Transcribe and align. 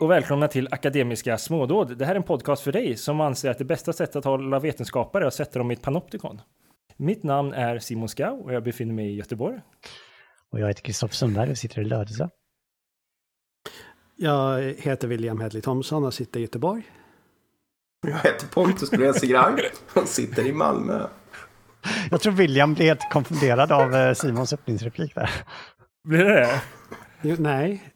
och 0.00 0.10
välkomna 0.10 0.48
till 0.48 0.68
Akademiska 0.70 1.38
smådåd. 1.38 1.98
Det 1.98 2.04
här 2.04 2.12
är 2.12 2.16
en 2.16 2.22
podcast 2.22 2.62
för 2.62 2.72
dig 2.72 2.96
som 2.96 3.20
anser 3.20 3.50
att 3.50 3.58
det 3.58 3.64
bästa 3.64 3.92
sättet 3.92 4.16
att 4.16 4.24
hålla 4.24 4.58
vetenskapare 4.58 5.24
är 5.24 5.28
att 5.28 5.34
sätta 5.34 5.58
dem 5.58 5.70
i 5.70 5.74
ett 5.74 5.82
panoptikon. 5.82 6.40
Mitt 6.96 7.22
namn 7.22 7.52
är 7.52 7.78
Simon 7.78 8.08
Skau 8.08 8.42
och 8.42 8.52
jag 8.52 8.62
befinner 8.62 8.94
mig 8.94 9.06
i 9.06 9.16
Göteborg. 9.16 9.60
Och 10.50 10.60
jag 10.60 10.68
heter 10.68 10.82
Kristoffer 10.82 11.14
Sundberg 11.14 11.50
och 11.50 11.58
sitter 11.58 11.80
i 11.80 11.84
Lödöse. 11.84 12.30
Jag 14.16 14.62
heter 14.62 15.08
William 15.08 15.40
Hedley 15.40 15.62
Thomsson 15.62 16.04
och 16.04 16.14
sitter 16.14 16.40
i 16.40 16.42
Göteborg. 16.42 16.82
Jag 18.06 18.18
heter 18.18 18.46
Pontus 18.46 18.90
Bresegrang 18.90 19.58
och 19.94 20.08
sitter 20.08 20.46
i 20.46 20.52
Malmö. 20.52 21.06
Jag 22.10 22.20
tror 22.20 22.32
William 22.32 22.74
blev 22.74 22.86
helt 22.86 23.12
konfunderad 23.12 23.72
av 23.72 23.94
eh, 23.94 24.14
Simons 24.14 24.52
öppningsreplik 24.52 25.14
där. 25.14 25.30
Blir 26.04 26.24
det 26.24 26.34
det? 26.34 26.62
Jo, 27.22 27.36
nej, 27.38 27.92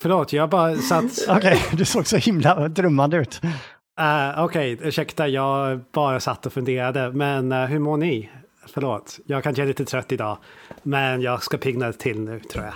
förlåt, 0.00 0.32
jag 0.32 0.50
bara 0.50 0.76
satt... 0.76 1.04
Okej, 1.28 1.36
okay, 1.36 1.58
du 1.72 1.84
såg 1.84 2.06
så 2.06 2.16
himla 2.16 2.68
drömmande 2.68 3.16
ut. 3.16 3.40
Uh, 3.44 4.44
Okej, 4.44 4.74
okay, 4.74 4.88
ursäkta, 4.88 5.28
jag 5.28 5.80
bara 5.92 6.20
satt 6.20 6.46
och 6.46 6.52
funderade. 6.52 7.12
Men 7.12 7.52
uh, 7.52 7.64
hur 7.66 7.78
mår 7.78 7.96
ni? 7.96 8.30
Förlåt, 8.66 9.18
jag 9.26 9.42
kanske 9.42 9.62
är 9.62 9.66
lite 9.66 9.84
trött 9.84 10.12
idag. 10.12 10.38
Men 10.82 11.22
jag 11.22 11.42
ska 11.42 11.56
pigna 11.56 11.92
till 11.92 12.20
nu, 12.20 12.40
tror 12.40 12.64
jag. 12.64 12.74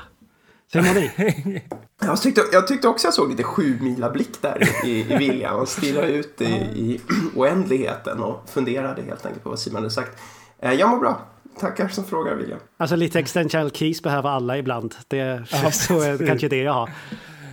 Så 0.73 0.79
hur 0.79 0.95
mår 0.95 1.01
ni? 1.01 1.63
jag, 2.01 2.23
tyckte, 2.23 2.43
jag 2.53 2.67
tyckte 2.67 2.89
också 2.89 3.07
jag 3.07 3.15
såg 3.15 3.31
lite 3.31 3.43
sju 3.43 3.79
mila 3.81 4.11
blick 4.11 4.43
där 4.43 4.87
i, 4.87 5.01
i 5.01 5.17
William. 5.19 5.57
Han 5.57 5.67
stirrade 5.67 6.13
ut 6.13 6.41
i, 6.41 6.45
i 6.75 7.01
oändligheten 7.35 8.23
och 8.23 8.49
funderade 8.49 9.03
helt 9.03 9.27
enkelt 9.27 9.45
på 9.45 9.51
vad 9.51 9.59
Simon 9.59 9.77
hade 9.77 9.91
sagt. 9.91 10.19
Uh, 10.65 10.73
jag 10.73 10.91
mår 10.91 10.99
bra. 10.99 11.21
Tackar 11.61 11.89
som 11.89 12.05
frågar 12.05 12.35
William. 12.35 12.59
Alltså 12.77 12.97
lite 12.97 13.19
existential 13.19 13.71
keys 13.71 14.03
behöver 14.03 14.31
alla 14.31 14.59
ibland. 14.59 14.95
Det 15.09 15.19
är 15.19 15.71
så 15.71 16.01
är 16.01 16.27
kanske 16.27 16.49
det 16.49 16.63
jag 16.63 16.73
har. 16.73 16.91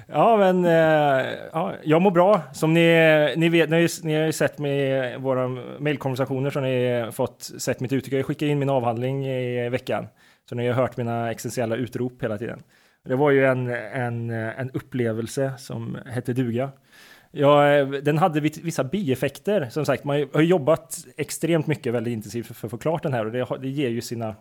Ja, 0.08 0.38
men 0.38 0.66
eh, 0.66 1.34
ja, 1.52 1.73
jag 1.84 2.02
mår 2.02 2.12
bra. 2.12 2.42
Som 2.54 2.74
ni, 2.74 3.34
ni 3.38 3.50
vet, 3.50 3.70
ni, 3.70 3.76
har 3.76 3.81
ju, 3.81 3.90
ni 4.04 4.16
har 4.16 4.26
ju 4.26 4.31
sett 4.31 4.59
med 4.59 5.22
våra 5.22 5.48
mejlkonversationer 5.80 6.50
så 6.50 6.59
har 6.59 6.68
ni 6.68 7.12
fått 7.12 7.42
sett 7.42 7.80
mitt 7.80 7.94
uttryck. 7.94 8.14
Jag 8.14 8.26
skickade 8.26 8.52
in 8.52 8.59
min 8.59 8.70
avhandling 8.70 9.26
i 9.26 9.70
veckan. 9.70 10.08
Så 10.50 10.56
ni 10.56 10.68
har 10.68 10.74
hört 10.74 10.98
mina 10.98 11.31
existentiella 11.31 11.76
utrop 11.76 12.24
hela 12.24 12.38
tiden. 12.38 12.64
Det 13.06 13.16
var 13.16 13.31
ju 13.31 13.46
en, 13.46 13.70
en, 13.70 14.30
en 14.30 14.72
upplevelse 14.72 15.54
som 15.58 15.98
hette 16.06 16.34
duga. 16.34 16.72
Ja, 17.36 17.67
eh, 17.67 17.88
den 17.88 18.17
hade 18.17 18.39
vissa 18.39 18.84
bieffekter. 18.84 19.70
Som 19.70 19.86
sagt, 19.86 20.03
man 20.03 20.30
har 20.34 20.42
jobbat 20.42 21.06
extremt 21.17 21.67
mycket, 21.67 21.94
väldigt 21.94 22.12
intensivt 22.12 22.48
för, 22.58 22.67
att 22.67 22.72
få 22.72 22.78
klart 22.78 23.03
den 23.03 23.14
här 23.14 23.25
och 23.25 23.31
det, 23.31 23.58
det 23.62 23.70
ger 23.70 23.90
ju 23.90 24.02
sina, 24.02 24.36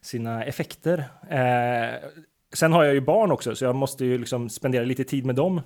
sina 0.00 0.44
effekter. 0.44 0.98
Eh, 1.28 2.08
sen 2.54 2.72
har 2.72 2.84
jag 2.84 2.94
ju 2.94 3.00
barn 3.00 3.32
också, 3.32 3.54
så 3.56 3.64
jag 3.64 3.74
måste 3.74 4.04
ju 4.04 4.18
liksom 4.18 4.48
spendera 4.48 4.84
lite 4.84 5.04
tid 5.04 5.26
med 5.26 5.34
dem. 5.34 5.60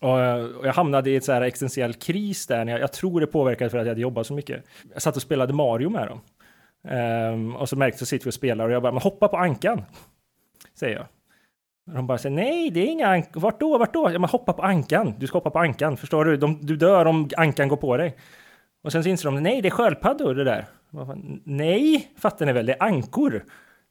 Och, 0.00 0.18
jag 0.66 0.72
hamnade 0.72 1.10
i 1.10 1.16
ett 1.16 1.24
så 1.24 1.32
här 1.32 1.42
existentiell 1.42 1.94
kris 1.94 2.46
där, 2.46 2.64
när 2.64 2.72
jag, 2.72 2.80
jag, 2.80 2.92
tror 2.92 3.20
det 3.20 3.26
påverkade 3.26 3.70
för 3.70 3.78
att 3.78 3.84
jag 3.84 3.90
hade 3.90 4.00
jobbat 4.00 4.26
så 4.26 4.34
mycket. 4.34 4.64
Jag 4.92 5.02
satt 5.02 5.16
och 5.16 5.22
spelade 5.22 5.52
Mario 5.52 5.88
med 5.90 6.08
dem. 6.08 6.20
Um, 7.32 7.56
och 7.56 7.68
så 7.68 7.76
märkte 7.76 7.98
jag 7.98 8.02
att 8.02 8.08
sitter 8.08 8.24
vi 8.24 8.30
och 8.30 8.34
spelar 8.34 8.68
och 8.68 8.74
jag 8.74 8.82
bara, 8.82 8.92
men 8.92 9.02
hoppa 9.02 9.28
på 9.28 9.36
ankan, 9.36 9.84
säger 10.74 10.96
jag. 10.96 11.06
De 11.94 12.06
bara 12.06 12.18
säger 12.18 12.36
nej, 12.36 12.70
det 12.70 12.80
är 12.80 12.86
inga 12.86 13.08
ankor. 13.08 13.40
Vart 13.40 13.60
då? 13.60 13.78
Vart 13.78 13.92
då? 13.92 14.10
Ja, 14.12 14.18
men 14.18 14.30
hoppa 14.30 14.52
på 14.52 14.62
ankan. 14.62 15.14
Du 15.18 15.26
ska 15.26 15.38
hoppa 15.38 15.50
på 15.50 15.58
ankan. 15.58 15.96
Förstår 15.96 16.24
du? 16.24 16.36
De, 16.36 16.58
du 16.62 16.76
dör 16.76 17.04
om 17.04 17.28
ankan 17.36 17.68
går 17.68 17.76
på 17.76 17.96
dig. 17.96 18.16
Och 18.84 18.92
sen 18.92 19.02
så 19.02 19.08
inser 19.08 19.30
de, 19.30 19.42
nej, 19.42 19.62
det 19.62 19.68
är 19.68 19.70
sköldpaddor 19.70 20.34
det 20.34 20.44
där. 20.44 20.66
Nej, 21.44 22.12
fattar 22.18 22.46
ni 22.46 22.52
väl? 22.52 22.66
Det 22.66 22.72
är 22.72 22.82
ankor. 22.82 23.44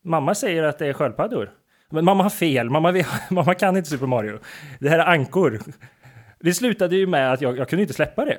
Mamma 0.03 0.35
säger 0.35 0.63
att 0.63 0.79
det 0.79 0.87
är 0.87 0.93
sköldpaddor. 0.93 1.51
Men 1.89 2.05
mamma 2.05 2.23
har 2.23 2.29
fel. 2.29 2.69
Mamma, 2.69 3.03
mamma 3.29 3.53
kan 3.53 3.77
inte 3.77 3.89
Super 3.89 4.07
Mario. 4.07 4.39
Det 4.79 4.89
här 4.89 4.99
är 4.99 5.05
ankor. 5.05 5.59
Det 6.39 6.53
slutade 6.53 6.95
ju 6.95 7.07
med 7.07 7.33
att 7.33 7.41
jag, 7.41 7.57
jag 7.57 7.69
kunde 7.69 7.81
inte 7.81 7.93
släppa 7.93 8.25
det. 8.25 8.37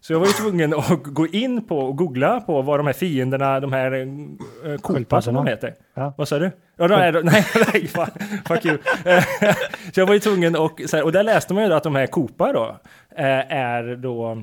Så 0.00 0.12
jag 0.12 0.20
var 0.20 0.26
ju 0.26 0.32
tvungen 0.32 0.74
att 0.74 1.02
gå 1.02 1.26
in 1.26 1.66
på 1.66 1.78
och 1.78 1.96
googla 1.96 2.40
på 2.40 2.62
vad 2.62 2.78
de 2.78 2.86
här 2.86 2.92
fienderna, 2.92 3.60
de 3.60 3.72
här 3.72 3.92
äh, 4.64 4.76
Koopa 4.76 5.22
som 5.22 5.34
de 5.34 5.46
heter. 5.46 5.74
Ja. 5.94 6.14
Vad 6.16 6.28
sa 6.28 6.38
du? 6.38 6.50
Ja, 6.76 6.88
de 6.88 6.94
är, 6.94 7.22
nej, 7.22 7.46
nej, 7.72 7.88
fan, 7.88 8.10
fuck 8.48 8.64
you. 8.64 8.78
så 9.94 10.00
jag 10.00 10.06
var 10.06 10.14
ju 10.14 10.20
tvungen 10.20 10.56
och, 10.56 10.80
så 10.86 10.96
här, 10.96 11.04
och 11.04 11.12
där 11.12 11.22
läste 11.22 11.54
man 11.54 11.64
ju 11.64 11.72
att 11.72 11.82
de 11.82 11.94
här 11.94 12.06
Koopa 12.06 12.52
då 12.52 12.76
äh, 13.16 13.24
är 13.52 13.96
då 13.96 14.42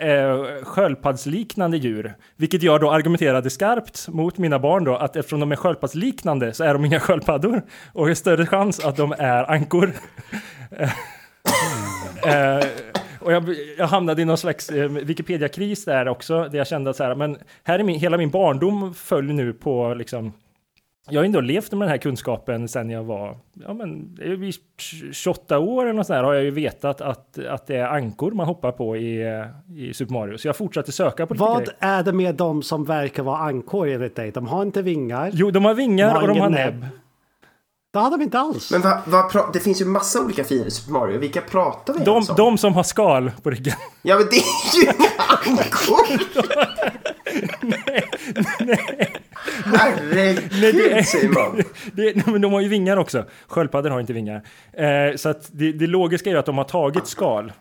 äh, 0.00 0.64
sköldpaddsliknande 0.64 1.76
djur. 1.76 2.14
Vilket 2.36 2.62
jag 2.62 2.80
då 2.80 2.90
argumenterade 2.90 3.50
skarpt 3.50 4.08
mot 4.08 4.38
mina 4.38 4.58
barn 4.58 4.84
då, 4.84 4.96
att 4.96 5.16
eftersom 5.16 5.40
de 5.40 5.52
är 5.52 5.56
sköldpaddsliknande 5.56 6.52
så 6.52 6.64
är 6.64 6.72
de 6.72 6.84
inga 6.84 7.00
sköldpaddor. 7.00 7.62
Och 7.92 8.10
är 8.10 8.14
större 8.14 8.46
chans 8.46 8.84
att 8.84 8.96
de 8.96 9.14
är 9.18 9.50
ankor. 9.50 9.92
Mm. 12.26 12.62
Och 13.24 13.32
jag, 13.32 13.44
jag 13.78 13.86
hamnade 13.86 14.22
i 14.22 14.24
någon 14.24 14.38
slags 14.38 14.70
eh, 14.70 14.88
Wikipedia-kris 14.88 15.84
där 15.84 16.08
också, 16.08 16.48
där 16.50 16.58
jag 16.58 16.66
kände 16.66 16.90
att 16.90 16.96
så 16.96 17.04
här, 17.04 17.14
men 17.14 17.38
här 17.62 17.78
är 17.78 17.82
min, 17.82 18.00
hela 18.00 18.16
min 18.16 18.30
barndom 18.30 18.94
följer 18.94 19.34
nu 19.34 19.52
på 19.52 19.94
liksom 19.94 20.32
jag 21.08 21.20
har 21.20 21.24
ändå 21.24 21.40
levt 21.40 21.72
med 21.72 21.80
den 21.80 21.88
här 21.88 21.96
kunskapen 21.96 22.68
sedan 22.68 22.90
jag 22.90 23.04
var, 23.04 23.36
ja 23.52 23.74
men, 23.74 24.18
28 25.12 25.58
år 25.58 25.82
eller 25.82 25.92
något 25.92 26.06
sånt 26.06 26.16
där, 26.16 26.24
har 26.24 26.34
jag 26.34 26.44
ju 26.44 26.50
vetat 26.50 27.00
att, 27.00 27.38
att 27.38 27.66
det 27.66 27.76
är 27.76 27.86
ankor 27.86 28.30
man 28.30 28.46
hoppar 28.46 28.72
på 28.72 28.96
i, 28.96 29.44
i 29.76 29.94
Super 29.94 30.12
Mario. 30.12 30.38
Så 30.38 30.48
jag 30.48 30.56
fortsatte 30.56 30.92
söka 30.92 31.26
på 31.26 31.34
Vad 31.34 31.58
grejer. 31.58 31.76
är 31.78 32.02
det 32.02 32.12
med 32.12 32.34
de 32.34 32.62
som 32.62 32.84
verkar 32.84 33.22
vara 33.22 33.38
ankor 33.38 33.88
enligt 33.88 34.16
dig? 34.16 34.30
De 34.30 34.46
har 34.46 34.62
inte 34.62 34.82
vingar. 34.82 35.30
Jo, 35.32 35.50
de 35.50 35.64
har 35.64 35.74
vingar 35.74 36.06
de 36.06 36.14
har 36.14 36.22
och 36.22 36.28
de 36.28 36.40
har 36.40 36.50
näbb. 36.50 36.74
näbb. 36.80 36.86
Det 37.94 38.00
hade 38.00 38.16
de 38.16 38.22
inte 38.22 38.38
alls. 38.38 38.70
Men 38.70 38.80
va, 38.80 39.02
va, 39.06 39.50
det 39.52 39.60
finns 39.60 39.80
ju 39.80 39.84
massa 39.84 40.20
olika 40.20 40.44
fiender 40.44 40.66
i 40.66 40.70
Super 40.70 40.92
Mario. 40.92 41.18
Vilka 41.18 41.40
pratar 41.40 41.94
vi 41.94 42.04
de, 42.04 42.16
om? 42.16 42.26
De 42.36 42.58
som 42.58 42.74
har 42.74 42.82
skal 42.82 43.30
på 43.42 43.50
ryggen. 43.50 43.74
Ja, 44.02 44.16
men 44.16 44.26
det 44.30 44.36
är 44.36 44.84
ju 44.84 44.88
ankor! 45.28 46.06
nej, 47.60 48.08
nej. 48.60 49.16
Herregud 49.64 50.48
nej, 50.52 50.72
det 50.72 50.92
är, 50.92 51.02
Simon! 51.02 51.62
Det, 51.92 52.26
men 52.26 52.40
de 52.40 52.52
har 52.52 52.60
ju 52.60 52.68
vingar 52.68 52.96
också. 52.96 53.24
Sköldpaddor 53.46 53.90
har 53.90 54.00
inte 54.00 54.12
vingar. 54.12 54.42
Eh, 54.72 55.16
så 55.16 55.28
att 55.28 55.48
det, 55.52 55.72
det 55.72 55.86
logiska 55.86 56.30
är 56.30 56.34
ju 56.34 56.38
att 56.38 56.46
de 56.46 56.58
har 56.58 56.64
tagit 56.64 57.06
skal. 57.06 57.52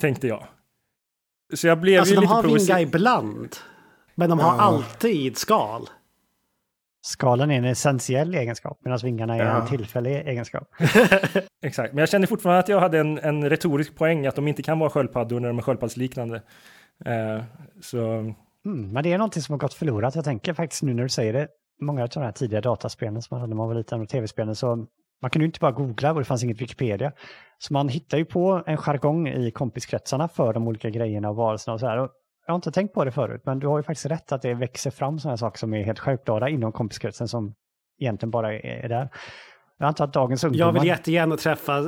Tänkte 0.00 0.26
jag. 0.26 0.46
Så 1.54 1.66
jag 1.66 1.80
blev 1.80 2.00
alltså, 2.00 2.14
ju 2.14 2.16
de 2.16 2.20
lite 2.20 2.34
har 2.34 2.42
vingar 2.42 2.80
ibland. 2.80 3.56
Men 4.14 4.30
de 4.30 4.38
har 4.38 4.56
ja. 4.56 4.60
alltid 4.60 5.38
skal. 5.38 5.88
Skalen 7.02 7.50
är 7.50 7.58
en 7.58 7.64
essentiell 7.64 8.34
egenskap 8.34 8.80
medan 8.84 8.98
vingarna 9.02 9.36
är 9.36 9.44
ja. 9.44 9.60
en 9.60 9.66
tillfällig 9.68 10.16
egenskap. 10.16 10.68
Exakt, 11.62 11.92
men 11.92 12.00
jag 12.00 12.08
känner 12.08 12.26
fortfarande 12.26 12.60
att 12.60 12.68
jag 12.68 12.80
hade 12.80 12.98
en, 12.98 13.18
en 13.18 13.50
retorisk 13.50 13.96
poäng 13.96 14.26
att 14.26 14.36
de 14.36 14.48
inte 14.48 14.62
kan 14.62 14.78
vara 14.78 14.90
sköldpaddor 14.90 15.40
när 15.40 15.48
de 15.48 15.58
är 15.58 15.62
sköldpaddsliknande. 15.62 16.42
Uh, 17.06 17.42
så... 17.80 17.98
Mm, 18.64 18.92
men 18.92 19.02
det 19.02 19.12
är 19.12 19.18
någonting 19.18 19.42
som 19.42 19.52
har 19.52 19.58
gått 19.58 19.74
förlorat. 19.74 20.14
Jag 20.14 20.24
tänker 20.24 20.54
faktiskt 20.54 20.82
nu 20.82 20.94
när 20.94 21.02
du 21.02 21.08
säger 21.08 21.32
det, 21.32 21.48
många 21.80 22.02
av 22.02 22.08
de 22.08 22.20
här 22.20 22.32
tidiga 22.32 22.60
dataspelen 22.60 23.22
som 23.22 23.34
man 23.34 23.40
hade 23.40 23.50
när 23.50 23.56
man 23.56 23.68
var 23.68 23.74
liten 23.74 24.00
och 24.00 24.08
tv-spelen 24.08 24.56
så 24.56 24.86
man 25.22 25.30
kunde 25.30 25.44
ju 25.44 25.46
inte 25.46 25.60
bara 25.60 25.72
googla 25.72 26.12
och 26.12 26.18
det 26.18 26.24
fanns 26.24 26.44
inget 26.44 26.60
Wikipedia. 26.60 27.12
Så 27.58 27.72
man 27.72 27.88
hittar 27.88 28.18
ju 28.18 28.24
på 28.24 28.62
en 28.66 28.76
jargong 28.76 29.28
i 29.28 29.50
kompiskretsarna 29.50 30.28
för 30.28 30.52
de 30.52 30.68
olika 30.68 30.90
grejerna 30.90 31.30
och 31.30 31.36
varelserna 31.36 31.74
och 31.74 31.80
så 31.80 31.86
här. 31.86 31.98
Och 31.98 32.10
jag 32.50 32.54
har 32.54 32.58
inte 32.58 32.72
tänkt 32.72 32.94
på 32.94 33.04
det 33.04 33.12
förut, 33.12 33.42
men 33.44 33.58
du 33.58 33.66
har 33.66 33.78
ju 33.78 33.82
faktiskt 33.82 34.06
rätt 34.06 34.32
att 34.32 34.42
det 34.42 34.54
växer 34.54 34.90
fram 34.90 35.18
sådana 35.18 35.36
saker 35.36 35.58
som 35.58 35.74
är 35.74 35.84
helt 35.84 35.98
självklara 35.98 36.48
inom 36.48 36.72
kompiskretsen 36.72 37.28
som 37.28 37.54
egentligen 38.00 38.30
bara 38.30 38.54
är 38.54 38.88
där. 38.88 39.08
Jag 39.78 39.86
antar 39.86 40.04
att 40.04 40.12
dagens 40.12 40.44
ungdomar... 40.44 40.66
Jag 40.66 40.80
vill 40.80 40.88
jättegärna 40.88 41.36
träffa 41.36 41.82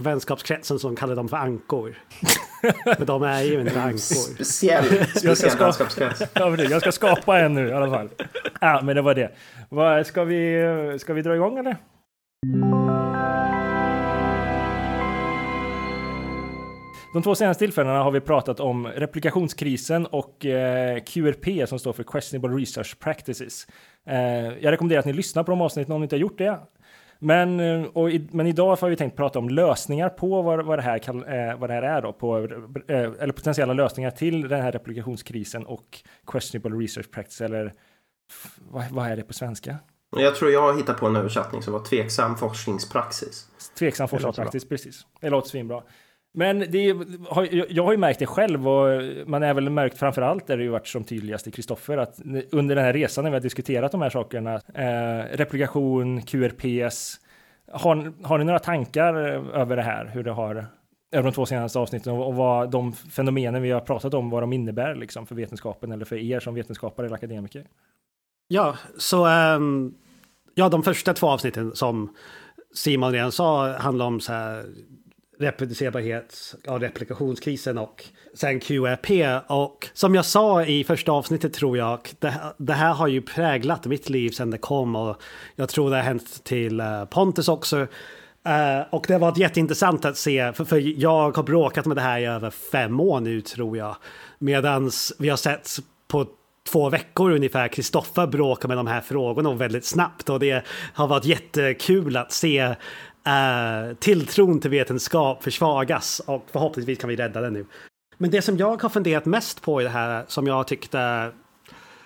vänskapskretsen 0.00 0.78
som 0.78 0.96
kallar 0.96 1.16
dem 1.16 1.28
för 1.28 1.36
ankor. 1.36 1.98
Men 2.98 3.06
de 3.06 3.22
är 3.22 3.42
ju 3.42 3.60
inte 3.60 3.82
ankor. 3.82 3.98
Speciell, 3.98 5.06
speciell 5.06 5.58
vänskapskrets. 5.58 6.22
Ja, 6.34 6.56
jag 6.56 6.80
ska 6.80 6.92
skapa 6.92 7.40
en 7.40 7.54
nu 7.54 7.68
i 7.68 7.72
alla 7.72 7.90
fall. 7.90 8.08
Ja, 8.60 8.80
men 8.82 8.96
det 8.96 9.02
var 9.02 9.14
det. 9.14 10.04
Ska 10.04 10.24
vi, 10.24 10.96
ska 10.98 11.14
vi 11.14 11.22
dra 11.22 11.34
igång 11.34 11.58
eller? 11.58 11.76
De 17.14 17.22
två 17.22 17.34
senaste 17.34 17.64
tillfällena 17.64 18.02
har 18.02 18.10
vi 18.10 18.20
pratat 18.20 18.60
om 18.60 18.86
replikationskrisen 18.86 20.06
och 20.06 20.46
eh, 20.46 21.00
QRP 21.00 21.68
som 21.68 21.78
står 21.78 21.92
för 21.92 22.02
Questionable 22.02 22.56
Research 22.56 22.98
Practices. 22.98 23.66
Eh, 24.06 24.18
jag 24.60 24.72
rekommenderar 24.72 25.00
att 25.00 25.06
ni 25.06 25.12
lyssnar 25.12 25.44
på 25.44 25.50
de 25.50 25.60
avsnitten 25.60 25.92
om 25.92 26.00
ni 26.00 26.04
inte 26.04 26.16
har 26.16 26.20
gjort 26.20 26.38
det. 26.38 26.58
Men, 27.18 27.60
eh, 27.60 27.84
och, 27.84 28.10
men 28.30 28.46
idag 28.46 28.76
har 28.76 28.88
vi 28.88 28.96
tänkt 28.96 29.16
prata 29.16 29.38
om 29.38 29.48
lösningar 29.48 30.08
på 30.08 30.42
vad, 30.42 30.64
vad, 30.64 30.78
det, 30.78 30.82
här 30.82 30.98
kan, 30.98 31.24
eh, 31.24 31.58
vad 31.58 31.70
det 31.70 31.74
här 31.74 31.82
är 31.82 32.02
då, 32.02 32.12
på, 32.12 32.36
eller 32.88 33.32
potentiella 33.32 33.72
lösningar 33.72 34.10
till 34.10 34.48
den 34.48 34.62
här 34.62 34.72
replikationskrisen 34.72 35.66
och 35.66 35.98
Questionable 36.26 36.84
Research 36.84 37.10
Practice, 37.10 37.40
eller 37.40 37.72
vad, 38.70 38.84
vad 38.90 39.06
är 39.06 39.16
det 39.16 39.22
på 39.22 39.32
svenska? 39.32 39.76
Jag 40.16 40.34
tror 40.34 40.50
jag 40.50 40.76
hittar 40.76 40.94
på 40.94 41.06
en 41.06 41.16
översättning 41.16 41.62
som 41.62 41.72
var 41.72 41.80
tveksam 41.80 42.36
forskningspraxis. 42.36 43.48
Tveksam 43.78 44.08
forskningspraxis, 44.08 44.68
precis. 44.68 45.06
Det 45.20 45.30
låter 45.30 45.48
svinbra. 45.48 45.82
Men 46.36 46.58
det 46.58 46.78
är, 46.78 46.96
jag 47.72 47.84
har 47.84 47.92
ju 47.92 47.98
märkt 47.98 48.18
det 48.18 48.26
själv 48.26 48.68
och 48.68 49.02
man 49.26 49.42
är 49.42 49.54
väl 49.54 49.70
märkt 49.70 49.98
framför 49.98 50.22
allt 50.22 50.46
där 50.46 50.56
det 50.56 50.62
ju 50.62 50.68
varit 50.68 50.86
som 50.86 51.04
tydligast 51.04 51.46
i 51.46 51.50
Kristoffer 51.50 51.96
att 51.96 52.20
under 52.50 52.74
den 52.74 52.84
här 52.84 52.92
resan 52.92 53.24
när 53.24 53.30
vi 53.30 53.34
har 53.34 53.40
diskuterat 53.40 53.92
de 53.92 54.02
här 54.02 54.10
sakerna, 54.10 54.54
eh, 54.54 55.36
replikation, 55.36 56.22
QRPS, 56.22 57.20
har, 57.72 58.12
har 58.22 58.38
ni 58.38 58.44
några 58.44 58.58
tankar 58.58 59.14
eh, 59.14 59.60
över 59.60 59.76
det 59.76 59.82
här, 59.82 60.10
hur 60.14 60.22
det 60.22 60.30
har 60.30 60.66
över 61.12 61.22
de 61.22 61.32
två 61.32 61.46
senaste 61.46 61.78
avsnitten 61.78 62.12
och, 62.12 62.26
och 62.26 62.34
vad 62.34 62.70
de 62.70 62.92
fenomenen 62.92 63.62
vi 63.62 63.70
har 63.70 63.80
pratat 63.80 64.14
om, 64.14 64.30
vad 64.30 64.42
de 64.42 64.52
innebär 64.52 64.94
liksom 64.94 65.26
för 65.26 65.34
vetenskapen 65.34 65.92
eller 65.92 66.04
för 66.04 66.16
er 66.16 66.40
som 66.40 66.54
vetenskapare 66.54 67.06
eller 67.06 67.16
akademiker? 67.16 67.66
Ja, 68.48 68.76
så 68.98 69.26
um, 69.26 69.94
ja, 70.54 70.68
de 70.68 70.82
första 70.82 71.14
två 71.14 71.28
avsnitten 71.28 71.74
som 71.74 72.16
Simon 72.74 73.12
redan 73.12 73.32
sa 73.32 73.72
handlar 73.72 74.06
om 74.06 74.20
så 74.20 74.32
här 74.32 74.64
reproducerbarhet 75.38 76.54
Ja, 76.64 76.72
replikationskrisen 76.72 77.78
och 77.78 78.04
sen 78.34 78.60
QRP. 78.60 79.42
Och 79.46 79.88
som 79.94 80.14
jag 80.14 80.24
sa 80.24 80.64
i 80.64 80.84
första 80.84 81.12
avsnittet 81.12 81.52
tror 81.52 81.78
jag, 81.78 82.00
det, 82.18 82.34
det, 82.56 82.72
här 82.72 82.94
har 82.94 83.08
ju 83.08 83.22
präglat 83.22 83.86
mitt 83.86 84.08
liv 84.08 84.30
sedan 84.30 84.50
det 84.50 84.58
kom 84.58 84.96
och 84.96 85.22
jag 85.56 85.68
tror 85.68 85.90
det 85.90 85.96
har 85.96 86.02
hänt 86.02 86.44
till 86.44 86.80
eh, 86.80 87.04
Pontus 87.04 87.48
också. 87.48 87.86
Uh, 88.48 88.82
och 88.90 89.04
det 89.08 89.14
har 89.14 89.20
varit 89.20 89.38
jätteintressant 89.38 90.04
att 90.04 90.16
se, 90.16 90.52
för, 90.52 90.64
för 90.64 91.00
jag 91.00 91.36
har 91.36 91.42
bråkat 91.42 91.86
med 91.86 91.96
det 91.96 92.00
här 92.00 92.18
i 92.18 92.24
över 92.24 92.50
fem 92.50 93.00
år 93.00 93.20
nu 93.20 93.40
tror 93.40 93.76
jag. 93.76 93.96
Medan 94.38 94.90
vi 95.18 95.28
har 95.28 95.36
sett 95.36 95.68
på 96.08 96.26
två 96.68 96.90
veckor 96.90 97.30
ungefär 97.32 97.68
Kristoffer 97.68 98.26
bråka 98.26 98.68
med 98.68 98.76
de 98.76 98.86
här 98.86 99.00
frågorna 99.00 99.48
och 99.48 99.60
väldigt 99.60 99.84
snabbt 99.84 100.28
och 100.28 100.40
det 100.40 100.64
har 100.94 101.06
varit 101.06 101.24
jättekul 101.24 102.16
att 102.16 102.32
se 102.32 102.74
uh, 103.28 103.94
tilltron 103.94 104.60
till 104.60 104.70
vetenskap 104.70 105.44
försvagas 105.44 106.20
och 106.26 106.46
förhoppningsvis 106.52 106.98
kan 106.98 107.10
vi 107.10 107.16
rädda 107.16 107.40
den 107.40 107.52
nu. 107.52 107.66
Men 108.18 108.30
det 108.30 108.42
som 108.42 108.56
jag 108.56 108.82
har 108.82 108.88
funderat 108.88 109.24
mest 109.24 109.62
på 109.62 109.80
i 109.80 109.84
det 109.84 109.90
här 109.90 110.24
som 110.28 110.46
jag 110.46 110.66
tyckte 110.66 111.32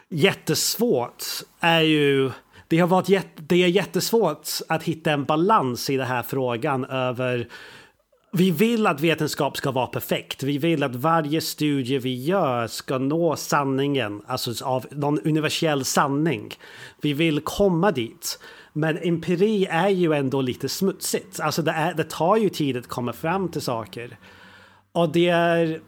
jättesvårt 0.09 1.25
är 1.61 1.81
ju 1.81 2.31
det 2.69 2.79
har 2.79 2.89
varit 2.89 3.09
jätt, 3.09 3.33
det 3.37 3.63
är 3.63 3.69
jättesvårt 3.69 4.49
att 4.69 4.83
hitta 4.83 5.11
en 5.11 5.25
balans 5.25 5.91
i 5.91 5.97
den 5.97 6.07
här 6.07 6.23
frågan 6.23 6.85
över 6.85 7.49
vi 8.33 8.51
vill 8.51 8.87
att 8.87 9.01
vetenskap 9.01 9.57
ska 9.57 9.71
vara 9.71 9.87
perfekt. 9.87 10.43
Vi 10.43 10.59
vill 10.59 10.83
att 10.83 10.95
varje 10.95 11.41
studie 11.41 11.99
vi 11.99 12.25
gör 12.25 12.67
ska 12.67 12.99
nå 12.99 13.37
sanningen, 13.37 14.23
alltså 14.27 14.65
av 14.65 14.87
någon 14.91 15.21
universell 15.21 15.85
sanning. 15.85 16.55
Vi 17.01 17.13
vill 17.13 17.41
komma 17.41 17.91
dit. 17.91 18.39
Men 18.79 18.99
empiri 19.03 19.67
är 19.71 19.89
ju 19.89 20.13
ändå 20.13 20.41
lite 20.41 20.69
smutsigt. 20.69 21.41
Alltså 21.41 21.63
det, 21.63 21.71
är, 21.71 21.95
det 21.95 22.05
tar 22.05 22.37
ju 22.37 22.49
tid 22.49 22.77
att 22.77 22.87
komma 22.87 23.13
fram 23.13 23.49
till 23.49 23.61
saker. 23.61 24.19
Och 24.93 25.13
det 25.13 25.29
är 25.29 25.81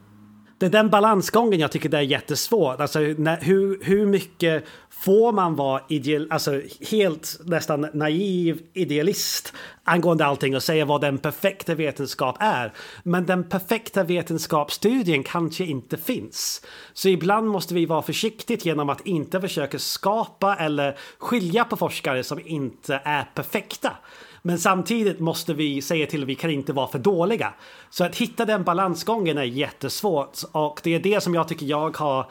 det 0.58 0.66
är 0.66 0.70
den 0.70 0.90
balansgången 0.90 1.60
jag 1.60 1.72
tycker 1.72 1.88
det 1.88 1.98
är 1.98 2.02
jättesvårt. 2.02 2.80
Alltså 2.80 2.98
när, 2.98 3.40
hur, 3.40 3.84
hur 3.84 4.06
mycket 4.06 4.64
får 4.90 5.32
man 5.32 5.56
vara 5.56 5.82
ideal, 5.88 6.26
alltså 6.30 6.60
helt 6.90 7.40
nästan 7.44 7.86
naiv 7.94 8.62
idealist 8.72 9.52
angående 9.84 10.26
allting 10.26 10.56
och 10.56 10.62
säga 10.62 10.84
vad 10.84 11.00
den 11.00 11.18
perfekta 11.18 11.74
vetenskap 11.74 12.36
är. 12.40 12.72
Men 13.02 13.26
den 13.26 13.48
perfekta 13.48 14.04
vetenskapsstudien 14.04 15.22
kanske 15.22 15.64
inte 15.64 15.96
finns. 15.96 16.66
Så 16.92 17.08
ibland 17.08 17.48
måste 17.48 17.74
vi 17.74 17.86
vara 17.86 18.02
försiktigt 18.02 18.64
genom 18.64 18.90
att 18.90 19.06
inte 19.06 19.40
försöka 19.40 19.78
skapa 19.78 20.56
eller 20.56 20.98
skilja 21.18 21.64
på 21.64 21.76
forskare 21.76 22.24
som 22.24 22.40
inte 22.46 23.00
är 23.04 23.24
perfekta. 23.34 23.92
Men 24.42 24.58
samtidigt 24.58 25.20
måste 25.20 25.54
vi 25.54 25.82
säga 25.82 26.06
till 26.06 26.22
att 26.22 26.28
vi 26.28 26.34
kan 26.34 26.50
inte 26.50 26.72
vara 26.72 26.88
för 26.88 26.98
dåliga. 26.98 27.52
Så 27.90 28.04
att 28.04 28.16
hitta 28.16 28.44
den 28.44 28.64
balansgången 28.64 29.38
är 29.38 29.42
jättesvårt 29.42 30.38
och 30.52 30.80
det 30.82 30.94
är 30.94 31.00
det 31.00 31.20
som 31.20 31.34
jag 31.34 31.48
tycker 31.48 31.66
jag 31.66 31.96
har 31.96 32.26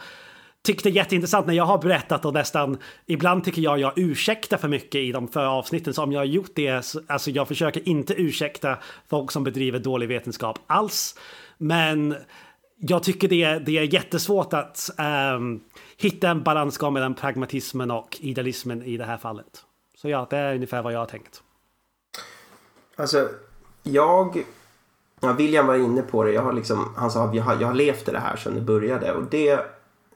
tyckte 0.62 0.90
jätteintressant 0.90 1.46
när 1.46 1.54
jag 1.54 1.64
har 1.64 1.78
berättat 1.78 2.24
och 2.24 2.34
nästan 2.34 2.78
ibland 3.06 3.44
tycker 3.44 3.62
jag 3.62 3.78
jag 3.78 3.92
ursäktar 3.96 4.56
för 4.56 4.68
mycket 4.68 4.94
i 4.94 5.12
de 5.12 5.28
förra 5.28 5.50
avsnitten. 5.50 5.94
Så 5.94 6.02
om 6.02 6.12
jag 6.12 6.20
har 6.20 6.24
gjort 6.24 6.50
det, 6.54 6.96
alltså 7.06 7.30
jag 7.30 7.48
försöker 7.48 7.88
inte 7.88 8.14
ursäkta 8.14 8.78
folk 9.08 9.30
som 9.30 9.44
bedriver 9.44 9.78
dålig 9.78 10.08
vetenskap 10.08 10.58
alls. 10.66 11.18
Men 11.58 12.16
jag 12.76 13.02
tycker 13.02 13.28
det 13.28 13.42
är, 13.42 13.60
det 13.60 13.78
är 13.78 13.94
jättesvårt 13.94 14.52
att 14.52 14.90
um, 15.36 15.60
hitta 15.96 16.28
en 16.28 16.42
balansgång 16.42 16.92
mellan 16.92 17.14
pragmatismen 17.14 17.90
och 17.90 18.18
idealismen 18.20 18.82
i 18.82 18.96
det 18.96 19.04
här 19.04 19.18
fallet. 19.18 19.64
Så 19.96 20.08
ja, 20.08 20.26
det 20.30 20.36
är 20.36 20.54
ungefär 20.54 20.82
vad 20.82 20.92
jag 20.92 20.98
har 20.98 21.06
tänkt. 21.06 21.42
Alltså, 22.96 23.28
jag... 23.82 24.44
Ja, 25.20 25.32
William 25.32 25.66
var 25.66 25.74
inne 25.74 26.02
på 26.02 26.24
det. 26.24 26.32
Jag 26.32 26.42
har 26.42 26.52
liksom, 26.52 26.94
han 26.96 27.10
sa 27.10 27.24
att 27.24 27.34
jag 27.34 27.42
har, 27.42 27.60
jag 27.60 27.66
har 27.66 27.74
levt 27.74 28.08
i 28.08 28.12
det 28.12 28.18
här 28.18 28.36
sedan 28.36 28.54
det 28.54 28.60
började. 28.60 29.12
Och 29.12 29.24
det, 29.30 29.60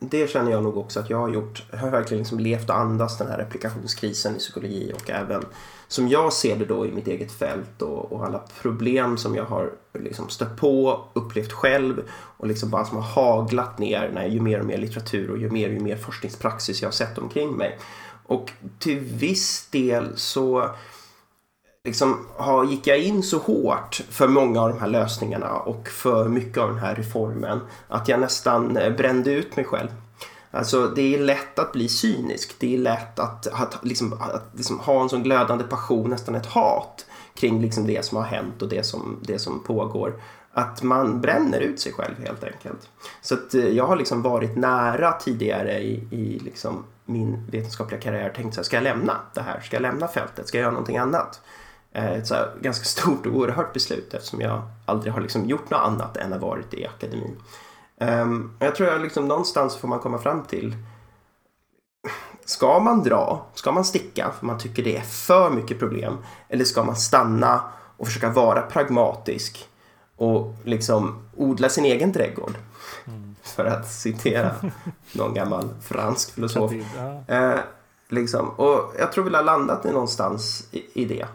det 0.09 0.29
känner 0.29 0.51
jag 0.51 0.63
nog 0.63 0.77
också 0.77 0.99
att 0.99 1.09
jag 1.09 1.17
har 1.17 1.29
gjort. 1.29 1.63
Jag 1.71 1.77
har 1.77 1.89
verkligen 1.89 2.19
liksom 2.19 2.39
levt 2.39 2.69
och 2.69 2.77
andats 2.77 3.17
den 3.17 3.27
här 3.27 3.37
replikationskrisen 3.37 4.35
i 4.35 4.39
psykologi 4.39 4.91
och 4.95 5.09
även 5.09 5.45
som 5.87 6.07
jag 6.07 6.33
ser 6.33 6.55
det 6.55 6.65
då 6.65 6.85
i 6.85 6.91
mitt 6.91 7.07
eget 7.07 7.31
fält 7.31 7.81
och, 7.81 8.11
och 8.11 8.25
alla 8.25 8.43
problem 8.61 9.17
som 9.17 9.35
jag 9.35 9.45
har 9.45 9.71
liksom 9.99 10.29
stött 10.29 10.57
på, 10.57 11.05
upplevt 11.13 11.51
själv 11.51 12.03
och 12.11 12.47
liksom 12.47 12.69
bara 12.69 12.85
som 12.85 12.97
har 12.97 13.03
haglat 13.03 13.79
ner 13.79 14.11
när 14.13 14.27
ju 14.27 14.41
mer 14.41 14.59
och 14.59 14.65
mer 14.65 14.77
litteratur 14.77 15.29
och 15.29 15.37
ju 15.37 15.49
mer 15.49 15.67
och 15.67 15.73
ju 15.73 15.79
mer 15.79 15.97
forskningspraxis 15.97 16.81
jag 16.81 16.87
har 16.87 16.93
sett 16.93 17.17
omkring 17.17 17.51
mig. 17.51 17.79
Och 18.25 18.51
till 18.79 18.99
viss 18.99 19.67
del 19.71 20.07
så 20.15 20.69
liksom, 21.85 22.27
gick 22.69 22.87
jag 22.87 22.99
in 22.99 23.23
så 23.23 23.37
hårt 23.37 24.01
för 24.09 24.27
många 24.27 24.61
av 24.61 24.69
de 24.69 24.79
här 24.79 24.87
lösningarna 24.87 25.51
och 25.51 25.87
för 25.87 26.29
mycket 26.29 26.57
av 26.57 26.69
den 26.69 26.79
här 26.79 26.95
reformen 26.95 27.59
att 27.87 28.07
jag 28.07 28.19
nästan 28.19 28.77
eh, 28.77 28.95
brände 28.95 29.31
ut 29.31 29.55
mig 29.55 29.65
själv. 29.65 29.89
Alltså 30.51 30.87
det 30.87 31.15
är 31.15 31.19
lätt 31.19 31.59
att 31.59 31.71
bli 31.71 31.89
cynisk. 31.89 32.55
Det 32.59 32.75
är 32.75 32.77
lätt 32.77 33.19
att, 33.19 33.47
att, 33.47 33.85
liksom, 33.85 34.13
att 34.13 34.45
liksom, 34.53 34.79
ha 34.79 35.01
en 35.01 35.09
sån 35.09 35.23
glödande 35.23 35.63
passion, 35.63 36.09
nästan 36.09 36.35
ett 36.35 36.45
hat 36.45 37.05
kring 37.35 37.61
liksom, 37.61 37.87
det 37.87 38.05
som 38.05 38.17
har 38.17 38.23
hänt 38.23 38.61
och 38.61 38.69
det 38.69 38.83
som, 38.83 39.19
det 39.21 39.39
som 39.39 39.63
pågår. 39.63 40.21
Att 40.53 40.83
man 40.83 41.21
bränner 41.21 41.59
ut 41.59 41.79
sig 41.79 41.93
själv 41.93 42.15
helt 42.25 42.43
enkelt. 42.43 42.89
Så 43.21 43.33
att 43.33 43.53
eh, 43.53 43.67
jag 43.67 43.87
har 43.87 43.95
liksom 43.95 44.21
varit 44.21 44.55
nära 44.55 45.11
tidigare 45.11 45.79
i, 45.79 46.07
i 46.11 46.39
liksom 46.39 46.83
min 47.05 47.47
vetenskapliga 47.51 48.01
karriär 48.01 48.33
tänkt 48.35 48.53
så 48.53 48.59
här, 48.59 48.63
ska 48.63 48.75
jag 48.75 48.83
lämna 48.83 49.17
det 49.33 49.41
här? 49.41 49.59
Ska 49.59 49.75
jag 49.75 49.81
lämna 49.81 50.07
fältet? 50.07 50.47
Ska 50.47 50.57
jag 50.57 50.63
göra 50.63 50.71
någonting 50.71 50.97
annat? 50.97 51.41
Eh, 51.95 52.11
ett 52.11 52.27
så 52.27 52.35
ganska 52.61 52.85
stort 53.01 53.25
och 53.25 53.35
oerhört 53.35 53.73
beslut 53.73 54.13
eftersom 54.13 54.41
jag 54.41 54.61
aldrig 54.85 55.13
har 55.13 55.21
liksom 55.21 55.45
gjort 55.45 55.69
något 55.69 55.81
annat 55.81 56.17
än 56.17 56.33
att 56.33 56.41
ha 56.41 56.47
varit 56.47 56.73
i 56.73 56.87
akademin. 56.87 57.35
Um, 57.97 58.57
jag 58.59 58.75
tror 58.75 58.95
att 58.95 59.01
liksom 59.01 59.27
någonstans 59.27 59.75
får 59.75 59.87
man 59.87 59.99
komma 59.99 60.17
fram 60.17 60.43
till 60.43 60.75
Ska 62.45 62.79
man 62.79 63.03
dra? 63.03 63.45
Ska 63.53 63.71
man 63.71 63.85
sticka 63.85 64.31
för 64.39 64.45
man 64.45 64.57
tycker 64.57 64.83
det 64.83 64.97
är 64.97 65.01
för 65.01 65.49
mycket 65.49 65.79
problem? 65.79 66.17
Eller 66.49 66.65
ska 66.65 66.83
man 66.83 66.95
stanna 66.95 67.61
och 67.97 68.07
försöka 68.07 68.29
vara 68.29 68.61
pragmatisk 68.61 69.69
och 70.15 70.53
liksom 70.63 71.29
odla 71.35 71.69
sin 71.69 71.85
egen 71.85 72.13
trädgård? 72.13 72.53
Mm. 73.07 73.35
För 73.43 73.65
att 73.65 73.91
citera 73.91 74.55
någon 75.11 75.33
gammal 75.33 75.69
fransk 75.81 76.33
filosof. 76.33 76.71
Eh, 77.27 77.59
liksom. 78.09 78.49
Och 78.49 78.93
jag 78.99 79.11
tror 79.11 79.23
vi 79.23 79.35
har 79.35 79.43
landat 79.43 79.83
någonstans 79.83 80.67
i, 80.71 81.01
i 81.01 81.05
det. 81.05 81.27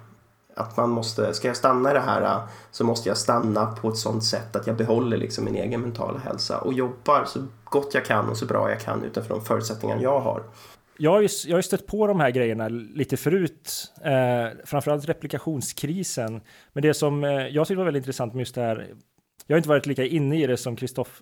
Att 0.57 0.76
man 0.76 0.90
måste, 0.90 1.35
ska 1.35 1.49
jag 1.49 1.57
stanna 1.57 1.90
i 1.90 1.95
det 1.95 2.00
här 2.00 2.23
äh, 2.23 2.42
så 2.71 2.85
måste 2.85 3.09
jag 3.09 3.19
stanna 3.19 3.66
på 3.66 3.88
ett 3.88 3.97
sånt 3.97 4.25
sätt 4.25 4.57
att 4.57 4.66
jag 4.66 4.76
behåller 4.76 5.16
liksom 5.16 5.45
min 5.45 5.57
egen 5.57 5.80
mentala 5.80 6.19
hälsa 6.19 6.59
och 6.59 6.73
jobbar 6.73 7.25
så 7.25 7.47
gott 7.64 7.95
jag 7.95 8.04
kan 8.04 8.28
och 8.28 8.37
så 8.37 8.47
bra 8.47 8.71
jag 8.71 8.80
kan 8.80 9.04
utifrån 9.04 9.38
de 9.38 9.45
förutsättningar 9.45 9.99
jag 10.02 10.21
har. 10.21 10.42
Jag 10.99 11.11
har, 11.11 11.21
ju, 11.21 11.28
jag 11.47 11.57
har 11.57 11.62
stött 11.62 11.87
på 11.87 12.07
de 12.07 12.21
här 12.21 12.30
grejerna 12.30 12.69
lite 12.69 13.16
förut, 13.16 13.92
eh, 14.04 14.59
framförallt 14.64 15.09
replikationskrisen. 15.09 16.40
Men 16.73 16.83
det 16.83 16.95
som 16.95 17.25
eh, 17.25 17.30
jag 17.30 17.66
tyckte 17.66 17.78
var 17.78 17.85
väldigt 17.85 18.00
intressant 18.00 18.35
med 18.35 18.40
just 18.40 18.54
det 18.54 18.61
här, 18.61 18.95
jag 19.47 19.54
har 19.54 19.59
inte 19.59 19.69
varit 19.69 19.87
lika 19.87 20.04
inne 20.04 20.42
i 20.42 20.47
det 20.47 20.57
som, 20.57 20.76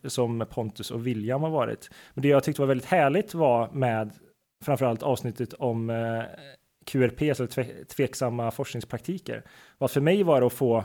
som 0.05 0.47
Pontus 0.51 0.91
och 0.91 1.07
William 1.07 1.43
har 1.43 1.51
varit. 1.51 1.91
Men 2.15 2.23
det 2.23 2.29
jag 2.29 2.45
tyckte 2.45 2.63
var 2.63 2.67
väldigt 2.67 2.87
härligt 2.87 3.35
var 3.35 3.71
med 3.73 4.13
framförallt 4.65 5.03
avsnittet 5.03 5.53
om 5.53 5.91
eh, 5.91 6.23
QRP, 6.89 7.35
QRP, 7.35 7.51
tve, 7.51 7.85
tveksamma 7.85 8.51
forskningspraktiker. 8.51 9.43
Vad 9.79 9.91
för 9.91 10.01
mig 10.01 10.23
var 10.23 10.41
det 10.41 10.47
att 10.47 10.53
få 10.53 10.85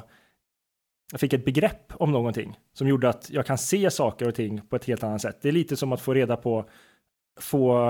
jag 1.11 1.19
fick 1.19 1.33
ett 1.33 1.45
begrepp 1.45 1.93
om 1.93 2.11
någonting 2.11 2.59
som 2.73 2.87
gjorde 2.87 3.09
att 3.09 3.29
jag 3.29 3.45
kan 3.45 3.57
se 3.57 3.91
saker 3.91 4.27
och 4.27 4.35
ting 4.35 4.61
på 4.69 4.75
ett 4.75 4.85
helt 4.85 5.03
annat 5.03 5.21
sätt. 5.21 5.37
Det 5.41 5.47
är 5.47 5.51
lite 5.51 5.77
som 5.77 5.91
att 5.91 6.01
få 6.01 6.13
reda 6.13 6.37
på 6.37 6.69
få 7.39 7.89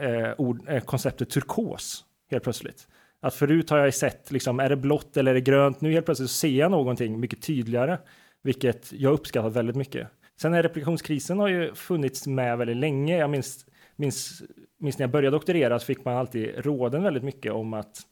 eh, 0.00 0.32
ord, 0.38 0.68
eh, 0.68 0.80
konceptet 0.80 1.30
turkos 1.30 2.04
helt 2.30 2.44
plötsligt. 2.44 2.88
Att 3.20 3.34
förut 3.34 3.70
har 3.70 3.78
jag 3.78 3.94
sett, 3.94 4.30
liksom, 4.30 4.60
är 4.60 4.68
det 4.68 4.76
blått 4.76 5.16
eller 5.16 5.30
är 5.30 5.34
det 5.34 5.40
grönt? 5.40 5.80
Nu 5.80 5.92
helt 5.92 6.04
plötsligt 6.04 6.30
ser 6.30 6.48
jag 6.48 6.70
någonting 6.70 7.20
mycket 7.20 7.42
tydligare, 7.42 7.98
vilket 8.42 8.92
jag 8.92 9.12
uppskattar 9.12 9.50
väldigt 9.50 9.76
mycket. 9.76 10.08
Sen 10.40 10.54
är 10.54 10.62
replikationskrisen 10.62 11.38
har 11.38 11.48
ju 11.48 11.74
funnits 11.74 12.26
med 12.26 12.58
väldigt 12.58 12.76
länge. 12.76 13.18
Jag 13.18 13.30
minns, 13.30 13.66
minns 14.00 14.42
minns 14.78 14.98
när 14.98 15.02
jag 15.02 15.10
började 15.10 15.36
doktorera 15.36 15.78
så 15.78 15.86
fick 15.86 16.04
man 16.04 16.16
alltid 16.16 16.64
råden 16.64 17.02
väldigt 17.02 17.22
mycket 17.22 17.52
om 17.52 17.74
att 17.74 18.06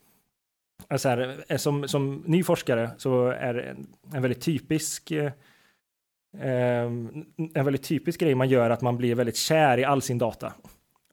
alltså 0.89 1.09
här, 1.09 1.45
eh, 1.49 1.57
som, 1.57 1.89
som 1.89 2.23
ny 2.27 2.43
forskare 2.43 2.91
så 2.99 3.29
är 3.29 3.55
det 3.55 3.63
en, 3.63 3.87
en 4.15 4.23
väldigt 4.23 4.41
typisk 4.41 5.11
eh, 5.11 5.33
ehm, 6.39 7.25
en 7.55 7.65
väldigt 7.65 7.83
typisk 7.83 8.21
grej 8.21 8.35
man 8.35 8.49
gör 8.49 8.71
att 8.71 8.81
man 8.81 8.97
blir 8.97 9.15
väldigt 9.15 9.37
kär 9.37 9.79
i 9.79 9.85
all 9.85 10.03
sin 10.03 10.19
data. 10.19 10.53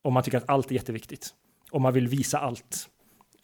Och 0.02 0.12
man 0.12 0.24
tycker 0.24 0.38
att 0.38 0.50
allt 0.50 0.72
är 0.72 0.76
jätteviktigt. 0.76 1.30
Och 1.72 1.82
man 1.82 1.94
vill 1.94 2.08
visa 2.08 2.40
allt. 2.40 2.90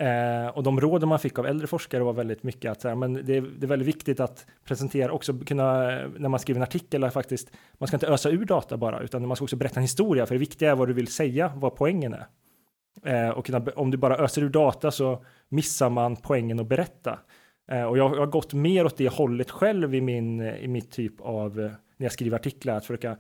Eh, 0.02 0.48
och 0.48 0.64
de 0.64 0.82
råden 0.82 1.10
man 1.10 1.20
fick 1.20 1.40
av 1.40 1.46
äldre 1.46 1.68
forskare 1.68 2.04
var 2.04 2.14
väldigt 2.14 2.44
mycket 2.44 2.86
att 2.86 2.98
men 2.98 3.14
det, 3.14 3.38
är, 3.38 3.42
det 3.42 3.66
är 3.66 3.68
väldigt 3.68 3.88
viktigt 3.88 4.20
att 4.20 4.46
presentera, 4.66 5.12
också 5.12 5.40
kunna, 5.40 5.82
när 6.18 6.30
man 6.30 6.40
skriver 6.40 6.60
en 6.60 6.64
artikel, 6.64 7.04
att 7.04 7.14
faktiskt, 7.14 7.52
man 7.78 7.88
ska 7.88 7.96
inte 7.96 8.08
ösa 8.08 8.30
ur 8.30 8.46
data 8.46 8.78
bara, 8.78 9.00
utan 9.00 9.28
man 9.28 9.36
ska 9.36 9.46
också 9.46 9.56
berätta 9.56 9.76
en 9.76 9.82
historia, 9.82 10.26
för 10.26 10.36
det 10.36 10.40
viktiga 10.40 10.72
är 10.72 10.76
vad 10.76 10.88
du 10.88 10.94
vill 10.94 11.08
säga, 11.08 11.52
vad 11.56 11.76
poängen 11.76 12.14
är. 12.14 12.28
Eh, 13.06 13.30
och 13.30 13.46
kunna, 13.46 13.66
om 13.76 13.92
du 13.92 13.98
bara 13.98 14.18
öser 14.18 14.42
ur 14.42 14.50
data 14.50 14.92
så 14.92 15.26
missar 15.50 15.90
man 15.90 16.16
poängen 16.16 16.60
att 16.60 16.68
berätta. 16.68 17.20
Eh, 17.72 17.84
och 17.84 17.98
jag, 17.98 18.16
jag, 18.16 18.20
har 18.20 18.28
gått 18.28 18.54
mer 18.54 18.86
åt 18.86 18.98
det 18.98 19.10
hållet 19.10 19.52
själv 19.52 19.96
i 19.96 20.02
min, 20.02 20.42
i 20.42 20.68
mitt 20.68 20.92
typ 20.92 21.22
av, 21.22 21.60
eh, 21.60 21.72
när 21.98 22.06
jag 22.06 22.12
skriver 22.12 22.36
artiklar, 22.36 22.76
att 22.76 22.86
försöka 22.86 23.18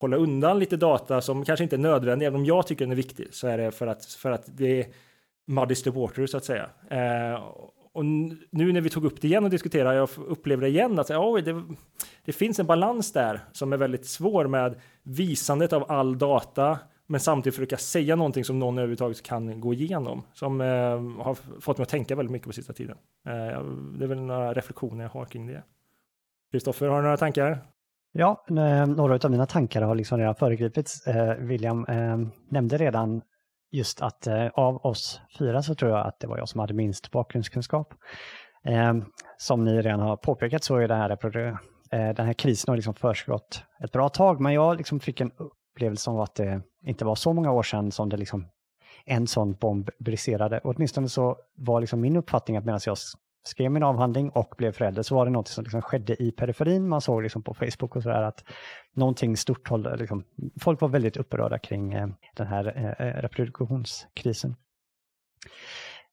hålla 0.00 0.16
undan 0.16 0.58
lite 0.58 0.76
data 0.76 1.20
som 1.20 1.44
kanske 1.44 1.62
inte 1.64 1.76
är 1.76 1.80
nödvändig, 1.80 2.26
även 2.26 2.40
om 2.40 2.46
jag 2.46 2.66
tycker 2.66 2.84
den 2.84 2.92
är 2.92 2.96
viktig, 2.96 3.28
så 3.30 3.46
är 3.46 3.58
det 3.58 3.70
för 3.70 3.86
att, 3.86 4.04
för 4.04 4.30
att 4.30 4.44
det 4.46 4.80
är 4.80 4.86
muddies 5.50 5.82
the 5.82 5.90
water 5.90 6.26
så 6.26 6.36
att 6.36 6.44
säga. 6.44 6.70
Eh, 6.90 7.42
och 7.92 8.04
nu 8.04 8.72
när 8.72 8.80
vi 8.80 8.90
tog 8.90 9.04
upp 9.04 9.20
det 9.20 9.28
igen 9.28 9.44
och 9.44 9.50
diskuterade, 9.50 9.96
jag 9.96 10.08
upplever 10.28 10.62
det 10.62 10.68
igen 10.68 10.98
att 10.98 11.10
oh, 11.10 11.38
det, 11.38 11.62
det 12.24 12.32
finns 12.32 12.58
en 12.58 12.66
balans 12.66 13.12
där 13.12 13.40
som 13.52 13.72
är 13.72 13.76
väldigt 13.76 14.06
svår 14.06 14.46
med 14.46 14.80
visandet 15.02 15.72
av 15.72 15.90
all 15.92 16.18
data, 16.18 16.78
men 17.06 17.20
samtidigt 17.20 17.54
försöka 17.56 17.76
säga 17.76 18.16
någonting 18.16 18.44
som 18.44 18.58
någon 18.58 18.78
överhuvudtaget 18.78 19.22
kan 19.22 19.60
gå 19.60 19.74
igenom, 19.74 20.22
som 20.32 20.60
eh, 20.60 21.24
har 21.24 21.60
fått 21.60 21.78
mig 21.78 21.82
att 21.82 21.88
tänka 21.88 22.16
väldigt 22.16 22.32
mycket 22.32 22.48
på 22.48 22.52
sista 22.52 22.72
tiden. 22.72 22.96
Eh, 23.26 23.62
det 23.98 24.04
är 24.04 24.08
väl 24.08 24.20
några 24.20 24.52
reflektioner 24.52 25.04
jag 25.04 25.10
har 25.10 25.24
kring 25.24 25.46
det. 25.46 25.62
Kristoffer, 26.52 26.88
har 26.88 26.96
du 26.96 27.02
några 27.02 27.16
tankar? 27.16 27.58
Ja, 28.12 28.44
eh, 28.48 28.86
några 28.86 29.14
av 29.14 29.30
mina 29.30 29.46
tankar 29.46 29.82
har 29.82 29.94
liksom 29.94 30.18
redan 30.18 30.34
föregripits. 30.34 31.06
Eh, 31.06 31.34
William 31.34 31.84
eh, 31.84 32.18
nämnde 32.48 32.76
redan 32.76 33.22
just 33.70 34.02
att 34.02 34.26
eh, 34.26 34.46
av 34.46 34.86
oss 34.86 35.20
fyra 35.38 35.62
så 35.62 35.74
tror 35.74 35.90
jag 35.90 36.06
att 36.06 36.20
det 36.20 36.26
var 36.26 36.38
jag 36.38 36.48
som 36.48 36.60
hade 36.60 36.74
minst 36.74 37.10
bakgrundskunskap. 37.10 37.94
Eh, 38.64 38.94
som 39.38 39.64
ni 39.64 39.82
redan 39.82 40.00
har 40.00 40.16
påpekat 40.16 40.64
så 40.64 40.76
är 40.76 40.88
det 40.88 40.94
här, 40.94 41.10
eh, 41.90 42.14
den 42.14 42.26
här 42.26 42.32
krisen 42.32 42.72
har 42.72 42.76
liksom 42.76 42.94
försiggått 42.94 43.64
ett 43.84 43.92
bra 43.92 44.08
tag, 44.08 44.40
men 44.40 44.52
jag 44.52 44.76
liksom 44.76 45.00
fick 45.00 45.20
en 45.20 45.32
upplevelse 45.36 46.10
av 46.10 46.20
att 46.20 46.34
det 46.34 46.62
inte 46.84 47.04
var 47.04 47.14
så 47.14 47.32
många 47.32 47.52
år 47.52 47.62
sedan 47.62 47.92
som 47.92 48.08
det 48.08 48.16
liksom 48.16 48.48
en 49.04 49.26
sån 49.26 49.54
bomb 49.54 49.90
briserade. 49.98 50.60
Åtminstone 50.64 51.08
så 51.08 51.36
var 51.56 51.80
liksom 51.80 52.00
min 52.00 52.16
uppfattning 52.16 52.56
att 52.56 52.64
medan 52.64 52.80
jag 52.86 52.98
skrev 53.42 53.70
min 53.70 53.82
avhandling 53.82 54.30
och 54.30 54.54
blev 54.58 54.72
förälder 54.72 55.02
så 55.02 55.14
var 55.14 55.24
det 55.24 55.30
något 55.30 55.48
som 55.48 55.64
liksom 55.64 55.82
skedde 55.82 56.22
i 56.22 56.32
periferin. 56.32 56.88
Man 56.88 57.00
såg 57.00 57.22
liksom 57.22 57.42
på 57.42 57.54
Facebook 57.54 57.96
och 57.96 58.02
sådär 58.02 58.22
att 58.22 58.44
någonting 58.94 59.36
stort 59.36 59.68
håller, 59.68 59.96
liksom, 59.96 60.24
folk 60.60 60.80
var 60.80 60.88
väldigt 60.88 61.16
upprörda 61.16 61.58
kring 61.58 61.92
eh, 61.92 62.08
den 62.36 62.46
här 62.46 62.72
eh, 62.76 63.06
eh, 63.06 63.22
reproduktionskrisen. 63.22 64.56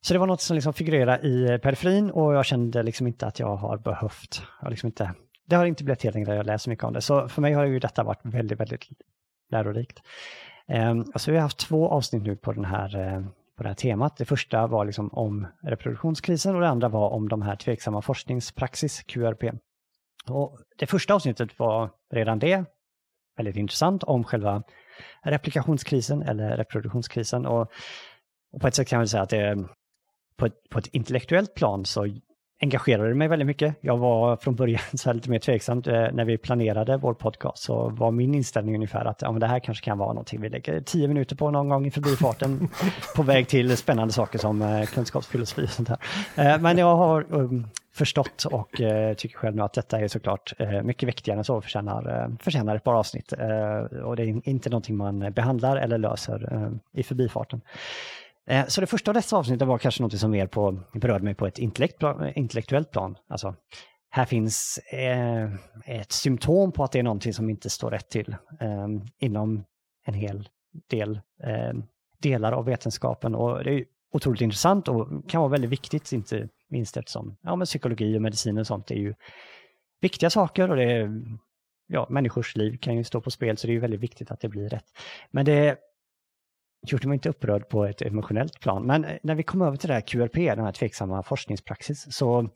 Så 0.02 0.14
det 0.14 0.20
var 0.20 0.28
något 0.28 0.42
som 0.42 0.56
liksom 0.56 0.74
figurerade 0.74 1.28
i 1.28 1.60
periferin 1.64 2.12
och 2.12 2.34
jag 2.34 2.46
kände 2.46 2.84
liksom 2.84 3.08
inte 3.08 3.28
att 3.28 3.40
jag 3.40 3.56
har 3.56 3.78
behövt, 3.78 4.42
jag 4.62 4.70
liksom 4.70 4.88
inte, 4.88 5.14
det 5.46 5.56
har 5.56 5.66
inte 5.66 5.84
blivit 5.84 6.04
helt 6.04 6.16
enkelt 6.16 6.30
att 6.30 6.38
jag 6.38 6.46
läser 6.46 6.70
mycket 6.70 6.86
om 6.86 6.94
det. 6.94 7.02
Så 7.02 7.30
för 7.30 7.42
mig 7.42 7.54
har 7.54 7.66
ju 7.66 7.80
detta 7.80 8.04
varit 8.04 8.20
väldigt, 8.24 8.60
väldigt 8.60 8.84
lärorikt. 9.52 10.00
Eh, 10.68 10.90
alltså 10.90 11.32
vi 11.32 11.38
har 11.38 11.42
haft 11.42 11.58
två 11.58 11.90
avsnitt 11.90 12.24
nu 12.24 12.36
på 12.36 12.54
den 12.54 12.66
här 12.66 12.96
eh, 12.96 13.26
på 13.58 13.64
det 13.64 13.70
här 13.70 13.76
temat. 13.76 14.18
Det 14.18 14.26
första 14.26 14.68
var 14.68 14.86
liksom 14.86 15.10
om 15.14 15.48
reproduktionskrisen 15.64 16.56
och 16.56 16.62
det 16.62 16.68
andra 16.68 16.90
var 16.90 17.10
om 17.10 17.30
de 17.30 17.42
här 17.42 17.56
tveksamma 17.56 18.02
forskningspraxis, 18.02 19.04
QRP. 19.04 19.44
Och 20.30 20.60
det 20.78 20.88
första 20.88 21.14
avsnittet 21.14 21.60
var 21.60 21.90
redan 22.14 22.40
det 22.40 22.66
väldigt 23.38 23.56
intressant 23.56 24.04
om 24.04 24.24
själva 24.24 24.64
replikationskrisen 25.24 26.22
eller 26.22 26.58
reproduktionskrisen. 26.58 27.46
Och, 27.46 27.72
och 28.52 28.62
på 28.62 28.68
ett 28.68 28.76
sätt 28.76 28.88
kan 28.88 29.00
man 29.00 29.08
säga 29.08 29.24
att 29.24 29.30
det 29.30 29.68
på 30.38 30.46
ett, 30.46 30.70
på 30.70 30.80
ett 30.80 30.88
intellektuellt 30.88 31.56
plan 31.56 31.86
så 31.86 32.06
engagerade 32.60 33.14
mig 33.14 33.28
väldigt 33.28 33.46
mycket. 33.46 33.76
Jag 33.82 33.98
var 33.98 34.38
från 34.38 34.56
början 34.56 34.82
så 34.94 35.14
lite 35.14 35.30
mer 35.30 35.40
tveksam 35.40 35.78
eh, 35.78 35.94
när 36.14 36.26
vi 36.26 36.38
planerade 36.38 36.98
vår 36.98 37.14
podcast 37.14 37.64
så 37.64 37.90
var 37.90 38.12
min 38.12 38.36
inställning 38.36 38.76
ungefär 38.76 39.06
att 39.06 39.22
ja, 39.22 39.32
men 39.32 39.40
det 39.40 39.48
här 39.48 39.60
kanske 39.60 39.86
kan 39.86 39.98
vara 39.98 40.14
någonting 40.14 40.42
vi 40.42 40.50
lägger 40.50 40.82
tio 40.82 41.08
minuter 41.08 41.36
på 41.36 41.52
någon 41.52 41.70
gång 41.70 41.86
i 41.86 41.92
förbifarten 41.92 42.70
på 43.16 43.24
väg 43.24 43.48
till 43.48 43.78
spännande 43.78 44.14
saker 44.14 44.40
som 44.40 44.62
eh, 44.62 44.86
kunskapsfilosofi 44.86 45.66
och 45.66 45.70
sånt 45.70 45.90
här. 45.90 46.00
Eh, 46.36 46.60
men 46.60 46.78
jag 46.78 46.96
har 46.96 47.26
um, 47.30 47.68
förstått 47.94 48.46
och 48.46 48.70
tycker 49.18 49.38
själv 49.38 49.56
nu 49.56 49.62
att 49.62 49.74
detta 49.74 50.00
är 50.00 50.08
såklart 50.08 50.54
mycket 50.84 51.10
viktigare 51.10 51.38
än 51.40 51.44
så 51.44 51.56
och 51.56 51.64
förtjänar, 51.64 52.32
förtjänar 52.42 52.76
ett 52.76 52.84
par 52.84 52.94
avsnitt. 52.94 53.34
och 54.04 54.16
det 54.16 54.24
är 54.24 54.50
inte 54.50 54.70
någonting 54.70 54.98
man 54.98 55.32
behandlar 55.32 55.78
eller 55.78 55.98
löser 55.98 56.72
i 56.94 57.04
förbifarten. 57.04 57.62
Eh, 58.48 58.66
så 58.68 58.82
det 58.82 58.88
första 58.88 59.12
av 59.12 59.16
dessa 59.16 59.38
avsnitt 59.38 59.62
var 59.62 59.78
kanske 59.78 60.04
något 60.04 60.20
som 60.20 60.32
mer 60.32 60.48
på, 60.48 60.80
berörde 60.94 61.24
mig 61.24 61.36
på 61.36 61.48
ett 61.48 61.60
eh, 61.60 62.38
intellektuellt 62.38 62.92
plan. 62.92 63.16
Alltså, 63.30 63.56
här 64.10 64.26
finns 64.26 64.78
eh, 64.78 65.54
ett 65.86 66.12
symptom 66.12 66.72
på 66.72 66.84
att 66.84 66.92
det 66.92 67.00
är 67.00 67.04
någonting 67.04 67.34
som 67.34 67.50
inte 67.50 67.70
står 67.70 67.92
rätt 67.92 68.10
till 68.10 68.36
eh, 68.62 68.88
inom 69.20 69.66
en 70.06 70.14
hel 70.14 70.50
del 70.90 71.20
eh, 71.44 71.74
delar 72.22 72.52
av 72.52 72.66
vetenskapen. 72.66 73.36
Och 73.36 73.64
det 73.64 73.74
är 73.74 73.86
otroligt 74.14 74.42
intressant 74.42 74.88
och 74.88 75.30
kan 75.30 75.42
vara 75.42 75.52
väldigt 75.52 75.70
viktigt, 75.70 76.12
inte 76.12 76.50
minst 76.70 76.98
eftersom 76.98 77.38
ja, 77.42 77.56
men 77.56 77.66
psykologi 77.66 78.18
och 78.18 78.22
medicin 78.22 78.58
och 78.58 78.68
sånt 78.68 78.92
är 78.92 78.96
ju 78.96 79.14
viktiga 80.02 80.30
saker 80.30 80.70
och 80.70 80.76
det 80.76 80.84
är, 80.84 81.22
ja, 81.88 82.08
människors 82.10 82.56
liv 82.56 82.78
kan 82.78 82.98
ju 82.98 83.04
stå 83.04 83.22
på 83.22 83.32
spel 83.32 83.58
så 83.58 83.68
det 83.68 83.76
är 83.76 83.80
väldigt 83.80 84.00
viktigt 84.00 84.32
att 84.32 84.40
det 84.40 84.50
blir 84.50 84.70
rätt. 84.70 84.86
Men 85.32 85.46
det 85.46 85.78
gjorde 86.88 87.08
mig 87.08 87.16
inte 87.16 87.30
upprörd 87.30 87.70
på 87.70 87.86
ett 87.86 88.02
emotionellt 88.02 88.60
plan. 88.60 88.86
Men 88.86 89.06
eh, 89.06 89.18
när 89.24 89.36
vi 89.36 89.44
kom 89.44 89.62
över 89.62 89.78
till 89.78 89.88
det 89.88 89.94
här 89.94 90.02
QRP, 90.02 90.36
den 90.56 90.66
här 90.66 90.72
tveksamma 90.72 91.24
forskningspraxis, 91.24 92.16
så 92.16 92.50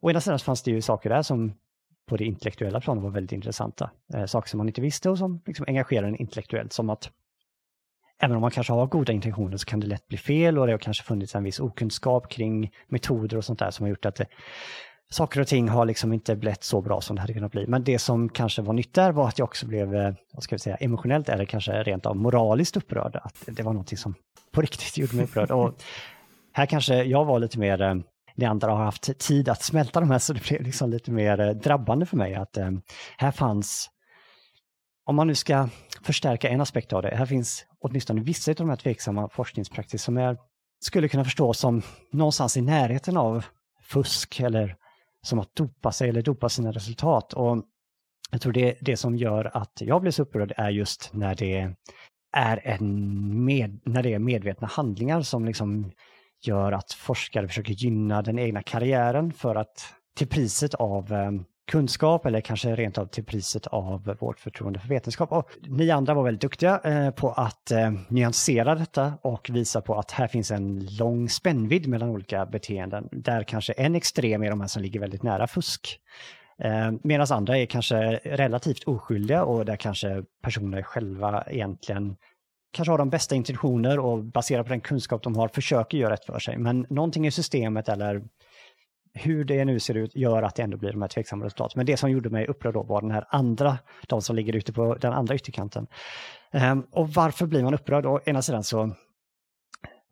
å 0.00 0.10
ena 0.10 0.20
sidan 0.20 0.38
fanns 0.38 0.62
det 0.62 0.70
ju 0.70 0.82
saker 0.82 1.10
där 1.10 1.22
som 1.22 1.54
på 2.08 2.16
det 2.16 2.24
intellektuella 2.24 2.80
planet 2.80 3.02
var 3.02 3.10
väldigt 3.10 3.32
intressanta. 3.32 3.90
Eh, 4.14 4.24
saker 4.24 4.48
som 4.48 4.58
man 4.58 4.68
inte 4.68 4.80
visste 4.80 5.10
och 5.10 5.18
som 5.18 5.42
liksom 5.46 5.64
engagerar 5.68 6.08
en 6.08 6.16
intellektuellt. 6.16 6.72
Som 6.72 6.90
att 6.90 7.10
även 8.18 8.36
om 8.36 8.40
man 8.40 8.50
kanske 8.50 8.72
har 8.72 8.86
goda 8.86 9.12
intentioner 9.12 9.56
så 9.56 9.66
kan 9.66 9.80
det 9.80 9.86
lätt 9.86 10.08
bli 10.08 10.18
fel 10.18 10.58
och 10.58 10.66
det 10.66 10.72
har 10.72 10.78
kanske 10.78 11.04
funnits 11.04 11.34
en 11.34 11.44
viss 11.44 11.60
okunskap 11.60 12.30
kring 12.30 12.70
metoder 12.88 13.36
och 13.36 13.44
sånt 13.44 13.58
där 13.58 13.70
som 13.70 13.84
har 13.84 13.90
gjort 13.90 14.06
att 14.06 14.16
det 14.16 14.26
saker 15.10 15.40
och 15.40 15.46
ting 15.46 15.68
har 15.68 15.84
liksom 15.84 16.12
inte 16.12 16.36
blivit 16.36 16.64
så 16.64 16.80
bra 16.80 17.00
som 17.00 17.16
det 17.16 17.22
hade 17.22 17.32
kunnat 17.32 17.52
bli. 17.52 17.66
Men 17.66 17.84
det 17.84 17.98
som 17.98 18.28
kanske 18.28 18.62
var 18.62 18.72
nytt 18.72 18.94
där 18.94 19.12
var 19.12 19.28
att 19.28 19.38
jag 19.38 19.46
också 19.46 19.66
blev, 19.66 19.94
eh, 19.94 20.14
vad 20.32 20.42
ska 20.42 20.54
vi 20.54 20.58
säga, 20.58 20.76
emotionellt 20.76 21.28
eller 21.28 21.44
kanske 21.44 21.82
rent 21.82 22.06
av 22.06 22.16
moraliskt 22.16 22.76
upprörd. 22.76 23.16
Att 23.16 23.42
det 23.46 23.62
var 23.62 23.72
någonting 23.72 23.98
som 23.98 24.14
på 24.52 24.60
riktigt 24.60 24.98
gjorde 24.98 25.16
mig 25.16 25.24
upprörd. 25.24 25.50
Och 25.50 25.74
här 26.52 26.66
kanske 26.66 27.04
jag 27.04 27.24
var 27.24 27.38
lite 27.38 27.58
mer, 27.58 27.82
eh, 27.82 27.94
ni 28.34 28.44
andra 28.44 28.70
har 28.70 28.84
haft 28.84 29.18
tid 29.18 29.48
att 29.48 29.62
smälta 29.62 30.00
de 30.00 30.10
här 30.10 30.18
så 30.18 30.32
det 30.32 30.48
blev 30.48 30.62
liksom 30.62 30.90
lite 30.90 31.10
mer 31.10 31.40
eh, 31.40 31.50
drabbande 31.50 32.06
för 32.06 32.16
mig. 32.16 32.34
Att 32.34 32.58
här 33.18 33.30
fanns, 33.30 33.90
om 35.06 35.16
man 35.16 35.26
nu 35.26 35.34
ska 35.34 35.68
förstärka 36.02 36.48
en 36.48 36.60
aspekt 36.60 36.92
av 36.92 37.02
det, 37.02 37.16
här 37.16 37.26
finns 37.26 37.66
åtminstone 37.80 38.20
vissa 38.20 38.50
av 38.50 38.54
de 38.54 38.68
här 38.68 38.76
tveksamma 38.76 39.28
forskningspraxis 39.28 40.02
som 40.02 40.16
jag 40.16 40.36
skulle 40.80 41.08
kunna 41.08 41.24
förstå 41.24 41.54
som 41.54 41.82
någonstans 42.12 42.56
i 42.56 42.60
närheten 42.60 43.16
av 43.16 43.44
fusk 43.82 44.40
eller 44.40 44.76
som 45.26 45.38
att 45.38 45.54
dopa 45.54 45.92
sig 45.92 46.08
eller 46.08 46.22
dopa 46.22 46.48
sina 46.48 46.72
resultat. 46.72 47.32
Och 47.32 47.62
jag 48.30 48.40
tror 48.40 48.52
det, 48.52 48.76
det 48.80 48.96
som 48.96 49.16
gör 49.16 49.56
att 49.56 49.72
jag 49.80 50.00
blir 50.00 50.10
så 50.12 50.22
upprörd 50.22 50.52
är 50.56 50.70
just 50.70 51.10
när 51.12 51.34
det 51.34 51.74
är, 52.36 52.60
en 52.64 53.44
med, 53.44 53.80
när 53.84 54.02
det 54.02 54.14
är 54.14 54.18
medvetna 54.18 54.66
handlingar 54.66 55.22
som 55.22 55.44
liksom 55.44 55.92
gör 56.42 56.72
att 56.72 56.92
forskare 56.92 57.48
försöker 57.48 57.72
gynna 57.72 58.22
den 58.22 58.38
egna 58.38 58.62
karriären 58.62 59.32
för 59.32 59.54
att 59.54 59.94
till 60.16 60.28
priset 60.28 60.74
av 60.74 61.12
eh, 61.12 61.30
kunskap 61.66 62.26
eller 62.26 62.40
kanske 62.40 62.76
rent 62.76 62.98
av 62.98 63.06
till 63.06 63.24
priset 63.24 63.66
av 63.66 64.16
vårt 64.20 64.40
förtroende 64.40 64.78
för 64.78 64.88
vetenskap. 64.88 65.32
Och 65.32 65.50
ni 65.62 65.90
andra 65.90 66.14
var 66.14 66.22
väldigt 66.22 66.40
duktiga 66.40 66.80
eh, 66.84 67.10
på 67.10 67.32
att 67.32 67.70
eh, 67.70 67.92
nyansera 68.08 68.74
detta 68.74 69.12
och 69.22 69.50
visa 69.52 69.80
på 69.80 69.98
att 69.98 70.10
här 70.10 70.28
finns 70.28 70.50
en 70.50 70.86
lång 70.98 71.28
spännvidd 71.28 71.88
mellan 71.88 72.08
olika 72.08 72.46
beteenden 72.46 73.08
där 73.12 73.42
kanske 73.42 73.72
en 73.72 73.94
extrem 73.94 74.42
är 74.42 74.50
de 74.50 74.60
här 74.60 74.68
som 74.68 74.82
ligger 74.82 75.00
väldigt 75.00 75.22
nära 75.22 75.46
fusk. 75.46 76.00
Eh, 76.62 76.92
Medan 77.02 77.26
andra 77.30 77.58
är 77.58 77.66
kanske 77.66 78.20
relativt 78.24 78.84
oskyldiga 78.84 79.44
och 79.44 79.64
där 79.64 79.76
kanske 79.76 80.22
personer 80.42 80.82
själva 80.82 81.44
egentligen 81.46 82.16
kanske 82.72 82.92
har 82.92 82.98
de 82.98 83.10
bästa 83.10 83.34
intentioner 83.34 83.98
och 83.98 84.24
baserat 84.24 84.66
på 84.66 84.72
den 84.72 84.80
kunskap 84.80 85.22
de 85.22 85.36
har 85.36 85.48
försöker 85.48 85.98
göra 85.98 86.12
rätt 86.12 86.24
för 86.24 86.38
sig. 86.38 86.58
Men 86.58 86.86
någonting 86.90 87.26
i 87.26 87.30
systemet 87.30 87.88
eller 87.88 88.22
hur 89.16 89.44
det 89.44 89.64
nu 89.64 89.80
ser 89.80 89.94
ut 89.94 90.16
gör 90.16 90.42
att 90.42 90.54
det 90.54 90.62
ändå 90.62 90.76
blir 90.76 90.92
de 90.92 91.02
här 91.02 91.08
tveksamma 91.08 91.44
resultaten. 91.44 91.78
Men 91.78 91.86
det 91.86 91.96
som 91.96 92.10
gjorde 92.10 92.30
mig 92.30 92.46
upprörd 92.46 92.74
då 92.74 92.82
var 92.82 93.00
den 93.00 93.10
här 93.10 93.26
andra, 93.28 93.78
de 94.08 94.22
som 94.22 94.36
ligger 94.36 94.56
ute 94.56 94.72
på 94.72 94.94
den 94.94 95.12
andra 95.12 95.34
ytterkanten. 95.34 95.86
Ehm, 96.52 96.86
och 96.90 97.08
varför 97.08 97.46
blir 97.46 97.62
man 97.62 97.74
upprörd? 97.74 98.06
Å 98.06 98.20
ena 98.24 98.42
sidan 98.42 98.64
så, 98.64 98.94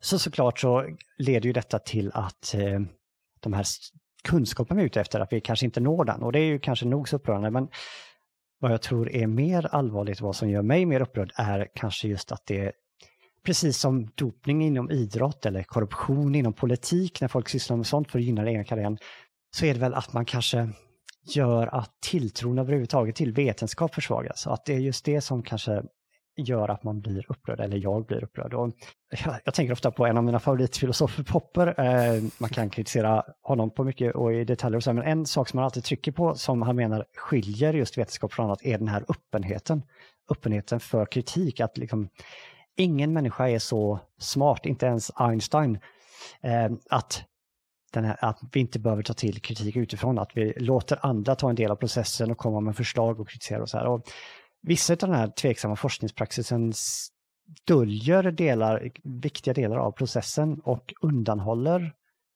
så 0.01 0.19
såklart 0.19 0.59
så 0.59 0.85
leder 1.17 1.47
ju 1.47 1.53
detta 1.53 1.79
till 1.79 2.11
att 2.13 2.53
eh, 2.53 2.79
de 3.39 3.53
här 3.53 3.65
kunskapen 4.23 4.77
vi 4.77 4.83
är 4.83 4.87
ute 4.87 5.01
efter, 5.01 5.19
att 5.19 5.33
vi 5.33 5.41
kanske 5.41 5.65
inte 5.65 5.79
når 5.79 6.05
den. 6.05 6.23
Och 6.23 6.31
det 6.31 6.39
är 6.39 6.45
ju 6.45 6.59
kanske 6.59 6.85
nog 6.85 7.09
så 7.09 7.15
upprörande. 7.15 7.51
Men 7.51 7.67
vad 8.59 8.71
jag 8.71 8.81
tror 8.81 9.11
är 9.11 9.27
mer 9.27 9.65
allvarligt, 9.65 10.21
vad 10.21 10.35
som 10.35 10.49
gör 10.49 10.61
mig 10.61 10.85
mer 10.85 11.01
upprörd, 11.01 11.31
är 11.35 11.67
kanske 11.75 12.07
just 12.07 12.31
att 12.31 12.45
det 12.45 12.71
precis 13.45 13.77
som 13.77 14.09
dopning 14.15 14.63
inom 14.63 14.91
idrott 14.91 15.45
eller 15.45 15.63
korruption 15.63 16.35
inom 16.35 16.53
politik, 16.53 17.21
när 17.21 17.27
folk 17.27 17.49
sysslar 17.49 17.77
med 17.77 17.87
sånt 17.87 18.11
för 18.11 18.19
att 18.19 18.25
gynna 18.25 18.41
den 18.41 18.51
egna 18.51 18.63
karriären, 18.63 18.97
så 19.55 19.65
är 19.65 19.73
det 19.73 19.79
väl 19.79 19.93
att 19.93 20.13
man 20.13 20.25
kanske 20.25 20.69
gör 21.25 21.67
att 21.67 21.91
tilltron 22.01 22.59
överhuvudtaget 22.59 23.15
till 23.15 23.33
vetenskap 23.33 23.95
försvagas. 23.95 24.47
Och 24.47 24.53
Att 24.53 24.65
det 24.65 24.73
är 24.73 24.79
just 24.79 25.05
det 25.05 25.21
som 25.21 25.43
kanske 25.43 25.83
gör 26.37 26.69
att 26.69 26.83
man 26.83 27.01
blir 27.01 27.31
upprörd, 27.31 27.59
eller 27.59 27.77
jag 27.77 28.05
blir 28.05 28.23
upprörd. 28.23 28.53
Och 28.53 28.71
jag, 29.25 29.39
jag 29.45 29.53
tänker 29.53 29.73
ofta 29.73 29.91
på 29.91 30.05
en 30.05 30.17
av 30.17 30.23
mina 30.23 30.39
favoritfilosofer, 30.39 31.23
Popper. 31.23 31.79
Eh, 31.79 32.23
man 32.37 32.49
kan 32.49 32.69
kritisera 32.69 33.23
honom 33.41 33.71
på 33.71 33.83
mycket 33.83 34.15
och 34.15 34.33
i 34.33 34.43
detaljer, 34.43 34.77
och 34.77 34.83
så, 34.83 34.93
men 34.93 35.03
en 35.03 35.25
sak 35.25 35.49
som 35.49 35.57
han 35.57 35.65
alltid 35.65 35.83
trycker 35.83 36.11
på, 36.11 36.35
som 36.35 36.61
han 36.61 36.75
menar 36.75 37.05
skiljer 37.15 37.73
just 37.73 37.97
vetenskap 37.97 38.33
från 38.33 38.45
annat, 38.45 38.65
är 38.65 38.77
den 38.77 38.87
här 38.87 39.05
öppenheten. 39.09 39.83
Öppenheten 40.31 40.79
för 40.79 41.05
kritik, 41.05 41.59
att 41.59 41.77
liksom, 41.77 42.09
ingen 42.75 43.13
människa 43.13 43.49
är 43.49 43.59
så 43.59 43.99
smart, 44.19 44.65
inte 44.65 44.85
ens 44.85 45.11
Einstein, 45.15 45.79
eh, 46.41 46.71
att 46.89 47.23
här, 47.95 48.17
att 48.21 48.39
vi 48.51 48.59
inte 48.59 48.79
behöver 48.79 49.03
ta 49.03 49.13
till 49.13 49.41
kritik 49.41 49.75
utifrån, 49.75 50.19
att 50.19 50.31
vi 50.37 50.53
låter 50.57 51.05
andra 51.05 51.35
ta 51.35 51.49
en 51.49 51.55
del 51.55 51.71
av 51.71 51.75
processen 51.75 52.31
och 52.31 52.37
komma 52.37 52.59
med 52.59 52.75
förslag 52.75 53.19
och 53.19 53.29
kritisera 53.29 53.61
och 53.61 53.69
så 53.69 53.77
här. 53.77 53.87
Och 53.87 54.01
vissa 54.61 54.93
av 54.93 54.97
den 54.97 55.13
här 55.13 55.27
tveksamma 55.27 55.75
forskningspraxisen 55.75 56.73
döljer 57.67 58.23
delar, 58.23 58.91
viktiga 59.03 59.53
delar 59.53 59.77
av 59.77 59.91
processen 59.91 60.59
och 60.59 60.93
undanhåller 61.01 61.93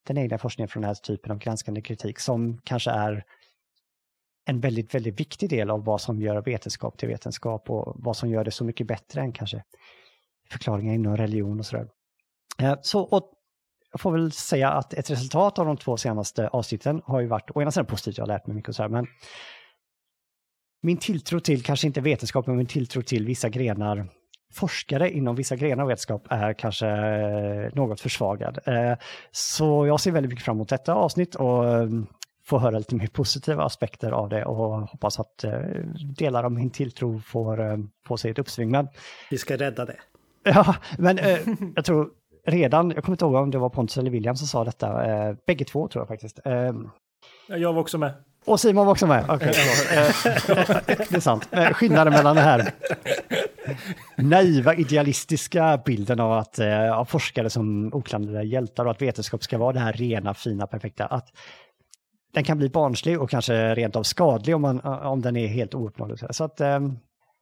den 0.08 0.18
egna 0.18 0.38
forskningen 0.38 0.70
från 0.70 0.82
den 0.82 0.88
här 0.88 0.96
typen 0.96 1.32
av 1.32 1.38
granskande 1.38 1.82
kritik 1.82 2.20
som 2.20 2.58
kanske 2.64 2.92
är 2.92 3.26
en 4.46 4.60
väldigt, 4.60 4.96
väldigt 4.96 5.20
viktig 5.20 5.50
del 5.50 5.70
av 5.70 5.86
vad 5.86 6.02
som 6.02 6.22
gör 6.22 6.42
vetenskap 6.42 6.98
till 6.98 7.08
vetenskap 7.08 7.70
och 7.70 7.94
vad 7.96 8.18
som 8.18 8.30
gör 8.30 8.44
det 8.44 8.52
så 8.52 8.64
mycket 8.64 8.88
bättre 8.88 9.22
än 9.22 9.32
kanske 9.32 9.64
förklaringar 10.52 10.94
inom 10.94 11.18
religion 11.18 11.60
och 11.60 11.66
sådär. 11.66 11.88
Eh, 12.62 12.76
så 12.82 13.02
och 13.02 13.34
jag 13.92 14.02
får 14.02 14.12
väl 14.12 14.32
säga 14.32 14.72
att 14.72 14.94
ett 14.94 15.10
resultat 15.10 15.60
av 15.60 15.66
de 15.66 15.78
två 15.78 15.98
senaste 15.98 16.48
avsnitten 16.48 17.02
har 17.06 17.20
ju 17.20 17.28
varit, 17.28 17.52
å 17.56 17.62
ena 17.62 17.72
sidan 17.72 17.86
positivt, 17.86 18.18
jag 18.18 18.24
har 18.24 18.28
lärt 18.28 18.48
mig 18.48 18.56
mycket 18.56 18.70
och 18.70 18.76
så 18.76 18.84
här, 18.84 18.90
men 18.90 19.08
min 20.82 20.98
tilltro 20.98 21.40
till, 21.40 21.64
kanske 21.64 21.88
inte 21.88 22.02
vetenskap, 22.02 22.48
men 22.48 22.58
min 22.58 22.66
tilltro 22.66 23.02
till 23.02 23.26
vissa 23.26 23.50
grenar, 23.50 24.08
forskare 24.54 25.12
inom 25.12 25.36
vissa 25.36 25.56
grenar 25.56 25.84
av 25.84 25.88
vetenskap 25.88 26.28
är 26.30 26.54
kanske 26.54 26.88
eh, 26.88 27.74
något 27.74 28.02
försvagad. 28.02 28.60
Eh, 28.66 28.94
så 29.32 29.88
jag 29.88 30.00
ser 30.00 30.12
väldigt 30.12 30.30
mycket 30.30 30.46
fram 30.46 30.58
emot 30.58 30.70
detta 30.70 30.94
avsnitt 30.94 31.36
och 31.36 31.68
mm, 31.68 32.08
får 32.44 32.60
få 32.60 32.60
höra 32.60 32.78
lite 32.78 32.96
mer 32.96 33.08
positiva 33.08 33.64
aspekter 33.64 34.12
av 34.12 34.30
det 34.30 34.46
och 34.46 34.90
hoppas 34.90 35.20
att 35.20 35.46
delar 36.18 36.44
av 36.44 36.52
min 36.52 36.70
tilltro 36.70 37.20
får, 37.20 37.88
får 38.08 38.18
sig 38.18 38.32
ett 38.32 38.40
uppsving. 38.40 38.72
Men, 38.72 38.88
Vi 39.30 39.38
ska 39.38 39.58
rädda 39.58 39.86
det. 39.86 40.00
Ja, 40.54 40.76
men 40.98 41.20
jag 41.76 41.86
tror 41.86 42.10
redan, 42.46 42.92
jag 42.92 43.04
kommer 43.04 43.14
inte 43.14 43.26
ihåg 43.26 43.36
om 43.36 43.52
det 43.52 43.58
var 43.58 43.70
Pontus 43.70 43.98
eller 43.98 44.12
William 44.12 44.36
som 44.36 44.48
sa 44.48 44.64
detta, 44.64 45.06
eh, 45.06 45.36
bägge 45.48 45.66
två 45.66 45.88
tror 45.88 46.02
jag 46.02 46.08
faktiskt. 46.08 46.40
Eh, 46.46 46.72
jag 47.48 47.74
var 47.74 47.82
också 47.82 47.98
med. 47.98 48.14
Och 48.46 48.60
Simon 48.60 48.86
var 48.86 48.92
också 48.92 49.08
med? 49.08 49.24
Okay, 49.24 49.48
eh, 49.48 49.56
det 50.88 51.16
är 51.16 51.20
sant. 51.20 51.48
Eh, 51.52 51.74
skillnaden 51.74 52.14
mellan 52.14 52.36
det 52.36 52.42
här 52.42 52.72
naiva, 54.18 54.76
idealistiska 54.76 55.82
bilden 55.86 56.20
av 56.20 56.34
att 56.34 56.60
eh, 56.60 56.92
av 56.92 57.06
forskare 57.06 57.50
som 57.50 57.94
oklanderliga 57.94 58.44
hjältar 58.44 58.86
och 58.86 58.92
att 58.92 59.02
vetenskap 59.02 59.44
ska 59.44 59.58
vara 59.58 59.74
det 59.74 59.80
här 59.80 59.94
rena, 59.94 60.34
fina, 60.34 60.68
perfekta. 60.68 61.06
Att 61.06 61.28
den 62.34 62.44
kan 62.44 62.58
bli 62.58 62.70
barnslig 62.70 63.22
och 63.22 63.30
kanske 63.30 63.76
rent 63.76 63.96
av 63.96 64.04
skadlig 64.04 64.56
om, 64.56 64.62
man, 64.62 64.80
om 64.82 65.22
den 65.22 65.36
är 65.36 65.48
helt 65.48 65.74
ouppnåelig. 65.74 66.20
Så 66.30 66.44
att, 66.44 66.62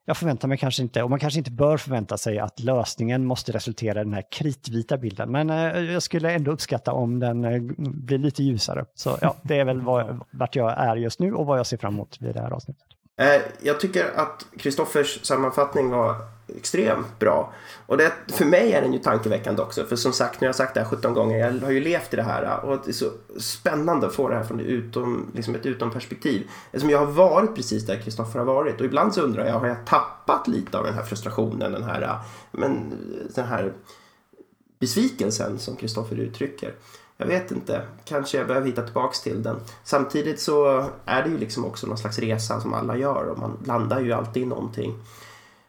jag 0.10 0.18
förväntar 0.18 0.48
mig 0.48 0.58
kanske 0.58 0.82
inte, 0.82 1.04
och 1.04 1.10
man 1.10 1.20
kanske 1.20 1.38
inte 1.38 1.52
bör 1.52 1.78
förvänta 1.78 2.18
sig 2.18 2.40
att 2.40 2.60
lösningen 2.60 3.26
måste 3.26 3.52
resultera 3.52 4.02
i 4.02 4.04
den 4.04 4.14
här 4.14 4.24
kritvita 4.32 4.98
bilden. 4.98 5.32
Men 5.32 5.50
eh, 5.50 5.92
jag 5.92 6.04
skulle 6.04 6.32
ändå 6.32 6.52
uppskatta 6.52 6.92
om 6.92 7.20
den 7.20 7.46
eh, 7.46 7.62
blir 7.78 8.18
lite 8.18 8.44
ljusare. 8.44 8.86
Så 8.96 9.18
ja, 9.22 9.36
det 9.42 9.60
är 9.60 9.66
väl 9.66 9.82
vad, 9.82 10.20
vart 10.32 10.56
jag 10.56 10.78
är 10.78 10.96
just 10.96 11.20
nu 11.20 11.34
och 11.34 11.46
vad 11.46 11.60
jag 11.60 11.66
ser 11.66 11.78
fram 11.78 11.94
emot 11.94 12.18
vid 12.22 12.36
det 12.36 12.42
här 12.42 12.52
avsnittet. 12.52 12.87
Eh, 13.18 13.42
jag 13.62 13.80
tycker 13.80 14.12
att 14.16 14.46
Kristoffers 14.60 15.26
sammanfattning 15.26 15.90
var 15.90 16.16
extremt 16.58 17.20
bra. 17.20 17.54
Och 17.86 17.98
det, 17.98 18.14
för 18.28 18.46
mig 18.46 18.74
är 18.74 18.82
den 18.82 18.94
ju 18.94 19.00
tankeväckande 19.00 19.62
också. 19.62 19.86
För 19.86 19.96
som 19.96 20.14
sagt, 20.14 20.42
nu 20.42 20.46
har 20.46 20.50
jag 20.50 20.56
sagt 20.56 20.74
det 20.74 20.80
här 20.80 20.88
17 20.88 21.14
gånger, 21.14 21.38
jag 21.38 21.62
har 21.62 21.72
ju 21.72 21.80
levt 21.80 22.14
i 22.14 22.16
det 22.16 22.24
här. 22.24 22.44
Eh, 22.44 22.70
och 22.70 22.80
det 22.86 22.92
är 22.92 22.94
så 22.94 23.12
spännande 23.38 24.08
att 24.08 24.14
få 24.14 24.30
det 24.30 24.36
här 24.36 24.44
från 24.44 24.60
utom, 24.60 25.32
liksom 25.36 25.56
ett 25.56 25.66
utomperspektiv. 25.66 26.50
Eftersom 26.66 26.90
jag 26.90 27.00
har 27.00 27.06
varit 27.06 27.56
precis 27.56 27.86
där 27.86 28.02
Kristoffer 28.02 28.40
har 28.40 28.46
varit. 28.46 28.80
Och 28.80 28.86
ibland 28.86 29.14
så 29.14 29.22
undrar 29.22 29.46
jag, 29.46 29.60
har 29.60 29.68
jag 29.68 29.86
tappat 29.86 30.48
lite 30.48 30.78
av 30.78 30.84
den 30.84 30.94
här 30.94 31.04
frustrationen? 31.04 31.72
Den 31.72 31.84
här, 31.84 32.02
eh, 32.02 32.22
men, 32.52 32.94
den 33.36 33.46
här 33.46 33.74
besvikelsen 34.80 35.60
som 35.60 35.76
Kristoffer 35.76 36.20
uttrycker. 36.20 36.74
Jag 37.18 37.28
vet 37.28 37.52
inte, 37.52 37.82
kanske 38.06 38.38
jag 38.38 38.48
behöver 38.48 38.68
hitta 38.68 38.82
tillbaks 38.82 39.22
till 39.22 39.44
den. 39.44 39.60
Samtidigt 39.84 40.40
så 40.40 40.86
är 41.06 41.24
det 41.24 41.30
ju 41.30 41.38
liksom 41.38 41.66
också 41.66 41.88
någon 41.88 41.98
slags 41.98 42.20
resa 42.20 42.62
som 42.62 42.74
alla 42.74 42.98
gör 42.98 43.24
och 43.24 43.40
man 43.40 43.64
landar 43.66 44.00
ju 44.00 44.14
alltid 44.14 44.44
i 44.44 44.46
någonting. 44.46 45.04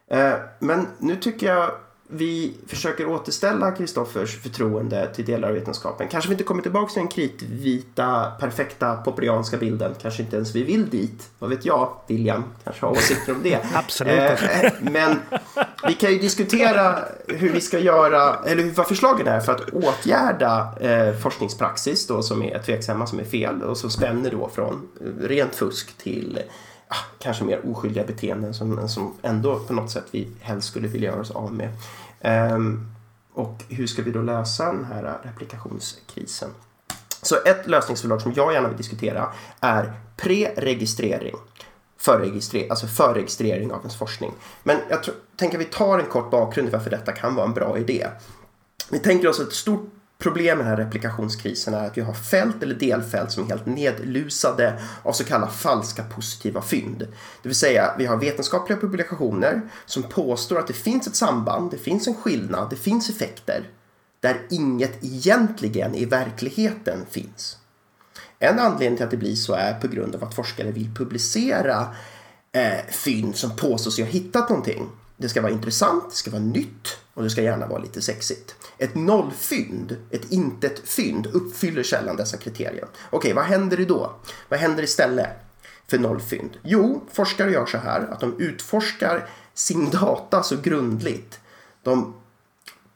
Eh, 0.07 0.33
men 0.59 0.87
nu 0.97 1.15
tycker 1.15 1.47
jag 1.47 1.71
vi 2.11 2.53
försöker 2.67 3.07
återställa 3.07 3.71
Kristoffers 3.71 4.41
förtroende 4.41 5.09
till 5.15 5.25
delar 5.25 5.47
av 5.47 5.53
vetenskapen. 5.53 6.07
Kanske 6.07 6.29
vi 6.29 6.33
inte 6.33 6.43
kommer 6.43 6.61
tillbaka 6.61 6.93
till 6.93 6.99
den 6.99 7.07
kritvita, 7.07 8.31
perfekta, 8.39 8.95
popperianska 8.95 9.57
bilden. 9.57 9.95
Kanske 10.01 10.23
inte 10.23 10.35
ens 10.35 10.55
vi 10.55 10.63
vill 10.63 10.89
dit. 10.89 11.29
Vad 11.39 11.49
vet 11.49 11.65
jag? 11.65 11.93
William 12.07 12.43
kanske 12.63 12.85
har 12.85 12.91
åsikter 12.91 13.33
om 13.33 13.43
det. 13.43 13.59
Absolut. 13.73 14.13
Eh, 14.13 14.71
men 14.81 15.15
vi 15.87 15.93
kan 15.93 16.11
ju 16.11 16.19
diskutera 16.19 16.99
hur 17.27 17.49
vi 17.53 17.61
ska 17.61 17.79
göra, 17.79 18.35
eller 18.45 18.63
vad 18.63 18.87
förslagen 18.87 19.27
är 19.27 19.39
för 19.39 19.51
att 19.51 19.69
åtgärda 19.69 20.73
eh, 20.81 21.15
forskningspraxis 21.17 22.07
då 22.07 22.21
som 22.21 22.43
är 22.43 22.59
tveksamma, 22.59 23.07
som 23.07 23.19
är 23.19 23.23
fel 23.23 23.63
och 23.63 23.77
som 23.77 23.89
spänner 23.89 24.31
då 24.31 24.49
från 24.53 24.87
rent 25.21 25.55
fusk 25.55 25.97
till 25.97 26.39
kanske 27.19 27.43
mer 27.43 27.71
oskyldiga 27.71 28.03
beteenden 28.03 28.53
som, 28.53 28.89
som 28.89 29.13
ändå 29.21 29.59
på 29.59 29.73
något 29.73 29.91
sätt 29.91 30.05
vi 30.11 30.27
helst 30.39 30.67
skulle 30.67 30.87
vilja 30.87 31.09
göra 31.11 31.21
oss 31.21 31.31
av 31.31 31.53
med. 31.53 31.69
Um, 32.53 32.91
och 33.33 33.63
hur 33.69 33.87
ska 33.87 34.01
vi 34.01 34.11
då 34.11 34.21
lösa 34.21 34.65
den 34.65 34.85
här 34.85 35.19
replikationskrisen? 35.23 36.49
Så 37.21 37.35
ett 37.45 37.67
lösningsförslag 37.67 38.21
som 38.21 38.33
jag 38.35 38.53
gärna 38.53 38.67
vill 38.67 38.77
diskutera 38.77 39.33
är 39.59 39.93
preregistrering. 40.17 41.35
Förregistrering, 41.97 42.69
alltså 42.69 42.87
förregistrering 42.87 43.71
av 43.71 43.79
ens 43.79 43.95
forskning. 43.95 44.31
Men 44.63 44.77
jag 44.89 45.03
tror, 45.03 45.15
tänker 45.35 45.57
vi 45.57 45.65
tar 45.65 45.99
en 45.99 46.05
kort 46.05 46.31
bakgrund 46.31 46.69
varför 46.69 46.89
detta 46.89 47.11
kan 47.11 47.35
vara 47.35 47.45
en 47.45 47.53
bra 47.53 47.77
idé. 47.77 48.07
Vi 48.89 48.99
tänker 48.99 49.27
oss 49.27 49.39
ett 49.39 49.53
stort 49.53 49.98
Problemet 50.23 50.57
med 50.57 50.65
den 50.65 50.77
här 50.77 50.85
replikationskrisen 50.85 51.73
är 51.73 51.87
att 51.87 51.97
vi 51.97 52.01
har 52.01 52.13
fält 52.13 52.63
eller 52.63 52.75
delfält 52.75 53.31
som 53.31 53.43
är 53.43 53.47
helt 53.47 53.65
nedlusade 53.65 54.81
av 55.03 55.13
så 55.13 55.23
kallade 55.23 55.51
falska 55.51 56.03
positiva 56.03 56.61
fynd. 56.61 56.99
Det 57.41 57.49
vill 57.49 57.55
säga, 57.55 57.95
vi 57.97 58.05
har 58.05 58.17
vetenskapliga 58.17 58.79
publikationer 58.79 59.61
som 59.85 60.03
påstår 60.03 60.59
att 60.59 60.67
det 60.67 60.73
finns 60.73 61.07
ett 61.07 61.15
samband, 61.15 61.71
det 61.71 61.77
finns 61.77 62.07
en 62.07 62.13
skillnad, 62.13 62.69
det 62.69 62.75
finns 62.75 63.09
effekter 63.09 63.69
där 64.19 64.41
inget 64.49 65.03
egentligen 65.03 65.95
i 65.95 66.05
verkligheten 66.05 67.05
finns. 67.09 67.57
En 68.39 68.59
anledning 68.59 68.97
till 68.97 69.05
att 69.05 69.11
det 69.11 69.17
blir 69.17 69.35
så 69.35 69.53
är 69.53 69.73
på 69.73 69.87
grund 69.87 70.15
av 70.15 70.23
att 70.23 70.35
forskare 70.35 70.71
vill 70.71 70.95
publicera 70.95 71.87
eh, 72.51 72.85
fynd 72.89 73.35
som 73.35 73.55
påstås 73.55 73.99
ha 73.99 74.05
hittat 74.05 74.49
någonting. 74.49 74.89
Det 75.21 75.29
ska 75.29 75.41
vara 75.41 75.51
intressant, 75.51 76.09
det 76.09 76.15
ska 76.15 76.31
vara 76.31 76.41
nytt 76.41 76.97
och 77.13 77.23
det 77.23 77.29
ska 77.29 77.41
gärna 77.41 77.67
vara 77.67 77.79
lite 77.79 78.01
sexigt. 78.01 78.55
Ett 78.77 78.95
nollfynd, 78.95 79.97
ett 80.11 80.31
intet 80.31 80.79
fynd, 80.79 81.27
uppfyller 81.27 81.83
sällan 81.83 82.15
dessa 82.15 82.37
kriterier. 82.37 82.87
Okej, 83.09 83.33
vad 83.33 83.45
händer 83.45 83.77
då? 83.85 84.15
Vad 84.49 84.59
händer 84.59 84.83
istället 84.83 85.29
för 85.87 85.99
nollfynd? 85.99 86.57
Jo, 86.63 87.03
forskare 87.11 87.51
gör 87.51 87.65
så 87.65 87.77
här 87.77 88.01
att 88.01 88.19
de 88.19 88.39
utforskar 88.39 89.29
sin 89.53 89.89
data 89.89 90.43
så 90.43 90.57
grundligt. 90.57 91.39
De 91.83 92.13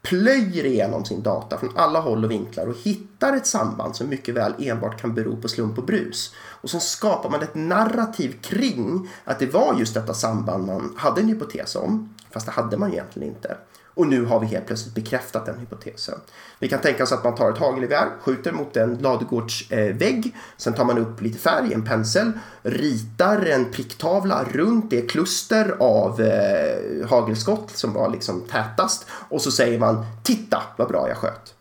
plöjer 0.04 0.66
igenom 0.66 1.06
sin 1.06 1.24
data 1.24 1.58
från 1.58 1.72
alla 1.76 2.00
håll 2.00 2.26
och 2.26 2.32
vinklar 2.32 2.68
och 2.68 2.76
hittar 2.84 3.38
ett 3.38 3.48
samband 3.48 3.96
som 3.96 4.10
mycket 4.10 4.36
väl 4.36 4.54
enbart 4.60 5.02
kan 5.02 5.14
bero 5.14 5.38
på 5.38 5.48
slump 5.48 5.78
och 5.78 5.86
brus. 5.86 6.34
Och 6.36 6.70
sen 6.70 6.82
skapar 6.82 7.30
man 7.30 7.42
ett 7.42 7.56
narrativ 7.56 8.42
kring 8.42 9.10
att 9.24 9.40
det 9.40 9.54
var 9.54 9.76
just 9.80 9.94
detta 9.94 10.14
samband 10.14 10.66
man 10.66 10.94
hade 10.98 11.22
en 11.22 11.28
hypotes 11.28 11.76
om, 11.76 12.16
fast 12.32 12.46
det 12.46 12.52
hade 12.52 12.78
man 12.78 12.94
egentligen 12.94 13.30
inte. 13.30 13.58
Och 13.94 14.08
nu 14.08 14.26
har 14.26 14.40
vi 14.40 14.46
helt 14.46 14.66
plötsligt 14.66 14.96
bekräftat 14.96 15.46
den 15.46 15.60
hypotesen. 15.60 16.20
Vi 16.60 16.70
kan 16.70 16.82
tänka 16.82 17.04
oss 17.04 17.12
att 17.12 17.24
man 17.24 17.36
tar 17.36 17.52
ett 17.52 17.58
hagelgevär, 17.58 18.10
skjuter 18.22 18.52
mot 18.52 18.78
en 18.78 18.98
ladugårdsvägg. 18.98 20.36
Sen 20.58 20.74
tar 20.74 20.86
man 20.86 20.98
upp 20.98 21.22
lite 21.22 21.40
färg, 21.40 21.74
en 21.74 21.86
pensel, 21.86 22.32
ritar 22.62 23.46
en 23.46 23.72
pricktavla 23.72 24.44
runt 24.52 24.90
det 24.90 25.02
kluster 25.02 25.76
av 25.80 26.22
eh, 26.22 27.08
hagelskott 27.10 27.78
som 27.78 27.94
var 27.94 28.10
liksom 28.10 28.42
tätast. 28.42 29.06
Och 29.30 29.42
så 29.42 29.52
säger 29.52 29.80
man 29.80 30.06
“Titta 30.24 30.64
vad 30.78 30.88
bra 30.88 31.08
jag 31.08 31.18
sköt”. 31.18 31.54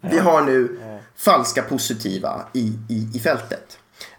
Vi 0.00 0.18
har 0.18 0.42
nu 0.42 0.78
falska 1.16 1.62
positiva 1.62 2.42
i, 2.52 2.72
i, 2.88 3.08
i 3.14 3.18
fältet. 3.18 3.75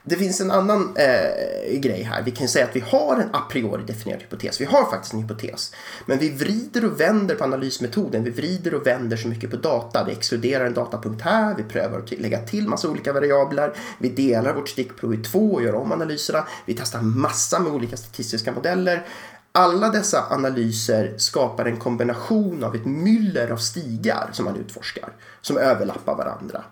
Det 0.10 0.16
finns 0.16 0.42
en 0.42 0.52
annan 0.52 0.96
eh, 0.96 1.80
grej 1.80 2.04
här. 2.04 2.24
Vi 2.24 2.32
kan 2.32 2.48
säga 2.48 2.66
att 2.66 2.76
vi 2.76 2.80
har 2.80 3.16
en 3.16 3.30
a 3.36 3.42
priori 3.52 3.84
definierad 3.88 4.22
hypotes. 4.22 4.62
Vi 4.62 4.66
har 4.66 4.90
faktiskt 4.90 5.14
en 5.14 5.22
hypotes. 5.22 5.74
Men 6.06 6.20
vi 6.20 6.30
vrider 6.30 6.86
och 6.86 7.00
vänder 7.02 7.36
på 7.36 7.44
analysmetoden. 7.44 8.24
Vi 8.24 8.30
vrider 8.30 8.74
och 8.74 8.88
vänder 8.88 9.18
så 9.18 9.28
mycket 9.28 9.52
på 9.52 9.58
data. 9.58 10.04
Vi 10.04 10.12
exkluderar 10.12 10.66
en 10.66 10.74
datapunkt 10.74 11.22
här. 11.22 11.56
Vi 11.56 11.64
prövar 11.64 12.00
att 12.00 12.12
lägga 12.12 12.40
till 12.40 12.68
massa 12.68 12.90
olika 12.90 13.14
variabler. 13.14 13.74
Vi 14.00 14.10
delar 14.10 14.54
vårt 14.54 14.70
stickprov 14.70 15.14
i 15.14 15.18
två 15.18 15.54
och 15.54 15.64
gör 15.64 15.76
om 15.76 15.92
analyserna. 15.92 16.48
Vi 16.66 16.74
testar 16.74 17.02
massa 17.02 17.60
med 17.60 17.72
olika 17.72 17.98
statistiska 17.98 18.52
modeller. 18.52 19.06
Alla 19.52 19.90
dessa 19.90 20.26
analyser 20.30 21.14
skapar 21.18 21.66
en 21.66 21.78
kombination 21.78 22.64
av 22.64 22.76
ett 22.76 22.86
myller 22.86 23.52
av 23.52 23.58
stigar 23.58 24.30
som 24.32 24.46
man 24.46 24.56
utforskar, 24.56 25.10
som 25.42 25.58
överlappar 25.58 26.16
varandra. 26.16 26.64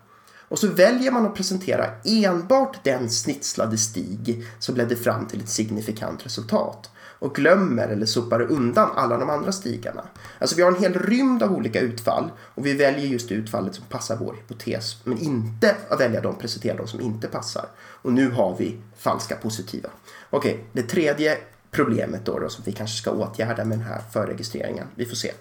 Och 0.47 0.59
så 0.59 0.67
väljer 0.67 1.11
man 1.11 1.25
att 1.25 1.35
presentera 1.35 1.85
enbart 2.03 2.83
den 2.83 3.09
snitslade 3.09 3.77
stig 3.77 4.45
som 4.59 4.75
ledde 4.75 4.95
fram 4.95 5.27
till 5.27 5.41
ett 5.41 5.49
signifikant 5.49 6.25
resultat 6.25 6.89
och 7.19 7.35
glömmer 7.35 7.87
eller 7.87 8.05
sopar 8.05 8.41
undan 8.41 8.89
alla 8.95 9.17
de 9.17 9.29
andra 9.29 9.51
stigarna. 9.51 10.03
Alltså 10.39 10.55
vi 10.55 10.61
har 10.61 10.71
en 10.71 10.81
hel 10.81 10.93
rymd 10.93 11.43
av 11.43 11.55
olika 11.55 11.79
utfall 11.79 12.31
och 12.39 12.65
vi 12.65 12.73
väljer 12.73 13.05
just 13.05 13.31
utfallet 13.31 13.75
som 13.75 13.85
passar 13.85 14.17
vår 14.17 14.33
hypotes 14.33 14.97
men 15.03 15.17
inte 15.17 15.75
att 15.89 15.99
välja 15.99 16.21
de 16.21 16.35
presentera 16.35 16.77
de 16.77 16.87
som 16.87 17.01
inte 17.01 17.27
passar. 17.27 17.65
Och 17.77 18.13
nu 18.13 18.31
har 18.31 18.55
vi 18.57 18.77
falska 18.97 19.35
positiva. 19.35 19.89
Okej, 20.29 20.63
det 20.73 20.83
tredje 20.83 21.37
problemet 21.71 22.25
då, 22.25 22.39
då 22.39 22.49
som 22.49 22.63
vi 22.65 22.71
kanske 22.71 22.97
ska 22.97 23.11
åtgärda 23.11 23.65
med 23.65 23.77
den 23.77 23.87
här 23.87 24.01
förregistreringen. 24.13 24.87
Vi 24.95 25.05
får 25.05 25.15
se. 25.15 25.31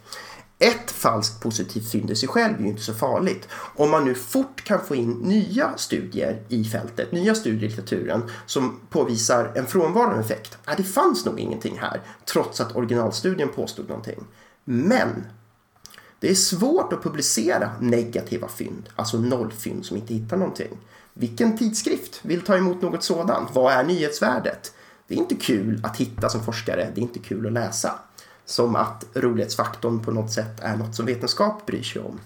Ett 0.58 0.90
falskt 0.90 1.42
positivt 1.42 1.90
fynd 1.90 2.10
i 2.10 2.16
sig 2.16 2.28
själv 2.28 2.54
är 2.58 2.62
ju 2.62 2.68
inte 2.68 2.82
så 2.82 2.94
farligt. 2.94 3.48
Om 3.52 3.90
man 3.90 4.04
nu 4.04 4.14
fort 4.14 4.64
kan 4.64 4.80
få 4.84 4.94
in 4.94 5.10
nya 5.10 5.76
studier 5.76 6.42
i 6.48 6.64
fältet, 6.64 7.12
nya 7.12 7.34
studier 7.34 7.64
i 7.64 7.68
litteraturen 7.68 8.22
som 8.46 8.80
påvisar 8.90 9.52
en 9.54 9.66
frånvarande 9.66 10.20
effekt. 10.20 10.58
Ja, 10.66 10.72
det 10.76 10.82
fanns 10.82 11.24
nog 11.24 11.40
ingenting 11.40 11.78
här, 11.78 12.00
trots 12.24 12.60
att 12.60 12.76
originalstudien 12.76 13.48
påstod 13.48 13.88
någonting. 13.88 14.24
Men 14.64 15.26
det 16.20 16.30
är 16.30 16.34
svårt 16.34 16.92
att 16.92 17.02
publicera 17.02 17.70
negativa 17.80 18.48
fynd, 18.48 18.88
alltså 18.96 19.18
nollfynd 19.18 19.86
som 19.86 19.96
inte 19.96 20.14
hittar 20.14 20.36
någonting. 20.36 20.78
Vilken 21.14 21.58
tidskrift 21.58 22.20
vill 22.22 22.40
ta 22.40 22.56
emot 22.56 22.82
något 22.82 23.04
sådant? 23.04 23.54
Vad 23.54 23.72
är 23.72 23.84
nyhetsvärdet? 23.84 24.74
Det 25.06 25.14
är 25.14 25.18
inte 25.18 25.34
kul 25.34 25.80
att 25.84 25.96
hitta 25.96 26.28
som 26.28 26.44
forskare, 26.44 26.90
det 26.94 27.00
är 27.00 27.02
inte 27.02 27.18
kul 27.18 27.46
att 27.46 27.52
läsa. 27.52 27.98
Som 28.46 28.76
att 28.76 29.04
rolighetsfaktorn 29.14 30.00
på 30.00 30.10
något 30.10 30.32
sätt 30.32 30.60
är 30.60 30.76
något 30.76 30.94
som 30.94 31.06
vetenskap 31.06 31.66
bryr 31.66 31.82
sig 31.82 32.02
om. 32.02 32.20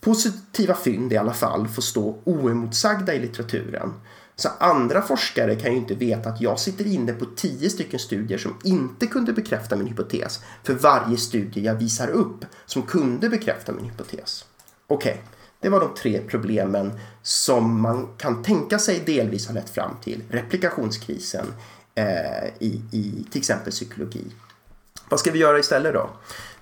Positiva 0.00 0.74
fynd 0.74 1.12
i 1.12 1.16
alla 1.16 1.32
fall 1.32 1.68
får 1.68 1.82
stå 1.82 2.18
oemotsagda 2.24 3.14
i 3.14 3.18
litteraturen. 3.18 3.92
Så 4.36 4.48
andra 4.58 5.02
forskare 5.02 5.54
kan 5.54 5.72
ju 5.72 5.78
inte 5.78 5.94
veta 5.94 6.28
att 6.28 6.40
jag 6.40 6.60
sitter 6.60 6.86
inne 6.86 7.12
på 7.12 7.24
tio 7.36 7.70
stycken 7.70 7.98
studier 8.00 8.38
som 8.38 8.56
inte 8.64 9.06
kunde 9.06 9.32
bekräfta 9.32 9.76
min 9.76 9.86
hypotes 9.86 10.40
för 10.62 10.74
varje 10.74 11.16
studie 11.16 11.60
jag 11.60 11.74
visar 11.74 12.08
upp 12.08 12.44
som 12.66 12.82
kunde 12.82 13.28
bekräfta 13.28 13.72
min 13.72 13.84
hypotes. 13.84 14.44
Okej, 14.86 15.12
okay. 15.12 15.22
det 15.60 15.68
var 15.68 15.80
de 15.80 15.94
tre 15.94 16.20
problemen 16.28 16.92
som 17.22 17.80
man 17.80 18.08
kan 18.16 18.42
tänka 18.42 18.78
sig 18.78 19.02
delvis 19.06 19.46
har 19.46 19.54
lett 19.54 19.70
fram 19.70 19.96
till 20.02 20.22
replikationskrisen 20.30 21.46
eh, 21.94 22.48
i, 22.58 22.82
i 22.92 23.26
till 23.30 23.38
exempel 23.38 23.72
psykologi. 23.72 24.24
Vad 25.10 25.20
ska 25.20 25.30
vi 25.30 25.38
göra 25.38 25.58
istället 25.58 25.94
då? 25.94 26.10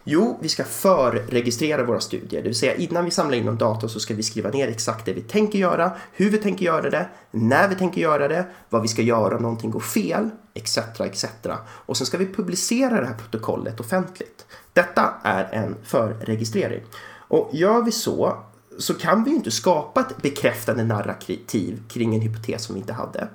Jo, 0.05 0.39
vi 0.43 0.49
ska 0.49 0.65
förregistrera 0.65 1.85
våra 1.85 2.01
studier, 2.01 2.43
det 2.43 2.49
vill 2.49 2.59
säga 2.59 2.75
innan 2.75 3.05
vi 3.05 3.11
samlar 3.11 3.39
in 3.39 3.47
de 3.47 3.59
data 3.59 3.89
så 3.89 4.01
ska 4.01 4.15
vi 4.15 4.23
skriva 4.23 4.51
ner 4.51 4.69
exakt 4.69 5.07
det 5.07 5.13
vi 5.13 5.21
tänker 5.21 5.59
göra, 5.59 5.93
hur 6.13 6.31
vi 6.31 6.39
tänker 6.39 6.65
göra 6.65 6.91
det, 6.91 7.09
när 7.31 7.69
vi 7.69 7.75
tänker 7.75 8.01
göra 8.01 8.29
det, 8.29 8.47
vad 8.69 8.83
vi 8.83 8.89
ska 8.89 9.03
göra 9.03 9.37
om 9.37 9.43
någonting 9.43 9.71
går 9.71 9.81
fel, 9.81 10.31
etc. 10.55 10.79
etc. 11.01 11.25
Och 11.61 11.97
sen 11.97 12.07
ska 12.07 12.19
vi 12.19 12.27
publicera 12.27 13.01
det 13.01 13.07
här 13.07 13.15
protokollet 13.15 13.81
offentligt. 13.81 14.47
Detta 14.73 15.15
är 15.23 15.49
en 15.53 15.77
förregistrering. 15.85 16.83
Och 17.29 17.51
gör 17.53 17.83
vi 17.83 17.93
så 17.93 18.39
så 18.79 18.95
kan 18.95 19.25
vi 19.25 19.31
ju 19.31 19.37
inte 19.37 19.51
skapa 19.51 20.01
ett 20.01 20.23
bekräftande 20.23 20.85
narrativ 20.85 21.83
kring 21.89 22.15
en 22.15 22.21
hypotes 22.21 22.65
som 22.65 22.75
vi 22.75 22.81
inte 22.81 22.93
hade. 22.93 23.29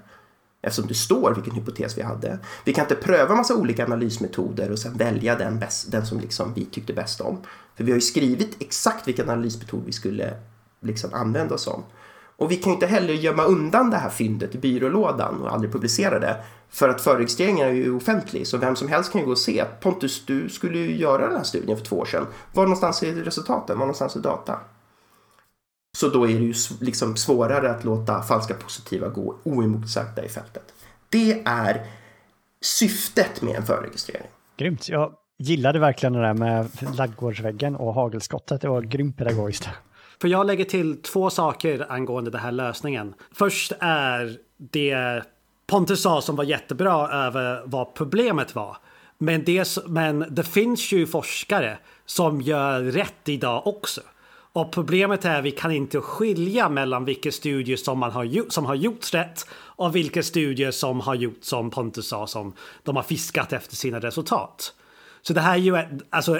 Eftersom 0.65 0.87
det 0.87 0.93
står 0.93 1.33
vilken 1.33 1.53
hypotes 1.53 1.97
vi 1.97 2.01
hade. 2.01 2.39
Vi 2.65 2.73
kan 2.73 2.83
inte 2.83 2.95
pröva 2.95 3.35
massa 3.35 3.55
olika 3.55 3.85
analysmetoder 3.85 4.71
och 4.71 4.79
sen 4.79 4.97
välja 4.97 5.35
den, 5.35 5.59
bäst, 5.59 5.91
den 5.91 6.05
som 6.05 6.19
liksom 6.19 6.53
vi 6.53 6.65
tyckte 6.65 6.93
bäst 6.93 7.21
om. 7.21 7.37
För 7.75 7.83
vi 7.83 7.91
har 7.91 7.97
ju 7.97 8.01
skrivit 8.01 8.61
exakt 8.61 9.07
vilken 9.07 9.29
analysmetod 9.29 9.83
vi 9.85 9.91
skulle 9.91 10.33
liksom 10.81 11.13
använda 11.13 11.55
oss 11.55 11.67
av. 11.67 11.83
Och 12.37 12.51
vi 12.51 12.55
kan 12.55 12.69
ju 12.69 12.73
inte 12.73 12.87
heller 12.87 13.13
gömma 13.13 13.43
undan 13.43 13.89
det 13.89 13.97
här 13.97 14.09
fyndet 14.09 14.55
i 14.55 14.57
byrålådan 14.57 15.41
och 15.41 15.53
aldrig 15.53 15.71
publicera 15.71 16.19
det. 16.19 16.37
För 16.69 16.89
att 16.89 17.01
förregistreringen 17.01 17.67
är 17.67 17.71
ju 17.71 17.95
offentlig, 17.95 18.47
så 18.47 18.57
vem 18.57 18.75
som 18.75 18.87
helst 18.87 19.11
kan 19.11 19.21
ju 19.21 19.25
gå 19.25 19.31
och 19.31 19.37
se. 19.37 19.65
Pontus, 19.81 20.25
du 20.25 20.49
skulle 20.49 20.77
ju 20.77 20.97
göra 20.97 21.27
den 21.27 21.37
här 21.37 21.43
studien 21.43 21.77
för 21.77 21.85
två 21.85 21.99
år 21.99 22.05
sedan. 22.05 22.27
Var 22.53 22.63
någonstans 22.63 23.03
är 23.03 23.13
resultaten? 23.13 23.77
Var 23.77 23.85
någonstans 23.85 24.15
är 24.15 24.19
data? 24.19 24.59
Så 25.97 26.09
då 26.09 26.23
är 26.23 26.27
det 26.27 26.45
ju 26.45 26.53
liksom 26.81 27.15
svårare 27.15 27.71
att 27.71 27.83
låta 27.83 28.21
falska 28.21 28.53
positiva 28.53 29.07
gå 29.07 29.35
oemotsagda 29.43 30.25
i 30.25 30.29
fältet. 30.29 30.73
Det 31.09 31.41
är 31.45 31.85
syftet 32.61 33.41
med 33.41 33.55
en 33.55 33.65
förregistrering. 33.65 34.27
Grymt. 34.57 34.89
Jag 34.89 35.13
gillade 35.37 35.79
verkligen 35.79 36.13
det 36.13 36.21
där 36.21 36.33
med 36.33 36.69
laggårdsväggen 36.97 37.75
och 37.75 37.93
hagelskottet. 37.93 38.61
Det 38.61 38.69
var 38.69 38.81
grymt 38.81 39.17
pedagogiskt. 39.17 39.69
För 40.21 40.27
jag 40.27 40.47
lägger 40.47 40.65
till 40.65 41.01
två 41.01 41.29
saker 41.29 41.85
angående 41.89 42.31
den 42.31 42.41
här 42.41 42.51
lösningen. 42.51 43.13
Först 43.31 43.71
är 43.79 44.37
det 44.57 45.23
Pontus 45.67 46.01
sa 46.01 46.21
som 46.21 46.35
var 46.35 46.43
jättebra 46.43 47.09
över 47.09 47.61
vad 47.65 47.93
problemet 47.93 48.55
var. 48.55 48.77
Men 49.17 49.43
det, 49.43 49.77
men 49.87 50.25
det 50.29 50.43
finns 50.43 50.91
ju 50.91 51.07
forskare 51.07 51.77
som 52.05 52.41
gör 52.41 52.81
rätt 52.81 53.29
idag 53.29 53.67
också. 53.67 54.01
Och 54.53 54.71
problemet 54.71 55.25
är 55.25 55.39
att 55.39 55.45
vi 55.45 55.51
kan 55.51 55.71
inte 55.71 56.01
skilja 56.01 56.69
mellan 56.69 57.05
vilka 57.05 57.31
studier 57.31 57.77
som, 57.77 57.99
man 57.99 58.11
har, 58.11 58.49
som 58.49 58.65
har 58.65 58.75
gjorts 58.75 59.13
rätt 59.13 59.47
och 59.53 59.95
vilka 59.95 60.23
studier 60.23 60.71
som 60.71 60.99
har 60.99 61.15
gjorts 61.15 61.47
som 61.47 61.69
Pontus 61.69 62.07
sa 62.07 62.27
som 62.27 62.53
de 62.83 62.95
har 62.95 63.03
fiskat 63.03 63.53
efter 63.53 63.75
sina 63.75 63.99
resultat. 63.99 64.73
Så 65.21 65.33
det 65.33 65.41
här 65.41 65.53
är 65.53 65.57
ju, 65.57 66.01
alltså 66.09 66.39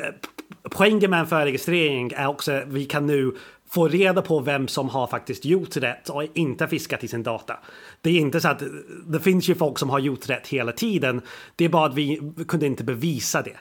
poängen 0.63 1.10
med 1.10 1.19
en 1.19 1.28
förregistrering 1.28 2.12
är 2.15 2.28
också 2.28 2.52
att 2.52 2.67
vi 2.67 2.86
kan 2.86 3.08
nu 3.08 3.36
få 3.69 3.88
reda 3.88 4.21
på 4.21 4.39
vem 4.39 4.67
som 4.67 4.89
har 4.89 5.08
faktiskt 5.08 5.45
gjort 5.45 5.78
rätt 5.78 6.10
och 6.10 6.23
inte 6.34 6.67
fiskat 6.67 7.04
i 7.04 7.08
sin 7.08 7.23
data. 7.23 7.58
Det 8.02 8.10
är 8.10 8.19
inte 8.19 8.41
så 8.41 8.47
att 8.47 8.63
det 9.06 9.19
finns 9.19 9.49
ju 9.49 9.56
folk 9.56 9.80
som 9.80 9.89
har 9.89 9.99
gjort 9.99 10.30
rätt 10.30 10.47
hela 10.47 10.71
tiden. 10.71 11.21
Det 11.56 11.65
är 11.65 11.69
bara 11.69 11.86
att 11.86 11.95
vi 11.95 12.34
kunde 12.47 12.65
inte 12.65 12.84
bevisa 12.84 13.41
det. 13.41 13.58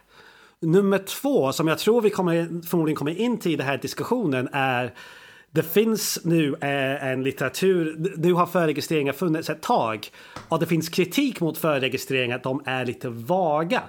Nummer 0.63 0.99
två, 0.99 1.53
som 1.53 1.69
jag 1.69 1.79
tror 1.79 2.01
vi 2.01 2.11
kommer, 2.11 2.67
förmodligen 2.67 2.97
kommer 2.97 3.21
in 3.21 3.39
till 3.39 3.53
i 3.53 3.57
den 3.57 3.67
här 3.67 3.79
diskussionen, 3.79 4.49
är 4.53 4.95
det 5.51 5.63
finns 5.63 6.19
nu 6.25 6.55
eh, 6.61 7.07
en 7.07 7.23
litteratur, 7.23 8.13
nu 8.17 8.33
har 8.33 8.47
förregistreringar 8.47 9.13
funnits 9.13 9.51
ett 9.51 9.63
tag 9.63 10.09
och 10.49 10.59
det 10.59 10.67
finns 10.67 10.89
kritik 10.89 11.41
mot 11.41 11.59
förregistreringar 11.59 12.37
att 12.37 12.43
de 12.43 12.63
är 12.67 12.85
lite 12.85 13.09
vaga. 13.09 13.83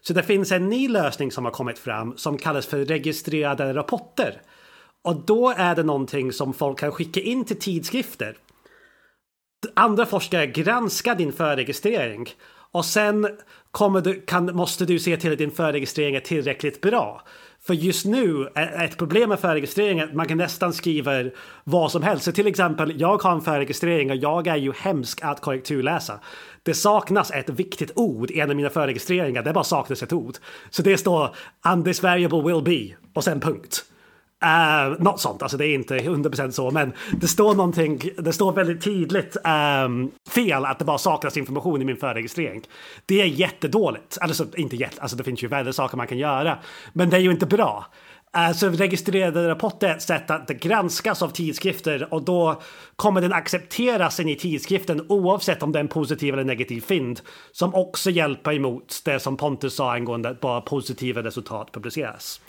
Så 0.00 0.12
det 0.12 0.22
finns 0.22 0.52
en 0.52 0.68
ny 0.68 0.88
lösning 0.88 1.32
som 1.32 1.44
har 1.44 1.52
kommit 1.52 1.78
fram 1.78 2.16
som 2.16 2.38
kallas 2.38 2.66
för 2.66 2.84
registrerade 2.84 3.74
rapporter. 3.74 4.42
Och 5.02 5.16
då 5.16 5.54
är 5.56 5.74
det 5.74 5.82
någonting 5.82 6.32
som 6.32 6.54
folk 6.54 6.78
kan 6.78 6.92
skicka 6.92 7.20
in 7.20 7.44
till 7.44 7.58
tidskrifter. 7.58 8.36
Andra 9.74 10.06
forskare 10.06 10.46
granskar 10.46 11.14
din 11.14 11.32
förregistrering 11.32 12.28
och 12.74 12.84
sen 12.84 13.28
kommer 13.70 14.00
du, 14.00 14.20
kan, 14.20 14.56
måste 14.56 14.84
du 14.84 14.98
se 14.98 15.16
till 15.16 15.32
att 15.32 15.38
din 15.38 15.50
förregistrering 15.50 16.14
är 16.14 16.20
tillräckligt 16.20 16.80
bra. 16.80 17.22
För 17.66 17.74
just 17.74 18.06
nu 18.06 18.48
är 18.54 18.84
ett 18.84 18.96
problem 18.96 19.28
med 19.28 19.40
förregistrering 19.40 20.00
att 20.00 20.14
man 20.14 20.28
kan 20.28 20.38
nästan 20.38 20.72
skriva 20.72 21.12
vad 21.64 21.92
som 21.92 22.02
helst. 22.02 22.24
Så 22.24 22.32
till 22.32 22.46
exempel, 22.46 23.00
jag 23.00 23.22
har 23.22 23.32
en 23.32 23.40
förregistrering 23.40 24.10
och 24.10 24.16
jag 24.16 24.46
är 24.46 24.56
ju 24.56 24.72
hemsk 24.72 25.22
att 25.22 25.40
korrekturläsa. 25.40 26.20
Det 26.62 26.74
saknas 26.74 27.30
ett 27.30 27.50
viktigt 27.50 27.92
ord 27.94 28.30
i 28.30 28.40
en 28.40 28.50
av 28.50 28.56
mina 28.56 28.70
förregistreringar. 28.70 29.42
Det 29.42 29.52
bara 29.52 29.64
saknas 29.64 30.02
ett 30.02 30.12
ord. 30.12 30.34
Så 30.70 30.82
det 30.82 30.98
står 30.98 31.36
“Undis 31.72 32.02
variable 32.02 32.42
will 32.42 32.62
be” 32.62 32.96
och 33.14 33.24
sen 33.24 33.40
punkt. 33.40 33.84
Uh, 34.44 35.02
något 35.02 35.20
sånt, 35.20 35.42
alltså 35.42 35.56
det 35.56 35.66
är 35.66 35.74
inte 35.74 35.98
100% 35.98 36.50
så, 36.50 36.70
men 36.70 36.92
det 37.20 37.28
står 37.28 37.54
någonting, 37.54 38.00
det 38.18 38.32
står 38.32 38.52
väldigt 38.52 38.84
tydligt 38.84 39.36
um, 39.84 40.10
fel 40.28 40.64
att 40.64 40.78
det 40.78 40.84
bara 40.84 40.98
saknas 40.98 41.36
information 41.36 41.82
i 41.82 41.84
min 41.84 41.96
förregistrering. 41.96 42.62
Det 43.06 43.20
är 43.20 43.26
jättedåligt, 43.26 44.18
alltså 44.20 44.46
inte 44.56 44.76
jätte, 44.76 45.00
alltså 45.00 45.16
det 45.16 45.24
finns 45.24 45.42
ju 45.44 45.48
värre 45.48 45.72
saker 45.72 45.96
man 45.96 46.06
kan 46.06 46.18
göra, 46.18 46.58
men 46.92 47.10
det 47.10 47.16
är 47.16 47.20
ju 47.20 47.30
inte 47.30 47.46
bra. 47.46 47.86
Alltså 48.36 48.68
registrerade 48.68 49.48
rapporter 49.48 49.88
är 49.88 49.94
ett 49.94 50.02
sätt 50.02 50.30
att 50.30 50.46
det 50.46 50.54
granskas 50.54 51.22
av 51.22 51.28
tidskrifter 51.28 52.14
och 52.14 52.24
då 52.24 52.62
kommer 52.96 53.20
den 53.20 53.32
accepteras 53.32 54.20
in 54.20 54.28
i 54.28 54.36
tidskriften 54.36 55.06
oavsett 55.08 55.62
om 55.62 55.72
det 55.72 55.78
är 55.78 55.80
en 55.80 55.88
positiv 55.88 56.34
eller 56.34 56.44
negativ 56.44 56.80
fynd. 56.80 57.20
Som 57.52 57.74
också 57.74 58.10
hjälper 58.10 58.52
emot 58.52 59.00
det 59.04 59.20
som 59.20 59.36
Pontus 59.36 59.74
sa 59.74 59.92
angående 59.92 60.28
att 60.28 60.40
bara 60.40 60.60
positiva 60.60 61.22
resultat 61.22 61.72
publiceras. 61.72 62.40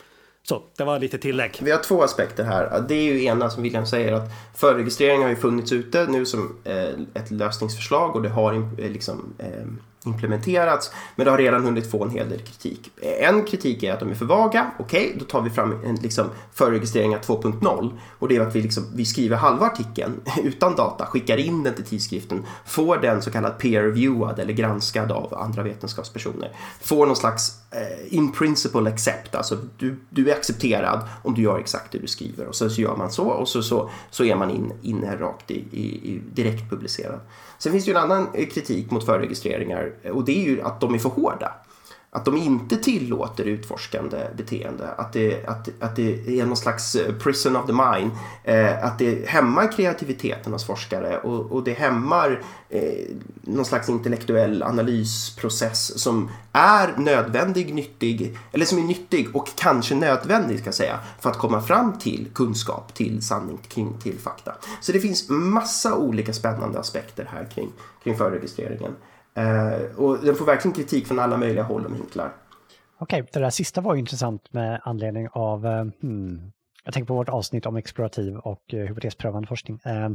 Så 0.47 0.63
det 0.77 0.83
var 0.83 0.99
lite 0.99 1.17
tillägg. 1.17 1.59
Vi 1.61 1.71
har 1.71 1.79
två 1.79 2.03
aspekter 2.03 2.43
här. 2.43 2.85
Det 2.87 2.95
är 2.95 3.03
ju 3.03 3.23
ena 3.23 3.49
som 3.49 3.63
William 3.63 3.85
säger 3.85 4.11
att 4.11 4.29
förregistrering 4.55 5.21
har 5.21 5.29
ju 5.29 5.35
funnits 5.35 5.71
ute 5.71 6.07
nu 6.09 6.25
som 6.25 6.57
eh, 6.63 6.89
ett 7.13 7.31
lösningsförslag 7.31 8.15
och 8.15 8.21
det 8.21 8.29
har 8.29 8.53
eh, 8.53 8.91
liksom 8.91 9.33
eh, 9.37 9.65
implementerats. 10.05 10.91
Men 11.15 11.25
det 11.25 11.31
har 11.31 11.37
redan 11.37 11.63
hunnit 11.63 11.91
få 11.91 12.03
en 12.03 12.09
hel 12.09 12.29
del 12.29 12.39
kritik. 12.39 12.91
En 13.01 13.45
kritik 13.45 13.83
är 13.83 13.93
att 13.93 13.99
de 13.99 14.09
är 14.09 14.15
för 14.15 14.25
vaga. 14.25 14.71
Okej, 14.79 15.05
okay, 15.05 15.19
då 15.19 15.25
tar 15.25 15.41
vi 15.41 15.49
fram 15.49 15.83
en 15.85 15.95
liksom, 15.95 16.29
förregistreringar 16.53 17.19
2.0 17.19 17.91
och 18.19 18.27
det 18.27 18.35
är 18.35 18.41
att 18.41 18.55
vi, 18.55 18.61
liksom, 18.61 18.83
vi 18.93 19.05
skriver 19.05 19.37
halva 19.37 19.65
artikeln 19.65 20.21
utan 20.43 20.75
data, 20.75 21.05
skickar 21.05 21.37
in 21.37 21.63
den 21.63 21.73
till 21.73 21.85
tidskriften, 21.85 22.45
får 22.65 22.97
den 22.97 23.21
så 23.21 23.31
kallad 23.31 23.57
peer-reviewad 23.59 24.39
eller 24.39 24.53
granskad 24.53 25.11
av 25.11 25.33
andra 25.33 25.63
vetenskapspersoner. 25.63 26.51
Får 26.81 27.05
någon 27.05 27.15
slags 27.15 27.51
eh, 27.71 28.17
in 28.17 28.31
principle 28.31 28.89
accept, 28.89 29.35
alltså 29.35 29.57
du, 29.77 29.99
du 30.09 30.29
är 30.29 30.35
accepterad 30.35 30.99
om 31.23 31.33
du 31.33 31.41
gör 31.41 31.59
exakt 31.59 31.91
det 31.91 31.97
du 31.97 32.07
skriver 32.07 32.47
och 32.47 32.55
så, 32.55 32.69
så 32.69 32.81
gör 32.81 32.95
man 32.95 33.11
så 33.11 33.23
och 33.23 33.47
så, 33.47 33.63
så, 33.63 33.89
så 34.11 34.23
är 34.23 34.35
man 34.35 34.49
in, 34.49 34.73
inne 34.81 35.15
rakt 35.15 35.51
i, 35.51 35.65
i, 35.71 35.83
i 35.83 36.21
direkt 36.33 36.69
publicerad. 36.69 37.19
Sen 37.57 37.71
finns 37.71 37.85
det 37.85 37.91
ju 37.91 37.97
en 37.97 38.03
annan 38.03 38.27
eh, 38.33 38.47
kritik 38.47 38.91
mot 38.91 39.05
förregistreringar 39.05 39.91
och 40.13 40.25
det 40.25 40.31
är 40.31 40.49
ju 40.49 40.61
att 40.61 40.81
de 40.81 40.93
är 40.93 40.97
för 40.97 41.09
hårda. 41.09 41.51
Att 42.15 42.25
de 42.25 42.37
inte 42.37 42.77
tillåter 42.77 43.43
utforskande 43.43 44.17
beteende. 44.37 44.87
Att 44.97 45.13
det, 45.13 45.45
att, 45.45 45.69
att 45.79 45.95
det 45.95 46.39
är 46.39 46.45
någon 46.45 46.57
slags 46.57 46.95
eh, 46.95 47.15
prison 47.15 47.55
of 47.55 47.65
the 47.65 47.73
mind. 47.73 48.11
Eh, 48.43 48.85
att 48.85 48.99
det 48.99 49.29
hämmar 49.29 49.71
kreativiteten 49.71 50.53
hos 50.53 50.65
forskare 50.65 51.17
och, 51.17 51.51
och 51.51 51.63
det 51.63 51.73
hämmar 51.73 52.43
eh, 52.69 53.05
någon 53.41 53.65
slags 53.65 53.89
intellektuell 53.89 54.63
analysprocess 54.63 55.99
som 55.99 56.29
är 56.51 56.97
nödvändig, 56.97 57.73
nyttig, 57.73 58.37
eller 58.51 58.65
som 58.65 58.77
är 58.77 58.83
nyttig 58.83 59.35
och 59.35 59.47
kanske 59.55 59.95
nödvändig 59.95 60.59
ska 60.59 60.67
jag 60.67 60.75
säga, 60.75 60.99
för 61.19 61.29
att 61.29 61.37
komma 61.37 61.61
fram 61.61 61.99
till 61.99 62.27
kunskap, 62.33 62.93
till 62.93 63.21
sanning, 63.21 63.59
kring, 63.67 63.97
till 63.99 64.19
fakta. 64.19 64.55
Så 64.81 64.91
det 64.91 64.99
finns 64.99 65.29
massa 65.29 65.95
olika 65.95 66.33
spännande 66.33 66.79
aspekter 66.79 67.29
här 67.31 67.47
kring, 67.55 67.71
kring 68.03 68.17
förregistreringen. 68.17 68.95
Eh, 69.35 69.95
och 69.97 70.17
den 70.17 70.35
får 70.35 70.45
verkligen 70.45 70.75
kritik 70.75 71.07
från 71.07 71.19
alla 71.19 71.37
möjliga 71.37 71.63
håll 71.63 71.85
och 71.85 71.95
vinklar. 71.95 72.31
Okej, 72.97 73.21
okay, 73.21 73.31
det 73.33 73.39
där 73.39 73.49
sista 73.49 73.81
var 73.81 73.95
intressant 73.95 74.53
med 74.53 74.81
anledning 74.83 75.27
av 75.31 75.65
eh, 75.65 75.85
hmm, 76.01 76.51
jag 76.85 76.93
tänker 76.93 77.07
på 77.07 77.13
vårt 77.13 77.29
avsnitt 77.29 77.65
om 77.65 77.75
explorativ 77.75 78.37
och 78.37 78.73
eh, 78.73 78.79
hypotesprövande 78.79 79.47
forskning. 79.47 79.79
Eh, 79.85 80.09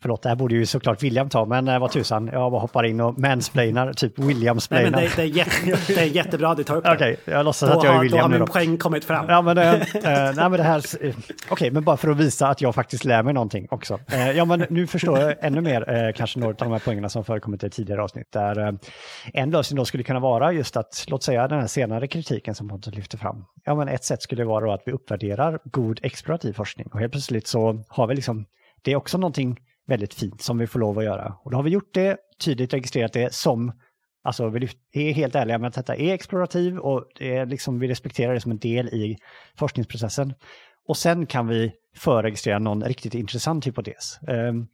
förlåt, 0.00 0.22
det 0.22 0.28
här 0.28 0.36
borde 0.36 0.54
ju 0.54 0.66
såklart 0.66 1.02
William 1.02 1.28
ta, 1.28 1.44
men 1.44 1.68
eh, 1.68 1.78
vad 1.78 1.90
tusan, 1.90 2.30
jag 2.32 2.52
bara 2.52 2.60
hoppar 2.60 2.84
in 2.84 3.00
och 3.00 3.18
mansplainar, 3.18 3.92
typ 3.92 4.18
William-splainar. 4.18 4.90
Nej, 4.90 5.10
men 5.16 5.16
det, 5.16 5.16
det, 5.16 5.22
är 5.22 5.26
jätte, 5.26 5.92
det 5.94 6.00
är 6.00 6.04
jättebra 6.04 6.54
du 6.54 6.64
tar 6.64 6.76
upp 6.76 6.84
det. 6.84 6.92
Okej, 6.94 7.12
okay, 7.22 7.34
jag 7.34 7.44
låtsas 7.44 7.70
då 7.70 7.78
att 7.78 7.84
jag 7.84 7.94
är 7.94 8.00
William 8.00 8.30
Då 8.30 8.34
har 8.34 8.38
min 8.38 8.48
poäng 8.48 8.78
kommit 8.78 9.04
fram. 9.04 9.26
Ja, 9.28 9.42
men, 9.42 9.58
eh, 9.58 9.64
nej, 10.02 10.34
men 10.36 10.52
det 10.52 10.62
här, 10.62 10.76
eh, 10.76 10.82
okej, 11.00 11.14
okay, 11.50 11.70
men 11.70 11.84
bara 11.84 11.96
för 11.96 12.08
att 12.08 12.16
visa 12.16 12.48
att 12.48 12.60
jag 12.60 12.74
faktiskt 12.74 13.04
lär 13.04 13.22
mig 13.22 13.34
någonting 13.34 13.66
också. 13.70 14.00
Eh, 14.12 14.30
ja, 14.30 14.44
men 14.44 14.66
nu 14.70 14.86
förstår 14.86 15.18
jag 15.18 15.34
ännu 15.40 15.60
mer 15.60 16.12
kanske 16.12 16.38
några 16.38 16.50
av 16.50 16.56
de 16.56 16.72
här 16.72 16.78
poängerna 16.78 17.08
som 17.08 17.24
förekommit 17.24 17.64
i 17.64 17.70
tidigare 17.70 18.02
avsnitt, 18.02 18.32
där 18.32 18.78
en 19.32 19.50
lösning 19.50 19.76
då 19.76 19.84
skulle 19.84 20.02
kunna 20.02 20.20
vara 20.20 20.52
just 20.52 20.76
att, 20.76 21.04
låt 21.08 21.22
säga 21.22 21.48
den 21.48 21.60
här 21.60 21.66
senare 21.66 22.06
kritiken 22.06 22.54
som 22.54 22.68
Pontus 22.68 22.94
lyfter 22.94 23.18
fram. 23.18 23.44
Ja, 23.64 23.74
men 23.74 23.88
ett 23.88 24.04
sätt 24.04 24.22
skulle 24.22 24.44
vara 24.44 24.66
då 24.66 24.72
att 24.72 24.82
vi 24.86 24.92
uppvärderar 24.92 25.58
god 25.64 26.00
explorativ 26.14 26.52
forskning 26.52 26.86
och 26.92 27.00
helt 27.00 27.12
plötsligt 27.12 27.46
så 27.46 27.84
har 27.88 28.06
vi 28.06 28.14
liksom, 28.14 28.46
det 28.82 28.92
är 28.92 28.96
också 28.96 29.18
någonting 29.18 29.60
väldigt 29.86 30.14
fint 30.14 30.42
som 30.42 30.58
vi 30.58 30.66
får 30.66 30.80
lov 30.80 30.98
att 30.98 31.04
göra. 31.04 31.34
Och 31.42 31.50
då 31.50 31.56
har 31.56 31.62
vi 31.62 31.70
gjort 31.70 31.94
det, 31.94 32.16
tydligt 32.38 32.74
registrerat 32.74 33.12
det 33.12 33.34
som, 33.34 33.72
alltså 34.22 34.48
vi 34.48 34.68
är 34.92 35.12
helt 35.12 35.34
ärliga 35.34 35.58
med 35.58 35.68
att 35.68 35.74
detta 35.74 35.96
är 35.96 36.14
explorativ 36.14 36.78
och 36.78 37.04
det 37.18 37.36
är 37.36 37.46
liksom, 37.46 37.78
vi 37.78 37.88
respekterar 37.88 38.34
det 38.34 38.40
som 38.40 38.50
en 38.50 38.58
del 38.58 38.88
i 38.88 39.18
forskningsprocessen. 39.58 40.34
Och 40.86 40.96
sen 40.96 41.26
kan 41.26 41.48
vi 41.48 41.72
förregistrera 41.96 42.58
någon 42.58 42.84
riktigt 42.84 43.14
intressant 43.14 43.66
hypotes. 43.66 44.18
Ehm, 44.28 44.66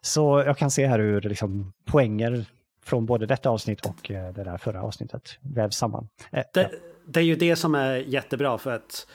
så 0.00 0.42
jag 0.46 0.58
kan 0.58 0.70
se 0.70 0.86
här 0.86 0.98
hur 0.98 1.20
liksom 1.20 1.72
poänger 1.84 2.44
från 2.84 3.06
både 3.06 3.26
detta 3.26 3.50
avsnitt 3.50 3.86
och 3.86 4.10
eh, 4.10 4.32
det 4.32 4.44
där 4.44 4.58
förra 4.58 4.82
avsnittet 4.82 5.38
vävs 5.40 5.76
samman. 5.76 6.08
Eh, 6.30 6.44
det, 6.54 6.70
det, 7.06 7.20
är 7.20 7.24
ju 7.24 7.36
det 7.36 7.56
som 7.56 7.74
är 7.74 7.96
jättebra 7.96 8.58
för 8.58 8.72
att 8.72 9.06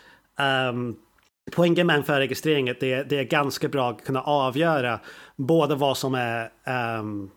um, 0.70 0.98
Poängen 1.52 1.88
med 1.88 1.96
en 1.96 2.04
förregistrering 2.04 2.68
är 2.68 2.72
att 2.72 2.80
det, 2.80 3.04
det 3.04 3.20
är 3.20 3.24
ganska 3.24 3.68
bra 3.68 3.90
att 3.90 4.06
kunna 4.06 4.22
avgöra 4.22 5.00
både 5.36 5.76
vad 5.76 5.98
som 5.98 6.16
är 6.16 6.52
um, 7.00 7.32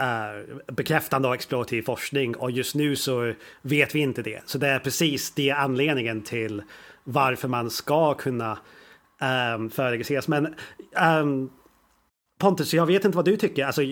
uh, 0.00 0.56
bekräftande 0.72 1.28
och 1.28 1.34
explorativ 1.34 1.82
forskning 1.82 2.36
och 2.36 2.50
just 2.50 2.74
nu 2.74 2.96
så 2.96 3.32
vet 3.62 3.94
vi 3.94 3.98
inte 3.98 4.22
det. 4.22 4.42
Så 4.46 4.58
det 4.58 4.68
är 4.68 4.78
precis 4.78 5.34
det 5.34 5.50
anledningen 5.50 6.22
till 6.22 6.62
varför 7.04 7.48
man 7.48 7.70
ska 7.70 8.14
kunna 8.14 8.58
ehm, 9.20 9.62
um, 9.62 9.70
förregistreras. 9.70 10.28
Men 10.28 10.54
um, 11.20 11.50
Pontus, 12.38 12.74
jag 12.74 12.86
vet 12.86 13.04
inte 13.04 13.16
vad 13.16 13.24
du 13.24 13.36
tycker. 13.36 13.66
Alltså, 13.66 13.82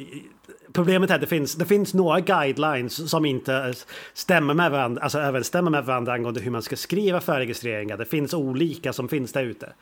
problemet 0.72 1.10
är 1.10 1.14
att 1.14 1.20
det 1.20 1.26
finns, 1.26 1.54
det 1.54 1.64
finns 1.64 1.94
några 1.94 2.20
guidelines 2.20 3.10
som 3.10 3.24
inte 3.24 3.74
stämmer 4.14 4.54
med 4.54 4.70
varandra, 4.70 5.02
alltså 5.02 5.18
överensstämmer 5.18 5.70
med 5.70 5.84
varandra 5.84 6.12
angående 6.12 6.40
hur 6.40 6.50
man 6.50 6.62
ska 6.62 6.76
skriva 6.76 7.20
förregistreringar. 7.20 7.96
Det 7.96 8.04
finns 8.04 8.34
olika 8.34 8.92
som 8.92 9.08
finns 9.08 9.32
där 9.32 9.42
ute. 9.42 9.72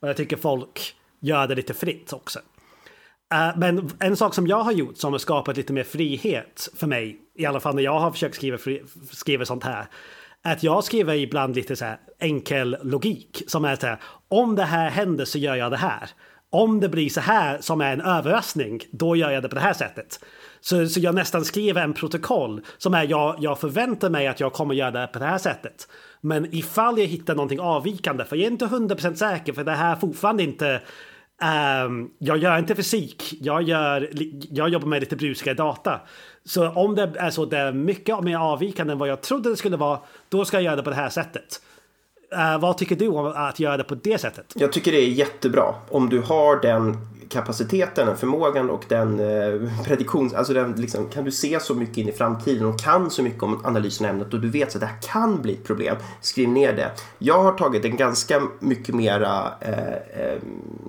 Och 0.00 0.08
jag 0.08 0.16
tycker 0.16 0.36
folk 0.36 0.94
gör 1.20 1.46
det 1.46 1.54
lite 1.54 1.74
fritt 1.74 2.12
också. 2.12 2.38
Uh, 3.34 3.58
men 3.58 3.90
en 3.98 4.16
sak 4.16 4.34
som 4.34 4.46
jag 4.46 4.60
har 4.60 4.72
gjort 4.72 4.96
som 4.96 5.12
har 5.12 5.18
skapat 5.18 5.56
lite 5.56 5.72
mer 5.72 5.84
frihet 5.84 6.68
för 6.76 6.86
mig, 6.86 7.20
i 7.34 7.46
alla 7.46 7.60
fall 7.60 7.74
när 7.74 7.82
jag 7.82 7.98
har 7.98 8.10
försökt 8.10 8.34
skriva, 8.34 8.58
fri, 8.58 8.82
skriva 9.10 9.44
sånt 9.44 9.64
här, 9.64 9.86
är 10.42 10.52
att 10.52 10.62
jag 10.62 10.84
skriver 10.84 11.14
ibland 11.14 11.56
lite 11.56 11.76
så 11.76 11.84
här 11.84 11.98
enkel 12.18 12.76
logik 12.82 13.42
som 13.46 13.64
är 13.64 13.76
så 13.76 13.86
här, 13.86 13.98
om 14.28 14.54
det 14.54 14.64
här 14.64 14.90
händer 14.90 15.24
så 15.24 15.38
gör 15.38 15.54
jag 15.54 15.70
det 15.70 15.76
här 15.76 16.10
om 16.56 16.80
det 16.80 16.88
blir 16.88 17.08
så 17.08 17.20
här 17.20 17.58
som 17.60 17.80
är 17.80 17.92
en 17.92 18.00
överraskning, 18.00 18.80
då 18.90 19.16
gör 19.16 19.30
jag 19.30 19.42
det 19.42 19.48
på 19.48 19.54
det 19.54 19.60
här 19.60 19.72
sättet. 19.72 20.20
Så, 20.60 20.88
så 20.88 21.00
jag 21.00 21.14
nästan 21.14 21.44
skriver 21.44 21.82
en 21.82 21.92
protokoll 21.92 22.60
som 22.78 22.94
är 22.94 23.06
jag, 23.10 23.36
jag 23.38 23.60
förväntar 23.60 24.10
mig 24.10 24.26
att 24.26 24.40
jag 24.40 24.52
kommer 24.52 24.74
göra 24.74 24.90
det 24.90 25.06
på 25.06 25.18
det 25.18 25.24
här 25.24 25.38
sättet. 25.38 25.88
Men 26.20 26.54
ifall 26.54 26.98
jag 26.98 27.06
hittar 27.06 27.34
någonting 27.34 27.60
avvikande, 27.60 28.24
för 28.24 28.36
jag 28.36 28.46
är 28.46 28.50
inte 28.50 28.64
100% 28.64 29.14
säker, 29.14 29.52
för 29.52 29.64
det 29.64 29.72
här 29.72 29.96
fortfarande 29.96 30.42
inte 30.42 30.80
Um, 31.86 32.10
jag 32.18 32.38
gör 32.38 32.58
inte 32.58 32.74
fysik, 32.74 33.34
jag, 33.40 33.62
gör, 33.62 34.08
jag 34.50 34.68
jobbar 34.68 34.88
med 34.88 35.00
lite 35.00 35.16
brusiga 35.16 35.54
data. 35.54 36.00
Så 36.44 36.68
om 36.68 36.94
det 36.94 37.12
är 37.18 37.30
så 37.30 37.42
att 37.42 37.50
det 37.50 37.58
är 37.58 37.72
mycket 37.72 38.20
mer 38.20 38.36
avvikande 38.36 38.92
än 38.92 38.98
vad 38.98 39.08
jag 39.08 39.20
trodde 39.20 39.50
det 39.50 39.56
skulle 39.56 39.76
vara, 39.76 40.00
då 40.28 40.44
ska 40.44 40.56
jag 40.56 40.64
göra 40.64 40.76
det 40.76 40.82
på 40.82 40.90
det 40.90 40.96
här 40.96 41.08
sättet. 41.08 41.60
Uh, 42.32 42.60
vad 42.60 42.78
tycker 42.78 42.96
du 42.96 43.08
om 43.08 43.32
att 43.36 43.60
göra 43.60 43.76
det 43.76 43.84
på 43.84 43.94
det 43.94 44.18
sättet? 44.18 44.52
Jag 44.54 44.72
tycker 44.72 44.92
det 44.92 44.98
är 44.98 45.08
jättebra. 45.08 45.74
Om 45.90 46.08
du 46.08 46.20
har 46.20 46.60
den 46.60 46.96
kapaciteten, 47.28 48.06
den 48.06 48.16
förmågan 48.16 48.70
och 48.70 48.84
den 48.88 49.20
eh, 49.20 49.84
prediktion, 49.84 50.30
alltså 50.36 50.52
den, 50.52 50.72
liksom, 50.72 51.08
kan 51.08 51.24
du 51.24 51.30
se 51.30 51.60
så 51.60 51.74
mycket 51.74 51.96
in 51.96 52.08
i 52.08 52.12
framtiden 52.12 52.66
och 52.66 52.80
kan 52.80 53.10
så 53.10 53.22
mycket 53.22 53.42
om 53.42 53.66
analysen 53.66 54.06
av 54.06 54.10
ämnet 54.10 54.34
och 54.34 54.40
du 54.40 54.50
vet 54.50 54.74
att 54.74 54.80
det 54.80 54.86
här 54.86 55.00
kan 55.02 55.42
bli 55.42 55.52
ett 55.52 55.64
problem, 55.64 55.96
skriv 56.20 56.48
ner 56.48 56.72
det. 56.72 56.90
Jag 57.18 57.42
har 57.42 57.52
tagit 57.52 57.84
en 57.84 57.96
ganska 57.96 58.42
mycket 58.58 58.94
mera 58.94 59.54
eh, 59.60 60.22
eh, 60.22 60.38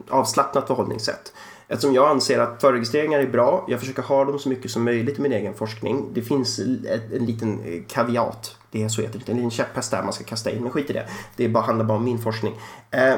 avslappnat 0.10 0.67
förhållningssätt. 0.67 1.34
Eftersom 1.67 1.95
jag 1.95 2.10
anser 2.10 2.39
att 2.39 2.62
förregistreringar 2.62 3.19
är 3.19 3.28
bra, 3.28 3.65
jag 3.67 3.80
försöker 3.80 4.02
ha 4.02 4.26
dem 4.26 4.39
så 4.39 4.50
mycket 4.50 4.71
som 4.71 4.84
möjligt 4.84 5.19
i 5.19 5.21
min 5.21 5.34
egen 5.34 5.54
forskning. 5.54 6.06
Det 6.13 6.21
finns 6.21 6.60
en, 6.60 7.26
liten 7.26 7.60
eh, 7.65 7.82
kaviat, 7.88 8.57
det 8.71 8.84
är 8.84 8.89
så 8.89 9.01
heter 9.01 9.21
det, 9.25 9.32
en 9.32 9.36
liten 9.36 9.51
käpphäst 9.51 9.91
där 9.91 10.03
man 10.03 10.13
ska 10.13 10.23
kasta 10.23 10.51
in, 10.51 10.62
men 10.62 10.71
skit 10.71 10.89
i 10.89 10.93
det. 10.93 11.08
Det 11.36 11.49
bara, 11.49 11.63
handlar 11.63 11.86
bara 11.86 11.97
om 11.97 12.03
min 12.03 12.19
forskning. 12.19 12.53
Eh, 12.91 13.15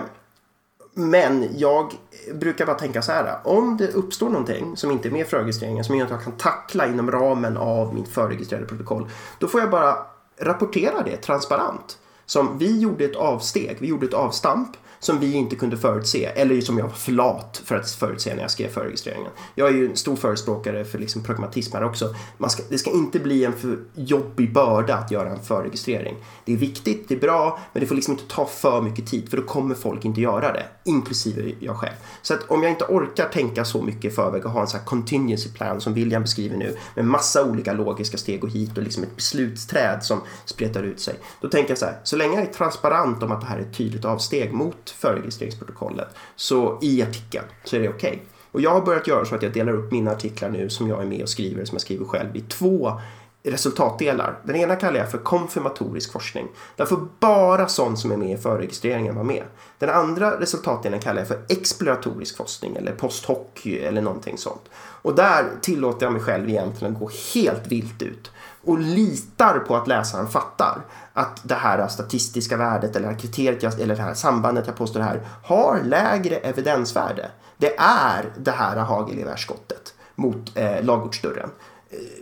men 0.93 1.47
jag 1.57 1.93
brukar 2.33 2.65
bara 2.65 2.77
tänka 2.77 3.01
så 3.01 3.11
här. 3.11 3.37
Om 3.43 3.77
det 3.77 3.87
uppstår 3.87 4.29
någonting 4.29 4.77
som 4.77 4.91
inte 4.91 5.07
är 5.07 5.11
med 5.11 5.21
i 5.21 5.29
förregistreringen 5.29 5.83
som 5.83 5.95
jag 5.95 6.05
inte 6.05 6.13
jag 6.13 6.23
kan 6.23 6.37
tackla 6.37 6.87
inom 6.87 7.11
ramen 7.11 7.57
av 7.57 7.93
mitt 7.93 8.07
förregistrerade 8.07 8.67
protokoll. 8.67 9.09
Då 9.39 9.47
får 9.47 9.61
jag 9.61 9.69
bara 9.69 9.97
rapportera 10.39 11.03
det 11.03 11.17
transparent. 11.17 11.97
Som 12.25 12.57
vi 12.57 12.79
gjorde 12.79 13.05
ett 13.05 13.15
avsteg, 13.15 13.77
vi 13.79 13.87
gjorde 13.87 14.05
ett 14.05 14.13
avstamp 14.13 14.77
som 14.99 15.19
vi 15.19 15.33
inte 15.33 15.55
kunde 15.55 15.77
förutse 15.77 16.25
eller 16.25 16.61
som 16.61 16.77
jag 16.77 16.85
var 16.85 16.93
för 16.93 17.11
lat 17.11 17.61
för 17.65 17.75
att 17.75 17.91
förutse 17.91 18.35
när 18.35 18.41
jag 18.41 18.51
skrev 18.51 18.69
förregistreringen. 18.69 19.31
Jag 19.55 19.69
är 19.69 19.73
ju 19.73 19.89
en 19.89 19.95
stor 19.95 20.15
förespråkare 20.15 20.85
för 20.85 20.99
liksom 20.99 21.23
pragmatism 21.23 21.75
här 21.75 21.83
också. 21.83 22.15
Man 22.37 22.49
ska, 22.49 22.63
det 22.69 22.77
ska 22.77 22.91
inte 22.91 23.19
bli 23.19 23.45
en 23.45 23.53
för 23.53 23.79
jobbig 23.95 24.53
börda 24.53 24.95
att 24.95 25.11
göra 25.11 25.29
en 25.29 25.43
förregistrering. 25.43 26.15
Det 26.45 26.53
är 26.53 26.57
viktigt, 26.57 27.09
det 27.09 27.15
är 27.15 27.19
bra, 27.19 27.59
men 27.73 27.81
det 27.81 27.87
får 27.87 27.95
liksom 27.95 28.11
inte 28.13 28.27
ta 28.27 28.45
för 28.45 28.81
mycket 28.81 29.07
tid 29.07 29.29
för 29.29 29.37
då 29.37 29.43
kommer 29.43 29.75
folk 29.75 30.05
inte 30.05 30.21
göra 30.21 30.53
det, 30.53 30.65
inklusive 30.83 31.51
jag 31.59 31.75
själv. 31.75 31.95
Så 32.21 32.33
att 32.33 32.51
om 32.51 32.63
jag 32.63 32.71
inte 32.71 32.85
orkar 32.85 33.29
tänka 33.29 33.65
så 33.65 33.81
mycket 33.81 34.05
i 34.05 34.15
förväg 34.15 34.45
och 34.45 34.51
ha 34.51 34.61
en 34.61 34.67
sån 34.67 34.79
här 34.79 34.85
contingency 34.87 35.49
plan 35.49 35.81
som 35.81 35.93
William 35.93 36.21
beskriver 36.21 36.57
nu 36.57 36.77
med 36.95 37.05
massa 37.05 37.45
olika 37.45 37.73
logiska 37.73 38.17
steg 38.17 38.43
och 38.43 38.49
hit 38.49 38.77
och 38.77 38.83
liksom 38.83 39.03
ett 39.03 39.15
beslutsträd 39.15 40.03
som 40.03 40.21
spretar 40.45 40.83
ut 40.83 40.99
sig. 40.99 41.15
Då 41.41 41.49
tänker 41.49 41.71
jag 41.71 41.77
så 41.77 41.85
här, 41.85 41.99
så 42.03 42.15
länge 42.15 42.35
jag 42.35 42.43
är 42.43 42.53
transparent 42.53 43.23
om 43.23 43.31
att 43.31 43.41
det 43.41 43.47
här 43.47 43.57
är 43.57 43.61
ett 43.61 43.77
tydligt 43.77 44.05
avsteg 44.05 44.53
mot 44.53 44.88
förregistreringsprotokollet 44.91 46.07
så 46.35 46.79
i 46.81 47.01
artikeln 47.01 47.45
så 47.63 47.75
är 47.75 47.79
det 47.79 47.89
okej. 47.89 48.09
Okay. 48.09 48.19
Och 48.51 48.61
jag 48.61 48.71
har 48.71 48.81
börjat 48.81 49.07
göra 49.07 49.25
så 49.25 49.35
att 49.35 49.43
jag 49.43 49.53
delar 49.53 49.73
upp 49.73 49.91
mina 49.91 50.11
artiklar 50.11 50.49
nu 50.49 50.69
som 50.69 50.87
jag 50.87 51.01
är 51.01 51.05
med 51.05 51.21
och 51.21 51.29
skriver, 51.29 51.65
som 51.65 51.75
jag 51.75 51.81
skriver 51.81 52.05
själv, 52.05 52.35
i 52.35 52.41
två 52.41 52.99
resultatdelar. 53.43 54.39
Den 54.43 54.55
ena 54.55 54.75
kallar 54.75 54.99
jag 54.99 55.11
för 55.11 55.17
konfirmatorisk 55.17 56.11
forskning. 56.11 56.47
Där 56.75 56.85
får 56.85 57.07
bara 57.19 57.67
sånt 57.67 57.99
som 57.99 58.11
är 58.11 58.17
med 58.17 58.31
i 58.31 58.37
förregistreringen 58.37 59.15
vara 59.15 59.25
med. 59.25 59.43
Den 59.77 59.89
andra 59.89 60.39
resultatdelen 60.39 60.99
kallar 60.99 61.21
jag 61.21 61.27
för 61.27 61.41
exploratorisk 61.49 62.37
forskning 62.37 62.75
eller 62.75 62.91
post 62.91 63.25
hoc 63.25 63.65
eller 63.65 64.01
någonting 64.01 64.37
sånt. 64.37 64.61
Och 65.01 65.15
där 65.15 65.45
tillåter 65.61 66.05
jag 66.05 66.13
mig 66.13 66.21
själv 66.21 66.49
egentligen 66.49 66.93
att 66.93 66.99
gå 66.99 67.09
helt 67.33 67.67
vilt 67.67 68.01
ut 68.01 68.31
och 68.63 68.79
litar 68.79 69.59
på 69.59 69.75
att 69.75 69.87
läsaren 69.87 70.27
fattar 70.27 70.81
att 71.13 71.41
det 71.43 71.55
här 71.55 71.87
statistiska 71.87 72.57
värdet 72.57 72.95
eller 72.95 73.19
kriteriet 73.19 73.79
eller 73.79 73.95
det 73.95 74.01
här 74.01 74.13
sambandet 74.13 74.67
jag 74.67 74.75
påstår 74.75 74.99
här 74.99 75.21
har 75.43 75.81
lägre 75.83 76.35
evidensvärde. 76.35 77.31
Det 77.57 77.75
är 77.77 78.25
det 78.37 78.51
här 78.51 78.77
hagelgevärsskottet 78.77 79.93
mot 80.15 80.57
eh, 80.57 80.83
lagortsdörren. 80.83 81.49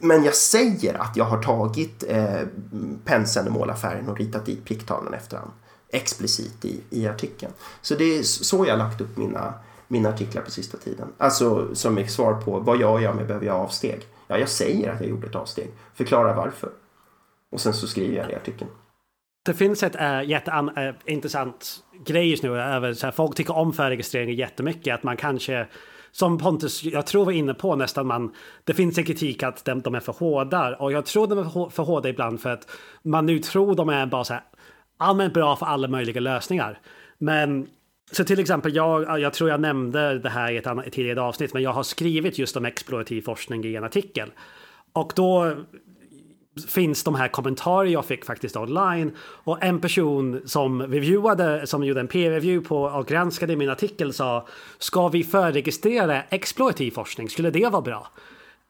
Men 0.02 0.24
jag 0.24 0.36
säger 0.36 1.02
att 1.02 1.18
jag 1.18 1.26
har 1.26 1.44
tagit 1.44 2.04
eh, 2.08 2.42
penseln 3.06 3.48
och 3.48 3.54
målarfärgen 3.54 4.10
och 4.10 4.18
ritat 4.18 4.46
dit 4.46 4.66
pricktavlan 4.66 5.14
efterhand. 5.14 5.52
Explicit 5.90 6.66
i, 6.66 6.82
i 6.90 7.08
artikeln. 7.08 7.54
Så 7.82 7.96
det 7.96 8.04
är 8.04 8.24
så 8.24 8.66
jag 8.66 8.74
har 8.74 8.78
lagt 8.78 9.02
upp 9.02 9.18
mina, 9.18 9.54
mina 9.88 10.10
artiklar 10.10 10.42
på 10.42 10.52
sista 10.52 10.78
tiden. 10.78 11.08
Alltså 11.18 11.76
som 11.76 11.98
ett 11.98 12.12
svar 12.12 12.34
på 12.34 12.60
vad 12.60 12.80
gör 12.80 13.00
jag 13.00 13.16
med 13.16 13.28
behöver 13.28 13.46
jag 13.46 13.56
avsteg? 13.56 14.02
Ja, 14.28 14.38
jag 14.38 14.50
säger 14.50 14.92
att 14.92 15.02
jag 15.02 15.10
gjorde 15.10 15.28
ett 15.28 15.36
avsteg. 15.36 15.72
Förklara 15.94 16.34
varför. 16.34 16.70
Och 17.52 17.62
sen 17.62 17.74
så 17.74 17.88
skriver 17.88 18.18
jag 18.18 18.28
det 18.28 18.34
i 18.34 18.36
artikeln. 18.36 18.70
Det 19.46 19.54
finns 19.54 19.84
ett 19.84 19.96
eh, 19.96 20.18
äh, 20.18 20.30
jätteintressant 20.30 21.84
eh, 21.94 22.00
äh, 22.00 22.04
grej 22.04 22.30
just 22.30 22.44
nu 22.44 22.62
över 22.62 22.94
så 22.94 23.08
här, 23.08 23.12
folk 23.12 23.36
tycker 23.36 23.56
om 23.56 23.74
förregistrering 23.74 24.36
jättemycket. 24.36 24.96
Att 24.96 25.04
man 25.04 25.18
kanske 25.18 25.68
som 26.12 26.38
Pontus, 26.38 26.84
jag 26.84 27.06
tror 27.06 27.26
var 27.26 27.32
inne 27.32 27.54
på 27.54 27.76
nästan 27.76 28.08
man, 28.08 28.34
det 28.64 28.74
finns 28.74 28.98
en 28.98 29.06
kritik 29.06 29.44
att 29.44 29.66
de, 29.66 29.82
de 29.82 29.96
är 29.96 30.00
för 30.00 30.14
hårda 30.14 30.76
och 30.76 30.92
jag 30.92 31.06
tror 31.06 31.28
de 31.28 31.40
är 31.40 31.70
för 31.70 31.84
hårda 31.84 32.10
ibland 32.10 32.42
för 32.42 32.50
att 32.50 32.72
man 33.04 33.26
nu 33.26 33.40
tror 33.40 33.76
de 33.76 33.90
är 33.90 34.06
bara 34.06 34.24
så 34.24 34.34
här 34.34 34.44
allmänt 34.98 35.34
bra 35.34 35.56
för 35.56 35.66
alla 35.66 35.88
möjliga 35.88 36.20
lösningar. 36.20 36.80
Men 37.18 37.68
så 38.12 38.24
till 38.24 38.40
exempel, 38.40 38.76
jag, 38.76 39.20
jag 39.20 39.34
tror 39.34 39.50
jag 39.50 39.62
nämnde 39.62 40.20
det 40.20 40.30
här 40.30 40.52
i 40.52 40.58
ett, 40.58 40.68
annat, 40.68 40.86
ett 40.86 40.94
tidigare 40.94 41.22
avsnitt, 41.22 41.54
men 41.54 41.64
jag 41.64 41.74
har 41.74 41.84
skrivit 41.84 42.40
just 42.40 42.58
om 42.58 42.66
explorativ 42.66 43.22
forskning 43.22 43.66
i 43.66 43.76
en 43.76 43.84
artikel. 43.84 44.32
Och 44.94 45.14
då 45.16 45.56
finns 46.58 47.04
de 47.04 47.16
här 47.16 47.28
kommentarer 47.28 47.90
jag 47.90 48.06
fick 48.06 48.26
faktiskt 48.26 48.56
online 48.56 49.12
och 49.20 49.64
en 49.64 49.82
person 49.82 50.42
som 50.46 50.82
reviewade, 50.82 51.68
som 51.68 51.84
gjorde 51.84 52.00
en 52.00 52.08
peer-review 52.08 52.68
på 52.68 52.82
och 52.84 53.08
granskade 53.08 53.56
min 53.56 53.70
artikel 53.70 54.14
sa 54.14 54.48
Ska 54.78 55.08
vi 55.08 55.24
förregistrera 55.24 56.24
explorativ 56.24 56.92
forskning? 56.92 57.30
Skulle 57.30 57.50
det 57.50 57.70
vara 57.70 57.82
bra? 57.82 58.08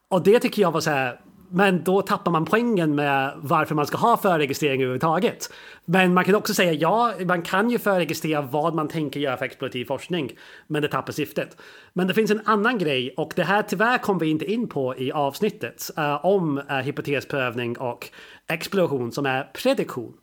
Och 0.10 0.24
det 0.24 0.40
tycker 0.40 0.62
jag 0.62 0.72
var 0.72 0.82
så 0.82 0.90
här 0.90 1.20
men 1.50 1.84
då 1.84 2.02
tappar 2.02 2.32
man 2.32 2.46
poängen 2.46 2.96
med 2.96 3.34
varför 3.38 3.76
man 3.76 3.88
ska 3.88 3.98
ha 3.98 4.18
förregistrering 4.18 4.82
överhuvudtaget. 4.82 5.54
Men 5.86 6.14
man 6.14 6.24
kan 6.24 6.36
också 6.36 6.54
säga 6.54 6.74
ja, 6.74 7.14
man 7.26 7.42
kan 7.42 7.70
ju 7.70 7.80
förregistrera 7.80 8.42
vad 8.42 8.76
man 8.76 8.88
tänker 8.88 9.20
göra 9.20 9.38
för 9.38 9.46
explorativ 9.46 9.86
forskning, 9.86 10.32
men 10.68 10.82
det 10.82 10.88
tappar 10.88 11.14
syftet. 11.14 11.58
Men 11.94 12.08
det 12.08 12.14
finns 12.14 12.32
en 12.32 12.42
annan 12.46 12.78
grej 12.78 13.14
och 13.18 13.34
det 13.36 13.44
här 13.44 13.62
tyvärr 13.62 13.98
kom 13.98 14.18
vi 14.18 14.30
inte 14.30 14.52
in 14.52 14.70
på 14.70 14.98
i 14.98 15.12
avsnittet 15.12 15.90
uh, 15.98 16.26
om 16.26 16.58
uh, 16.58 16.76
hypotesprövning 16.76 17.78
och 17.78 18.10
exploration 18.48 19.12
som 19.12 19.26
är 19.26 19.44
prediktion. 19.44 20.14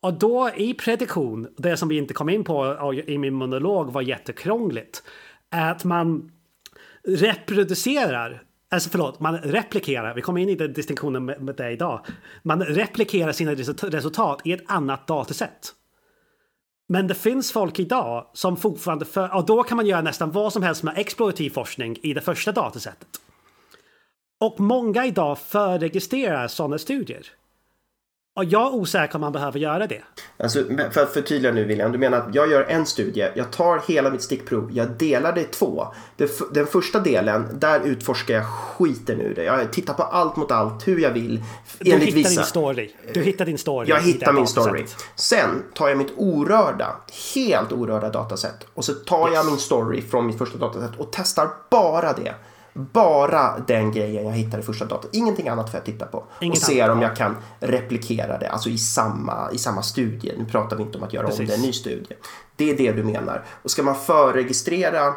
Och 0.00 0.14
då 0.14 0.50
i 0.56 0.74
prediktion, 0.74 1.48
det 1.56 1.76
som 1.76 1.88
vi 1.88 1.96
inte 1.96 2.14
kom 2.14 2.28
in 2.28 2.44
på 2.44 2.92
i 3.06 3.18
min 3.18 3.34
monolog 3.34 3.92
var 3.92 4.02
jättekrångligt, 4.02 5.02
är 5.50 5.70
att 5.70 5.84
man 5.84 6.30
reproducerar 7.04 8.42
Alltså 8.72 8.90
förlåt, 8.90 9.20
man 9.20 9.38
replikerar, 9.38 10.14
vi 10.14 10.22
kommer 10.22 10.40
in 10.40 10.48
i 10.48 10.54
den 10.54 10.72
distinktionen 10.72 11.24
med, 11.24 11.42
med 11.42 11.54
det 11.56 11.70
idag. 11.70 12.06
Man 12.42 12.64
replikerar 12.64 13.32
sina 13.32 13.54
resultat 13.54 14.40
i 14.44 14.52
ett 14.52 14.62
annat 14.66 15.06
datasätt. 15.06 15.74
Men 16.88 17.06
det 17.06 17.14
finns 17.14 17.52
folk 17.52 17.78
idag 17.78 18.26
som 18.32 18.56
fortfarande 18.56 19.04
för, 19.04 19.34
och 19.34 19.46
då 19.46 19.62
kan 19.62 19.76
man 19.76 19.86
göra 19.86 20.02
nästan 20.02 20.30
vad 20.30 20.52
som 20.52 20.62
helst 20.62 20.82
med 20.82 20.98
explorativ 20.98 21.50
forskning 21.50 21.98
i 22.02 22.14
det 22.14 22.20
första 22.20 22.52
datasättet. 22.52 23.08
Och 24.40 24.60
många 24.60 25.06
idag 25.06 25.38
förregistrerar 25.38 26.48
sådana 26.48 26.78
studier. 26.78 27.26
Och 28.34 28.44
jag 28.44 28.66
är 28.66 28.74
osäker 28.74 29.14
om 29.14 29.20
man 29.20 29.32
behöver 29.32 29.58
göra 29.58 29.86
det. 29.86 30.02
Alltså, 30.36 30.64
för 30.90 31.02
att 31.02 31.12
förtydliga 31.12 31.52
nu 31.52 31.64
William, 31.64 31.92
du 31.92 31.98
menar 31.98 32.18
att 32.18 32.34
jag 32.34 32.50
gör 32.50 32.64
en 32.64 32.86
studie, 32.86 33.28
jag 33.34 33.50
tar 33.50 33.82
hela 33.88 34.10
mitt 34.10 34.22
stickprov, 34.22 34.70
jag 34.72 34.90
delar 34.90 35.32
det 35.32 35.40
i 35.40 35.44
två. 35.44 35.86
Den 36.52 36.66
första 36.66 37.00
delen, 37.00 37.58
där 37.58 37.80
utforskar 37.80 38.34
jag 38.34 38.46
skiten 38.46 39.20
ur 39.20 39.34
det. 39.34 39.44
Jag 39.44 39.72
tittar 39.72 39.94
på 39.94 40.02
allt 40.02 40.36
mot 40.36 40.50
allt, 40.50 40.88
hur 40.88 40.98
jag 40.98 41.10
vill. 41.10 41.44
Du 41.78 41.90
hittar 41.90 42.12
vissa. 42.12 42.28
din 42.28 42.44
story. 42.44 42.90
Du 43.14 43.22
hittar 43.22 43.44
din 43.44 43.58
story. 43.58 43.88
Jag 43.88 44.00
hittar 44.00 44.32
min 44.32 44.46
story. 44.46 44.84
Sen 45.16 45.62
tar 45.74 45.88
jag 45.88 45.98
mitt 45.98 46.12
orörda, 46.16 46.96
helt 47.34 47.72
orörda 47.72 48.08
dataset 48.10 48.66
och 48.74 48.84
så 48.84 48.92
tar 48.92 49.28
yes. 49.28 49.34
jag 49.34 49.46
min 49.46 49.58
story 49.58 50.02
från 50.02 50.26
mitt 50.26 50.38
första 50.38 50.58
dataset 50.58 50.90
och 50.98 51.08
testar 51.12 51.48
bara 51.70 52.12
det. 52.12 52.34
Bara 52.74 53.58
den 53.58 53.92
grejen 53.92 54.24
jag 54.26 54.32
hittar 54.32 54.58
i 54.58 54.62
första 54.62 54.84
datorn. 54.84 55.10
Ingenting 55.12 55.48
annat 55.48 55.70
får 55.70 55.78
jag 55.78 55.84
titta 55.84 56.06
på. 56.06 56.24
Inget 56.40 56.58
och 56.58 56.64
ser 56.64 56.90
om 56.90 57.02
jag 57.02 57.16
kan 57.16 57.36
replikera 57.60 58.38
det, 58.38 58.48
alltså 58.48 58.68
i 58.68 58.78
samma, 58.78 59.50
i 59.52 59.58
samma 59.58 59.82
studie. 59.82 60.34
Nu 60.38 60.44
pratar 60.44 60.76
vi 60.76 60.82
inte 60.82 60.98
om 60.98 61.04
att 61.04 61.12
göra 61.12 61.26
Precis. 61.26 61.40
om 61.40 61.46
det 61.46 61.54
en 61.54 61.60
ny 61.60 61.72
studie. 61.72 62.14
Det 62.56 62.70
är 62.70 62.76
det 62.76 62.92
du 62.92 63.04
menar. 63.04 63.44
Och 63.62 63.70
ska 63.70 63.82
man 63.82 63.94
förregistrera 63.94 65.14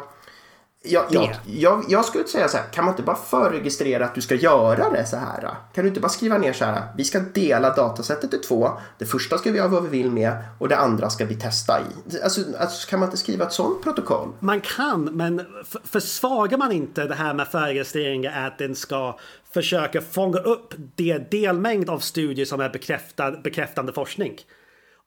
jag, 0.86 1.04
jag, 1.10 1.36
jag, 1.46 1.84
jag, 1.88 2.04
skulle 2.04 2.26
säga 2.26 2.48
så 2.48 2.56
här, 2.56 2.64
kan 2.72 2.84
man 2.84 2.92
inte 2.92 3.02
bara 3.02 3.16
förregistrera 3.16 4.04
att 4.04 4.14
du 4.14 4.20
ska 4.20 4.34
göra 4.34 4.90
det 4.90 5.06
så 5.06 5.16
här? 5.16 5.40
Kan 5.74 5.84
du 5.84 5.88
inte 5.88 6.00
bara 6.00 6.08
skriva 6.08 6.38
ner 6.38 6.52
så 6.52 6.64
här, 6.64 6.82
vi 6.96 7.04
ska 7.04 7.20
dela 7.20 7.74
datasättet 7.74 8.34
i 8.34 8.38
två. 8.38 8.70
Det 8.98 9.06
första 9.06 9.38
ska 9.38 9.50
vi 9.50 9.58
göra 9.58 9.68
vad 9.68 9.82
vi 9.82 9.88
vill 9.88 10.10
med 10.10 10.32
och 10.58 10.68
det 10.68 10.76
andra 10.76 11.10
ska 11.10 11.24
vi 11.24 11.34
testa 11.34 11.80
i. 11.80 12.22
Alltså, 12.22 12.40
alltså 12.58 12.88
kan 12.90 13.00
man 13.00 13.06
inte 13.06 13.18
skriva 13.18 13.44
ett 13.44 13.52
sånt 13.52 13.82
protokoll? 13.82 14.32
Man 14.40 14.60
kan, 14.60 15.04
men 15.04 15.42
försvagar 15.84 16.58
man 16.58 16.72
inte 16.72 17.04
det 17.04 17.14
här 17.14 17.34
med 17.34 17.48
förregistrering 17.48 18.26
att 18.26 18.58
den 18.58 18.74
ska 18.74 19.18
försöka 19.52 20.00
fånga 20.00 20.38
upp 20.38 20.74
det 20.96 21.30
delmängd 21.30 21.90
av 21.90 21.98
studier 21.98 22.46
som 22.46 22.60
är 22.60 22.68
bekräftad, 22.68 23.30
bekräftande 23.30 23.92
forskning? 23.92 24.38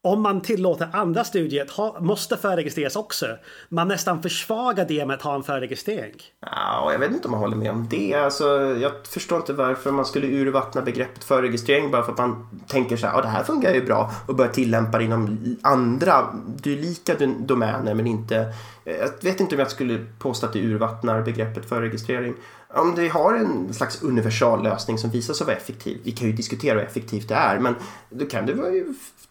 Om 0.02 0.22
man 0.22 0.42
tillåter 0.42 0.90
andra 0.94 1.24
studier 1.24 1.68
ha, 1.78 2.00
måste 2.00 2.38
förregistreras 2.38 2.96
också. 2.96 3.26
Man 3.70 3.88
nästan 3.88 4.22
försvagar 4.22 4.86
det 4.86 5.06
med 5.06 5.16
att 5.16 5.22
ha 5.22 5.36
en 5.36 5.44
förregistrering. 5.44 6.16
Ja, 6.42 6.92
jag 6.92 7.00
vet 7.00 7.12
inte 7.12 7.28
om 7.28 7.32
man 7.32 7.40
håller 7.40 7.58
med 7.58 7.72
om 7.72 7.88
det. 7.90 8.14
Alltså, 8.14 8.46
jag 8.82 8.92
förstår 9.08 9.38
inte 9.38 9.54
varför 9.54 9.92
man 9.92 10.06
skulle 10.06 10.28
urvattna 10.28 10.82
begreppet 10.82 11.24
förregistrering 11.24 11.92
bara 11.92 12.04
för 12.04 12.12
att 12.12 12.18
man 12.18 12.48
tänker 12.68 12.98
så 12.98 13.08
här, 13.08 13.14
ja 13.14 13.22
det 13.22 13.28
här 13.28 13.44
fungerar 13.44 13.74
ju 13.74 13.86
bra 13.86 14.12
och 14.28 14.36
börjar 14.36 14.52
tillämpa 14.52 14.98
det 14.98 15.04
inom 15.04 15.56
andra 15.62 16.28
dylika 16.64 17.16
domäner 17.40 17.94
men 17.94 18.08
inte 18.08 18.54
jag 18.84 19.24
vet 19.24 19.40
inte 19.40 19.56
om 19.56 19.60
jag 19.60 19.72
skulle 19.72 20.06
påstå 20.20 20.46
att 20.46 20.54
det 20.54 20.60
urvattnar 20.60 21.22
begreppet 21.22 21.70
förregistrering. 21.70 22.36
Om 22.74 22.96
det 22.96 23.08
har 23.08 23.34
en 23.34 23.74
slags 23.74 24.04
universal 24.04 24.64
lösning 24.64 24.98
som 24.98 25.10
visar 25.10 25.34
sig 25.34 25.48
vara 25.48 25.56
effektiv, 25.56 26.02
vi 26.04 26.12
kan 26.12 26.28
ju 26.28 26.34
diskutera 26.34 26.80
hur 26.80 26.86
effektivt 26.86 27.28
det 27.28 27.36
är, 27.36 27.60
men 27.60 27.76
då 28.10 28.26
kan 28.26 28.46
det 28.46 28.54
vara 28.54 28.72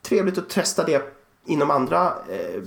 trevligt 0.03 0.38
att 0.38 0.48
testa 0.48 0.85
det 0.85 1.03
inom 1.46 1.70
andra 1.70 2.14
eh, 2.31 2.62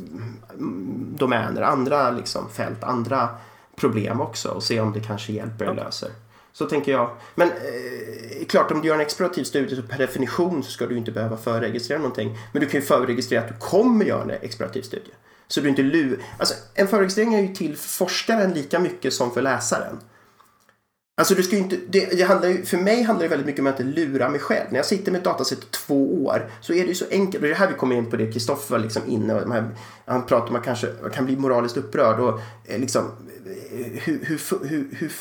domäner, 1.18 1.62
andra 1.62 2.12
liksom, 2.12 2.50
fält, 2.50 2.84
andra 2.84 3.30
problem 3.76 4.22
också 4.22 4.50
och 4.50 4.64
se 4.64 4.80
om 4.80 4.94
det 4.94 5.00
kanske 5.00 5.34
hjälper 5.34 5.66
eller 5.66 5.84
löser. 5.84 6.10
Så 6.54 6.66
tänker 6.66 6.92
jag. 6.92 7.10
Men 7.36 7.48
eh, 7.48 8.46
klart, 8.48 8.72
om 8.72 8.82
du 8.82 8.88
gör 8.88 8.96
en 8.96 9.02
explorativ 9.02 9.44
studie 9.44 9.76
så 9.76 9.82
per 9.82 9.98
definition 9.98 10.64
så 10.64 10.72
ska 10.72 10.88
du 10.88 10.98
inte 10.98 11.12
behöva 11.12 11.38
förregistrera 11.38 12.00
någonting. 12.00 12.38
Men 12.52 12.62
du 12.62 12.68
kan 12.68 12.80
ju 12.80 12.86
förregistrera 12.86 13.42
att 13.42 13.48
du 13.48 13.56
kommer 13.60 14.06
göra 14.06 14.24
en 14.24 14.30
explorativ 14.30 14.82
studie. 14.82 15.12
Så 15.48 15.62
du 15.62 15.70
inte 15.70 15.82
lurar. 15.82 16.20
Alltså, 16.38 16.56
en 16.74 16.88
förregistrering 16.88 17.34
är 17.34 17.42
ju 17.42 17.56
till 17.56 17.78
för 17.78 17.90
forskaren 17.90 18.54
lika 18.54 18.80
mycket 18.80 19.14
som 19.14 19.32
för 19.32 19.42
läsaren. 19.42 20.00
Alltså 21.16 21.36
du 21.36 21.44
ska 21.44 21.58
inte, 21.58 21.78
det, 21.90 22.06
det 22.06 22.24
handlar 22.24 22.50
ju, 22.50 22.66
för 22.66 22.78
mig 22.78 23.02
handlar 23.04 23.24
det 23.24 23.30
väldigt 23.30 23.46
mycket 23.46 23.62
om 23.62 23.68
att 23.68 23.80
inte 23.80 24.00
lura 24.02 24.30
mig 24.30 24.40
själv. 24.40 24.66
När 24.70 24.78
jag 24.78 24.86
sitter 24.86 25.12
med 25.12 25.20
ett 25.20 25.26
dataset 25.26 25.60
i 25.60 25.66
två 25.72 26.26
år 26.26 26.50
så 26.62 26.74
är 26.74 26.82
det 26.82 26.88
ju 26.88 26.96
så 26.96 27.06
enkelt. 27.12 27.44
Och 27.44 27.48
det 27.50 27.54
är 27.54 27.58
här 27.58 27.68
vi 27.68 27.74
kommer 27.74 27.96
in 27.96 28.10
på 28.10 28.16
det 28.16 28.32
Kristoffer 28.32 28.80
liksom 28.80 29.02
inne 29.08 29.34
och 29.34 29.54
här, 29.54 29.70
han 30.06 30.26
pratar 30.26 30.38
om 30.38 30.46
att 30.46 30.52
man 30.52 30.62
kanske 30.62 30.88
kan 31.14 31.26
bli 31.26 31.38
moraliskt 31.38 31.78
upprörd 31.78 32.20
och 32.20 32.40
eh, 32.66 32.80
liksom 32.80 33.12
hur, 33.72 34.26
hur, 34.26 34.68
hur, 34.68 34.88
hur, 34.92 35.12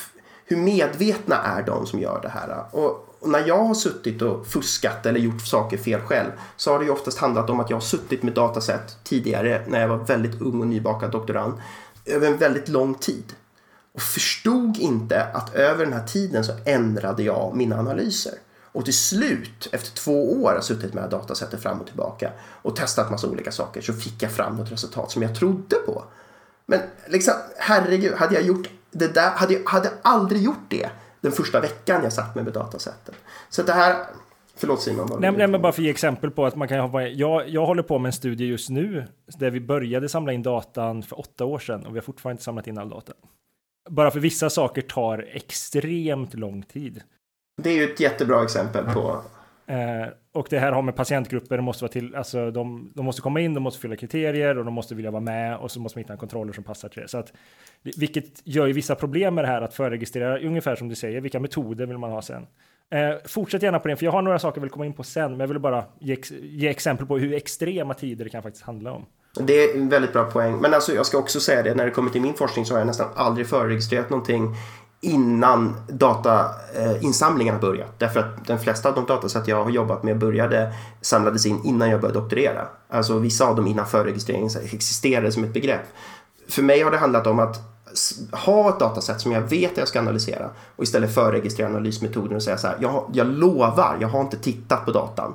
hur 0.45 0.57
medvetna 0.57 1.37
är 1.37 1.63
de 1.63 1.87
som 1.87 2.01
gör 2.01 2.21
det 2.23 2.29
här? 2.29 2.65
Och, 2.71 3.17
och 3.21 3.29
när 3.29 3.47
jag 3.47 3.65
har 3.65 3.75
suttit 3.75 4.23
och 4.23 4.47
fuskat 4.47 5.07
eller 5.07 5.21
gjort 5.21 5.41
saker 5.43 5.77
fel 5.77 6.01
själv 6.01 6.31
så 6.57 6.73
har 6.73 6.79
det 6.79 6.85
ju 6.85 6.91
oftast 6.91 7.19
handlat 7.19 7.51
om 7.51 7.61
att 7.61 7.71
jag 7.71 7.77
har 7.77 7.81
suttit 7.81 8.23
med 8.23 8.33
dataset 8.33 9.05
tidigare 9.05 9.65
när 9.69 9.81
jag 9.81 9.89
var 9.89 10.05
väldigt 10.05 10.41
ung 10.41 10.61
och 10.61 10.67
nybakad 10.67 11.11
doktorand 11.11 11.55
över 12.07 12.27
en 12.27 12.37
väldigt 12.37 12.69
lång 12.69 12.95
tid 12.95 13.25
och 13.93 14.03
förstod 14.03 14.77
inte 14.77 15.25
att 15.25 15.55
över 15.55 15.85
den 15.85 15.93
här 15.93 16.07
tiden 16.07 16.45
så 16.45 16.53
ändrade 16.65 17.23
jag 17.23 17.57
mina 17.57 17.79
analyser. 17.79 18.35
Och 18.73 18.85
till 18.85 18.97
slut, 18.97 19.69
efter 19.73 19.95
två 19.95 20.43
år, 20.43 20.53
har 20.55 20.61
suttit 20.61 20.95
med 20.95 21.11
datasättet 21.11 21.63
fram 21.63 21.81
och 21.81 21.87
tillbaka 21.87 22.31
och 22.63 22.77
testat 22.77 23.11
massa 23.11 23.27
olika 23.27 23.53
saker 23.53 23.81
så 23.81 23.93
fick 23.93 24.23
jag 24.23 24.33
fram 24.33 24.57
något 24.57 24.73
resultat 24.73 25.11
som 25.11 25.23
jag 25.23 25.35
trodde 25.35 25.77
på. 25.77 26.05
Men 26.67 26.81
liksom, 27.07 27.35
herregud, 27.59 28.15
hade 28.15 28.35
jag 28.35 28.43
gjort 28.43 28.69
det 28.91 29.15
där, 29.15 29.31
hade 29.31 29.55
jag 29.55 29.69
hade 29.71 29.91
aldrig 30.03 30.43
gjort 30.43 30.65
det 30.69 30.91
den 31.21 31.33
första 31.33 31.61
veckan 31.61 32.01
jag 32.03 32.13
satt 32.13 32.35
med 32.35 32.45
med 32.45 32.53
datasätten. 32.53 33.15
Så 33.49 33.63
det 33.63 33.73
här, 33.73 33.97
Förlåt 34.55 34.83
Simon. 34.83 35.09
Nej, 35.21 35.33
nej, 35.33 35.47
men 35.47 35.63
bara 35.63 35.73
för 35.73 35.83
att 35.83 35.85
ge 35.85 35.91
exempel 35.91 36.31
på 36.31 36.47
att 36.47 36.57
man 36.57 36.69
kan 36.69 36.91
ha... 36.91 37.03
Jag, 37.03 37.49
jag 37.49 37.67
håller 37.67 37.83
på 37.83 37.99
med 37.99 38.09
en 38.09 38.13
studie 38.13 38.45
just 38.45 38.71
nu 38.71 39.07
där 39.27 39.51
vi 39.51 39.61
började 39.61 40.09
samla 40.09 40.33
in 40.33 40.43
datan 40.43 41.03
för 41.03 41.19
åtta 41.19 41.45
år 41.45 41.59
sedan 41.59 41.87
och 41.87 41.95
vi 41.95 41.99
har 41.99 42.05
fortfarande 42.05 42.35
inte 42.35 42.45
samlat 42.45 42.67
in 42.67 42.79
all 42.79 42.89
data. 42.89 43.13
Bara 43.89 44.11
för 44.11 44.21
vissa 44.21 44.51
saker 44.51 44.83
tar 44.83 45.29
extremt 45.33 46.35
lång 46.35 46.63
tid. 46.63 47.03
Det 47.63 47.71
är 47.71 47.75
ju 47.75 47.85
ett 47.85 48.01
jättebra 48.01 48.43
exempel 48.43 48.85
på 48.85 49.23
Eh, 49.71 50.09
och 50.33 50.47
det 50.51 50.59
här 50.59 50.73
har 50.73 50.83
med 50.83 50.97
patientgrupper, 50.97 51.57
det 51.57 51.63
måste 51.63 51.85
vara 51.85 51.93
till, 51.93 52.15
alltså 52.15 52.51
de, 52.51 52.93
de 52.95 53.07
måste 53.07 53.23
komma 53.23 53.41
in, 53.41 53.55
de 53.55 53.61
måste 53.61 53.81
fylla 53.81 53.97
kriterier 53.97 54.59
och 54.59 54.65
de 54.65 54.75
måste 54.75 54.95
vilja 54.95 55.11
vara 55.11 55.21
med 55.21 55.57
och 55.57 55.71
så 55.71 55.81
måste 55.81 55.99
man 55.99 56.03
hitta 56.03 56.13
en 56.13 56.19
kontroller 56.19 56.53
som 56.53 56.65
passar 56.65 56.89
till 56.89 57.03
det. 57.03 57.09
Så 57.09 57.19
att, 57.19 57.33
vilket 57.83 58.47
gör 58.47 58.67
ju 58.67 58.73
vissa 58.73 58.95
problem 58.95 59.35
med 59.35 59.45
det 59.45 59.49
här 59.49 59.63
att 59.63 59.75
förregistrera, 59.75 60.39
ungefär 60.39 60.77
som 60.77 60.89
du 60.89 60.95
säger, 60.95 61.21
vilka 61.21 61.41
metoder 61.41 61.87
vill 61.87 61.99
man 61.99 62.11
ha 62.11 62.23
sen? 62.23 62.47
Eh, 62.91 63.17
fortsätt 63.25 63.63
gärna 63.63 63.79
på 63.79 63.89
det, 63.89 63.97
för 63.97 64.05
jag 64.05 64.13
har 64.13 64.23
några 64.23 64.39
saker 64.39 64.59
jag 64.59 64.63
vill 64.63 64.71
komma 64.71 64.87
in 64.87 64.93
på 64.93 65.03
sen, 65.03 65.31
men 65.31 65.41
jag 65.41 65.49
vill 65.49 65.59
bara 65.59 65.85
ge, 65.99 66.17
ge 66.43 66.69
exempel 66.69 67.07
på 67.07 67.19
hur 67.19 67.35
extrema 67.35 67.95
tider 67.95 68.25
det 68.25 68.31
kan 68.31 68.43
faktiskt 68.43 68.65
handla 68.65 68.93
om. 68.93 69.07
Det 69.35 69.65
är 69.65 69.77
en 69.77 69.89
väldigt 69.89 70.13
bra 70.13 70.25
poäng. 70.25 70.57
Men 70.57 70.75
alltså, 70.75 70.95
jag 70.95 71.07
ska 71.07 71.19
också 71.19 71.41
säga 71.41 71.63
det, 71.63 71.75
när 71.75 71.85
det 71.85 71.91
kommer 71.91 72.11
till 72.11 72.23
min 72.23 72.35
forskning 72.35 72.67
så 72.67 72.75
har 72.75 72.79
jag 72.79 72.87
nästan 72.87 73.09
aldrig 73.15 73.47
förregistrerat 73.47 74.11
någonting 74.11 74.55
innan 75.03 75.77
datainsamlingarna 75.89 77.59
eh, 77.59 77.63
börjat. 77.63 77.99
Därför 77.99 78.21
att 78.21 78.47
de 78.47 78.59
flesta 78.59 78.89
av 78.89 78.95
de 78.95 79.07
datasätt 79.07 79.49
jag 79.49 79.65
har 79.65 79.71
jobbat 79.71 80.03
med 80.03 80.19
började 80.19 80.73
samlades 81.01 81.47
in 81.47 81.61
innan 81.65 81.91
jag 81.91 82.01
började 82.01 82.21
doktorera. 82.21 82.69
Alltså 82.89 83.19
vissa 83.19 83.45
av 83.45 83.57
dem 83.57 83.67
innan 83.67 83.87
förregistreringen 83.87 84.51
existerade 84.63 85.33
som 85.33 85.45
ett 85.45 85.53
begrepp. 85.53 85.87
För 86.49 86.63
mig 86.63 86.83
har 86.83 86.91
det 86.91 86.97
handlat 86.97 87.27
om 87.27 87.39
att 87.39 87.70
ha 88.33 88.69
ett 88.69 88.79
datasätt 88.79 89.21
som 89.21 89.33
jag 89.33 89.41
vet 89.41 89.73
att 89.73 89.79
jag 89.79 89.89
ska 89.89 89.99
analysera 89.99 90.51
och 90.77 90.85
istället 90.85 91.15
förregistrera 91.15 91.69
analysmetoden 91.69 92.37
och 92.37 92.43
säga 92.43 92.59
så 92.59 92.67
här, 92.67 92.77
jag, 92.81 93.11
jag 93.13 93.27
lovar, 93.27 93.97
jag 94.01 94.09
har 94.09 94.21
inte 94.21 94.37
tittat 94.37 94.85
på 94.85 94.91
datan. 94.91 95.35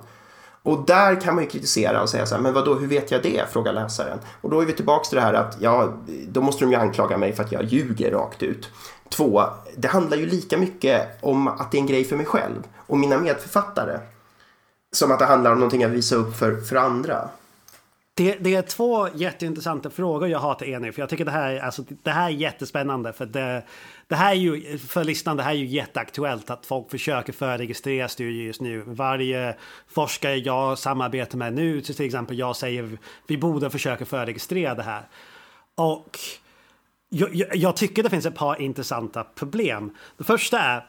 Och 0.64 0.86
där 0.86 1.22
kan 1.22 1.36
man 1.36 1.44
ju 1.44 1.50
kritisera 1.50 2.02
och 2.02 2.10
säga 2.10 2.26
så 2.26 2.36
här, 2.36 2.42
men 2.42 2.54
vadå, 2.54 2.76
hur 2.76 2.88
vet 2.88 3.12
jag 3.12 3.24
det? 3.24 3.44
Frågar 3.50 3.74
läsaren. 3.74 4.20
Och 4.42 4.50
då 4.50 4.62
är 4.62 4.66
vi 4.66 4.74
tillbaka 4.74 5.04
till 5.10 5.16
det 5.16 5.22
här 5.22 5.34
att, 5.34 5.58
ja, 5.60 5.94
då 6.28 6.42
måste 6.42 6.66
de 6.66 6.72
ju 6.72 6.78
anklaga 6.78 7.18
mig 7.18 7.34
för 7.34 7.44
att 7.44 7.52
jag 7.52 7.64
ljuger 7.64 8.12
rakt 8.12 8.44
ut. 8.44 8.70
Två, 9.10 9.44
det 9.78 9.88
handlar 9.88 10.18
ju 10.18 10.26
lika 10.26 10.58
mycket 10.58 11.24
om 11.24 11.48
att 11.48 11.72
det 11.72 11.78
är 11.78 11.80
en 11.80 11.88
grej 11.88 12.04
för 12.04 12.16
mig 12.16 12.26
själv 12.26 12.64
och 12.76 12.98
mina 12.98 13.18
medförfattare. 13.18 14.00
Som 14.92 15.12
att 15.12 15.20
det 15.20 15.26
handlar 15.26 15.52
om 15.52 15.58
någonting 15.58 15.82
jag 15.82 15.90
visar 15.90 16.18
upp 16.18 16.36
för, 16.36 16.56
för 16.62 16.76
andra. 16.76 17.30
Det, 18.18 18.36
det, 18.40 18.56
är 18.56 18.62
två 18.62 19.08
jätteintressanta 19.16 19.90
frågor 19.90 20.30
jag 20.30 20.40
har 20.40 20.56
till 20.56 20.70
er 20.70 20.80
nu. 20.80 20.92
För 20.92 21.02
jag 21.02 21.10
tycker 21.10 21.26
det 21.26 21.32
här, 21.32 21.60
alltså, 21.60 21.84
det 22.04 22.12
här 22.12 22.26
är 22.26 22.30
jättespännande. 22.30 23.14
För 23.14 23.26
det, 23.26 23.64
det 24.08 24.16
här 24.16 24.32
är 24.32 24.36
ju, 24.36 24.78
för 24.78 25.04
lyssnarna, 25.04 25.38
det 25.38 25.44
här 25.44 25.52
är 25.52 25.58
ju 25.58 25.66
jätteaktuellt 25.66 26.50
att 26.50 26.66
folk 26.66 26.92
försöker 26.92 27.34
förregistrera 27.34 28.08
studier 28.08 28.46
just 28.46 28.62
nu. 28.62 28.84
Varje 28.86 29.56
forskare 29.88 30.36
jag 30.36 30.80
samarbetar 30.80 31.38
med 31.38 31.54
nu, 31.54 31.82
till 31.82 32.06
exempel 32.06 32.40
jag 32.40 32.56
säger 32.56 32.98
vi 33.28 33.38
borde 33.38 33.70
försöka 33.70 34.06
förregistrera 34.06 34.76
det 34.76 34.84
här. 34.84 35.04
Och 35.76 36.20
jag, 37.10 37.36
jag, 37.36 37.56
jag 37.56 37.76
tycker 37.76 38.04
det 38.04 38.10
finns 38.10 38.26
ett 38.26 38.36
par 38.36 38.62
intressanta 38.62 39.24
problem. 39.24 39.96
Det 40.18 40.24
första 40.24 40.60
är 40.60 40.86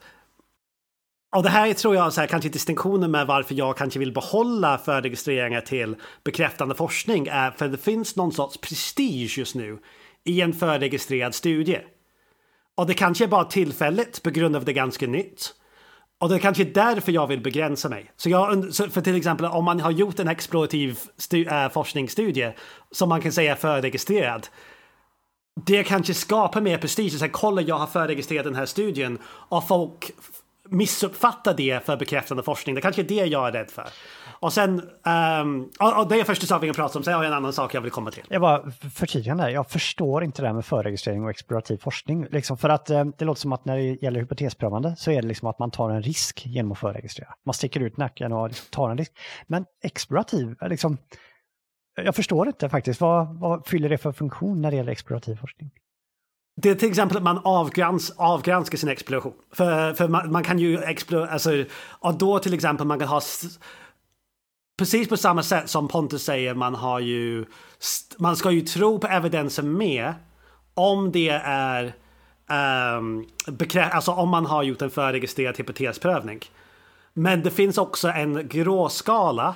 och 1.37 1.43
det 1.43 1.49
här 1.49 1.75
tror 1.75 1.95
jag 1.95 2.13
så 2.13 2.21
här, 2.21 2.29
kanske 2.29 2.49
distinktionen 2.49 3.11
med 3.11 3.27
varför 3.27 3.55
jag 3.55 3.77
kanske 3.77 3.99
vill 3.99 4.13
behålla 4.13 4.79
förregistreringar 4.79 5.61
till 5.61 5.97
bekräftande 6.25 6.75
forskning 6.75 7.27
är 7.31 7.51
för 7.51 7.69
det 7.69 7.79
finns 7.79 8.17
någon 8.17 8.33
sorts 8.33 8.59
prestige 8.59 9.39
just 9.39 9.55
nu 9.55 9.79
i 10.25 10.41
en 10.41 10.53
förregistrerad 10.53 11.35
studie. 11.35 11.79
Och 12.75 12.87
det 12.87 12.95
kanske 12.95 13.25
är 13.25 13.29
bara 13.29 13.45
tillfälligt 13.45 14.23
på 14.23 14.31
grund 14.31 14.57
av 14.57 14.63
att 14.63 14.67
det 14.67 14.73
är 14.73 14.75
ganska 14.75 15.07
nytt. 15.07 15.55
Och 16.19 16.29
det 16.29 16.35
är 16.35 16.39
kanske 16.39 16.63
är 16.63 16.75
därför 16.75 17.13
jag 17.13 17.27
vill 17.27 17.41
begränsa 17.41 17.89
mig. 17.89 18.13
Så 18.17 18.31
jag, 18.31 18.75
för 18.75 19.01
till 19.01 19.17
exempel 19.17 19.47
om 19.47 19.65
man 19.65 19.81
har 19.81 19.91
gjort 19.91 20.19
en 20.19 20.29
explorativ 20.29 20.99
äh, 21.33 21.69
forskningsstudie 21.69 22.53
som 22.91 23.09
man 23.09 23.21
kan 23.21 23.33
säga 23.33 23.53
är 23.53 23.57
förregistrerad 23.57 24.49
det 25.65 25.85
kanske 25.85 26.15
skapar 26.15 26.61
mer 26.61 26.79
prestige. 26.79 27.19
Så 27.19 27.29
kolla, 27.29 27.63
jag 27.63 27.79
har 27.79 27.87
förregistrerat 27.87 28.45
den 28.45 28.55
här 28.55 28.67
studien 28.67 29.19
och 29.25 29.69
folk 29.69 30.11
missuppfattar 30.69 31.55
det 31.55 31.87
för 31.87 31.97
bekräftande 31.97 32.43
forskning. 32.43 32.75
Det 32.75 32.81
kanske 32.81 33.03
är 33.03 33.07
det 33.07 33.15
jag 33.15 33.49
är 33.49 33.53
rädd 33.53 33.71
för. 33.71 33.85
Och 34.41 34.53
sen, 34.53 34.91
ehm, 35.05 35.55
um, 35.81 35.97
och 35.99 36.09
det 36.09 36.21
är 36.21 36.25
första 36.25 36.47
saken 36.47 36.67
jag 36.67 36.77
pratar 36.77 37.01
om, 37.01 37.05
sen 37.05 37.15
har 37.15 37.25
jag 37.25 37.31
en 37.31 37.37
annan 37.37 37.53
sak 37.53 37.75
jag 37.75 37.81
vill 37.81 37.91
komma 37.91 38.11
till. 38.11 38.25
Jag 38.29 38.41
bara 38.41 38.71
förtydligande, 38.95 39.51
jag 39.51 39.71
förstår 39.71 40.25
inte 40.25 40.43
det 40.43 40.49
här 40.49 40.55
med 40.55 40.65
förregistrering 40.65 41.25
och 41.25 41.31
explorativ 41.31 41.77
forskning. 41.77 42.27
Liksom 42.31 42.59
för 42.59 42.69
att 42.69 42.91
eh, 42.91 43.05
det 43.05 43.25
låter 43.25 43.41
som 43.41 43.53
att 43.53 43.65
när 43.65 43.77
det 43.77 44.03
gäller 44.03 44.21
hypotesprövande 44.21 44.97
så 44.99 45.11
är 45.11 45.23
det 45.23 45.29
liksom 45.29 45.49
att 45.49 45.59
man 45.59 45.71
tar 45.71 45.91
en 45.91 46.03
risk 46.03 46.47
genom 46.47 46.73
att 46.73 46.79
förregistrera. 46.79 47.35
Man 47.47 47.55
sticker 47.55 47.81
ut 47.81 47.97
nacken 47.97 48.33
och 48.33 48.49
liksom 48.49 48.67
tar 48.71 48.91
en 48.91 48.99
risk. 48.99 49.13
Men 49.47 49.65
explorativ, 49.83 50.57
eh, 50.63 50.69
liksom, 50.69 50.99
jag 51.97 52.15
förstår 52.15 52.47
inte 52.47 52.69
faktiskt. 52.69 53.01
Vad, 53.01 53.41
vad 53.41 53.67
fyller 53.67 53.89
det 53.89 53.99
för 53.99 54.13
funktion 54.13 54.63
när 54.63 54.71
det 54.71 54.77
gäller 54.77 54.93
explorativ 54.93 55.37
forskning? 55.37 55.71
Det 56.57 56.71
är 56.71 56.75
till 56.75 56.89
exempel 56.89 57.17
att 57.17 57.23
man 57.23 57.41
avgrans, 57.45 58.13
avgranskar 58.17 58.79
sin 58.79 58.89
exploration. 58.89 59.35
För, 59.53 59.95
för 59.95 60.09
man, 60.09 60.33
man 60.33 60.45
kan 60.45 60.59
ju 60.59 60.83
explorera, 60.83 61.31
alltså, 61.31 61.65
och 61.81 62.19
då 62.19 62.39
till 62.39 62.55
exempel 62.55 62.87
man 62.87 62.99
kan 62.99 63.09
ha 63.09 63.21
Precis 64.79 65.09
på 65.09 65.17
samma 65.17 65.43
sätt 65.43 65.71
som 65.71 65.89
Pontus 65.89 66.25
säger, 66.25 66.55
man 66.55 66.75
har 66.75 67.01
ju 67.01 67.45
Man 68.19 68.37
ska 68.37 68.51
ju 68.51 68.61
tro 68.61 68.99
på 68.99 69.07
evidensen 69.07 69.73
med 69.73 70.15
om 70.75 71.13
det 71.13 71.29
är 71.45 71.85
um, 72.97 73.27
bekrä- 73.47 73.91
alltså 73.91 74.13
om 74.13 74.29
man 74.29 74.47
har 74.47 74.63
gjort 74.63 74.83
en 74.83 74.91
förregistrerad 74.91 75.59
hypotesprövning. 75.59 76.41
Men 77.15 77.43
det 77.43 77.51
finns 77.51 77.79
också 77.79 78.09
en 78.09 78.49
gråskala 78.49 79.55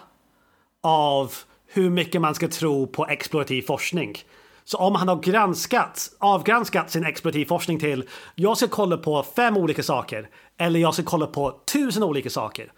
av 0.82 1.34
hur 1.66 1.90
mycket 1.90 2.20
man 2.20 2.34
ska 2.34 2.48
tro 2.48 2.86
på 2.86 3.06
explorativ 3.06 3.62
forskning. 3.62 4.18
Så 4.64 4.78
om 4.78 4.94
han 4.94 5.08
har 5.08 5.16
granskat, 5.16 6.10
avgranskat 6.18 6.90
sin 6.90 7.04
explorativ 7.04 7.78
till 7.78 8.08
jag 8.34 8.56
ska 8.56 8.68
kolla 8.68 8.96
på 8.96 9.22
fem 9.36 9.56
olika 9.56 9.82
saker 9.82 10.28
eller 10.58 10.80
jag 10.80 10.94
ska 10.94 11.02
kolla 11.02 11.26
på 11.26 11.60
tusen 11.72 12.02
olika 12.02 12.30
saker. 12.30 12.72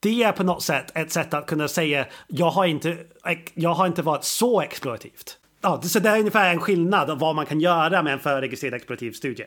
Det 0.00 0.22
är 0.22 0.32
på 0.32 0.42
något 0.42 0.62
sätt 0.62 0.96
ett 0.96 1.12
sätt 1.12 1.34
att 1.34 1.46
kunna 1.46 1.68
säga 1.68 2.06
jag 2.28 2.50
har 2.50 2.66
inte, 2.66 2.96
jag 3.54 3.74
har 3.74 3.86
inte 3.86 4.02
varit 4.02 4.24
så 4.24 4.60
explorativt. 4.60 5.38
Ja, 5.60 5.82
så 5.82 5.98
det 5.98 6.08
är 6.08 6.18
ungefär 6.18 6.52
en 6.52 6.60
skillnad 6.60 7.10
av 7.10 7.18
vad 7.18 7.34
man 7.34 7.46
kan 7.46 7.60
göra 7.60 8.02
med 8.02 8.12
en 8.12 8.18
förregistrerad 8.18 8.74
explorativ 8.74 9.12
studie. 9.12 9.44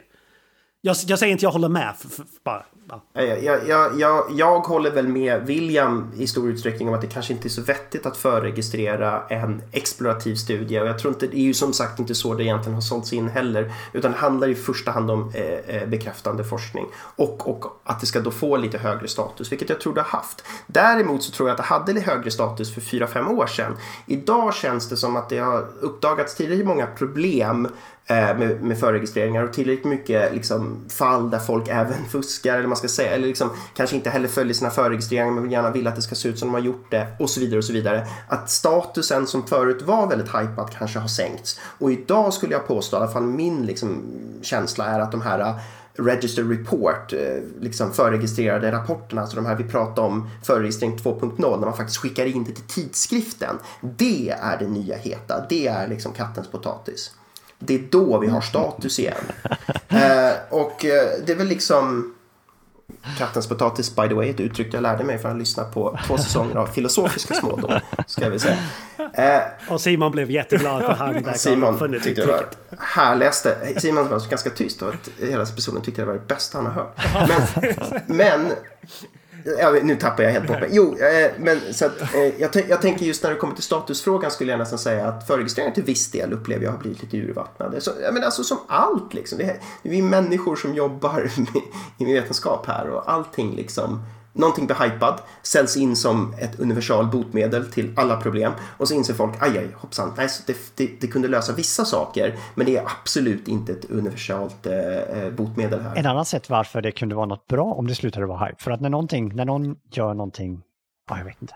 Jag, 0.84 0.96
jag 1.08 1.20
säger 1.20 1.32
inte 1.32 1.46
jag 1.46 1.52
håller 1.52 1.70
med. 1.70 1.96
För, 2.00 2.10
för, 2.10 2.26
bara, 2.44 2.66
ja. 2.90 3.22
jag, 3.22 3.68
jag, 3.68 4.00
jag, 4.00 4.26
jag 4.32 4.60
håller 4.60 4.92
väl 4.92 5.08
med 5.08 5.46
William 5.46 6.12
i 6.18 6.28
stor 6.28 6.50
utsträckning 6.50 6.88
om 6.88 6.94
att 6.94 7.02
det 7.02 7.08
kanske 7.08 7.34
inte 7.34 7.48
är 7.48 7.50
så 7.50 7.62
vettigt 7.62 8.06
att 8.06 8.18
förregistrera 8.18 9.24
en 9.30 9.62
explorativ 9.72 10.36
studie. 10.36 10.80
Och 10.80 10.88
jag 10.88 11.00
tror 11.00 11.14
inte, 11.14 11.28
det 11.28 11.38
är 11.38 11.44
ju 11.44 11.54
som 11.54 11.74
sagt 11.74 12.00
inte 12.00 12.16
så 12.16 12.34
det 12.34 12.44
egentligen 12.44 12.74
har 12.74 12.82
sålts 12.82 13.14
in 13.14 13.30
heller. 13.30 13.74
Utan 13.94 14.12
det 14.12 14.18
handlar 14.18 14.48
i 14.48 14.56
första 14.56 14.92
hand 14.92 15.12
om 15.12 15.32
eh, 15.36 15.76
eh 15.76 15.88
bekräftande 15.88 16.44
forskning. 16.44 16.86
Och, 17.16 17.50
och 17.50 17.66
att 17.84 18.00
det 18.00 18.06
ska 18.06 18.20
då 18.20 18.32
få 18.32 18.58
lite 18.58 18.78
högre 18.78 19.08
status, 19.08 19.52
vilket 19.52 19.70
jag 19.70 19.80
tror 19.80 19.94
det 19.94 20.02
har 20.02 20.20
haft. 20.20 20.44
Däremot 20.68 21.24
så 21.24 21.32
tror 21.32 21.50
jag 21.50 21.54
att 21.54 21.58
det 21.58 21.74
hade 21.74 21.94
lite 21.94 22.12
högre 22.12 22.32
status 22.32 22.74
för 22.74 22.82
4-5 22.82 23.28
år 23.28 23.48
sedan. 23.48 23.78
Idag 24.06 24.56
känns 24.56 24.90
det 24.90 24.98
som 24.98 25.16
att 25.16 25.30
det 25.30 25.40
har 25.40 25.68
uppdagats 25.80 26.36
tillräckligt 26.36 26.68
många 26.68 26.88
problem 26.88 27.68
Eh, 28.12 28.38
med, 28.38 28.62
med 28.62 28.80
förregistreringar 28.80 29.44
och 29.44 29.54
tillräckligt 29.54 29.86
mycket 29.86 30.34
liksom, 30.34 30.86
fall 30.90 31.30
där 31.30 31.40
folk 31.40 31.68
även 31.68 32.06
fuskar 32.06 32.58
eller 32.58 32.68
man 32.68 32.78
ska 32.78 32.88
säga 32.88 33.12
eller 33.12 33.28
liksom, 33.28 33.50
kanske 33.76 33.96
inte 33.96 34.10
heller 34.10 34.28
följer 34.28 34.54
sina 34.54 34.70
förregistreringar 34.70 35.32
men 35.32 35.52
gärna 35.52 35.72
vill 35.72 35.88
att 35.88 35.96
det 35.96 36.02
ska 36.02 36.16
se 36.16 36.30
ut 36.30 36.40
som 36.40 36.48
de 36.48 36.54
har 36.54 36.62
gjort 36.62 36.92
det 36.92 37.08
och 37.20 37.30
så 37.30 37.40
vidare 37.40 37.58
och 37.58 37.64
så 37.64 37.74
vidare. 37.74 38.08
Att 38.28 38.50
statusen 38.50 39.28
som 39.28 39.48
förut 39.48 39.82
var 39.82 40.08
väldigt 40.08 40.28
hypad 40.28 40.70
kanske 40.78 41.00
har 41.00 41.08
sänkts 41.08 41.60
och 41.80 41.92
idag 41.92 42.34
skulle 42.34 42.54
jag 42.54 42.68
påstå, 42.68 42.98
i 42.98 43.00
alla 43.00 43.12
fall 43.12 43.24
min 43.24 43.66
liksom, 43.66 44.04
känsla 44.42 44.86
är 44.86 45.00
att 45.00 45.12
de 45.12 45.22
här 45.22 45.40
eh, 45.40 45.56
Register 45.94 46.44
Report, 46.44 47.14
eh, 47.14 47.20
liksom 47.60 47.94
förregistrerade 47.94 48.72
rapporterna, 48.72 49.22
alltså 49.22 49.36
de 49.36 49.46
här 49.46 49.56
vi 49.56 49.64
pratade 49.64 50.08
om 50.08 50.30
förregistrering 50.44 50.98
2.0 50.98 51.60
när 51.60 51.68
man 51.68 51.78
faktiskt 51.78 51.98
skickar 51.98 52.26
in 52.26 52.44
det 52.44 52.52
till 52.52 52.68
tidskriften. 52.68 53.56
Det 53.82 54.30
är 54.30 54.58
det 54.60 54.68
nya 54.68 54.98
heta, 54.98 55.46
det 55.50 55.68
är 55.68 55.88
liksom 55.88 56.12
kattens 56.14 56.48
potatis 56.48 57.12
det 57.64 57.76
är 57.76 57.82
då 57.90 58.20
vi 58.20 58.28
har 58.28 58.42
status 58.42 59.00
igen. 59.00 59.24
Eh, 59.94 60.34
och 60.50 60.86
eh, 60.86 61.10
det 61.26 61.32
är 61.32 61.36
väl 61.36 61.48
liksom 61.48 62.14
Kattens 63.18 63.48
potatis, 63.48 63.96
by 63.96 64.08
the 64.08 64.14
way, 64.14 64.30
ett 64.30 64.40
uttryck 64.40 64.74
jag 64.74 64.84
lärde 64.84 65.04
mig 65.04 65.18
för 65.18 65.30
att 65.30 65.38
lyssna 65.38 65.64
på 65.64 66.00
två 66.08 66.18
säsonger 66.18 66.56
av 66.56 66.68
filosofiska 66.68 67.34
smådom. 67.34 67.80
Ska 68.08 68.30
vi 68.30 68.40
säga. 68.40 68.58
Eh, 69.14 69.42
och 69.74 69.82
Simon 69.82 70.12
blev 70.12 70.32
jätteglad 70.32 70.82
för 70.82 70.94
han 70.94 71.34
Simon 71.36 72.00
tyckte 72.04 72.22
det 72.22 72.28
var 72.28 72.46
härligaste. 72.80 73.58
Simon 73.78 74.10
var 74.10 74.30
ganska 74.30 74.50
tyst 74.50 74.82
och 74.82 74.94
hela 75.20 75.44
episoden 75.44 75.82
tyckte 75.82 76.02
det 76.02 76.06
var 76.06 76.14
det 76.14 76.28
bästa 76.28 76.58
han 76.58 76.66
har 76.66 76.74
hört. 76.74 76.98
Men, 78.08 78.18
men 78.18 78.52
Ja, 79.60 79.72
nu 79.84 79.96
tappar 79.96 80.24
jag 80.24 80.32
helt 80.32 80.48
bort 80.48 80.60
mig. 80.60 80.70
Jo, 80.72 80.98
eh, 80.98 81.32
men 81.38 81.60
så 81.74 81.86
att, 81.86 82.02
eh, 82.02 82.42
jag, 82.42 82.50
jag, 82.70 82.82
tänker 82.82 83.06
just 83.06 83.24
när 83.24 83.30
det 83.30 83.36
kommer 83.36 83.54
till 83.54 83.64
statusfrågan 83.64 84.32
skulle 84.32 84.52
jag 84.52 84.60
nästan 84.60 84.80
säga 84.80 85.08
att 85.08 85.28
förregistreringar 85.28 85.76
till 85.76 85.84
viss 85.84 86.12
del 86.12 86.34
upplever 86.34 86.64
jag 86.64 86.72
har 86.72 86.80
blivit 86.80 87.02
lite 87.02 87.18
urvattnade. 87.18 87.82
Så, 87.82 87.92
jag 88.02 88.14
menar, 88.14 88.26
alltså 88.26 88.44
som 88.44 88.58
allt 88.68 89.14
liksom. 89.14 89.38
Det 89.38 89.44
är, 89.44 89.60
vi 89.82 90.00
är 90.00 90.04
människor 90.04 90.56
som 90.56 90.76
jobbar 90.76 91.32
med, 91.38 91.64
med 91.98 92.22
vetenskap 92.22 92.66
här 92.68 92.90
och 92.90 93.12
allting 93.12 93.56
liksom 93.56 94.04
någonting 94.34 94.66
blir 94.66 94.76
hypad, 94.76 95.22
säljs 95.44 95.78
in 95.78 95.96
som 95.96 96.34
ett 96.40 96.60
universal 96.60 97.08
botemedel 97.08 97.72
till 97.72 97.94
alla 97.96 98.22
problem 98.22 98.54
och 98.78 98.88
så 98.88 98.94
inser 98.94 99.14
folk, 99.14 99.34
aj, 99.40 99.58
aj, 99.58 99.68
hoppsan, 99.76 100.14
nej, 100.18 100.28
det, 100.48 100.58
det, 100.76 101.02
det 101.02 101.08
kunde 101.08 101.28
lösa 101.28 101.54
vissa 101.54 101.86
saker, 101.86 102.36
men 102.56 102.66
det 102.66 102.78
är 102.78 102.84
absolut 102.86 103.48
inte 103.48 103.72
ett 103.72 103.86
universalt 103.92 104.66
eh, 104.66 104.74
eh, 104.74 105.32
botemedel 105.32 105.82
här. 105.82 105.96
En 105.96 106.06
annan 106.06 106.26
sätt 106.26 106.50
varför 106.50 106.82
det 106.82 106.92
kunde 106.92 107.16
vara 107.16 107.26
något 107.26 107.48
bra 107.48 107.74
om 107.74 107.88
det 107.88 107.96
slutade 107.96 108.26
vara 108.26 108.46
hype, 108.46 108.64
för 108.64 108.72
att 108.72 108.82
när 108.82 108.90
någonting, 108.90 109.36
när 109.36 109.46
någon 109.46 109.76
gör 109.92 110.14
någonting, 110.14 110.62
ja, 111.10 111.18
jag 111.18 111.26
vet 111.26 111.42
inte, 111.42 111.56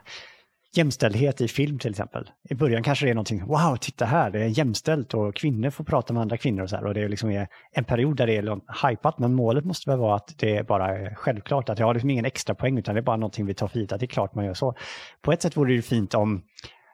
jämställdhet 0.78 1.42
i 1.42 1.48
film 1.48 1.80
till 1.80 1.92
exempel. 1.92 2.30
I 2.50 2.56
början 2.56 2.84
kanske 2.84 3.06
det 3.06 3.10
är 3.10 3.16
någonting, 3.16 3.46
wow, 3.46 3.76
titta 3.76 4.06
här, 4.06 4.32
det 4.32 4.44
är 4.44 4.48
jämställt 4.48 5.14
och 5.14 5.36
kvinnor 5.36 5.70
får 5.70 5.84
prata 5.84 6.14
med 6.14 6.22
andra 6.22 6.38
kvinnor 6.38 6.64
och 6.64 6.70
så 6.70 6.76
här. 6.76 6.86
Och 6.86 6.94
det 6.94 7.02
är 7.02 7.10
liksom 7.10 7.46
en 7.72 7.84
period 7.84 8.18
där 8.18 8.28
det 8.28 8.38
är 8.38 8.88
hypat, 8.90 9.20
men 9.20 9.34
målet 9.34 9.66
måste 9.66 9.90
väl 9.90 10.00
vara 10.00 10.16
att 10.16 10.34
det 10.38 10.58
är 10.58 10.64
bara 10.64 11.16
självklart, 11.16 11.70
att 11.70 11.80
jag 11.80 11.86
har 11.86 11.94
liksom 11.94 12.10
ingen 12.10 12.26
extra 12.26 12.56
poäng 12.56 12.78
utan 12.78 12.96
det 12.96 13.02
är 13.02 13.04
bara 13.04 13.18
någonting 13.18 13.46
vi 13.46 13.54
tar 13.54 13.68
för 13.68 13.94
att 13.94 14.00
det 14.00 14.06
är 14.06 14.08
klart 14.08 14.36
man 14.36 14.46
gör 14.46 14.54
så. 14.54 14.76
På 15.22 15.32
ett 15.32 15.42
sätt 15.42 15.58
vore 15.58 15.70
det 15.70 15.76
ju 15.76 15.82
fint 15.82 16.14
om 16.14 16.42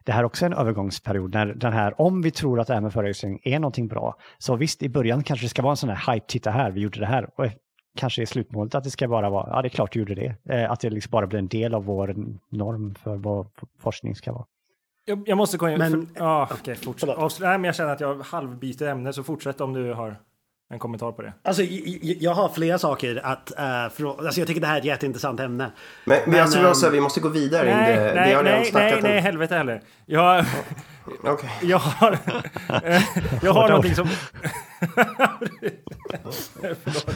det 0.05 0.11
här 0.11 0.23
också 0.23 0.45
är 0.45 0.49
en 0.49 0.57
övergångsperiod 0.57 1.33
när 1.33 1.45
den 1.45 1.73
här, 1.73 2.01
om 2.01 2.21
vi 2.21 2.31
tror 2.31 2.59
att 2.59 2.67
det 2.67 2.73
här 2.73 2.81
med 2.81 2.93
föreläsning 2.93 3.39
är 3.43 3.59
någonting 3.59 3.87
bra, 3.87 4.15
så 4.37 4.55
visst 4.55 4.83
i 4.83 4.89
början 4.89 5.23
kanske 5.23 5.45
det 5.45 5.49
ska 5.49 5.61
vara 5.61 5.71
en 5.71 5.77
sån 5.77 5.89
här 5.89 6.13
hype, 6.13 6.25
titta 6.27 6.51
här, 6.51 6.71
vi 6.71 6.81
gjorde 6.81 6.99
det 6.99 7.05
här. 7.05 7.29
Och 7.35 7.45
kanske 7.97 8.21
är 8.21 8.25
slutmålet 8.25 8.75
att 8.75 8.83
det 8.83 8.89
ska 8.89 9.07
bara 9.07 9.29
vara, 9.29 9.49
ja 9.49 9.61
det 9.61 9.67
är 9.67 9.69
klart 9.69 9.91
du 9.91 9.99
gjorde 9.99 10.15
det, 10.15 10.35
eh, 10.49 10.71
att 10.71 10.79
det 10.79 10.89
liksom 10.89 11.11
bara 11.11 11.27
blir 11.27 11.39
en 11.39 11.47
del 11.47 11.73
av 11.73 11.85
vår 11.85 12.15
norm 12.49 12.95
för 13.03 13.15
vad 13.15 13.47
forskning 13.79 14.15
ska 14.15 14.31
vara. 14.31 14.45
Jag, 15.05 15.23
jag 15.25 15.37
måste 15.37 15.57
komma 15.57 15.71
in, 15.71 15.77
men, 15.77 16.07
för, 16.07 16.43
okay, 16.43 16.75
fortsätt. 16.75 17.09
Nej, 17.17 17.57
men 17.57 17.63
jag 17.63 17.75
känner 17.75 17.91
att 17.91 17.99
jag 17.99 18.19
halvbyter 18.19 18.87
ämne, 18.87 19.13
så 19.13 19.23
fortsätt 19.23 19.61
om 19.61 19.73
du 19.73 19.93
har 19.93 20.15
en 20.71 20.79
kommentar 20.79 21.11
på 21.11 21.21
det. 21.21 21.33
Alltså, 21.43 21.63
jag 22.01 22.33
har 22.33 22.49
flera 22.49 22.77
saker 22.77 23.21
att... 23.23 23.51
Uh, 23.51 23.93
för, 23.93 24.25
alltså, 24.25 24.41
jag 24.41 24.47
tycker 24.47 24.61
det 24.61 24.67
här 24.67 24.75
är 24.75 24.79
ett 24.79 24.85
jätteintressant 24.85 25.39
ämne. 25.39 25.71
Men, 26.05 26.17
men 26.25 26.37
jag 26.37 26.51
tror 26.51 26.69
också 26.69 26.87
att 26.87 26.93
vi 26.93 27.01
måste 27.01 27.19
gå 27.19 27.29
vidare. 27.29 27.75
Nej, 27.75 27.95
det, 27.95 28.13
nej, 28.15 28.35
det 28.35 28.41
nej, 28.41 28.71
nej, 28.73 28.99
nej, 29.01 29.19
helvete 29.19 29.55
heller. 29.55 29.81
Jag, 30.05 30.45
okay. 31.23 31.49
jag 31.61 31.79
har, 31.79 32.17
jag 33.41 33.53
har 33.53 33.69
någonting 33.69 33.95
som... 33.95 34.07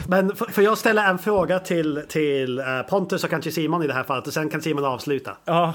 men 0.08 0.36
får 0.36 0.64
jag 0.64 0.78
ställa 0.78 1.06
en 1.06 1.18
fråga 1.18 1.58
till, 1.58 2.04
till 2.08 2.58
uh, 2.58 2.82
Pontus 2.82 3.24
och 3.24 3.30
kanske 3.30 3.50
Simon 3.50 3.82
i 3.82 3.86
det 3.86 3.94
här 3.94 4.04
fallet 4.04 4.26
och 4.26 4.32
sen 4.32 4.50
kan 4.50 4.62
Simon 4.62 4.84
avsluta? 4.84 5.36
Ja. 5.44 5.74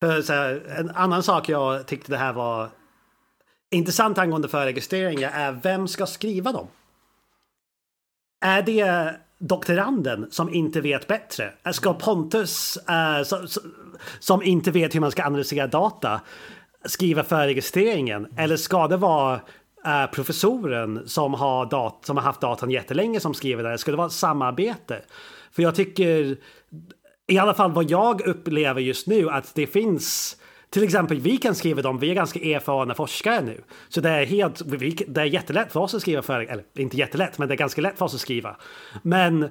För, 0.00 0.22
så 0.22 0.32
här, 0.32 0.62
en 0.76 0.90
annan 0.90 1.22
sak 1.22 1.48
jag 1.48 1.86
tyckte 1.86 2.12
det 2.12 2.18
här 2.18 2.32
var 2.32 2.68
intressant 3.70 4.18
angående 4.18 4.48
förregistreringar 4.48 5.30
är 5.34 5.52
vem 5.52 5.88
ska 5.88 6.06
skriva 6.06 6.52
dem? 6.52 6.68
Är 8.44 8.62
det 8.62 9.16
doktoranden 9.38 10.28
som 10.30 10.54
inte 10.54 10.80
vet 10.80 11.06
bättre? 11.06 11.52
Ska 11.72 11.94
Pontus 11.94 12.76
äh, 12.76 13.22
som, 13.22 13.46
som 14.18 14.42
inte 14.42 14.70
vet 14.70 14.94
hur 14.94 15.00
man 15.00 15.10
ska 15.10 15.24
analysera 15.24 15.66
data 15.66 16.20
skriva 16.88 17.24
förregistreringen? 17.24 18.26
Eller 18.36 18.56
ska 18.56 18.88
det 18.88 18.96
vara 18.96 19.40
äh, 19.86 20.06
professoren 20.12 21.08
som 21.08 21.34
har, 21.34 21.66
dat 21.66 22.00
som 22.02 22.16
har 22.16 22.24
haft 22.24 22.40
datan 22.40 22.70
jättelänge 22.70 23.20
som 23.20 23.34
skriver 23.34 23.62
det? 23.62 23.78
Ska 23.78 23.90
det 23.90 23.96
vara 23.96 24.06
ett 24.06 24.12
samarbete? 24.12 25.02
För 25.52 25.62
jag 25.62 25.74
tycker, 25.74 26.36
i 27.26 27.38
alla 27.38 27.54
fall 27.54 27.72
vad 27.72 27.90
jag 27.90 28.26
upplever 28.26 28.80
just 28.80 29.06
nu, 29.06 29.30
att 29.30 29.54
det 29.54 29.66
finns 29.66 30.36
till 30.70 30.84
exempel, 30.84 31.20
vi 31.20 31.36
kan 31.36 31.54
skriva 31.54 31.82
dem, 31.82 31.98
vi 31.98 32.10
är 32.10 32.14
ganska 32.14 32.40
erfarna 32.40 32.94
forskare 32.94 33.40
nu. 33.40 33.62
Så 33.88 34.00
det 34.00 34.10
är, 34.10 34.26
helt, 34.26 34.62
det 35.06 35.20
är 35.20 35.24
jättelätt 35.24 35.72
för 35.72 35.80
oss 35.80 35.94
att 35.94 36.00
skriva 36.02 36.22
för, 36.22 36.40
eller 36.40 36.64
inte 36.74 36.96
jättelätt, 36.96 37.38
men 37.38 37.48
det 37.48 37.54
är 37.54 37.58
ganska 37.58 37.80
lätt 37.80 37.98
för 37.98 38.04
oss 38.04 38.14
att 38.14 38.20
skriva. 38.20 38.56
Men 39.02 39.48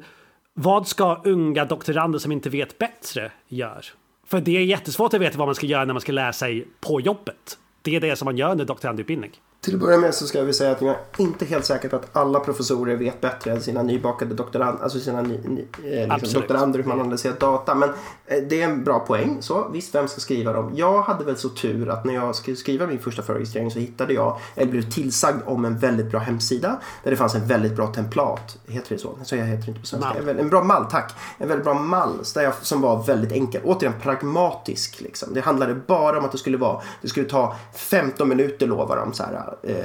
vad 0.53 0.87
ska 0.87 1.21
unga 1.25 1.65
doktorander 1.65 2.19
som 2.19 2.31
inte 2.31 2.49
vet 2.49 2.77
bättre 2.77 3.31
göra? 3.47 3.81
För 4.27 4.41
det 4.41 4.57
är 4.57 4.61
jättesvårt 4.61 5.13
att 5.13 5.21
veta 5.21 5.37
vad 5.37 5.47
man 5.47 5.55
ska 5.55 5.65
göra 5.65 5.85
när 5.85 5.93
man 5.93 6.01
ska 6.01 6.11
lära 6.11 6.33
sig 6.33 6.67
på 6.79 7.01
jobbet. 7.01 7.57
Det 7.81 7.95
är 7.95 7.99
det 7.99 8.15
som 8.15 8.25
man 8.25 8.37
gör 8.37 8.51
under 8.51 8.65
doktorandutbildning. 8.65 9.31
Till 9.67 9.75
att 9.75 9.81
börja 9.81 9.97
med 9.97 10.15
så 10.15 10.27
ska 10.27 10.43
vi 10.43 10.53
säga 10.53 10.71
att 10.71 10.81
jag 10.81 10.89
är 10.89 10.97
inte 11.17 11.45
helt 11.45 11.65
säker 11.65 11.89
på 11.89 11.95
att 11.95 12.17
alla 12.17 12.39
professorer 12.39 12.95
vet 12.95 13.21
bättre 13.21 13.51
än 13.51 13.61
sina 13.61 13.83
nybakade 13.83 14.35
doktorander, 14.35 14.83
alltså 14.83 14.99
sina 14.99 15.21
ny, 15.21 15.37
ny, 15.37 15.65
eh, 15.91 16.13
liksom 16.13 16.39
doktorander 16.39 16.79
hur 16.79 16.85
man 16.85 16.99
analyserar 16.99 17.35
data. 17.39 17.75
Men 17.75 17.89
eh, 18.25 18.43
det 18.49 18.61
är 18.61 18.69
en 18.69 18.83
bra 18.83 18.99
poäng. 18.99 19.37
Så 19.41 19.69
visst, 19.73 19.95
vem 19.95 20.07
ska 20.07 20.21
skriva 20.21 20.53
dem? 20.53 20.71
Jag 20.75 21.01
hade 21.01 21.23
väl 21.23 21.37
så 21.37 21.49
tur 21.49 21.89
att 21.89 22.05
när 22.05 22.13
jag 22.13 22.35
skulle 22.35 22.57
skriva 22.57 22.87
min 22.87 22.99
första 22.99 23.21
förregistrering 23.21 23.71
så 23.71 23.79
hittade 23.79 24.13
jag, 24.13 24.39
eller 24.55 24.71
blev 24.71 24.89
tillsagd 24.89 25.41
om 25.45 25.65
en 25.65 25.77
väldigt 25.77 26.11
bra 26.11 26.19
hemsida 26.19 26.79
där 27.03 27.11
det 27.11 27.17
fanns 27.17 27.35
en 27.35 27.47
väldigt 27.47 27.75
bra 27.75 27.87
templat. 27.87 28.57
Heter 28.67 28.95
det 28.95 29.01
så? 29.01 29.19
Så 29.23 29.35
jag 29.35 29.45
heter 29.45 29.69
inte 29.69 29.79
på 29.79 29.85
svenska. 29.87 30.13
Mall. 30.25 30.39
En 30.39 30.49
bra 30.49 30.63
mall, 30.63 30.85
tack. 30.85 31.15
En 31.37 31.47
väldigt 31.47 31.65
bra 31.65 31.73
mall 31.73 32.13
där 32.35 32.41
jag, 32.41 32.53
som 32.61 32.81
var 32.81 33.03
väldigt 33.03 33.31
enkel. 33.31 33.61
Återigen 33.65 33.93
pragmatisk 34.01 35.01
liksom. 35.01 35.33
Det 35.33 35.41
handlade 35.41 35.75
bara 35.75 36.19
om 36.19 36.25
att 36.25 36.31
det 36.31 36.37
skulle 36.37 36.57
vara, 36.57 36.81
det 37.01 37.07
skulle 37.07 37.25
ta 37.25 37.55
15 37.73 38.29
minuter 38.29 38.67
lovar 38.67 38.97
de 38.97 39.13
så 39.13 39.23
här 39.23 39.56
eh, 39.63 39.75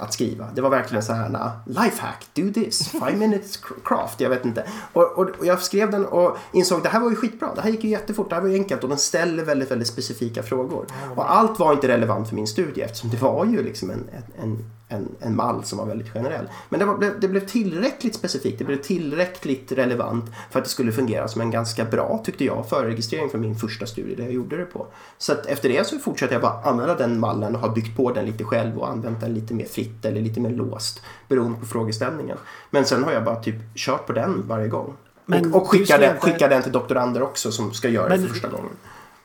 att 0.00 0.12
skriva. 0.12 0.48
Det 0.54 0.60
var 0.60 0.70
verkligen 0.70 1.02
så 1.02 1.12
här, 1.12 1.50
lifehack, 1.66 2.26
do 2.34 2.52
this, 2.52 2.88
five 2.88 3.16
minutes 3.16 3.60
craft, 3.84 4.20
jag 4.20 4.30
vet 4.30 4.44
inte. 4.44 4.64
Och, 4.92 5.18
och, 5.18 5.28
och, 5.38 5.46
jag 5.46 5.62
skrev 5.62 5.90
den 5.90 6.06
och 6.06 6.36
insåg 6.52 6.82
det 6.82 6.88
här 6.88 7.00
var 7.00 7.10
ju 7.10 7.16
skitbra, 7.16 7.54
det 7.54 7.60
här 7.60 7.70
gick 7.70 7.84
ju 7.84 7.90
jättefort, 7.90 8.28
det 8.28 8.34
här 8.34 8.42
var 8.42 8.48
ju 8.48 8.54
enkelt 8.54 8.82
och 8.82 8.88
den 8.88 8.98
ställer 8.98 9.44
väldigt, 9.44 9.70
väldigt 9.70 9.88
specifika 9.88 10.42
frågor. 10.42 10.86
Och 11.16 11.32
allt 11.32 11.58
var 11.58 11.72
inte 11.72 11.88
relevant 11.88 12.28
för 12.28 12.34
min 12.34 12.46
studie 12.46 12.80
eftersom 12.80 13.10
det 13.10 13.22
var 13.22 13.44
ju 13.44 13.62
liksom 13.62 13.90
en, 13.90 14.08
en 14.12 14.22
en, 14.42 14.64
en 14.88 15.36
mall 15.36 15.64
som 15.64 15.78
var 15.78 15.86
väldigt 15.86 16.12
generell. 16.12 16.48
Men 16.68 16.80
det, 16.80 16.86
var, 16.86 17.20
det, 17.20 17.28
blev 17.28 17.46
tillräckligt 17.46 18.14
specifikt, 18.14 18.58
det 18.58 18.64
blev 18.64 18.76
tillräckligt 18.76 19.72
relevant 19.72 20.24
för 20.50 20.58
att 20.58 20.64
det 20.64 20.70
skulle 20.70 20.92
fungera 20.92 21.28
som 21.28 21.40
en 21.40 21.50
ganska 21.50 21.84
bra, 21.84 22.22
tyckte 22.24 22.44
jag, 22.44 22.68
förregistrering 22.68 23.30
för 23.30 23.38
min 23.38 23.56
första 23.56 23.86
studie 23.86 24.14
där 24.14 24.24
jag 24.24 24.32
gjorde 24.32 24.56
det 24.56 24.64
på. 24.64 24.86
Så 25.18 25.32
att 25.32 25.46
efter 25.46 25.68
det 25.68 25.86
så 25.86 25.98
fortsatte 25.98 26.34
jag 26.34 26.42
bara 26.42 26.62
använda 26.62 26.94
den 26.94 27.20
mallen 27.20 27.54
och 27.54 27.60
har 27.60 27.68
byggt 27.68 27.96
på 27.96 28.12
den 28.12 28.26
lite 28.26 28.44
själv 28.44 28.78
och 28.78 28.90
använt 28.90 29.20
den 29.20 29.34
lite 29.34 29.54
mer 29.54 29.66
fritt 29.66 30.04
eller 30.04 30.20
lite 30.20 30.40
mer 30.40 30.50
låst 30.50 31.02
beroende 31.28 31.60
på 31.60 31.66
frågeställningen. 31.66 32.38
Men 32.70 32.84
sen 32.84 33.04
har 33.04 33.12
jag 33.12 33.24
bara 33.24 33.36
typ 33.36 33.56
kört 33.74 34.06
på 34.06 34.12
den 34.12 34.48
varje 34.48 34.68
gång. 34.68 34.96
Men 35.26 35.54
och, 35.54 35.62
och 35.62 35.68
skickar, 35.68 35.98
den, 35.98 36.20
skickar 36.20 36.48
den 36.48 36.62
till 36.62 36.72
doktorander 36.72 37.22
också 37.22 37.52
som 37.52 37.72
ska 37.72 37.88
göra 37.88 38.08
men, 38.08 38.20
det 38.20 38.26
för 38.26 38.34
första 38.34 38.48
gången. 38.48 38.72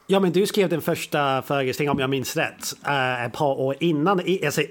Ja, 0.07 0.19
men 0.19 0.31
du 0.31 0.45
skrev 0.45 0.69
den 0.69 0.81
första 0.81 1.41
föreläsningen, 1.41 1.91
om 1.91 1.99
jag 1.99 2.09
minns 2.09 2.37
rätt, 2.37 2.73
äh, 2.85 3.25
ett 3.25 3.33
par 3.33 3.59
år 3.59 3.75
innan. 3.79 4.21
Alltså, 4.45 4.61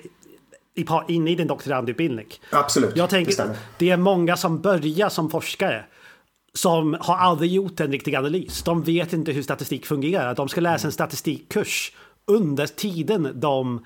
inne 1.08 1.30
i 1.30 1.34
din 1.34 1.46
doktorandutbildning. 1.46 2.26
Absolut, 2.52 2.96
Jag 2.96 3.10
tänker, 3.10 3.36
det, 3.36 3.56
det 3.78 3.90
är 3.90 3.96
många 3.96 4.36
som 4.36 4.60
börjar 4.60 5.08
som 5.08 5.30
forskare 5.30 5.84
som 6.52 6.96
har 7.00 7.16
aldrig 7.16 7.52
gjort 7.52 7.80
en 7.80 7.92
riktig 7.92 8.14
analys. 8.14 8.62
De 8.62 8.82
vet 8.82 9.12
inte 9.12 9.32
hur 9.32 9.42
statistik 9.42 9.86
fungerar. 9.86 10.34
De 10.34 10.48
ska 10.48 10.60
läsa 10.60 10.88
en 10.88 10.92
statistikkurs 10.92 11.92
under 12.26 12.66
tiden 12.66 13.32
de 13.34 13.76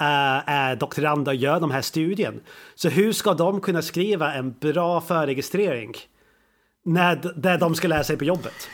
äh, 0.00 0.48
är 0.48 0.76
doktorander 0.76 1.32
och 1.32 1.36
gör 1.36 1.60
de 1.60 1.70
här 1.70 1.82
studien. 1.82 2.40
Så 2.74 2.88
hur 2.88 3.12
ska 3.12 3.34
de 3.34 3.60
kunna 3.60 3.82
skriva 3.82 4.34
en 4.34 4.54
bra 4.60 5.00
förregistrering 5.00 5.94
när, 6.84 7.32
där 7.36 7.58
de 7.58 7.74
ska 7.74 7.88
läsa 7.88 8.16
på 8.16 8.24
jobbet? 8.24 8.68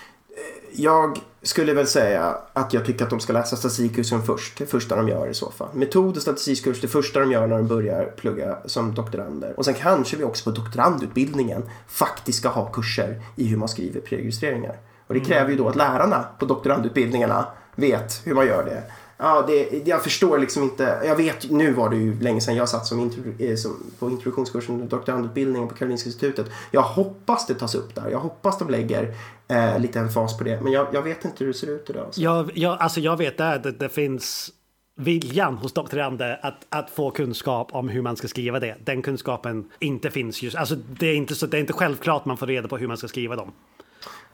Jag 0.73 1.21
skulle 1.43 1.75
väl 1.75 1.87
säga 1.87 2.37
att 2.53 2.73
jag 2.73 2.85
tycker 2.85 3.05
att 3.05 3.11
de 3.11 3.21
ska 3.21 3.33
läsa 3.33 3.57
statistikkursen 3.57 4.23
först. 4.23 4.59
Det 4.59 4.67
första 4.67 4.97
de 4.97 5.09
gör 5.09 5.29
i 5.29 5.35
så 5.35 5.51
fall. 5.51 5.69
Metod 5.75 6.17
och 6.17 6.23
statistikkurs, 6.23 6.81
det 6.81 6.89
första 6.89 7.21
de 7.21 7.33
gör 7.33 7.47
när 7.47 7.57
de 7.57 7.67
börjar 7.67 8.05
plugga 8.05 8.59
som 8.65 8.95
doktorander. 8.95 9.55
Och 9.57 9.65
sen 9.65 9.75
kanske 9.75 10.17
vi 10.17 10.25
också 10.25 10.45
på 10.45 10.51
doktorandutbildningen 10.51 11.63
faktiskt 11.89 12.39
ska 12.39 12.49
ha 12.49 12.67
kurser 12.67 13.23
i 13.37 13.47
hur 13.47 13.57
man 13.57 13.69
skriver 13.69 14.01
preregistreringar. 14.01 14.77
Och 15.07 15.15
det 15.15 15.21
kräver 15.21 15.51
ju 15.51 15.57
då 15.57 15.69
att 15.69 15.77
lärarna 15.77 16.25
på 16.39 16.47
doktorandutbildningarna 16.47 17.47
vet 17.75 18.21
hur 18.25 18.35
man 18.35 18.47
gör 18.47 18.65
det. 18.65 18.83
Ja, 19.21 19.45
det, 19.47 19.89
jag 19.89 20.03
förstår 20.03 20.39
liksom 20.39 20.63
inte. 20.63 21.01
Jag 21.05 21.17
vet, 21.17 21.51
nu 21.51 21.73
var 21.73 21.91
det 21.91 21.97
ju 21.97 22.21
länge 22.21 22.41
sedan 22.41 22.57
jag 22.57 22.69
satt 22.69 22.87
som, 22.87 23.01
intro, 23.01 23.23
eh, 23.39 23.57
som 23.57 23.91
på 23.99 24.11
introduktionskursen 24.11 24.89
doktorandutbildningen 24.89 25.69
på 25.69 25.75
Karolinska 25.75 26.09
institutet. 26.09 26.47
Jag 26.71 26.83
hoppas 26.83 27.47
det 27.47 27.55
tas 27.55 27.75
upp 27.75 27.95
där. 27.95 28.11
Jag 28.11 28.19
hoppas 28.19 28.59
de 28.59 28.71
lägger 28.71 29.15
eh, 29.49 29.79
lite 29.79 29.99
en 30.01 30.09
fas 30.09 30.39
på 30.39 30.45
det. 30.45 30.61
Men 30.61 30.73
jag, 30.73 30.87
jag, 30.93 31.03
vet 31.03 31.25
inte 31.25 31.37
hur 31.39 31.47
det 31.53 31.59
ser 31.59 31.71
ut 31.71 31.91
idag. 31.91 32.05
Alltså. 32.05 32.21
Så. 32.21 32.25
Jag, 32.25 32.51
jag, 32.55 32.79
alltså 32.81 33.01
jag 33.01 33.17
vet 33.17 33.41
att 33.41 33.63
det, 33.63 33.73
det 33.73 33.89
finns 33.89 34.53
viljan 34.99 35.57
hos 35.57 35.73
doktorander 35.73 36.41
att, 36.43 36.67
att 36.69 36.91
få 36.91 37.11
kunskap 37.11 37.69
om 37.75 37.89
hur 37.89 38.03
man 38.03 38.17
ska 38.17 38.29
skriva 38.29 38.61
det. 38.61 38.77
Den 38.85 39.03
kunskapen 39.03 39.71
inte 39.79 40.11
finns 40.11 40.43
just. 40.43 40.57
Alltså 40.57 40.75
det 40.75 41.07
är 41.07 41.15
inte, 41.15 41.35
så, 41.35 41.47
det 41.47 41.57
är 41.57 41.61
inte 41.61 41.73
självklart 41.73 42.25
man 42.25 42.37
får 42.37 42.47
reda 42.47 42.69
på 42.69 42.77
hur 42.77 42.89
man 42.89 42.97
ska 42.97 43.09
skriva 43.09 43.37
dem. 43.37 43.53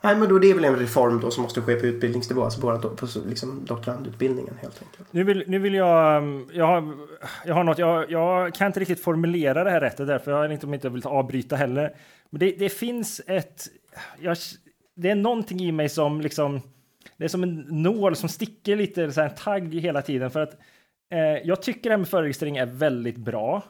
Nej, 0.05 0.17
men 0.17 0.29
då 0.29 0.39
det 0.39 0.51
är 0.51 0.55
väl 0.55 0.65
en 0.65 0.77
reform 0.77 1.21
då 1.21 1.31
som 1.31 1.43
måste 1.43 1.61
ske 1.61 1.75
på 1.75 1.87
utbildningsnivå, 1.87 2.45
alltså 2.45 2.61
bara 2.61 2.79
på 2.79 3.07
liksom 3.27 3.65
doktorandutbildningen 3.65 4.55
helt 4.63 4.83
enkelt. 4.83 5.13
Nu 5.13 5.25
vill, 5.25 5.45
nu 5.47 5.59
vill 5.59 5.75
jag, 5.75 6.17
mm, 6.17 6.49
jag 6.53 6.67
har, 6.67 6.95
jag 7.45 7.55
har 7.55 7.65
något, 7.65 7.79
jag, 7.79 8.11
jag 8.11 8.55
kan 8.55 8.67
inte 8.67 8.81
riktigt 8.81 9.01
formulera 9.01 9.65
det 9.65 9.71
här 9.71 9.81
rätt, 9.81 9.97
därför 9.97 10.31
jag 10.31 10.53
inte, 10.53 10.67
om 10.67 10.75
inte 10.75 10.89
vill 10.89 11.07
avbryta 11.07 11.57
heller. 11.57 11.97
Men 12.31 12.39
det, 12.39 12.51
det 12.51 12.69
finns 12.69 13.21
ett, 13.27 13.67
jag, 14.21 14.37
det 14.97 15.11
är 15.11 15.15
någonting 15.15 15.61
i 15.61 15.73
mig 15.73 15.89
som 15.89 16.21
liksom, 16.21 16.61
det 17.17 17.25
är 17.25 17.29
som 17.29 17.43
en 17.43 17.65
nål 17.69 18.17
som 18.17 18.29
sticker 18.29 18.77
lite, 18.77 19.13
så 19.13 19.21
här, 19.21 19.29
en 19.29 19.35
tagg 19.35 19.75
hela 19.75 20.03
tiden 20.03 20.31
för 20.31 20.41
att 20.41 20.53
eh, 21.13 21.19
jag 21.45 21.63
tycker 21.63 21.83
det 21.83 21.91
här 21.91 21.99
med 21.99 22.09
förregistrering 22.09 22.57
är 22.57 22.67
väldigt 22.67 23.17
bra. 23.17 23.63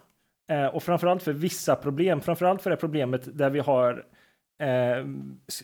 Eh, 0.51 0.67
och 0.67 0.83
framförallt 0.83 1.23
för 1.23 1.33
vissa 1.33 1.77
problem, 1.77 2.21
framförallt 2.21 2.63
för 2.63 2.71
det 2.71 2.77
problemet 2.77 3.39
där 3.39 3.51
vi 3.51 3.61
har 3.61 4.05
eh, 4.65 5.05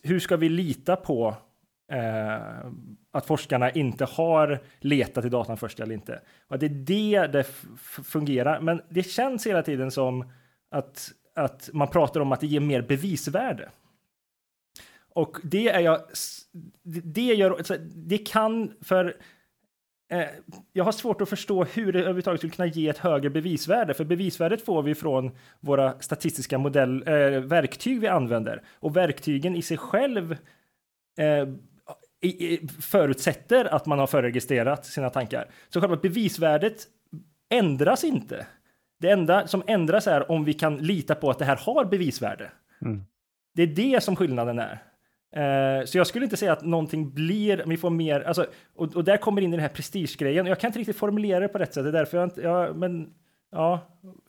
hur 0.03 0.21
ska 0.21 0.37
vi 0.37 0.49
lita 0.49 0.97
på 0.97 1.37
eh, 1.93 2.67
att 3.13 3.27
forskarna 3.27 3.71
inte 3.71 4.05
har 4.05 4.59
letat 4.81 5.25
i 5.25 5.29
datan 5.29 5.57
först 5.57 5.81
eller 5.81 5.95
inte? 5.95 6.21
Och 6.49 6.59
det 6.59 6.67
är 6.67 6.71
det 6.71 7.27
det 7.27 7.45
fungerar. 8.05 8.61
Men 8.61 8.83
det 8.89 9.03
känns 9.03 9.47
hela 9.47 9.63
tiden 9.63 9.91
som 9.91 10.33
att, 10.71 11.13
att 11.35 11.71
man 11.73 11.89
pratar 11.89 12.21
om 12.21 12.33
att 12.33 12.41
det 12.41 12.47
ger 12.47 12.61
mer 12.61 12.83
bevisvärde. 12.83 13.71
Och 15.13 15.37
det 15.43 15.69
är 15.69 15.81
jag, 15.81 16.01
det 17.05 17.35
gör, 17.35 17.79
det 17.95 18.19
kan, 18.19 18.75
för 18.81 19.17
jag 20.73 20.85
har 20.85 20.93
svårt 20.93 21.21
att 21.21 21.29
förstå 21.29 21.65
hur 21.65 21.93
det 21.93 21.99
överhuvudtaget 21.99 22.41
skulle 22.41 22.53
kunna 22.53 22.67
ge 22.67 22.89
ett 22.89 22.99
högre 22.99 23.31
bevisvärde, 23.31 23.95
för 23.95 24.05
bevisvärdet 24.05 24.65
får 24.65 24.83
vi 24.83 24.95
från 24.95 25.31
våra 25.61 26.01
statistiska 26.01 26.59
modell, 26.59 27.03
eh, 27.07 27.41
verktyg 27.41 28.01
vi 28.01 28.07
använder. 28.07 28.63
Och 28.73 28.97
verktygen 28.97 29.57
i 29.57 29.63
sig 29.63 29.77
själv 29.77 30.37
eh, 31.19 31.49
förutsätter 32.81 33.65
att 33.65 33.87
man 33.87 33.99
har 33.99 34.07
förregistrerat 34.07 34.87
sina 34.87 35.11
tankar. 35.11 35.51
Så 35.69 35.81
själva 35.81 35.97
bevisvärdet 35.97 36.87
ändras 37.51 38.05
inte. 38.05 38.47
Det 39.01 39.11
enda 39.11 39.47
som 39.47 39.63
ändras 39.67 40.07
är 40.07 40.31
om 40.31 40.45
vi 40.45 40.55
kan 40.55 40.77
lita 40.77 41.15
på 41.15 41.31
att 41.31 41.39
det 41.39 41.45
här 41.45 41.57
har 41.57 41.85
bevisvärde. 41.85 42.51
Mm. 42.83 43.05
Det 43.55 43.63
är 43.63 43.67
det 43.67 44.03
som 44.03 44.17
skillnaden 44.17 44.59
är. 44.59 44.83
Uh, 45.37 45.85
så 45.85 45.99
jag 45.99 46.07
skulle 46.07 46.25
inte 46.25 46.37
säga 46.37 46.53
att 46.53 46.65
någonting 46.65 47.11
blir, 47.11 47.65
vi 47.67 47.77
får 47.77 47.91
mer, 47.91 48.21
alltså, 48.21 48.47
och, 48.77 48.97
och 48.97 49.05
där 49.05 49.17
kommer 49.17 49.43
in 49.43 49.51
den 49.51 49.61
här 49.61 49.69
prestigegrejen. 49.69 50.47
Jag 50.47 50.61
kan 50.61 50.69
inte 50.69 50.79
riktigt 50.79 50.97
formulera 50.97 51.41
det 51.41 51.49
på 51.49 51.59
rätt 51.59 51.75
sätt, 51.75 51.85
det 51.85 51.91
är 51.91 51.93
därför 51.93 52.19
jag 52.19 52.27
inte, 52.27 52.41
ja, 52.41 52.73
men, 52.75 53.09
ja. 53.53 53.81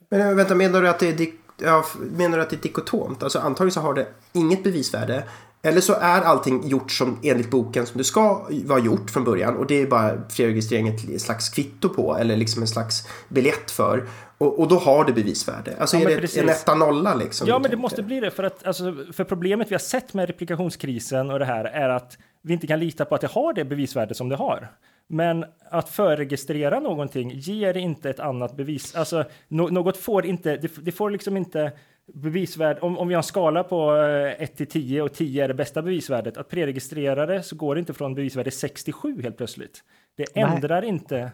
Men 0.10 0.22
eh, 0.22 0.36
vänta, 0.36 0.56
menar 0.56 0.82
du 0.82 0.90
att 0.90 1.00
det 1.00 1.20
är, 1.20 1.28
ja, 1.62 1.86
menar 2.12 2.38
du 2.38 2.44
att 2.44 2.50
det 2.50 2.56
är 2.56 2.62
dikotomt? 2.62 3.24
Alltså 3.24 3.40
antagligen 3.40 3.72
så 3.72 3.80
har 3.80 3.94
det 3.94 4.08
inget 4.34 4.64
bevisvärde, 4.64 5.24
eller 5.64 5.82
så 5.82 5.94
är 5.94 6.22
allting 6.22 6.68
gjort 6.68 6.92
som 6.92 7.20
enligt 7.24 7.52
boken 7.52 7.86
som 7.86 7.98
det 7.98 8.04
ska 8.04 8.48
vara 8.66 8.80
gjort 8.80 9.10
från 9.10 9.24
början 9.24 9.58
och 9.58 9.68
det 9.68 9.82
är 9.82 9.88
bara 9.88 10.30
felregistrering 10.30 10.88
ett 10.88 11.22
slags 11.22 11.50
kvitto 11.50 11.90
på 11.90 12.18
eller 12.18 12.38
liksom 12.38 12.62
en 12.62 12.68
slags 12.68 13.08
biljett 13.30 13.72
för. 13.72 14.08
Och, 14.38 14.60
och 14.60 14.68
då 14.68 14.76
har 14.76 15.06
det 15.06 15.14
bevisvärde. 15.14 15.76
Alltså 15.80 15.98
ja, 15.98 16.10
är 16.10 16.16
det 16.16 16.22
precis. 16.22 16.38
en 16.38 16.50
etta 16.50 16.76
nolla 16.76 17.16
liksom? 17.16 17.48
Ja, 17.48 17.54
men 17.54 17.62
det 17.62 17.68
tänker? 17.70 17.82
måste 17.82 18.04
bli 18.04 18.20
det 18.20 18.32
för 18.32 18.44
att 18.44 18.66
alltså, 18.66 18.96
för 19.14 19.24
problemet 19.24 19.72
vi 19.72 19.74
har 19.74 19.80
sett 19.80 20.14
med 20.14 20.28
replikationskrisen 20.28 21.32
och 21.32 21.40
det 21.40 21.46
här 21.46 21.66
är 21.66 21.90
att 21.90 22.18
vi 22.42 22.54
inte 22.54 22.68
kan 22.68 22.80
lita 22.80 23.06
på 23.06 23.16
att 23.16 23.22
det 23.22 23.32
har 23.32 23.54
det 23.54 23.66
bevisvärde 23.66 24.16
som 24.16 24.30
det 24.30 24.36
har. 24.36 24.68
Men 25.08 25.46
att 25.72 25.90
förregistrera 25.90 26.80
någonting 26.80 27.32
ger 27.36 27.78
inte 27.78 28.10
ett 28.10 28.20
annat 28.20 28.58
bevis. 28.58 28.96
Alltså, 28.96 29.24
no 29.48 29.70
något 29.70 29.98
får 29.98 30.26
inte, 30.26 30.58
det, 30.58 30.72
det 30.82 30.92
får 30.92 31.10
liksom 31.10 31.38
inte 31.38 31.72
bevisvärde, 32.14 32.80
om, 32.80 32.98
om 32.98 33.08
vi 33.08 33.14
har 33.14 33.20
en 33.20 33.24
skala 33.24 33.64
på 33.64 33.96
1 33.96 34.42
eh, 34.42 34.56
till 34.56 34.68
10 34.68 35.02
och 35.02 35.14
10 35.14 35.44
är 35.44 35.48
det 35.48 35.54
bästa 35.54 35.82
bevisvärdet, 35.82 36.38
att 36.38 36.50
preregistrera 36.50 37.26
det 37.26 37.44
så 37.44 37.56
går 37.56 37.76
det 37.76 37.80
inte 37.80 37.94
från 37.94 38.16
bevisvärde 38.16 38.52
67 38.52 39.22
helt 39.22 39.38
plötsligt. 39.38 39.84
Det 40.18 40.40
ändrar 40.40 40.82
Nej. 40.82 40.90
inte. 40.90 41.32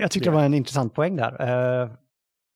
Jag 0.00 0.10
tyckte 0.10 0.30
det. 0.30 0.32
det 0.32 0.36
var 0.36 0.44
en 0.44 0.54
intressant 0.54 0.94
poäng 0.94 1.16
där. 1.16 1.32
Uh, 1.82 1.90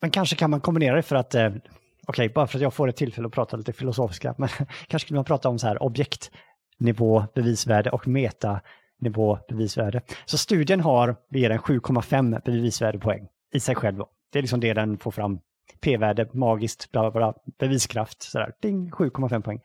men 0.01 0.11
kanske 0.11 0.37
kan 0.37 0.51
man 0.51 0.61
kombinera 0.61 0.97
det 0.97 1.03
för 1.03 1.17
att, 1.17 1.35
uh, 1.35 1.47
okej, 1.47 1.63
okay, 2.09 2.29
bara 2.29 2.47
för 2.47 2.59
att 2.59 2.63
jag 2.63 2.75
får 2.75 2.89
ett 2.89 2.97
tillfälle 2.97 3.27
att 3.27 3.33
prata 3.33 3.57
lite 3.57 3.73
filosofiska, 3.73 4.35
men 4.39 4.49
kanske 4.89 5.07
skulle 5.07 5.19
man 5.19 5.25
prata 5.25 5.49
om 5.49 5.59
så 5.59 5.67
här 5.67 5.83
objektnivå 5.83 7.25
bevisvärde 7.35 7.91
och 7.91 8.09
metanivå 8.09 9.39
bevisvärde. 9.49 10.01
Så 10.25 10.39
studien 10.39 10.81
har, 10.81 11.17
det 11.31 11.39
ger 11.39 11.51
en 11.51 11.59
7,5 11.59 12.43
bevisvärdepoäng 12.45 13.29
i 13.55 13.61
sig 13.61 13.75
själv. 13.75 14.03
Det 14.33 14.39
är 14.39 14.43
liksom 14.43 14.61
det 14.61 14.75
den 14.75 14.99
får 14.99 15.11
fram 15.11 15.41
p-värde, 15.81 16.29
magiskt, 16.33 16.93
bla, 16.93 17.03
bla, 17.03 17.11
bla, 17.11 17.35
beviskraft, 17.59 18.23
sådär, 18.23 18.53
ding, 18.63 18.91
7,5 18.91 19.43
poäng. 19.43 19.61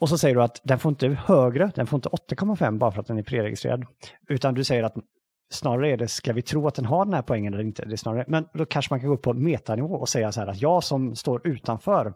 Och 0.00 0.08
så 0.08 0.18
säger 0.18 0.34
du 0.34 0.42
att 0.42 0.60
den 0.64 0.78
får 0.78 0.90
inte 0.90 1.08
högre, 1.08 1.72
den 1.74 1.86
får 1.86 1.96
inte 1.96 2.08
8,5 2.08 2.78
bara 2.78 2.92
för 2.92 3.00
att 3.00 3.06
den 3.06 3.18
är 3.18 3.22
preregistrerad. 3.22 3.84
Utan 4.28 4.54
du 4.54 4.64
säger 4.64 4.82
att 4.82 4.94
snarare 5.50 5.90
är 5.90 5.96
det, 5.96 6.08
ska 6.08 6.32
vi 6.32 6.42
tro 6.42 6.66
att 6.66 6.74
den 6.74 6.84
har 6.84 7.04
den 7.04 7.14
här 7.14 7.22
poängen 7.22 7.54
eller 7.54 7.64
inte? 7.64 7.84
Det 7.84 7.94
är 7.94 7.96
snarare, 7.96 8.24
men 8.28 8.48
då 8.54 8.66
kanske 8.66 8.92
man 8.92 9.00
kan 9.00 9.08
gå 9.08 9.14
upp 9.14 9.22
på 9.22 9.32
metanivå 9.32 9.94
och 9.94 10.08
säga 10.08 10.32
så 10.32 10.40
här 10.40 10.46
att 10.46 10.62
jag 10.62 10.84
som 10.84 11.16
står 11.16 11.46
utanför 11.46 12.14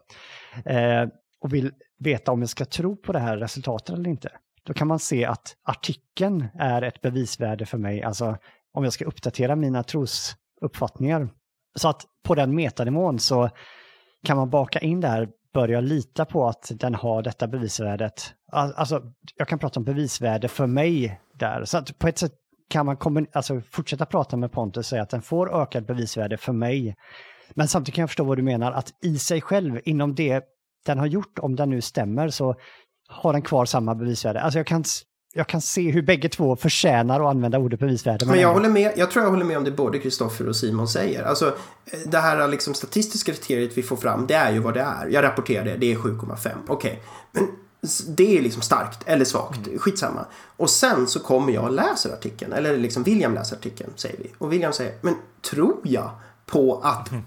eh, 0.65 1.07
och 1.41 1.53
vill 1.53 1.71
veta 1.99 2.31
om 2.31 2.39
jag 2.39 2.49
ska 2.49 2.65
tro 2.65 2.95
på 2.95 3.11
det 3.11 3.19
här 3.19 3.37
resultatet 3.37 3.89
eller 3.89 4.09
inte. 4.09 4.29
Då 4.63 4.73
kan 4.73 4.87
man 4.87 4.99
se 4.99 5.25
att 5.25 5.55
artikeln 5.63 6.47
är 6.59 6.81
ett 6.81 7.01
bevisvärde 7.01 7.65
för 7.65 7.77
mig, 7.77 8.03
alltså 8.03 8.37
om 8.73 8.83
jag 8.83 8.93
ska 8.93 9.05
uppdatera 9.05 9.55
mina 9.55 9.83
trosuppfattningar 9.83 11.29
så 11.75 11.87
att 11.87 12.05
på 12.23 12.35
den 12.35 12.55
metanivån 12.55 13.19
så 13.19 13.49
kan 14.25 14.37
man 14.37 14.49
baka 14.49 14.79
in 14.79 15.01
det 15.01 15.07
här, 15.07 15.27
börja 15.53 15.81
lita 15.81 16.25
på 16.25 16.47
att 16.47 16.71
den 16.75 16.95
har 16.95 17.21
detta 17.21 17.47
bevisvärdet. 17.47 18.33
Alltså, 18.51 19.01
jag 19.35 19.47
kan 19.47 19.59
prata 19.59 19.79
om 19.79 19.83
bevisvärde 19.83 20.47
för 20.47 20.67
mig 20.67 21.19
där. 21.39 21.65
Så 21.65 21.77
att 21.77 21.99
på 21.99 22.07
ett 22.07 22.17
sätt 22.17 22.31
kan 22.69 22.85
man 22.85 22.97
alltså, 23.31 23.61
fortsätta 23.71 24.05
prata 24.05 24.37
med 24.37 24.51
Pontus 24.51 24.77
och 24.77 24.85
säga 24.85 25.01
att 25.01 25.09
den 25.09 25.21
får 25.21 25.61
ökad 25.61 25.85
bevisvärde 25.85 26.37
för 26.37 26.53
mig. 26.53 26.95
Men 27.53 27.67
samtidigt 27.67 27.95
kan 27.95 28.01
jag 28.01 28.09
förstå 28.09 28.23
vad 28.23 28.37
du 28.37 28.43
menar, 28.43 28.71
att 28.71 28.93
i 29.03 29.17
sig 29.17 29.41
själv, 29.41 29.79
inom 29.85 30.15
det 30.15 30.43
den 30.85 30.99
har 30.99 31.05
gjort, 31.05 31.39
om 31.39 31.55
den 31.55 31.69
nu 31.69 31.81
stämmer, 31.81 32.29
så 32.29 32.55
har 33.07 33.33
den 33.33 33.41
kvar 33.41 33.65
samma 33.65 33.95
bevisvärde. 33.95 34.41
Alltså 34.41 34.59
jag 34.59 34.67
kan 34.67 34.83
jag 35.37 35.47
kan 35.47 35.61
se 35.61 35.91
hur 35.91 36.01
bägge 36.01 36.29
två 36.29 36.55
förtjänar 36.55 37.19
att 37.19 37.35
använda 37.35 37.57
ordet 37.57 37.79
bevisvärde. 37.79 38.25
Men 38.25 38.39
jag, 38.39 38.53
håller 38.53 38.69
med, 38.69 38.93
jag 38.95 39.11
tror 39.11 39.23
jag 39.23 39.31
håller 39.31 39.45
med 39.45 39.57
om 39.57 39.63
det 39.63 39.71
både 39.71 39.99
Kristoffer 39.99 40.47
och 40.47 40.55
Simon 40.55 40.87
säger. 40.87 41.23
Alltså, 41.23 41.55
det 42.05 42.17
här 42.17 42.47
liksom 42.47 42.73
statistiska 42.73 43.33
kriteriet 43.33 43.77
vi 43.77 43.83
får 43.83 43.95
fram, 43.95 44.27
det 44.27 44.33
är 44.33 44.51
ju 44.51 44.59
vad 44.59 44.73
det 44.73 44.81
är. 44.81 45.07
Jag 45.07 45.23
rapporterar 45.23 45.65
det, 45.65 45.75
det 45.77 45.91
är 45.91 45.95
7,5. 45.95 46.35
Okej, 46.37 46.51
okay. 46.67 46.95
men 47.31 47.47
det 48.07 48.37
är 48.37 48.41
liksom 48.41 48.61
starkt 48.61 49.03
eller 49.05 49.25
svagt, 49.25 49.67
mm. 49.67 49.79
skitsamma. 49.79 50.25
Och 50.57 50.69
sen 50.69 51.07
så 51.07 51.19
kommer 51.19 51.53
jag 51.53 51.63
och 51.63 51.71
läser 51.71 52.13
artikeln, 52.13 52.53
eller 52.53 52.77
liksom 52.77 53.03
William 53.03 53.33
läser 53.33 53.55
artikeln, 53.55 53.91
säger 53.95 54.17
vi. 54.17 54.31
Och 54.37 54.53
William 54.53 54.73
säger, 54.73 54.93
men 55.01 55.15
tror 55.41 55.77
jag 55.83 56.09
på 56.45 56.79
att 56.83 57.11
mm. 57.11 57.23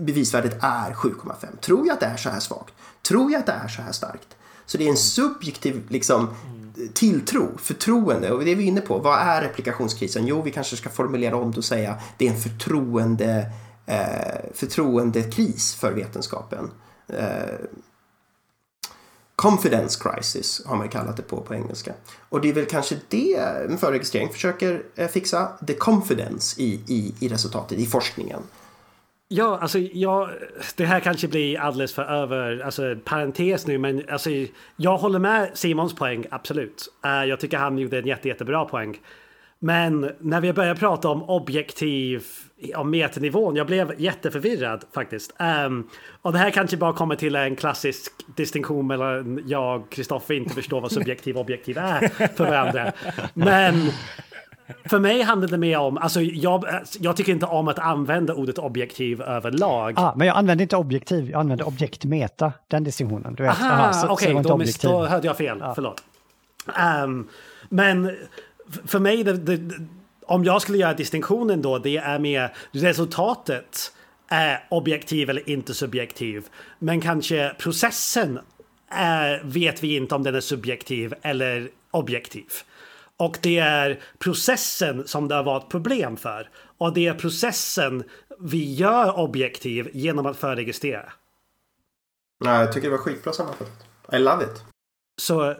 bevisvärdet 0.00 0.56
är 0.60 0.92
7,5? 0.92 1.58
Tror 1.60 1.86
jag 1.86 1.94
att 1.94 2.00
det 2.00 2.06
är 2.06 2.16
så 2.16 2.30
här 2.30 2.40
svagt? 2.40 2.74
Tror 3.02 3.32
jag 3.32 3.38
att 3.38 3.46
det 3.46 3.52
är 3.52 3.68
så 3.68 3.82
här 3.82 3.92
starkt? 3.92 4.36
Så 4.70 4.78
det 4.78 4.84
är 4.84 4.90
en 4.90 4.96
subjektiv 4.96 5.82
liksom, 5.88 6.28
tilltro, 7.00 7.58
förtroende. 7.58 8.32
Och 8.32 8.44
det 8.44 8.52
är 8.52 8.56
vi 8.56 8.64
inne 8.64 8.80
på. 8.80 8.98
Vad 8.98 9.18
är 9.18 9.42
replikationskrisen? 9.42 10.26
Jo, 10.26 10.42
vi 10.42 10.50
kanske 10.50 10.76
ska 10.76 10.88
formulera 10.90 11.36
om 11.36 11.50
det 11.50 11.58
och 11.58 11.64
säga 11.64 11.98
det 12.18 12.26
är 12.26 12.30
en 12.30 12.40
förtroende, 12.40 13.52
eh, 13.86 14.52
förtroendekris 14.54 15.74
för 15.74 15.92
vetenskapen. 15.92 16.70
Eh, 17.08 17.66
confidence 19.36 20.00
crisis 20.02 20.62
har 20.66 20.76
man 20.76 20.88
kallat 20.88 21.16
det 21.16 21.22
på 21.22 21.40
på 21.40 21.54
engelska. 21.54 21.92
Och 22.28 22.40
det 22.40 22.48
är 22.48 22.52
väl 22.52 22.66
kanske 22.66 22.96
det 23.08 23.34
en 23.68 23.78
förregistrering 23.78 24.28
försöker 24.28 24.82
eh, 24.96 25.08
fixa. 25.08 25.48
The 25.66 25.74
confidence 25.74 26.60
i, 26.62 26.80
i, 26.86 27.14
i 27.20 27.28
resultatet, 27.28 27.78
i 27.78 27.86
forskningen. 27.86 28.42
Ja, 29.32 29.58
alltså 29.58 29.78
jag, 29.78 30.30
det 30.76 30.84
här 30.84 31.00
kanske 31.00 31.28
blir 31.28 31.60
alldeles 31.60 31.94
för 31.94 32.02
över, 32.02 32.60
alltså 32.64 32.96
parentes 33.04 33.66
nu, 33.66 33.78
men 33.78 34.02
alltså, 34.08 34.30
jag 34.76 34.96
håller 34.96 35.18
med 35.18 35.50
Simons 35.54 35.94
poäng, 35.94 36.26
absolut. 36.30 36.88
Uh, 37.06 37.28
jag 37.28 37.40
tycker 37.40 37.58
han 37.58 37.78
gjorde 37.78 37.98
en 37.98 38.06
jätte, 38.06 38.28
jättebra 38.28 38.64
poäng. 38.64 38.98
Men 39.58 40.10
när 40.18 40.40
vi 40.40 40.52
börjar 40.52 40.74
prata 40.74 41.08
om 41.08 41.22
objektiv, 41.22 42.24
om 42.76 42.90
metanivån, 42.90 43.56
jag 43.56 43.66
blev 43.66 43.94
jätteförvirrad 43.98 44.84
faktiskt. 44.94 45.34
Um, 45.66 45.88
och 46.22 46.32
det 46.32 46.38
här 46.38 46.50
kanske 46.50 46.76
bara 46.76 46.92
kommer 46.92 47.16
till 47.16 47.36
en 47.36 47.56
klassisk 47.56 48.12
distinktion 48.36 48.86
mellan 48.86 49.42
jag 49.46 49.80
och 49.80 49.92
Kristoffer 49.92 50.34
inte 50.34 50.54
förstår 50.54 50.80
vad 50.80 50.92
subjektiv 50.92 51.34
och 51.34 51.40
objektiv 51.40 51.78
är 51.78 52.08
för 52.36 52.44
varandra. 52.44 52.92
Men 53.34 53.90
för 54.84 54.98
mig 54.98 55.22
handlar 55.22 55.48
det 55.48 55.58
mer 55.58 55.78
om, 55.78 55.98
alltså 55.98 56.20
jag, 56.20 56.64
jag 57.00 57.16
tycker 57.16 57.32
inte 57.32 57.46
om 57.46 57.68
att 57.68 57.78
använda 57.78 58.34
ordet 58.34 58.58
objektiv 58.58 59.22
överlag. 59.22 59.94
Ah, 59.96 60.14
men 60.16 60.26
jag 60.26 60.36
använder 60.36 60.62
inte 60.62 60.76
objektiv, 60.76 61.30
jag 61.30 61.40
använder 61.40 61.66
objektmeta, 61.66 62.52
den 62.68 62.84
distinktionen. 62.84 63.34
Du 63.34 63.42
vet, 63.42 63.52
Aha, 63.62 64.06
okej, 64.08 64.34
okay, 64.36 64.42
då, 64.42 64.88
då 64.88 65.06
hörde 65.06 65.26
jag 65.26 65.36
fel, 65.36 65.58
ja. 65.60 65.74
förlåt. 65.74 66.02
Um, 67.04 67.28
men 67.68 68.16
för 68.86 68.98
mig, 68.98 69.24
det, 69.24 69.32
det, 69.32 69.74
om 70.26 70.44
jag 70.44 70.62
skulle 70.62 70.78
göra 70.78 70.94
distinktionen 70.94 71.62
då, 71.62 71.78
det 71.78 71.96
är 71.96 72.18
mer 72.18 72.52
resultatet 72.72 73.92
är 74.28 74.64
objektiv 74.68 75.30
eller 75.30 75.50
inte 75.50 75.74
subjektiv. 75.74 76.44
Men 76.78 77.00
kanske 77.00 77.54
processen 77.58 78.38
är, 78.90 79.42
vet 79.44 79.82
vi 79.82 79.96
inte 79.96 80.14
om 80.14 80.22
den 80.22 80.34
är 80.34 80.40
subjektiv 80.40 81.14
eller 81.22 81.68
objektiv. 81.90 82.46
Och 83.20 83.38
det 83.42 83.58
är 83.58 84.00
processen 84.18 85.08
som 85.08 85.28
det 85.28 85.34
har 85.34 85.42
varit 85.42 85.68
problem 85.68 86.16
för. 86.16 86.48
Och 86.78 86.94
det 86.94 87.06
är 87.06 87.14
processen 87.14 88.04
vi 88.38 88.74
gör 88.74 89.18
objektiv 89.18 89.90
genom 89.92 90.26
att 90.26 90.36
förregistrera. 90.36 91.12
Nej, 92.44 92.60
jag 92.60 92.72
tycker 92.72 92.86
det 92.88 92.96
var 92.96 92.98
skitbra 92.98 93.32
sammanfattat. 93.32 93.86
I 94.12 94.18
love 94.18 94.44
it. 94.44 94.64
Så 95.20 95.54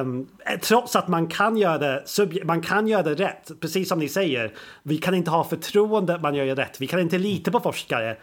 Um, 0.00 0.28
trots 0.62 0.96
att 0.96 1.08
man 1.08 1.26
kan, 1.26 1.56
göra 1.56 1.78
det, 1.78 2.04
man 2.44 2.60
kan 2.60 2.88
göra 2.88 3.02
det 3.02 3.14
rätt, 3.14 3.60
precis 3.60 3.88
som 3.88 3.98
ni 3.98 4.08
säger. 4.08 4.54
Vi 4.82 4.98
kan 4.98 5.14
inte 5.14 5.30
ha 5.30 5.44
förtroende 5.44 6.14
att 6.14 6.22
man 6.22 6.34
gör 6.34 6.46
det 6.46 6.54
rätt. 6.54 6.80
Vi 6.80 6.86
kan 6.86 7.00
inte 7.00 7.18
lita 7.18 7.50
på 7.50 7.60
forskare 7.60 8.16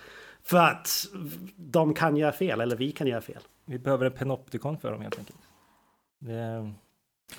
för 0.44 0.58
att 0.58 0.90
de 1.56 1.94
kan 1.94 2.18
göra 2.18 2.32
fel, 2.32 2.62
eller 2.62 2.76
vi 2.76 2.92
kan 2.92 3.08
göra 3.08 3.22
fel. 3.22 3.42
Vi 3.66 3.80
behöver 3.80 4.06
en 4.06 4.12
panoptikon 4.12 4.78
för 4.78 4.92
dem 4.92 5.02
helt 5.02 5.20
enkelt. 5.20 5.40
Det... 6.20 6.74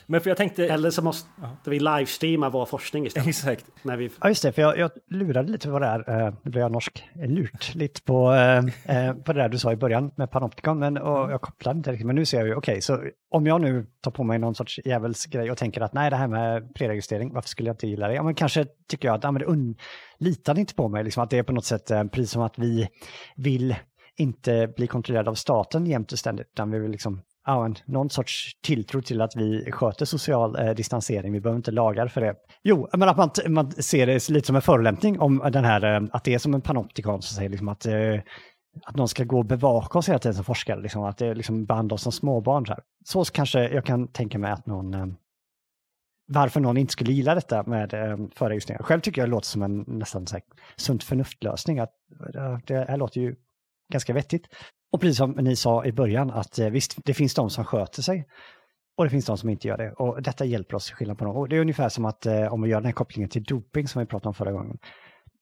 Men 0.06 0.20
för 0.20 0.30
jag 0.30 0.36
tänkte... 0.36 0.68
Eller 0.68 0.90
så 0.90 1.02
måste 1.02 1.28
ja. 1.42 1.56
vi 1.64 1.78
livestreama 1.78 2.50
vår 2.50 2.66
forskning 2.66 3.06
istället. 3.06 3.28
Exakt. 3.28 3.66
När 3.82 3.96
vi... 3.96 4.10
Ja, 4.20 4.28
just 4.28 4.42
det, 4.42 4.52
för 4.52 4.62
jag, 4.62 4.78
jag 4.78 4.90
lurade 5.10 5.52
lite 5.52 5.70
vad 5.70 5.82
det 5.82 5.86
är, 5.86 6.26
eh, 6.26 6.34
nu 6.42 6.50
blev 6.50 6.62
jag 6.62 6.72
norsk, 6.72 7.04
lurt 7.14 7.74
lite 7.74 8.02
på, 8.02 8.32
eh, 8.32 9.12
på 9.12 9.32
det 9.32 9.42
där 9.42 9.48
du 9.48 9.58
sa 9.58 9.72
i 9.72 9.76
början 9.76 10.10
med 10.16 10.30
Panopticon, 10.30 10.78
men 10.78 10.98
och 10.98 11.18
mm. 11.18 11.30
jag 11.30 11.40
kopplade 11.40 11.76
inte 11.76 11.92
riktigt, 11.92 12.06
men 12.06 12.16
nu 12.16 12.24
ser 12.24 12.38
jag 12.38 12.46
ju, 12.46 12.54
okej, 12.54 12.72
okay, 12.72 12.80
så 12.80 13.02
om 13.30 13.46
jag 13.46 13.60
nu 13.60 13.86
tar 14.00 14.10
på 14.10 14.24
mig 14.24 14.38
någon 14.38 14.54
sorts 14.54 14.80
djävulsgrej 14.84 15.50
och 15.50 15.58
tänker 15.58 15.80
att 15.80 15.92
nej, 15.92 16.10
det 16.10 16.16
här 16.16 16.28
med 16.28 16.74
preregistrering, 16.74 17.32
varför 17.34 17.48
skulle 17.48 17.68
jag 17.68 17.74
inte 17.74 17.86
gilla 17.86 18.08
det? 18.08 18.14
Ja, 18.14 18.22
men 18.22 18.34
kanske 18.34 18.66
tycker 18.88 19.08
jag 19.08 19.14
att, 19.14 19.24
ja, 19.24 19.30
men 19.30 19.40
det 19.40 19.46
un, 19.46 19.76
litar 20.18 20.58
inte 20.58 20.74
på 20.74 20.88
mig, 20.88 21.04
liksom 21.04 21.22
att 21.22 21.30
det 21.30 21.38
är 21.38 21.42
på 21.42 21.52
något 21.52 21.64
sätt, 21.64 21.90
eh, 21.90 22.04
precis 22.04 22.30
som 22.30 22.42
att 22.42 22.58
vi 22.58 22.88
vill 23.36 23.74
inte 24.16 24.72
bli 24.76 24.86
kontrollerade 24.86 25.30
av 25.30 25.34
staten 25.34 25.86
jämt 25.86 26.12
och 26.12 26.18
ständigt, 26.18 26.48
utan 26.52 26.70
vi 26.70 26.78
vill 26.78 26.90
liksom 26.90 27.22
ja, 27.46 27.64
en, 27.64 27.74
någon 27.86 28.10
sorts 28.10 28.60
tilltro 28.62 29.02
till 29.02 29.20
att 29.20 29.36
vi 29.36 29.72
sköter 29.72 30.04
social 30.04 30.56
eh, 30.56 30.74
distansering. 30.74 31.32
Vi 31.32 31.40
behöver 31.40 31.56
inte 31.56 31.70
lagar 31.70 32.08
för 32.08 32.20
det. 32.20 32.34
Jo, 32.62 32.88
men 32.92 33.08
att 33.08 33.16
man, 33.16 33.30
man 33.48 33.72
ser 33.72 34.06
det 34.06 34.28
lite 34.28 34.46
som 34.46 34.56
en 34.56 34.62
förolämpning 34.62 35.20
om 35.20 35.48
den 35.52 35.64
här, 35.64 35.94
eh, 35.94 36.08
att 36.12 36.24
det 36.24 36.34
är 36.34 36.38
som 36.38 36.54
en 36.54 36.60
panoptikon 36.60 37.22
som 37.22 37.36
säger 37.36 37.50
liksom 37.50 37.68
att, 37.68 37.86
eh, 37.86 38.20
att 38.84 38.96
någon 38.96 39.08
ska 39.08 39.24
gå 39.24 39.38
och 39.38 39.46
bevaka 39.46 39.98
oss 39.98 40.08
hela 40.08 40.18
tiden 40.18 40.34
som 40.34 40.44
forskare, 40.44 40.80
liksom, 40.80 41.04
att 41.04 41.18
det 41.18 41.34
liksom 41.34 41.66
behandlar 41.66 41.94
oss 41.94 42.02
som 42.02 42.12
småbarn. 42.12 42.66
Så, 42.66 42.72
här. 42.72 42.82
så 43.04 43.24
kanske 43.24 43.68
jag 43.68 43.84
kan 43.84 44.08
tänka 44.08 44.38
mig 44.38 44.52
att 44.52 44.66
någon 44.66 44.94
eh, 44.94 45.06
varför 46.28 46.60
någon 46.60 46.76
inte 46.76 46.92
skulle 46.92 47.12
gilla 47.12 47.34
detta 47.34 47.62
med 47.62 47.94
eh, 47.94 48.16
förregistreringar. 48.34 48.82
Själv 48.82 49.00
tycker 49.00 49.20
jag 49.20 49.28
det 49.28 49.30
låter 49.30 49.46
som 49.46 49.62
en 49.62 49.84
nästan 49.86 50.26
så 50.26 50.34
här, 50.34 50.42
sunt 50.76 51.04
förnuft-lösning. 51.04 51.78
Att, 51.78 51.92
eh, 52.34 52.58
det 52.66 52.74
här 52.88 52.96
låter 52.96 53.20
ju 53.20 53.36
ganska 53.92 54.12
vettigt. 54.12 54.46
Och 54.92 55.00
precis 55.00 55.16
som 55.16 55.30
ni 55.30 55.56
sa 55.56 55.84
i 55.84 55.92
början 55.92 56.30
att 56.30 56.58
eh, 56.58 56.68
visst, 56.68 56.96
det 57.04 57.14
finns 57.14 57.34
de 57.34 57.50
som 57.50 57.64
sköter 57.64 58.02
sig 58.02 58.26
och 58.96 59.04
det 59.04 59.10
finns 59.10 59.26
de 59.26 59.38
som 59.38 59.48
inte 59.48 59.68
gör 59.68 59.76
det. 59.76 59.92
Och 59.92 60.22
detta 60.22 60.44
hjälper 60.44 60.76
oss 60.76 60.90
skillnad 60.90 61.18
på 61.18 61.24
dem. 61.24 61.36
Och 61.36 61.48
det 61.48 61.56
är 61.56 61.60
ungefär 61.60 61.88
som 61.88 62.04
att 62.04 62.26
eh, 62.26 62.52
om 62.52 62.62
vi 62.62 62.70
gör 62.70 62.78
den 62.78 62.86
här 62.86 62.92
kopplingen 62.92 63.30
till 63.30 63.44
doping 63.44 63.88
som 63.88 64.00
vi 64.00 64.06
pratade 64.06 64.28
om 64.28 64.34
förra 64.34 64.52
gången. 64.52 64.78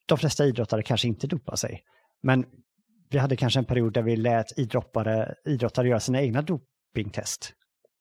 De 0.06 0.18
flesta 0.18 0.44
idrottare 0.46 0.82
kanske 0.82 1.08
inte 1.08 1.26
dopar 1.26 1.56
sig. 1.56 1.82
Men 2.22 2.46
vi 3.10 3.18
hade 3.18 3.36
kanske 3.36 3.60
en 3.60 3.64
period 3.64 3.92
där 3.92 4.02
vi 4.02 4.16
lät 4.16 4.58
idrottare, 4.58 5.34
idrottare 5.44 5.88
göra 5.88 6.00
sina 6.00 6.22
egna 6.22 6.42
dopingtest. 6.42 7.52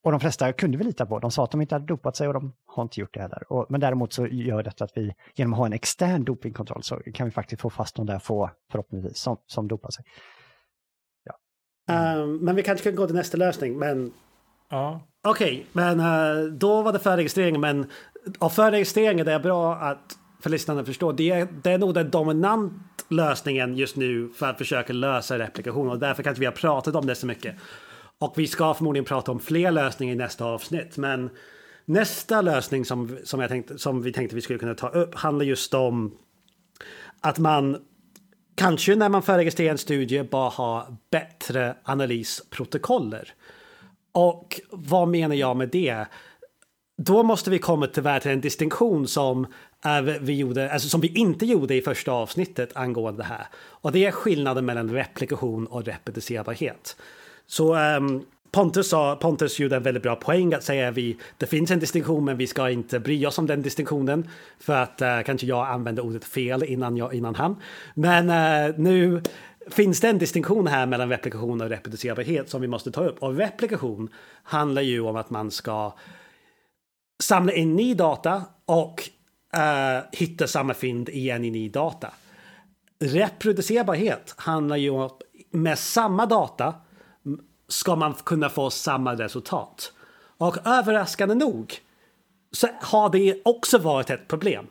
Och 0.04 0.12
de 0.12 0.20
flesta 0.20 0.54
kunde 0.54 0.78
vi 0.78 0.84
lita 0.84 1.06
på. 1.06 1.20
De 1.20 1.32
sa 1.32 1.44
att 1.44 1.52
de 1.52 1.62
inte 1.62 1.76
hade 1.76 1.86
dopat 1.86 2.16
sig 2.16 2.28
och 2.28 2.34
de 2.34 2.54
har 2.66 2.84
inte 2.84 3.00
gjort 3.00 3.14
det 3.14 3.22
heller. 3.22 3.52
Och, 3.52 3.66
men 3.70 3.82
däremot 3.82 4.14
så 4.14 4.28
gör 4.28 4.64
detta 4.64 4.84
att 4.84 4.98
vi 4.98 5.14
genom 5.36 5.54
att 5.54 5.60
ha 5.60 5.66
en 5.66 5.74
extern 5.74 6.26
dopingkontroll 6.26 6.84
så 6.84 6.96
kan 7.14 7.26
vi 7.26 7.32
faktiskt 7.32 7.62
få 7.62 7.70
fast 7.70 7.96
de 7.96 8.06
där 8.06 8.20
få, 8.20 8.50
förhoppningsvis, 8.72 9.18
som, 9.18 9.38
som 9.48 9.68
dopar 9.68 9.90
sig. 9.90 10.06
Um, 11.88 12.38
men 12.38 12.56
vi 12.56 12.64
kanske 12.64 12.84
kan 12.84 12.96
gå 12.96 13.06
till 13.06 13.16
nästa 13.16 13.38
lösning. 13.38 13.80
Men 13.80 14.12
ja. 14.70 15.08
okej, 15.24 15.54
okay, 15.54 15.64
men 15.72 16.00
uh, 16.00 16.54
då 16.54 16.82
var 16.82 16.94
det 16.94 17.00
förregistrering. 17.00 17.60
Men 17.60 17.86
av 18.40 18.50
förregistreringen 18.50 19.26
det 19.26 19.32
är 19.32 19.40
bra 19.40 19.76
att 19.76 20.18
för 20.44 20.50
lyssnarna 20.50 20.82
att 20.82 20.88
förstå. 20.88 21.12
Det 21.12 21.30
är, 21.30 21.48
det 21.64 21.72
är 21.72 21.78
nog 21.78 21.94
den 21.94 22.10
dominant 22.10 22.74
lösningen 23.10 23.78
just 23.78 23.96
nu 23.96 24.30
för 24.36 24.50
att 24.50 24.58
försöka 24.58 24.94
lösa 24.94 25.40
replikation 25.40 25.90
och 25.90 26.00
därför 26.00 26.24
kanske 26.24 26.40
vi 26.40 26.46
har 26.46 26.54
pratat 26.54 26.96
om 26.96 27.06
det 27.06 27.16
så 27.16 27.28
mycket. 27.28 27.56
Och 28.20 28.34
vi 28.38 28.48
ska 28.48 28.74
förmodligen 28.74 29.06
prata 29.06 29.32
om 29.32 29.40
fler 29.40 29.72
lösningar 29.72 30.14
i 30.14 30.18
nästa 30.18 30.46
avsnitt. 30.46 30.98
Men 30.98 31.30
nästa 31.86 32.42
lösning 32.42 32.86
som, 32.86 33.18
som, 33.24 33.40
jag 33.40 33.50
tänkte, 33.50 33.78
som 33.78 34.02
vi 34.02 34.14
tänkte 34.14 34.36
vi 34.36 34.42
skulle 34.42 34.60
kunna 34.60 34.76
ta 34.76 34.90
upp 34.90 35.16
handlar 35.16 35.46
just 35.46 35.74
om 35.74 36.18
att 37.22 37.40
man 37.40 37.78
kanske 38.56 38.96
när 38.96 39.10
man 39.10 39.24
förregistrerar 39.24 39.72
en 39.72 39.78
studie 39.78 40.24
bara 40.24 40.50
ha 40.50 40.88
bättre 41.12 41.76
analysprotokoller. 41.84 43.34
Och 44.12 44.62
vad 44.70 45.08
menar 45.08 45.36
jag 45.36 45.58
med 45.58 45.70
det? 45.70 46.06
Då 46.98 47.24
måste 47.24 47.50
vi 47.50 47.60
komma 47.60 47.88
tyvärr 47.88 48.20
till 48.20 48.32
en 48.32 48.42
distinktion 48.42 49.08
som, 49.08 49.48
vi 50.22 50.34
gjorde, 50.34 50.72
alltså 50.72 50.90
som 50.90 51.02
vi 51.02 51.08
inte 51.08 51.46
gjorde 51.46 51.76
i 51.76 51.82
första 51.82 52.12
avsnittet 52.12 52.76
angående 52.76 53.22
det 53.24 53.28
här. 53.28 53.48
Och 53.56 53.92
det 53.92 54.06
är 54.06 54.12
skillnaden 54.12 54.66
mellan 54.66 54.90
replikation 54.92 55.68
och 55.68 55.86
reproducerbarhet. 55.86 56.98
Så 57.48 57.76
um, 57.76 58.26
Pontus, 58.54 58.90
sa, 58.90 59.16
Pontus 59.16 59.60
gjorde 59.60 59.76
en 59.76 59.84
väldigt 59.84 60.04
bra 60.04 60.16
poäng 60.16 60.54
att 60.54 60.64
säga 60.64 60.90
att 60.90 60.98
vi, 60.98 61.18
det 61.38 61.46
finns 61.46 61.72
en 61.72 61.80
distinktion 61.80 62.26
men 62.26 62.38
vi 62.38 62.48
ska 62.48 62.70
inte 62.70 63.00
bry 63.00 63.26
oss 63.26 63.38
om 63.38 63.48
den 63.48 63.62
distinktionen. 63.62 64.30
För 64.60 64.76
att 64.76 65.02
uh, 65.02 65.24
kanske 65.26 65.48
jag 65.48 65.68
använde 65.68 66.02
ordet 66.02 66.26
fel 66.26 66.64
innan, 66.64 66.98
jag, 66.98 67.14
innan 67.14 67.36
han. 67.36 67.56
Men 67.94 68.30
uh, 68.30 68.80
nu 68.80 69.22
finns 69.70 70.00
det 70.00 70.10
en 70.10 70.18
distinktion 70.18 70.68
här 70.68 70.86
mellan 70.86 71.10
replikation 71.10 71.62
och 71.62 71.70
reproducerbarhet 71.70 72.50
som 72.50 72.62
vi 72.62 72.68
måste 72.68 72.92
ta 72.92 73.06
upp. 73.06 73.24
Och 73.24 73.38
replikation 73.38 74.10
handlar 74.44 74.82
ju 74.82 75.02
om 75.02 75.16
att 75.16 75.30
man 75.30 75.52
ska 75.52 75.94
samla 77.24 77.54
in 77.54 77.76
ny 77.76 77.94
data 77.94 78.44
och 78.66 79.10
uh, 79.58 80.04
hitta 80.12 80.48
samma 80.48 80.74
fynd 80.74 81.10
igen 81.10 81.46
i 81.46 81.52
ny 81.52 81.70
data. 81.70 82.14
Reproducerbarhet 83.00 84.34
handlar 84.38 84.78
ju 84.78 84.90
om 84.90 85.02
att 85.02 85.22
med 85.52 85.80
samma 85.80 86.26
data 86.26 86.74
ska 87.74 87.96
man 87.96 88.14
kunna 88.14 88.50
få 88.50 88.70
samma 88.70 89.14
resultat. 89.14 89.92
Och 90.38 90.58
överraskande 90.68 91.36
nog 91.36 91.80
så 92.52 92.68
har 92.82 93.10
det 93.10 93.42
också 93.46 93.78
varit 93.78 94.10
ett 94.10 94.28
problem. 94.28 94.68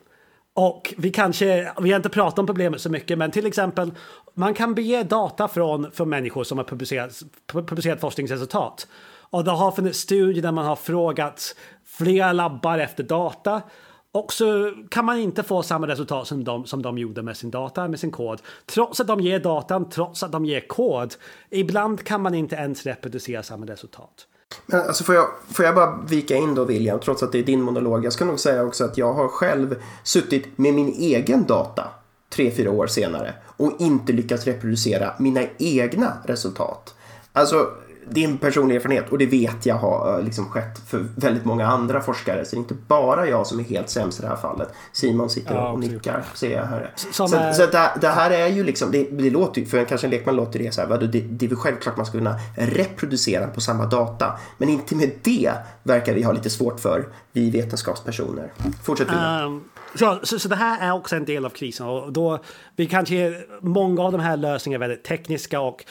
Och 0.55 0.94
vi 0.98 1.11
kanske, 1.11 1.72
vi 1.80 1.90
har 1.90 1.96
inte 1.96 2.09
pratat 2.09 2.38
om 2.38 2.46
problemet 2.46 2.80
så 2.80 2.90
mycket, 2.90 3.18
men 3.18 3.30
till 3.30 3.46
exempel 3.46 3.92
man 4.34 4.55
kan 4.55 4.74
bege 4.74 5.03
data 5.03 5.48
från, 5.48 5.92
från 5.92 6.09
människor 6.09 6.44
som 6.44 6.59
har 6.59 6.64
publicerat, 6.64 7.22
publicerat 7.46 8.00
forskningsresultat. 8.00 8.86
Och 9.30 9.44
det 9.44 9.50
har 9.50 9.72
funnits 9.72 9.98
studier 9.98 10.42
där 10.42 10.53
man 10.53 10.66
har 10.66 10.76
frågat 10.76 11.57
flera 11.84 12.32
labbar 12.32 12.78
efter 12.78 13.03
data 13.05 13.62
och 14.12 14.32
så 14.32 14.72
kan 14.88 15.04
man 15.04 15.18
inte 15.18 15.42
få 15.42 15.62
samma 15.62 15.86
resultat 15.86 16.26
som 16.26 16.44
de, 16.44 16.66
som 16.66 16.82
de 16.82 16.98
gjorde 16.98 17.22
med 17.22 17.36
sin 17.36 17.50
data, 17.50 17.88
med 17.88 18.00
sin 18.00 18.10
kod. 18.10 18.42
Trots 18.66 19.00
att 19.00 19.06
de 19.06 19.20
ger 19.20 19.40
datan, 19.40 19.90
trots 19.90 20.22
att 20.22 20.32
de 20.32 20.44
ger 20.44 20.68
kod. 20.68 21.14
Ibland 21.50 22.04
kan 22.04 22.22
man 22.22 22.34
inte 22.34 22.56
ens 22.56 22.86
reproducera 22.86 23.42
samma 23.42 23.66
resultat. 23.66 24.26
Men 24.66 24.80
alltså 24.80 25.04
får 25.04 25.14
jag, 25.14 25.28
får 25.48 25.64
jag 25.64 25.74
bara 25.74 25.98
vika 26.08 26.36
in 26.36 26.54
då 26.54 26.64
William, 26.64 27.00
trots 27.00 27.22
att 27.22 27.32
det 27.32 27.38
är 27.38 27.42
din 27.42 27.62
monolog. 27.62 28.04
Jag 28.04 28.12
ska 28.12 28.24
nog 28.24 28.40
säga 28.40 28.64
också 28.64 28.84
att 28.84 28.98
jag 28.98 29.12
har 29.12 29.28
själv 29.28 29.82
suttit 30.04 30.58
med 30.58 30.74
min 30.74 30.88
egen 30.88 31.44
data 31.44 31.84
tre, 32.30 32.50
fyra 32.50 32.70
år 32.70 32.86
senare 32.86 33.34
och 33.56 33.72
inte 33.78 34.12
lyckats 34.12 34.44
reproducera 34.44 35.14
mina 35.18 35.42
egna 35.58 36.12
resultat. 36.24 36.94
Alltså, 37.32 37.70
det 38.11 38.24
är 38.24 38.28
en 38.28 38.38
personlig 38.38 38.76
erfarenhet 38.76 39.09
och 39.09 39.18
det 39.18 39.26
vet 39.26 39.66
jag 39.66 39.74
har 39.74 40.18
eh, 40.18 40.24
liksom 40.24 40.44
skett 40.48 40.80
för 40.86 41.07
väldigt 41.16 41.44
många 41.44 41.66
andra 41.66 42.00
forskare. 42.00 42.44
Så 42.44 42.50
det 42.50 42.57
är 42.57 42.59
inte 42.59 42.74
bara 42.88 43.28
jag 43.28 43.46
som 43.46 43.61
är 43.61 43.64
helt 43.64 43.88
sämst 43.88 44.18
i 44.18 44.22
det 44.22 44.28
här 44.28 44.36
fallet. 44.36 44.68
Simon 44.92 45.30
sitter 45.30 45.55
ja, 45.55 45.68
och 45.68 45.80
nickar, 45.80 46.24
ser 46.34 46.57
jag 46.57 46.64
här. 46.64 46.90
Som 46.94 47.28
så, 47.28 47.36
är... 47.36 47.53
så 47.53 47.66
det, 47.66 47.90
det, 48.00 48.09
här 48.09 48.30
är 48.30 48.48
ju 48.48 48.64
liksom, 48.64 48.90
det, 48.90 49.11
det 49.11 49.30
låter 49.30 49.64
för 49.64 49.78
en, 49.78 49.86
kanske 49.86 50.07
en 50.07 50.11
lekman 50.11 50.36
låter 50.36 50.59
det 50.59 50.74
så 50.74 50.80
här, 50.80 50.98
det, 50.98 51.07
det 51.07 51.46
är 51.46 51.48
väl 51.48 51.59
självklart 51.59 51.96
man 51.96 52.07
ska 52.07 52.18
kunna 52.18 52.36
reproducera 52.57 53.46
på 53.46 53.61
samma 53.61 53.86
data. 53.86 54.38
Men 54.59 54.68
inte 54.68 54.96
med 54.96 55.11
det 55.22 55.53
verkar 55.82 56.14
vi 56.14 56.22
ha 56.22 56.32
lite 56.32 56.50
svårt 56.50 56.80
för, 56.80 57.09
vi 57.32 57.50
vetenskapspersoner. 57.50 58.53
Fortsätt 58.82 59.09
um, 59.09 59.64
så, 59.95 60.20
så, 60.22 60.38
så, 60.38 60.49
det 60.49 60.57
här 60.57 60.88
är 60.88 60.93
också 60.93 61.16
en 61.16 61.24
del 61.24 61.45
av 61.45 61.51
krisen 61.51 61.86
och 61.86 62.12
då 62.12 62.38
vi 62.76 62.86
kanske 62.86 63.43
många 63.61 64.03
av 64.03 64.12
de 64.12 64.20
här 64.20 64.36
lösningarna 64.36 64.84
är 64.84 64.88
väldigt 64.88 65.05
tekniska 65.05 65.61
och 65.61 65.84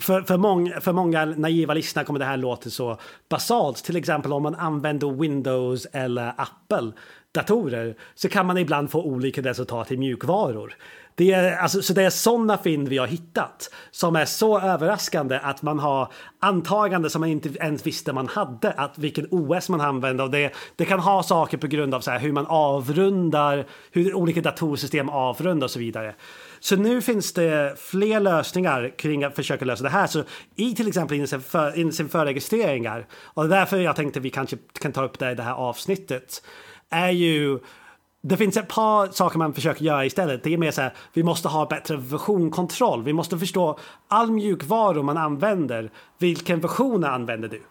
för, 0.00 0.22
för, 0.22 0.36
många, 0.36 0.80
för 0.80 0.92
många 0.92 1.24
naiva 1.24 1.74
lyssnare 1.74 2.06
kommer 2.06 2.18
det 2.18 2.24
här 2.24 2.36
låta 2.36 2.70
så 2.70 2.98
basalt. 3.28 3.84
Till 3.84 3.96
exempel 3.96 4.32
om 4.32 4.42
man 4.42 4.54
använder 4.54 5.10
Windows 5.10 5.86
eller 5.92 6.32
Apple 6.36 6.92
datorer 7.34 7.96
så 8.14 8.28
kan 8.28 8.46
man 8.46 8.58
ibland 8.58 8.90
få 8.90 9.02
olika 9.02 9.42
resultat 9.42 9.92
i 9.92 9.96
mjukvaror. 9.96 10.76
Det 11.16 11.32
är, 11.32 11.56
alltså, 11.56 11.82
så 11.82 11.92
det 11.92 12.02
är 12.02 12.10
sådana 12.10 12.58
fynd 12.58 12.88
vi 12.88 12.98
har 12.98 13.06
hittat 13.06 13.70
som 13.90 14.16
är 14.16 14.24
så 14.24 14.60
överraskande 14.60 15.38
att 15.42 15.62
man 15.62 15.78
har 15.78 16.12
antagande 16.40 17.10
som 17.10 17.20
man 17.20 17.30
inte 17.30 17.48
ens 17.48 17.86
visste 17.86 18.12
man 18.12 18.28
hade, 18.28 18.70
att 18.72 18.98
vilken 18.98 19.26
OS 19.30 19.68
man 19.68 19.80
använder. 19.80 20.24
Och 20.24 20.30
det, 20.30 20.52
det 20.76 20.84
kan 20.84 21.00
ha 21.00 21.22
saker 21.22 21.58
på 21.58 21.66
grund 21.66 21.94
av 21.94 22.00
så 22.00 22.10
här, 22.10 22.18
hur 22.18 22.32
man 22.32 22.46
avrundar, 22.46 23.66
hur 23.90 24.14
olika 24.14 24.40
datorsystem 24.40 25.08
avrundar 25.08 25.64
och 25.64 25.70
så 25.70 25.78
vidare. 25.78 26.14
Så 26.60 26.76
nu 26.76 27.02
finns 27.02 27.32
det 27.32 27.78
fler 27.78 28.20
lösningar 28.20 28.92
kring 28.98 29.24
att 29.24 29.36
försöka 29.36 29.64
lösa 29.64 29.82
det 29.82 29.90
här. 29.90 30.06
Så 30.06 30.24
i 30.56 30.74
till 30.74 30.88
exempel 30.88 31.16
in 31.16 31.28
förregistreringar, 32.08 33.06
och 33.12 33.48
det 33.48 33.54
är 33.54 33.58
därför 33.58 33.78
jag 33.78 33.96
tänkte 33.96 34.20
vi 34.20 34.30
kanske 34.30 34.56
kan 34.80 34.92
ta 34.92 35.04
upp 35.04 35.18
det 35.18 35.30
i 35.30 35.34
det 35.34 35.42
här 35.42 35.54
avsnittet, 35.54 36.42
är 36.90 37.10
ju 37.10 37.58
det 38.26 38.36
finns 38.36 38.56
ett 38.56 38.68
par 38.68 39.08
saker 39.08 39.38
man 39.38 39.54
försöker 39.54 39.84
göra 39.84 40.04
istället. 40.04 40.44
Det 40.44 40.54
är 40.54 40.58
mer 40.58 40.70
så 40.70 40.80
här, 40.80 40.94
vi 41.12 41.22
måste 41.22 41.48
ha 41.48 41.66
bättre 41.66 41.96
versionkontroll. 41.96 43.02
Vi 43.02 43.12
måste 43.12 43.38
förstå 43.38 43.78
all 44.08 44.30
mjukvara 44.30 45.02
man 45.02 45.16
använder. 45.16 45.90
Vilken 46.18 46.60
version 46.60 47.04
använder 47.04 47.48
du? 47.48 47.62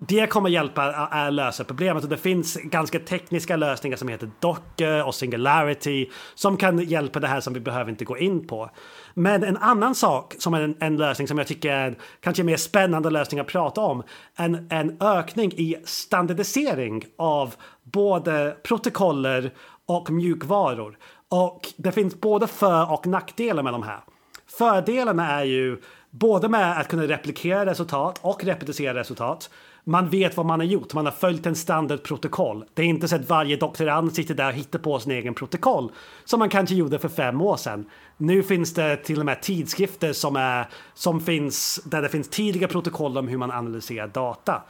det 0.00 0.26
kommer 0.26 0.50
hjälpa 0.50 0.82
att 0.82 1.32
lösa 1.32 1.64
problemet 1.64 2.04
och 2.04 2.10
det 2.10 2.16
finns 2.16 2.56
ganska 2.56 2.98
tekniska 2.98 3.56
lösningar 3.56 3.96
som 3.96 4.08
heter 4.08 4.30
Docker 4.40 5.06
och 5.06 5.14
Singularity 5.14 6.06
som 6.34 6.56
kan 6.56 6.78
hjälpa 6.78 7.20
det 7.20 7.26
här 7.26 7.40
som 7.40 7.52
vi 7.52 7.60
behöver 7.60 7.90
inte 7.90 8.04
gå 8.04 8.18
in 8.18 8.46
på. 8.46 8.70
Men 9.14 9.44
en 9.44 9.56
annan 9.56 9.94
sak 9.94 10.34
som 10.38 10.54
är 10.54 10.60
en, 10.60 10.76
en 10.80 10.96
lösning 10.96 11.28
som 11.28 11.38
jag 11.38 11.46
tycker 11.46 11.72
är 11.72 11.98
kanske 12.20 12.42
mer 12.42 12.56
spännande 12.56 13.10
lösning 13.10 13.40
att 13.40 13.46
prata 13.46 13.80
om 13.80 14.02
en, 14.36 14.68
en 14.70 14.96
ökning 15.00 15.52
i 15.52 15.76
standardisering 15.84 17.04
av 17.18 17.54
både 17.82 18.56
protokoller 18.62 19.52
och 19.88 20.10
mjukvaror. 20.10 20.98
Och 21.28 21.60
det 21.76 21.92
finns 21.92 22.20
både 22.20 22.46
för 22.46 22.92
och 22.92 23.06
nackdelar 23.06 23.62
med 23.62 23.72
de 23.72 23.82
här. 23.82 24.00
Fördelarna 24.46 25.30
är 25.30 25.44
ju 25.44 25.80
både 26.10 26.48
med 26.48 26.80
att 26.80 26.88
kunna 26.88 27.02
replikera 27.02 27.66
resultat 27.66 28.18
och 28.22 28.44
repetera 28.44 28.94
resultat 28.94 29.50
man 29.88 30.08
vet 30.08 30.36
vad 30.36 30.46
man 30.46 30.60
har 30.60 30.66
gjort, 30.66 30.94
man 30.94 31.04
har 31.04 31.12
följt 31.12 31.46
en 31.46 31.54
standardprotokoll. 31.54 32.64
Det 32.74 32.82
är 32.82 32.86
inte 32.86 33.08
så 33.08 33.16
att 33.16 33.28
varje 33.28 33.56
doktorand 33.56 34.14
sitter 34.14 34.34
där 34.34 34.48
och 34.48 34.54
hittar 34.54 34.78
på 34.78 34.98
sin 34.98 35.12
egen 35.12 35.34
protokoll 35.34 35.92
som 36.24 36.38
man 36.38 36.48
kanske 36.48 36.74
gjorde 36.74 36.98
för 36.98 37.08
fem 37.08 37.40
år 37.40 37.56
sedan. 37.56 37.90
Nu 38.16 38.42
finns 38.42 38.74
det 38.74 38.96
till 38.96 39.18
och 39.18 39.26
med 39.26 39.42
tidskrifter 39.42 40.12
som, 40.12 40.36
är, 40.36 40.68
som 40.94 41.20
finns 41.20 41.80
där 41.84 42.02
det 42.02 42.08
finns 42.08 42.28
tidiga 42.28 42.68
protokoll 42.68 43.18
om 43.18 43.28
hur 43.28 43.38
man 43.38 43.50
analyserar 43.50 44.08
data. 44.08 44.62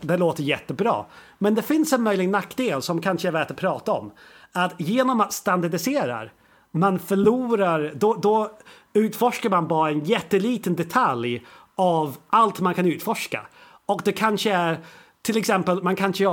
Det 0.00 0.16
låter 0.16 0.42
jättebra. 0.42 1.04
Men 1.38 1.54
det 1.54 1.62
finns 1.62 1.92
en 1.92 2.02
möjlig 2.02 2.28
nackdel 2.28 2.82
som 2.82 3.00
kanske 3.00 3.28
är 3.28 3.32
värt 3.32 3.50
att 3.50 3.56
prata 3.56 3.92
om. 3.92 4.10
Att 4.52 4.74
genom 4.78 5.20
att 5.20 5.32
standardisera 5.32 6.28
man 6.70 6.98
förlorar, 6.98 7.92
då, 7.94 8.14
då 8.14 8.50
utforskar 8.92 9.50
man 9.50 9.68
bara 9.68 9.90
en 9.90 10.04
jätteliten 10.04 10.76
detalj 10.76 11.46
av 11.76 12.16
allt 12.30 12.60
man 12.60 12.74
kan 12.74 12.86
utforska. 12.86 13.46
Och 13.86 14.02
det 14.04 14.12
kanske 14.12 14.52
är 14.52 14.78
till 15.22 15.36
exempel, 15.36 15.82
man 15.82 15.96
kanske 15.96 16.24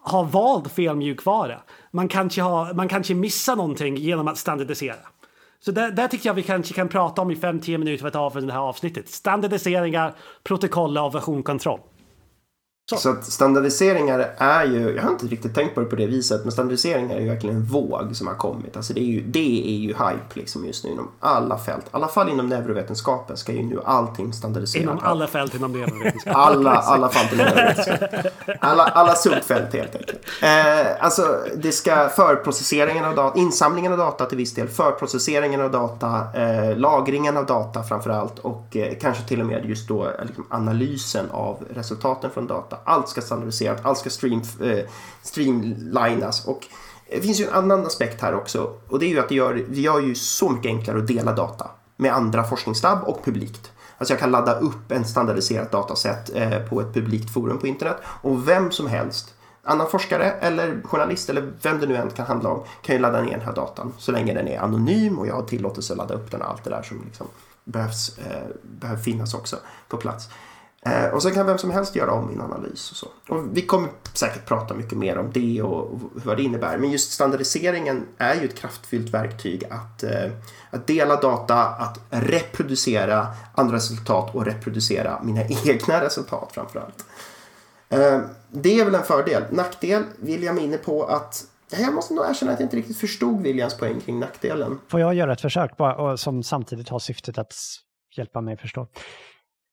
har 0.00 0.24
valt 0.24 0.72
fel 0.72 0.96
mjukvara. 0.96 1.60
Man 1.90 2.08
kanske, 2.08 2.42
har, 2.42 2.74
man 2.74 2.88
kanske 2.88 3.14
missar 3.14 3.56
någonting 3.56 3.96
genom 3.96 4.28
att 4.28 4.38
standardisera. 4.38 4.96
Så 5.60 5.72
där, 5.72 5.90
där 5.90 6.08
tycker 6.08 6.28
jag 6.28 6.34
vi 6.34 6.42
kanske 6.42 6.74
kan 6.74 6.88
prata 6.88 7.22
om 7.22 7.30
i 7.30 7.34
5-10 7.34 7.78
minuter 7.78 8.16
av 8.16 8.46
det 8.46 8.52
här 8.52 8.60
avsnittet. 8.60 9.08
Standardiseringar, 9.08 10.14
protokoll 10.44 10.98
och 10.98 11.14
versionkontroll. 11.14 11.80
Så. 12.90 12.96
så 12.96 13.10
att 13.10 13.24
standardiseringar 13.24 14.34
är 14.36 14.64
ju, 14.64 14.94
jag 14.96 15.02
har 15.02 15.10
inte 15.10 15.26
riktigt 15.26 15.54
tänkt 15.54 15.74
på 15.74 15.80
det 15.80 15.86
på 15.86 15.96
det 15.96 16.06
viset, 16.06 16.40
men 16.42 16.52
standardiseringar 16.52 17.16
är 17.16 17.20
ju 17.20 17.28
verkligen 17.28 17.56
en 17.56 17.64
våg 17.64 18.16
som 18.16 18.26
har 18.26 18.34
kommit. 18.34 18.76
Alltså 18.76 18.92
det 18.92 19.00
är 19.00 19.04
ju, 19.04 19.22
det 19.22 19.68
är 19.68 19.78
ju 19.78 19.88
hype 19.88 20.34
liksom 20.34 20.66
just 20.66 20.84
nu 20.84 20.90
inom 20.90 21.08
alla 21.20 21.58
fält. 21.58 21.84
I 21.84 21.88
alla 21.90 22.08
fall 22.08 22.28
inom 22.28 22.48
neurovetenskapen 22.48 23.36
ska 23.36 23.52
ju 23.52 23.62
nu 23.62 23.80
allting 23.84 24.32
standardiseras. 24.32 24.82
Inom 24.82 24.98
alla 25.02 25.26
fält 25.26 25.54
inom 25.54 25.72
neurovetenskap. 25.72 26.36
alla, 26.36 26.70
alla 26.70 27.08
fält 27.08 27.32
inom 27.32 27.46
neurovetenskap. 27.46 27.98
Alla, 28.60 28.82
alla 28.82 29.14
subfält 29.14 29.72
helt 29.72 29.94
enkelt. 29.94 30.18
Eh, 30.42 31.04
alltså 31.04 31.38
det 31.56 31.72
ska 31.72 32.08
förprocesseringen 32.08 33.04
av 33.04 33.14
data, 33.14 33.38
insamlingen 33.38 33.92
av 33.92 33.98
data 33.98 34.26
till 34.26 34.38
viss 34.38 34.54
del, 34.54 34.68
förprocesseringen 34.68 35.60
av 35.60 35.70
data, 35.70 36.20
eh, 36.34 36.76
lagringen 36.76 37.36
av 37.36 37.46
data 37.46 37.82
framför 37.82 38.10
allt 38.10 38.38
och 38.38 38.76
eh, 38.76 38.94
kanske 39.00 39.22
till 39.22 39.40
och 39.40 39.46
med 39.46 39.64
just 39.64 39.88
då 39.88 40.10
liksom, 40.26 40.46
analysen 40.50 41.30
av 41.30 41.64
resultaten 41.74 42.30
från 42.30 42.46
data 42.46 42.77
allt 42.84 43.08
ska 43.08 43.20
standardiseras, 43.20 43.80
allt 43.82 43.98
ska 43.98 44.10
stream, 44.10 44.42
eh, 44.62 44.84
streamlinas. 45.22 46.46
Och 46.46 46.66
det 47.10 47.20
finns 47.20 47.40
ju 47.40 47.44
en 47.44 47.54
annan 47.54 47.86
aspekt 47.86 48.20
här 48.20 48.34
också 48.34 48.74
och 48.88 48.98
det 48.98 49.06
är 49.06 49.10
ju 49.10 49.18
att 49.18 49.28
det 49.28 49.34
gör, 49.34 49.64
det 49.68 49.80
gör 49.80 50.00
ju 50.00 50.14
så 50.14 50.50
mycket 50.50 50.68
enklare 50.68 50.98
att 50.98 51.06
dela 51.06 51.32
data 51.32 51.70
med 51.96 52.14
andra 52.14 52.44
forskningslabb 52.44 52.98
och 53.04 53.24
publikt. 53.24 53.72
Alltså 53.98 54.12
jag 54.12 54.20
kan 54.20 54.30
ladda 54.30 54.58
upp 54.58 54.92
en 54.92 55.04
standardiserat 55.04 55.72
dataset 55.72 56.30
eh, 56.34 56.58
på 56.58 56.80
ett 56.80 56.94
publikt 56.94 57.30
forum 57.30 57.58
på 57.58 57.66
internet 57.66 57.96
och 58.22 58.48
vem 58.48 58.70
som 58.70 58.86
helst 58.86 59.34
annan 59.62 59.90
forskare 59.90 60.30
eller 60.30 60.82
journalist 60.84 61.30
eller 61.30 61.52
vem 61.62 61.80
det 61.80 61.86
nu 61.86 61.96
än 61.96 62.10
kan 62.10 62.26
handla 62.26 62.48
om 62.50 62.62
kan 62.82 62.96
ju 62.96 63.02
ladda 63.02 63.20
ner 63.20 63.30
den 63.30 63.40
här 63.40 63.52
datan 63.52 63.94
så 63.98 64.12
länge 64.12 64.34
den 64.34 64.48
är 64.48 64.58
anonym 64.58 65.18
och 65.18 65.26
jag 65.26 65.34
har 65.34 65.42
tillåtelse 65.42 65.92
att 65.92 65.96
ladda 65.96 66.14
upp 66.14 66.30
den 66.30 66.42
och 66.42 66.50
allt 66.50 66.64
det 66.64 66.70
där 66.70 66.82
som 66.82 67.02
liksom 67.04 67.26
behövs, 67.64 68.18
eh, 68.18 68.42
behöver 68.62 69.02
finnas 69.02 69.34
också 69.34 69.56
på 69.88 69.96
plats. 69.96 70.28
Eh, 70.88 71.14
och 71.14 71.22
sen 71.22 71.34
kan 71.34 71.46
vem 71.46 71.58
som 71.58 71.70
helst 71.70 71.96
göra 71.96 72.12
om 72.12 72.28
min 72.28 72.40
analys 72.40 72.90
och 72.90 72.96
så. 72.96 73.08
Och 73.28 73.56
vi 73.56 73.62
kommer 73.62 73.88
säkert 74.14 74.46
prata 74.46 74.74
mycket 74.74 74.98
mer 74.98 75.18
om 75.18 75.30
det 75.32 75.62
och 75.62 76.00
vad 76.12 76.36
det 76.36 76.42
innebär. 76.42 76.78
Men 76.78 76.90
just 76.90 77.12
standardiseringen 77.12 78.06
är 78.18 78.34
ju 78.34 78.44
ett 78.44 78.54
kraftfullt 78.54 79.14
verktyg 79.14 79.64
att, 79.64 80.02
eh, 80.02 80.30
att 80.70 80.86
dela 80.86 81.20
data, 81.20 81.54
att 81.54 82.00
reproducera 82.10 83.26
andra 83.54 83.76
resultat 83.76 84.34
och 84.34 84.44
reproducera 84.44 85.20
mina 85.22 85.42
egna 85.66 86.04
resultat 86.04 86.50
framförallt. 86.52 87.04
Eh, 87.88 88.20
det 88.50 88.80
är 88.80 88.84
väl 88.84 88.94
en 88.94 89.04
fördel. 89.04 89.42
Nackdel 89.50 90.02
vill 90.18 90.42
jag 90.42 90.58
inne 90.58 90.76
på 90.76 91.04
att 91.04 91.44
jag 91.70 91.94
måste 91.94 92.14
nog 92.14 92.24
erkänna 92.30 92.52
att 92.52 92.60
jag 92.60 92.66
inte 92.66 92.76
riktigt 92.76 92.98
förstod 92.98 93.42
Williams 93.42 93.76
poäng 93.76 94.00
kring 94.00 94.20
nackdelen. 94.20 94.78
Får 94.88 95.00
jag 95.00 95.14
göra 95.14 95.32
ett 95.32 95.40
försök 95.40 95.76
bara, 95.76 96.16
som 96.16 96.42
samtidigt 96.42 96.88
har 96.88 96.98
syftet 96.98 97.38
att 97.38 97.54
hjälpa 98.16 98.40
mig 98.40 98.56
förstå? 98.56 98.86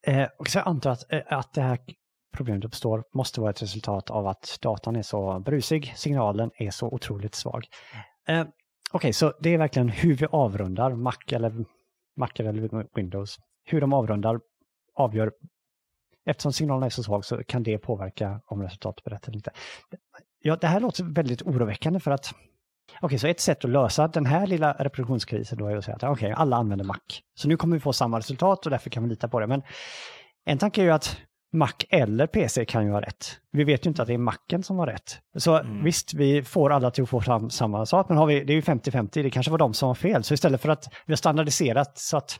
Eh, 0.05 0.27
och 0.37 0.47
så 0.47 0.57
jag 0.57 0.67
antar 0.67 0.91
att, 0.91 1.13
eh, 1.13 1.21
att 1.27 1.53
det 1.53 1.61
här 1.61 1.79
problemet 2.37 2.65
uppstår 2.65 3.03
måste 3.13 3.41
vara 3.41 3.49
ett 3.49 3.61
resultat 3.61 4.09
av 4.09 4.27
att 4.27 4.57
datan 4.61 4.95
är 4.95 5.01
så 5.01 5.39
brusig, 5.39 5.93
signalen 5.95 6.51
är 6.55 6.71
så 6.71 6.87
otroligt 6.87 7.35
svag. 7.35 7.65
Eh, 8.27 8.41
Okej, 8.41 8.51
okay, 8.93 9.13
så 9.13 9.33
det 9.39 9.49
är 9.49 9.57
verkligen 9.57 9.89
hur 9.89 10.15
vi 10.15 10.25
avrundar 10.25 10.95
Mac 10.95 11.17
eller, 11.31 11.65
Mac 12.17 12.29
eller 12.35 12.87
Windows. 12.95 13.37
Hur 13.63 13.81
de 13.81 13.93
avrundar 13.93 14.39
avgör, 14.95 15.31
eftersom 16.25 16.53
signalen 16.53 16.83
är 16.83 16.89
så 16.89 17.03
svag 17.03 17.25
så 17.25 17.43
kan 17.43 17.63
det 17.63 17.77
påverka 17.77 18.41
om 18.45 18.61
resultatet 18.61 19.03
blir 19.03 19.13
rätt 19.13 19.27
eller 19.27 19.35
inte. 19.35 19.51
Ja, 20.39 20.55
det 20.55 20.67
här 20.67 20.79
låter 20.79 21.03
väldigt 21.03 21.41
oroväckande 21.41 21.99
för 21.99 22.11
att 22.11 22.33
Okej, 23.01 23.19
så 23.19 23.27
ett 23.27 23.39
sätt 23.39 23.65
att 23.65 23.71
lösa 23.71 24.07
den 24.07 24.25
här 24.25 24.47
lilla 24.47 24.73
reproduktionskrisen 24.73 25.57
då 25.57 25.67
är 25.67 25.77
att 25.77 25.85
säga 25.85 25.95
att 25.95 26.03
okej, 26.03 26.31
alla 26.31 26.55
använder 26.55 26.85
Mac. 26.85 26.99
Så 27.35 27.47
nu 27.47 27.57
kommer 27.57 27.75
vi 27.75 27.79
få 27.79 27.93
samma 27.93 28.19
resultat 28.19 28.65
och 28.65 28.71
därför 28.71 28.89
kan 28.89 29.03
vi 29.03 29.09
lita 29.09 29.27
på 29.27 29.39
det. 29.39 29.47
Men 29.47 29.61
en 30.45 30.57
tanke 30.57 30.81
är 30.81 30.85
ju 30.85 30.91
att 30.91 31.17
Mac 31.53 31.73
eller 31.89 32.27
PC 32.27 32.65
kan 32.65 32.85
ju 32.85 32.91
ha 32.91 33.01
rätt. 33.01 33.25
Vi 33.51 33.63
vet 33.63 33.85
ju 33.85 33.89
inte 33.89 34.01
att 34.01 34.07
det 34.07 34.13
är 34.13 34.17
Macen 34.17 34.63
som 34.63 34.79
har 34.79 34.87
rätt. 34.87 35.19
Så 35.37 35.57
mm. 35.57 35.83
visst, 35.83 36.13
vi 36.13 36.43
får 36.43 36.71
alla 36.71 36.91
till 36.91 37.03
att 37.03 37.09
få 37.09 37.21
fram 37.21 37.49
samma 37.49 37.85
sak, 37.85 38.09
men 38.09 38.17
har 38.17 38.25
vi, 38.25 38.43
det 38.43 38.53
är 38.53 38.55
ju 38.55 38.61
50-50, 38.61 39.23
det 39.23 39.29
kanske 39.29 39.51
var 39.51 39.57
de 39.57 39.73
som 39.73 39.87
har 39.87 39.95
fel. 39.95 40.23
Så 40.23 40.33
istället 40.33 40.61
för 40.61 40.69
att 40.69 40.89
vi 41.05 41.11
har 41.11 41.17
standardiserat 41.17 41.97
så 41.97 42.17
att 42.17 42.39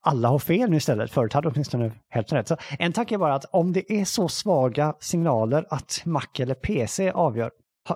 alla 0.00 0.28
har 0.28 0.38
fel 0.38 0.70
nu 0.70 0.76
istället, 0.76 1.10
förut 1.10 1.32
hade 1.32 1.48
åtminstone 1.48 1.92
hälften 2.08 2.38
rätt. 2.38 2.48
Så 2.48 2.56
en 2.78 2.92
tanke 2.92 3.14
är 3.14 3.18
bara 3.18 3.34
att 3.34 3.44
om 3.44 3.72
det 3.72 3.92
är 3.92 4.04
så 4.04 4.28
svaga 4.28 4.94
signaler 5.00 5.66
att 5.70 6.02
Mac 6.04 6.26
eller 6.38 6.54
PC 6.54 7.10
avgör, 7.10 7.50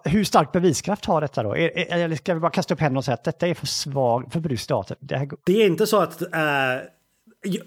hur 0.05 0.25
stark 0.25 0.53
beviskraft 0.53 1.05
har 1.05 1.21
detta 1.21 1.43
då? 1.43 1.55
Eller 1.55 2.17
ska 2.17 2.35
vi 2.35 2.41
bara 2.41 2.51
kasta 2.51 2.75
upp 2.75 2.81
händerna 2.81 2.99
och 2.99 3.05
säga 3.05 3.15
att 3.15 3.25
detta 3.25 3.47
är 3.47 3.55
för 3.55 3.67
svag, 3.67 4.33
för 4.33 4.41
bruskt 4.41 4.69
data? 4.69 4.95
Det, 5.01 5.17
här... 5.17 5.29
det, 5.47 5.63
är 5.63 5.67
inte 5.67 5.87
så 5.87 5.97
att... 5.97 6.23
äh, 6.23 6.29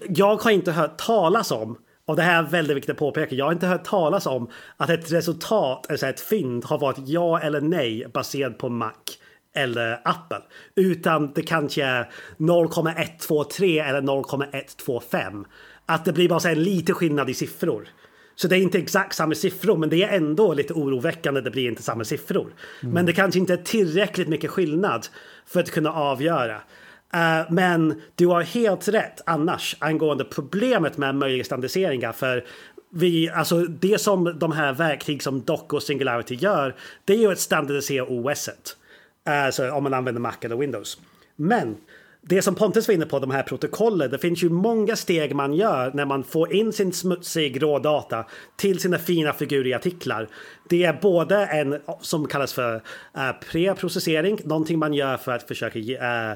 jag 0.08 0.42
har 0.42 0.50
inte 0.50 0.72
hört 0.72 0.98
talas 0.98 1.50
om, 1.50 1.78
och 2.06 2.16
det 2.16 2.22
här 2.22 2.42
är 2.42 2.48
väldigt 2.48 2.76
viktigt 2.76 2.90
att 2.90 2.98
påpeka, 2.98 3.34
jag 3.34 3.44
har 3.44 3.52
inte 3.52 3.66
hört 3.66 3.84
talas 3.84 4.26
om 4.26 4.50
att 4.76 4.90
ett 4.90 5.12
resultat, 5.12 5.86
alltså 5.90 6.06
ett 6.06 6.20
fynd, 6.20 6.64
har 6.64 6.78
varit 6.78 6.98
ja 7.08 7.40
eller 7.40 7.60
nej 7.60 8.06
baserat 8.14 8.58
på 8.58 8.68
Mac 8.68 8.92
eller 9.54 10.00
Apple. 10.04 10.42
Utan 10.76 11.32
det 11.32 11.42
kanske 11.42 11.84
är 11.84 12.10
0,123 12.36 13.78
eller 13.78 14.00
0,125. 14.00 15.44
Att 15.86 16.04
det 16.04 16.12
blir 16.12 16.28
bara 16.28 16.50
en 16.50 16.62
liten 16.62 16.94
skillnad 16.94 17.30
i 17.30 17.34
siffror. 17.34 17.88
Så 18.40 18.48
det 18.48 18.56
är 18.56 18.60
inte 18.60 18.78
exakt 18.78 19.16
samma 19.16 19.34
siffror, 19.34 19.76
men 19.76 19.88
det 19.88 20.02
är 20.02 20.16
ändå 20.16 20.54
lite 20.54 20.72
oroväckande. 20.72 21.40
Det 21.40 21.50
blir 21.50 21.68
inte 21.68 21.82
samma 21.82 22.04
siffror. 22.04 22.52
Mm. 22.82 22.94
Men 22.94 23.06
det 23.06 23.12
kanske 23.12 23.40
inte 23.40 23.52
är 23.52 23.56
tillräckligt 23.56 24.28
mycket 24.28 24.50
skillnad 24.50 25.06
för 25.46 25.60
att 25.60 25.70
kunna 25.70 25.92
avgöra. 25.92 26.54
Uh, 26.54 27.52
men 27.52 28.02
du 28.14 28.26
har 28.26 28.42
helt 28.42 28.88
rätt 28.88 29.22
annars 29.26 29.76
angående 29.78 30.24
problemet 30.24 30.96
med 30.96 31.14
möjliga 31.14 31.44
standardiseringar. 31.44 32.12
För 32.12 32.44
vi, 32.90 33.30
alltså 33.30 33.60
det 33.60 34.00
som 34.00 34.38
de 34.38 34.52
här 34.52 34.72
verktyg 34.72 35.22
som 35.22 35.40
Doc 35.42 35.60
och 35.68 35.82
Singularity 35.82 36.34
gör, 36.34 36.76
det 37.04 37.12
är 37.12 37.18
ju 37.18 37.32
att 37.32 37.40
standardisera 37.40 38.06
OSet. 38.08 38.76
Alltså 39.26 39.70
om 39.70 39.82
man 39.82 39.94
använder 39.94 40.20
Mac 40.20 40.34
eller 40.40 40.56
Windows. 40.56 40.98
Men 41.36 41.76
det 42.22 42.42
som 42.42 42.54
Pontus 42.54 42.88
var 42.88 42.94
inne 42.94 43.06
på, 43.06 43.18
de 43.18 43.30
här 43.30 43.42
protokollen, 43.42 44.10
det 44.10 44.18
finns 44.18 44.42
ju 44.42 44.48
många 44.48 44.96
steg 44.96 45.34
man 45.34 45.54
gör 45.54 45.90
när 45.94 46.04
man 46.06 46.24
får 46.24 46.52
in 46.52 46.72
sin 46.72 46.92
smutsig 46.92 47.62
rådata 47.62 48.26
till 48.56 48.80
sina 48.80 48.98
fina 48.98 49.32
figurer 49.32 49.66
i 49.66 49.74
artiklar. 49.74 50.28
Det 50.68 50.84
är 50.84 50.92
både 51.02 51.46
en 51.46 51.80
som 52.00 52.26
kallas 52.26 52.52
för 52.52 52.74
uh, 52.74 53.32
preprocessering, 53.50 54.38
någonting 54.44 54.78
man 54.78 54.94
gör 54.94 55.16
för 55.16 55.32
att 55.32 55.48
försöka 55.48 55.78
uh, 55.78 56.30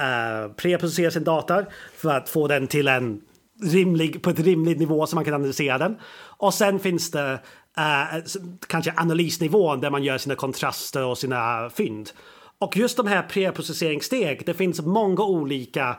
uh, 0.00 0.52
preprocessera 0.52 1.10
sin 1.10 1.24
data 1.24 1.64
för 1.96 2.10
att 2.10 2.28
få 2.28 2.48
den 2.48 2.66
till 2.66 2.88
en 2.88 3.20
rimlig, 3.62 4.22
på 4.22 4.30
ett 4.30 4.40
rimligt 4.40 4.78
nivå 4.78 5.06
så 5.06 5.14
man 5.14 5.24
kan 5.24 5.34
analysera 5.34 5.78
den. 5.78 5.96
Och 6.38 6.54
sen 6.54 6.78
finns 6.78 7.10
det 7.10 7.32
uh, 7.78 8.24
kanske 8.66 8.92
analysnivån 8.96 9.80
där 9.80 9.90
man 9.90 10.04
gör 10.04 10.18
sina 10.18 10.34
kontraster 10.34 11.04
och 11.04 11.18
sina 11.18 11.70
fynd. 11.70 12.10
Och 12.58 12.76
just 12.76 12.96
de 12.96 13.06
här 13.06 13.22
preprocesseringssteg, 13.22 14.42
det 14.46 14.54
finns 14.54 14.82
många 14.82 15.24
olika 15.24 15.96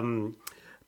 um, 0.00 0.34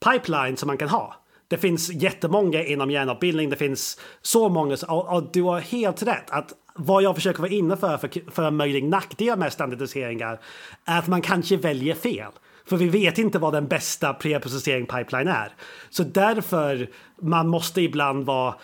pipelines 0.04 0.60
som 0.60 0.66
man 0.66 0.78
kan 0.78 0.88
ha. 0.88 1.14
Det 1.48 1.58
finns 1.58 1.90
jättemånga 1.90 2.64
inom 2.64 2.90
hjärnavbildning. 2.90 3.50
Det 3.50 3.56
finns 3.56 4.00
så 4.22 4.48
många. 4.48 4.76
Och, 4.88 5.16
och 5.16 5.32
du 5.32 5.42
har 5.42 5.60
helt 5.60 6.02
rätt 6.02 6.30
att 6.30 6.52
vad 6.74 7.02
jag 7.02 7.14
försöker 7.14 7.40
vara 7.40 7.52
inne 7.52 7.76
för, 7.76 7.96
för, 7.96 8.30
för 8.30 8.42
en 8.42 8.56
möjlig 8.56 8.84
nackdel 8.84 9.38
med 9.38 9.52
standardiseringar 9.52 10.40
är 10.84 10.98
att 10.98 11.08
man 11.08 11.22
kanske 11.22 11.56
väljer 11.56 11.94
fel. 11.94 12.32
För 12.66 12.76
vi 12.76 12.88
vet 12.88 13.18
inte 13.18 13.38
vad 13.38 13.52
den 13.52 13.68
bästa 13.68 14.14
preprocessering 14.14 14.86
pipeline 14.86 15.28
är. 15.28 15.52
Så 15.90 16.02
därför 16.02 16.90
man 17.22 17.48
måste 17.48 17.80
ibland 17.80 18.26
vara 18.26 18.54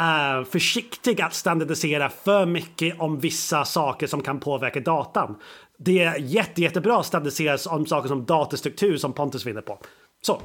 uh, 0.00 0.44
försiktig 0.44 1.20
att 1.20 1.34
standardisera 1.34 2.08
för 2.08 2.46
mycket 2.46 3.00
om 3.00 3.18
vissa 3.18 3.64
saker 3.64 4.06
som 4.06 4.22
kan 4.22 4.40
påverka 4.40 4.80
datan. 4.80 5.36
Det 5.78 6.02
är 6.02 6.18
jätte, 6.18 6.62
jättebra 6.62 7.00
att 7.00 7.06
standardisera 7.06 7.74
om 7.74 7.86
saker 7.86 8.08
som 8.08 8.24
datastruktur 8.24 8.96
som 8.96 9.12
Pontus 9.12 9.46
vinner 9.46 9.60
på. 9.60 9.78
Så. 10.22 10.40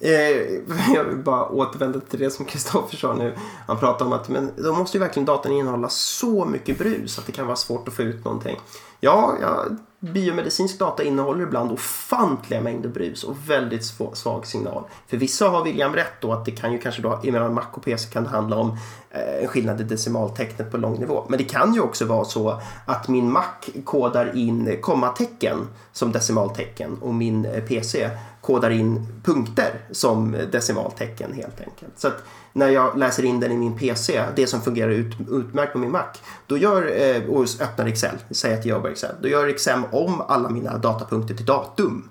Eh, 0.00 0.10
jag 0.94 1.04
vill 1.04 1.16
bara 1.16 1.48
återvända 1.48 2.00
till 2.00 2.18
det 2.18 2.30
som 2.30 2.44
Kristoffer 2.44 2.96
sa 2.96 3.14
nu. 3.14 3.34
Han 3.66 3.78
pratade 3.78 4.04
om 4.04 4.12
att 4.12 4.28
men 4.28 4.50
då 4.56 4.72
måste 4.72 4.96
ju 4.96 5.04
verkligen 5.04 5.24
datan 5.24 5.52
innehålla 5.52 5.88
så 5.88 6.44
mycket 6.44 6.78
brus 6.78 7.18
att 7.18 7.26
det 7.26 7.32
kan 7.32 7.46
vara 7.46 7.56
svårt 7.56 7.88
att 7.88 7.94
få 7.94 8.02
ut 8.02 8.24
någonting. 8.24 8.56
Ja, 9.00 9.34
jag 9.40 9.76
biomedicinsk 10.12 10.78
data 10.78 11.02
innehåller 11.02 11.42
ibland 11.42 11.72
ofantliga 11.72 12.60
mängder 12.60 12.88
brus 12.88 13.24
och 13.24 13.36
väldigt 13.50 13.84
svag 14.12 14.46
signal. 14.46 14.84
För 15.06 15.16
vissa 15.16 15.48
har 15.48 15.64
William 15.64 15.94
rätt 15.94 16.20
då 16.20 16.32
att 16.32 16.44
det 16.44 16.50
kan 16.50 16.72
ju 16.72 16.78
kanske 16.78 17.02
då, 17.02 17.20
mellan 17.22 17.54
Mac 17.54 17.66
och 17.72 17.84
PC 17.84 18.10
kan 18.10 18.24
det 18.24 18.30
handla 18.30 18.56
om 18.56 18.78
eh, 19.10 19.42
en 19.42 19.48
skillnad 19.48 19.80
i 19.80 19.84
decimaltecknet 19.84 20.70
på 20.70 20.76
lång 20.76 21.00
nivå. 21.00 21.26
Men 21.28 21.38
det 21.38 21.44
kan 21.44 21.74
ju 21.74 21.80
också 21.80 22.04
vara 22.04 22.24
så 22.24 22.60
att 22.86 23.08
min 23.08 23.32
Mac 23.32 23.44
kodar 23.84 24.36
in 24.36 24.78
kommatecken 24.80 25.68
som 25.92 26.12
decimaltecken 26.12 26.98
och 27.00 27.14
min 27.14 27.44
eh, 27.44 27.64
PC 27.64 28.10
kodar 28.44 28.70
in 28.70 29.06
punkter 29.22 29.80
som 29.90 30.36
decimaltecken 30.52 31.32
helt 31.32 31.60
enkelt. 31.60 31.92
Så 31.96 32.08
att 32.08 32.22
när 32.52 32.68
jag 32.68 32.98
läser 32.98 33.24
in 33.24 33.40
den 33.40 33.52
i 33.52 33.56
min 33.56 33.78
PC, 33.78 34.24
det 34.36 34.46
som 34.46 34.62
fungerar 34.62 34.90
ut, 34.90 35.16
utmärkt 35.30 35.72
på 35.72 35.78
min 35.78 35.90
Mac, 35.90 36.06
då 36.46 36.56
gör, 36.58 37.00
eh, 37.00 37.24
och 37.24 37.46
öppnar 37.60 37.86
Excel, 37.86 38.16
säger 38.30 38.58
att 38.58 38.64
jag 38.64 38.76
jobbar 38.76 38.90
Excel, 38.90 39.14
då 39.20 39.28
gör 39.28 39.48
Excel 39.48 39.82
om 39.92 40.20
alla 40.20 40.50
mina 40.50 40.78
datapunkter 40.78 41.34
till 41.34 41.46
datum. 41.46 42.08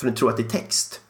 För 0.00 0.06
den 0.06 0.16
tror 0.16 0.30
att 0.30 0.36
det 0.36 0.42
är 0.42 0.48
text. 0.48 1.00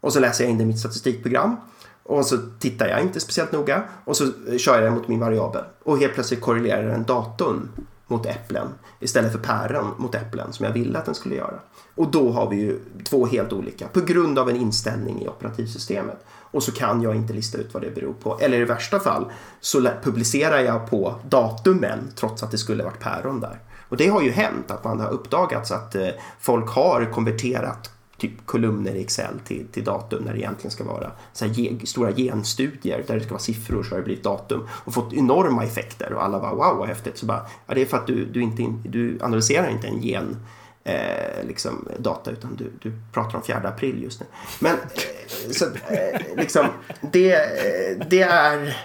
Och 0.00 0.12
så 0.12 0.20
läser 0.20 0.44
jag 0.44 0.50
in 0.50 0.58
det 0.58 0.62
i 0.62 0.66
mitt 0.66 0.78
statistikprogram. 0.78 1.56
Och 2.02 2.26
så 2.26 2.38
tittar 2.58 2.88
jag 2.88 3.00
inte 3.00 3.20
speciellt 3.20 3.52
noga 3.52 3.82
och 4.04 4.16
så 4.16 4.24
eh, 4.24 4.56
kör 4.58 4.74
jag 4.74 4.82
den 4.82 4.94
mot 4.94 5.08
min 5.08 5.20
variabel. 5.20 5.64
Och 5.82 5.98
helt 5.98 6.14
plötsligt 6.14 6.40
korrelerar 6.40 6.88
den 6.88 7.04
datorn 7.04 7.68
mot 8.06 8.26
äpplen 8.26 8.68
istället 9.00 9.32
för 9.32 9.38
päron 9.38 9.94
mot 9.98 10.14
äpplen 10.14 10.52
som 10.52 10.66
jag 10.66 10.72
ville 10.72 10.98
att 10.98 11.04
den 11.04 11.14
skulle 11.14 11.34
göra. 11.34 11.60
Och 11.94 12.10
då 12.10 12.30
har 12.30 12.50
vi 12.50 12.56
ju 12.56 12.80
två 13.04 13.26
helt 13.26 13.52
olika 13.52 13.88
på 13.88 14.00
grund 14.00 14.38
av 14.38 14.50
en 14.50 14.56
inställning 14.56 15.22
i 15.22 15.28
operativsystemet. 15.28 16.24
Och 16.50 16.62
så 16.62 16.72
kan 16.72 17.02
jag 17.02 17.14
inte 17.14 17.32
lista 17.32 17.58
ut 17.58 17.74
vad 17.74 17.82
det 17.82 17.94
beror 17.94 18.12
på. 18.12 18.38
Eller 18.40 18.60
i 18.60 18.64
värsta 18.64 19.00
fall 19.00 19.32
så 19.60 19.88
publicerar 20.02 20.58
jag 20.58 20.90
på 20.90 21.14
datumen 21.28 21.98
trots 22.14 22.42
att 22.42 22.50
det 22.50 22.58
skulle 22.58 22.84
varit 22.84 23.00
päron 23.00 23.40
där. 23.40 23.60
Och 23.88 23.96
det 23.96 24.08
har 24.08 24.22
ju 24.22 24.30
hänt 24.30 24.70
att 24.70 24.84
man 24.84 25.00
har 25.00 25.10
uppdagats 25.10 25.70
att 25.70 25.94
eh, 25.94 26.08
folk 26.40 26.68
har 26.68 27.12
konverterat 27.12 27.90
typ 28.18 28.46
kolumner 28.46 28.94
i 28.94 29.00
Excel 29.00 29.38
till, 29.44 29.66
till 29.72 29.84
datum 29.84 30.24
när 30.24 30.32
det 30.32 30.38
egentligen 30.38 30.70
ska 30.70 30.84
vara 30.84 31.10
så 31.32 31.44
här, 31.44 31.86
stora 31.86 32.12
genstudier 32.12 33.04
där 33.06 33.14
det 33.14 33.20
ska 33.20 33.30
vara 33.30 33.38
siffror 33.38 33.82
så 33.82 33.90
har 33.90 33.96
det 33.96 34.04
blivit 34.04 34.24
datum 34.24 34.68
och 34.70 34.94
fått 34.94 35.12
enorma 35.12 35.64
effekter 35.64 36.12
och 36.12 36.24
alla 36.24 36.40
bara 36.40 36.54
wow 36.54 36.76
vad 36.76 36.88
häftigt. 36.88 37.18
Så 37.18 37.26
bara, 37.26 37.46
ja, 37.66 37.74
det 37.74 37.82
är 37.82 37.86
för 37.86 37.96
att 37.96 38.06
du, 38.06 38.24
du, 38.24 38.42
inte, 38.42 38.62
du 38.84 39.18
analyserar 39.22 39.70
inte 39.70 39.86
en 39.86 40.02
gen 40.02 40.36
eh, 40.84 41.44
liksom, 41.46 41.88
data 41.98 42.30
utan 42.30 42.56
du, 42.56 42.70
du 42.82 42.92
pratar 43.12 43.38
om 43.38 43.44
4 43.44 43.56
april 43.56 44.02
just 44.02 44.20
nu. 44.20 44.26
Men 44.58 44.74
eh, 44.74 45.50
så, 45.50 45.64
eh, 45.64 46.36
liksom, 46.36 46.66
det, 47.00 47.32
eh, 47.32 48.06
det 48.10 48.22
är 48.22 48.76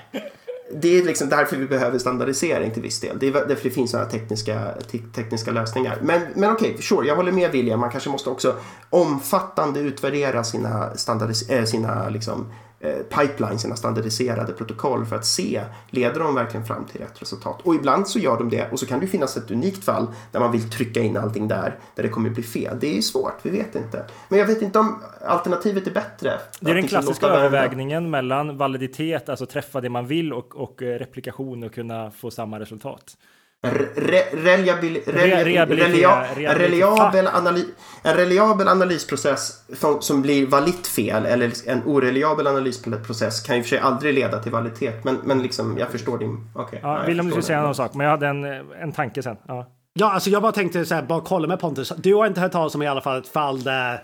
det 0.74 1.00
är 1.00 1.04
liksom 1.04 1.30
därför 1.30 1.58
vi 1.58 1.68
behöver 1.68 2.00
standardisering 2.00 2.72
till 2.72 2.82
viss 2.82 3.00
del. 3.00 3.20
Det 3.20 3.28
är 3.28 3.32
därför 3.32 3.64
det 3.64 3.70
finns 3.70 3.92
sådana 3.92 4.10
tekniska, 4.10 4.74
te 4.92 5.00
tekniska 5.16 5.52
lösningar. 5.52 5.98
Men, 6.02 6.22
men 6.36 6.52
okej, 6.52 6.70
okay, 6.70 6.82
sure, 6.82 7.08
jag 7.08 7.16
håller 7.16 7.32
med 7.32 7.52
William. 7.52 7.80
Man 7.80 7.92
kanske 7.92 8.10
måste 8.10 8.30
också 8.30 8.56
omfattande 8.90 9.80
utvärdera 9.80 10.44
sina, 10.44 10.96
standardis 10.96 11.50
äh, 11.50 11.66
sina 11.66 12.10
liksom, 12.10 12.46
Eh, 12.84 12.94
pipeline, 12.94 13.60
sina 13.60 13.76
standardiserade 13.76 14.54
protokoll 14.54 15.06
för 15.06 15.16
att 15.16 15.26
se, 15.26 15.62
leder 15.90 16.20
de 16.20 16.36
verkligen 16.36 16.66
fram 16.66 16.86
till 16.86 17.02
rätt 17.02 17.22
resultat? 17.22 17.62
Och 17.64 17.76
ibland 17.76 18.08
så 18.08 18.20
gör 18.20 18.38
de 18.38 18.50
det 18.50 18.72
och 18.72 18.80
så 18.80 18.86
kan 18.86 19.00
det 19.00 19.08
finnas 19.08 19.38
ett 19.38 19.52
unikt 19.52 19.84
fall 19.84 20.08
där 20.32 20.40
man 20.40 20.52
vill 20.52 20.70
trycka 20.70 21.02
in 21.02 21.18
allting 21.18 21.48
där, 21.48 21.76
där 21.96 22.04
det 22.04 22.10
kommer 22.10 22.30
bli 22.30 22.44
fel. 22.44 22.78
Det 22.80 22.98
är 22.98 23.02
svårt, 23.02 23.40
vi 23.44 23.50
vet 23.50 23.76
inte. 23.76 24.06
Men 24.30 24.40
jag 24.40 24.46
vet 24.46 24.62
inte 24.62 24.80
om 24.80 25.04
alternativet 25.26 25.88
är 25.88 25.92
bättre. 25.92 26.40
Det 26.60 26.72
är 26.72 26.76
den 26.76 26.88
klassiska 26.88 27.28
övervägningen 27.28 28.10
mellan 28.10 28.58
validitet, 28.58 29.30
alltså 29.30 29.46
träffa 29.46 29.82
det 29.82 29.90
man 29.90 30.08
vill 30.08 30.34
och, 30.34 30.56
och 30.56 30.82
eh, 30.82 31.00
replikation 31.00 31.64
och 31.64 31.74
kunna 31.74 32.12
få 32.12 32.32
samma 32.32 32.60
resultat. 32.60 33.18
En 33.64 33.74
reliabel 38.16 38.68
analysprocess 38.68 39.64
som, 40.00 40.22
blir 40.22 40.48
valitt 40.48 40.88
fel 40.88 41.26
eller 41.26 41.70
en 41.70 41.84
oreliabel 41.86 42.48
analysprocess 42.48 43.42
kan 43.42 43.56
ju 43.58 43.62
för 43.62 43.70
sig 43.70 43.80
aldrig 43.80 44.14
leda 44.14 44.40
till 44.40 44.52
validitet. 44.52 45.04
Men, 45.04 45.20
men 45.24 45.42
liksom, 45.42 45.78
jag 45.78 45.90
förstår 45.90 46.18
din... 46.18 46.50
Okay, 46.56 46.80
ja, 46.82 47.00
ja, 47.00 47.06
Willem, 47.08 47.26
du 47.26 47.32
skulle 47.32 47.44
säga 47.44 47.62
någon 47.62 47.76
sak, 47.76 47.94
men 47.94 48.04
jag 48.04 48.12
hade 48.12 48.28
en, 48.28 48.44
en 48.82 48.92
tanke 48.92 49.24
sen. 49.24 49.38
Ja. 49.48 49.68
ja, 49.94 50.12
alltså 50.12 50.30
jag 50.30 50.42
bara 50.42 50.52
tänkte 50.52 50.86
så 50.86 50.96
här, 50.96 51.02
bara 51.02 51.22
kolla 51.22 51.48
med 51.48 51.60
Pontus. 51.60 51.94
Du 51.98 52.14
har 52.14 52.28
inte 52.28 52.42
hört 52.42 52.52
talas 52.52 52.76
om 52.76 52.82
i 52.82 52.88
alla 52.88 53.02
fall 53.02 53.20
ett 53.20 53.28
fall 53.28 53.64
där 53.64 54.04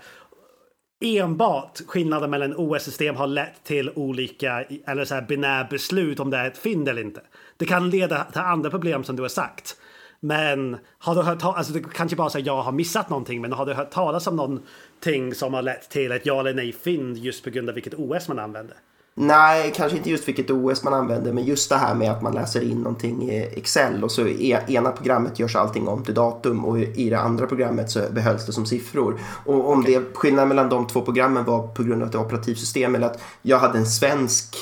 enbart 1.04 1.80
skillnaden 1.86 2.30
mellan 2.30 2.54
OS-system 2.56 3.16
har 3.16 3.26
lett 3.26 3.64
till 3.64 3.90
olika 3.94 4.64
eller 4.86 5.04
så 5.04 5.14
här 5.14 5.22
binär 5.22 5.66
beslut 5.70 6.20
om 6.20 6.30
det 6.30 6.36
är 6.36 6.46
ett 6.46 6.58
fynd 6.58 6.88
eller 6.88 7.02
inte. 7.02 7.20
Det 7.58 7.66
kan 7.66 7.90
leda 7.90 8.24
till 8.24 8.40
andra 8.40 8.70
problem 8.70 9.04
som 9.04 9.16
du 9.16 9.22
har 9.22 9.28
sagt. 9.28 9.76
Men 10.20 10.76
har 10.98 11.14
du 11.14 11.22
hört 11.22 11.44
alltså 11.44 11.72
du 11.72 11.82
kanske 11.82 12.16
bara 12.16 12.30
säger 12.30 12.46
jag 12.46 12.62
har 12.62 12.72
missat 12.72 13.10
någonting, 13.10 13.40
men 13.40 13.52
har 13.52 13.66
du 13.66 13.74
hört 13.74 13.90
talas 13.90 14.26
om 14.26 14.36
någonting 14.36 15.34
som 15.34 15.54
har 15.54 15.62
lett 15.62 15.90
till 15.90 16.12
ett 16.12 16.26
ja 16.26 16.40
eller 16.40 16.54
nej 16.54 16.72
fynd 16.72 17.16
just 17.16 17.44
på 17.44 17.50
grund 17.50 17.68
av 17.68 17.74
vilket 17.74 17.94
OS 17.94 18.28
man 18.28 18.38
använder? 18.38 18.76
Nej, 19.20 19.72
kanske 19.76 19.98
inte 19.98 20.10
just 20.10 20.28
vilket 20.28 20.50
OS 20.50 20.84
man 20.84 20.94
använder, 20.94 21.32
men 21.32 21.44
just 21.44 21.68
det 21.68 21.76
här 21.76 21.94
med 21.94 22.10
att 22.10 22.22
man 22.22 22.34
läser 22.34 22.62
in 22.62 22.78
någonting 22.78 23.30
i 23.30 23.42
Excel 23.56 24.04
och 24.04 24.12
så 24.12 24.26
i 24.26 24.58
ena 24.68 24.90
programmet 24.90 25.38
görs 25.38 25.56
allting 25.56 25.88
om 25.88 26.04
till 26.04 26.14
datum 26.14 26.64
och 26.64 26.78
i 26.78 27.10
det 27.10 27.18
andra 27.18 27.46
programmet 27.46 27.90
så 27.90 28.00
behölls 28.10 28.46
det 28.46 28.52
som 28.52 28.66
siffror. 28.66 29.20
Och 29.46 29.72
om 29.72 29.80
okay. 29.80 29.94
det 29.94 30.14
skillnaden 30.14 30.48
mellan 30.48 30.68
de 30.68 30.86
två 30.86 31.02
programmen 31.02 31.44
var 31.44 31.66
på 31.66 31.82
grund 31.82 32.02
av 32.02 32.08
ett 32.08 32.14
operativsystem 32.14 32.94
eller 32.94 33.06
att 33.06 33.20
jag 33.42 33.58
hade 33.58 33.78
en 33.78 33.86
svensk 33.86 34.56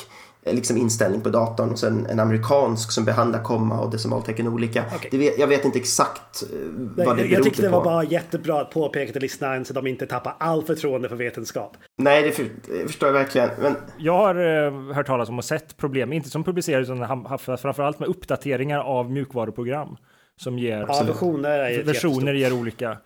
liksom 0.55 0.77
inställning 0.77 1.21
på 1.21 1.29
datorn 1.29 1.71
och 1.71 1.79
sen 1.79 2.05
en 2.05 2.19
amerikansk 2.19 2.91
som 2.91 3.05
behandlar 3.05 3.43
komma 3.43 3.79
och 3.79 3.91
decimaltecken 3.91 4.47
olika. 4.47 4.85
Okay. 4.95 5.19
Vet, 5.19 5.39
jag 5.39 5.47
vet 5.47 5.65
inte 5.65 5.79
exakt 5.79 6.43
eh, 6.43 6.47
vad 6.71 7.17
det 7.17 7.23
beror 7.23 7.33
Jag 7.33 7.43
tyckte 7.43 7.61
det 7.61 7.69
var 7.69 7.83
bara 7.83 8.03
jättebra 8.03 8.61
att 8.61 8.71
påpeka 8.71 9.11
till 9.11 9.21
lyssnaren 9.21 9.65
så 9.65 9.73
de 9.73 9.87
inte 9.87 10.05
tappar 10.05 10.35
all 10.39 10.63
förtroende 10.63 11.09
för 11.09 11.15
vetenskap. 11.15 11.77
Nej, 11.97 12.23
det, 12.23 12.31
för, 12.31 12.43
det 12.43 12.87
förstår 12.87 13.09
jag 13.09 13.13
verkligen. 13.13 13.49
Men... 13.61 13.75
Jag 13.97 14.17
har 14.17 14.65
eh, 14.65 14.93
hört 14.93 15.07
talas 15.07 15.29
om 15.29 15.37
och 15.37 15.45
sett 15.45 15.77
problem, 15.77 16.13
inte 16.13 16.29
som 16.29 16.43
publiceras 16.43 16.89
utan 16.89 17.37
framförallt 17.57 17.99
med 17.99 18.09
uppdateringar 18.09 18.79
av 18.79 19.11
mjukvaruprogram. 19.11 19.97
Som 20.39 20.59
ger 20.59 20.85
ja, 20.87 21.03
versioner, 21.07 21.83
versioner 21.83 22.33
ger 22.33 22.53
olika. 22.53 22.97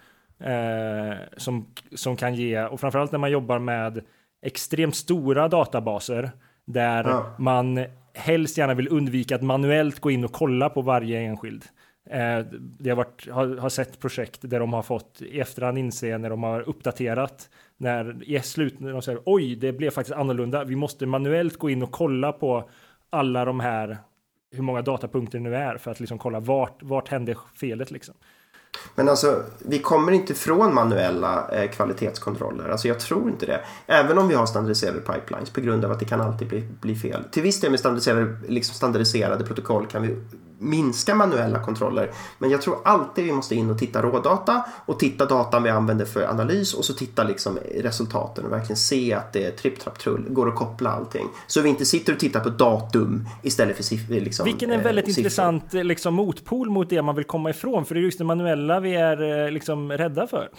Eh, 0.43 1.17
som, 1.37 1.65
som 1.95 2.15
kan 2.15 2.35
ge, 2.35 2.63
och 2.63 2.79
framförallt 2.79 3.11
när 3.11 3.19
man 3.19 3.31
jobbar 3.31 3.59
med 3.59 4.01
extremt 4.41 4.95
stora 4.95 5.47
databaser 5.47 6.31
där 6.71 7.03
ja. 7.03 7.25
man 7.39 7.85
helst 8.13 8.57
gärna 8.57 8.73
vill 8.73 8.87
undvika 8.91 9.35
att 9.35 9.41
manuellt 9.41 9.99
gå 9.99 10.11
in 10.11 10.23
och 10.23 10.31
kolla 10.31 10.69
på 10.69 10.81
varje 10.81 11.19
enskild. 11.19 11.65
Eh, 12.09 12.95
varit, 12.95 13.29
har, 13.29 13.57
har 13.57 13.69
sett 13.69 13.99
projekt 13.99 14.39
där 14.41 14.59
de 14.59 14.73
har 14.73 14.81
fått 14.81 15.21
i 15.21 15.39
efterhand 15.39 15.77
inse 15.77 16.17
när 16.17 16.29
de 16.29 16.43
har 16.43 16.69
uppdaterat 16.69 17.49
när 17.77 18.23
i 18.23 18.39
slut 18.39 18.79
när 18.79 18.91
de 18.91 19.01
säger 19.01 19.21
oj, 19.25 19.55
det 19.55 19.71
blev 19.71 19.89
faktiskt 19.89 20.17
annorlunda. 20.17 20.63
Vi 20.63 20.75
måste 20.75 21.05
manuellt 21.05 21.57
gå 21.57 21.69
in 21.69 21.83
och 21.83 21.91
kolla 21.91 22.31
på 22.31 22.69
alla 23.09 23.45
de 23.45 23.59
här 23.59 23.97
hur 24.51 24.63
många 24.63 24.81
datapunkter 24.81 25.37
det 25.37 25.43
nu 25.43 25.55
är 25.55 25.77
för 25.77 25.91
att 25.91 25.99
liksom 25.99 26.17
kolla 26.17 26.39
vart, 26.39 26.83
vart 26.83 27.07
hände 27.07 27.35
felet 27.55 27.91
liksom. 27.91 28.15
Men 28.95 29.09
alltså, 29.09 29.43
vi 29.59 29.79
kommer 29.79 30.11
inte 30.11 30.33
ifrån 30.33 30.73
manuella 30.73 31.49
eh, 31.51 31.71
kvalitetskontroller. 31.71 32.69
Alltså 32.69 32.87
jag 32.87 32.99
tror 32.99 33.29
inte 33.29 33.45
det. 33.45 33.61
Även 33.87 34.17
om 34.17 34.27
vi 34.27 34.35
har 34.35 34.45
standardiserade 34.45 34.99
pipelines 34.99 35.49
på 35.49 35.61
grund 35.61 35.85
av 35.85 35.91
att 35.91 35.99
det 35.99 36.05
kan 36.05 36.21
alltid 36.21 36.47
bli, 36.47 36.67
bli 36.81 36.95
fel. 36.95 37.23
Till 37.31 37.43
viss 37.43 37.61
del 37.61 37.71
med 37.71 37.79
standardiserade, 37.79 38.35
liksom 38.47 38.75
standardiserade 38.75 39.45
protokoll 39.45 39.87
kan 39.87 40.01
vi 40.01 40.17
minska 40.61 41.15
manuella 41.15 41.63
kontroller. 41.63 42.11
Men 42.37 42.49
jag 42.49 42.61
tror 42.61 42.77
alltid 42.83 43.25
vi 43.25 43.31
måste 43.31 43.55
in 43.55 43.69
och 43.69 43.79
titta 43.79 44.01
rådata 44.01 44.65
och 44.85 44.99
titta 44.99 45.25
datan 45.25 45.63
vi 45.63 45.69
använder 45.69 46.05
för 46.05 46.23
analys 46.23 46.73
och 46.73 46.85
så 46.85 46.93
titta 46.93 47.23
liksom 47.23 47.57
resultaten 47.75 48.45
och 48.45 48.51
verkligen 48.51 48.77
se 48.77 49.13
att 49.13 49.33
det 49.33 49.45
är 49.45 49.51
tripp, 49.51 49.79
trapp, 49.79 49.99
trull, 49.99 50.25
går 50.29 50.49
att 50.49 50.55
koppla 50.55 50.89
allting. 50.89 51.27
Så 51.47 51.61
vi 51.61 51.69
inte 51.69 51.85
sitter 51.85 52.13
och 52.13 52.19
tittar 52.19 52.39
på 52.39 52.49
datum 52.49 53.27
istället 53.43 53.75
för 53.75 53.83
siffror. 53.83 54.15
Liksom, 54.15 54.45
Vilken 54.45 54.71
är 54.71 54.75
en 54.75 54.83
väldigt 54.83 55.07
eh, 55.07 55.17
intressant 55.17 55.73
liksom, 55.73 56.13
motpol 56.13 56.69
mot 56.69 56.89
det 56.89 57.01
man 57.01 57.15
vill 57.15 57.25
komma 57.25 57.49
ifrån. 57.49 57.85
För 57.85 57.95
det 57.95 58.01
är 58.01 58.03
just 58.03 58.17
det 58.17 58.23
manuella 58.23 58.79
vi 58.79 58.95
är 58.95 59.45
eh, 59.45 59.51
liksom 59.51 59.91
rädda 59.91 60.27
för 60.27 60.49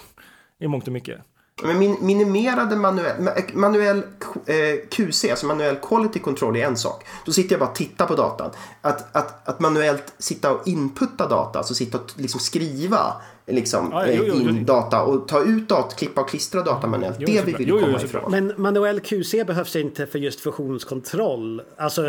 i 0.60 0.68
mångt 0.68 0.86
och 0.86 0.92
mycket. 0.92 1.20
Men 1.62 1.78
min, 1.78 1.96
minimerade 2.00 2.76
manuell, 2.76 3.28
manuell 3.52 3.98
eh, 4.46 4.88
QC, 4.90 5.24
alltså 5.30 5.46
manuell 5.46 5.76
quality 5.76 6.18
control 6.18 6.56
är 6.56 6.66
en 6.66 6.76
sak. 6.76 7.04
Då 7.26 7.32
sitter 7.32 7.52
jag 7.52 7.60
bara 7.60 7.70
och 7.70 7.76
tittar 7.76 8.06
på 8.06 8.14
datan. 8.14 8.50
Att, 8.80 9.16
att, 9.16 9.48
att 9.48 9.60
manuellt 9.60 10.14
sitta 10.18 10.52
och 10.52 10.68
inputta 10.68 11.28
data, 11.28 11.58
alltså 11.58 11.74
sitta 11.74 11.98
och 11.98 12.10
liksom 12.16 12.40
skriva 12.40 13.16
liksom, 13.46 13.88
ja, 13.92 14.06
jo, 14.08 14.24
jo, 14.26 14.34
in 14.34 14.56
jo. 14.58 14.64
data 14.64 15.02
och 15.02 15.28
ta 15.28 15.42
ut 15.42 15.68
data, 15.68 15.96
klippa 15.96 16.20
och 16.20 16.28
klistra 16.28 16.62
data 16.62 16.86
manuellt. 16.86 17.18
det 17.18 17.46
vill 17.46 17.56
vi 17.56 17.70
komma 17.70 18.00
ifrån. 18.02 18.30
Men 18.30 18.52
manuell 18.56 19.00
QC 19.00 19.34
behövs 19.46 19.76
inte 19.76 20.06
för 20.06 20.18
just 20.18 20.40
fusionskontroll. 20.40 21.62
Alltså 21.78 22.02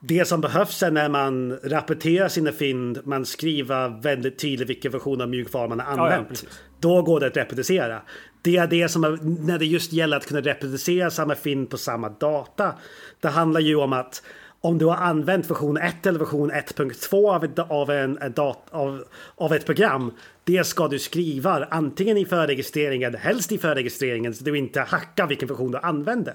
det 0.00 0.28
som 0.28 0.40
behövs 0.40 0.82
är 0.82 0.90
när 0.90 1.08
man 1.08 1.58
rapporterar 1.64 2.28
sina 2.28 2.52
fynd, 2.52 2.98
man 3.04 3.26
skriver 3.26 4.02
väldigt 4.02 4.38
tydligt 4.38 4.68
vilken 4.68 4.92
version 4.92 5.20
av 5.20 5.28
mjukvara 5.28 5.68
man 5.68 5.80
har 5.80 5.86
använt. 5.86 6.42
Ja, 6.42 6.48
då 6.82 7.02
går 7.02 7.20
det 7.20 7.26
att 7.26 7.36
reproducera. 7.36 8.02
Det 8.42 8.56
är 8.56 8.66
det 8.66 8.88
som 8.88 9.04
är, 9.04 9.18
när 9.46 9.58
det 9.58 9.66
just 9.66 9.92
gäller 9.92 10.16
att 10.16 10.26
kunna 10.26 10.40
reproducera 10.40 11.10
samma 11.10 11.34
fynd 11.34 11.70
på 11.70 11.78
samma 11.78 12.08
data. 12.08 12.74
Det 13.20 13.28
handlar 13.28 13.60
ju 13.60 13.76
om 13.76 13.92
att 13.92 14.22
om 14.60 14.78
du 14.78 14.84
har 14.86 14.96
använt 14.96 15.50
version 15.50 15.76
1 15.76 16.06
eller 16.06 16.18
version 16.18 16.52
1.2 16.52 17.30
av, 17.30 17.44
ett, 17.44 17.58
av, 17.58 17.90
en, 17.90 18.18
dat, 18.34 18.66
av, 18.70 19.04
av 19.36 19.52
ett 19.52 19.66
program. 19.66 20.12
Det 20.44 20.64
ska 20.64 20.88
du 20.88 20.98
skriva 20.98 21.66
antingen 21.70 22.16
i 22.16 22.24
förregistreringen, 22.24 23.14
helst 23.14 23.52
i 23.52 23.58
förregistreringen 23.58 24.34
så 24.34 24.44
du 24.44 24.58
inte 24.58 24.80
hackar 24.80 25.26
vilken 25.26 25.48
version 25.48 25.70
du 25.70 25.78
använder. 25.78 26.34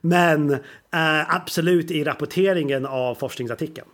Men 0.00 0.52
eh, 0.52 1.34
absolut 1.34 1.90
i 1.90 2.04
rapporteringen 2.04 2.86
av 2.86 3.14
forskningsartikeln. 3.14 3.88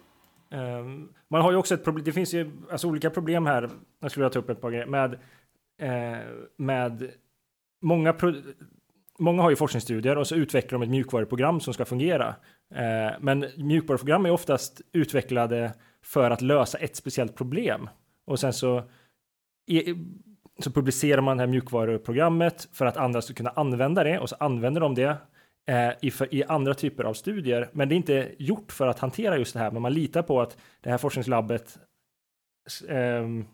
Um, 0.53 1.09
man 1.29 1.43
har 1.43 1.51
ju 1.51 1.57
också 1.57 1.75
ett 1.75 1.85
problem, 1.85 2.05
det 2.05 2.13
finns 2.13 2.35
ju 2.35 2.51
alltså 2.71 2.89
olika 2.89 3.11
problem 3.11 3.47
här, 3.47 3.71
jag 4.01 4.11
skulle 4.11 4.25
vilja 4.25 4.33
ta 4.33 4.39
upp 4.39 4.51
ett 4.51 4.61
par 4.61 4.71
grejer, 4.71 4.87
med, 4.87 5.19
Eh, 5.79 6.19
med 6.57 7.11
många, 7.83 8.15
många 9.19 9.43
har 9.43 9.51
ju 9.51 9.57
forskningsstudier 9.57 10.19
och 10.19 10.27
så 10.27 10.35
utvecklar 10.35 10.79
de 10.79 10.83
ett 10.83 10.91
mjukvaruprogram 10.91 11.61
som 11.61 11.75
ska 11.75 11.85
fungera. 11.85 12.35
Eh, 12.75 13.15
men 13.21 13.47
mjukvaruprogram 13.57 14.27
är 14.27 14.31
oftast 14.31 14.81
utvecklade 14.93 15.73
för 16.03 16.31
att 16.31 16.43
lösa 16.43 16.79
ett 16.79 16.97
speciellt 16.97 17.37
problem. 17.37 17.89
Och 18.25 18.41
sen 18.41 18.53
så, 18.53 18.83
så 20.59 20.71
publicerar 20.71 21.21
man 21.21 21.37
det 21.37 21.43
här 21.43 21.49
mjukvaruprogrammet 21.49 22.69
för 22.73 22.87
att 22.87 22.97
andra 22.97 23.23
ska 23.23 23.35
kunna 23.35 23.51
använda 23.51 24.05
det 24.05 24.19
och 24.19 24.29
så 24.29 24.37
använder 24.41 24.81
de 24.81 24.95
det 24.95 25.17
eh, 25.67 25.91
i, 26.03 26.13
i 26.31 26.45
andra 26.45 26.75
typer 26.75 27.05
av 27.05 27.15
studier. 27.15 27.71
Men 27.73 27.89
det 27.89 27.95
är 27.95 27.97
inte 27.97 28.35
gjort 28.39 28.73
för 28.73 28.87
att 28.87 28.99
hantera 28.99 29.39
just 29.39 29.53
det 29.53 29.61
här, 29.61 29.71
men 29.71 29.83
man 29.83 29.95
litar 29.95 30.23
på 30.23 30.41
att 30.41 30.57
det 30.81 30.91
här 30.91 30.99
forskningslabbet 30.99 31.79
ehm, 32.89 33.45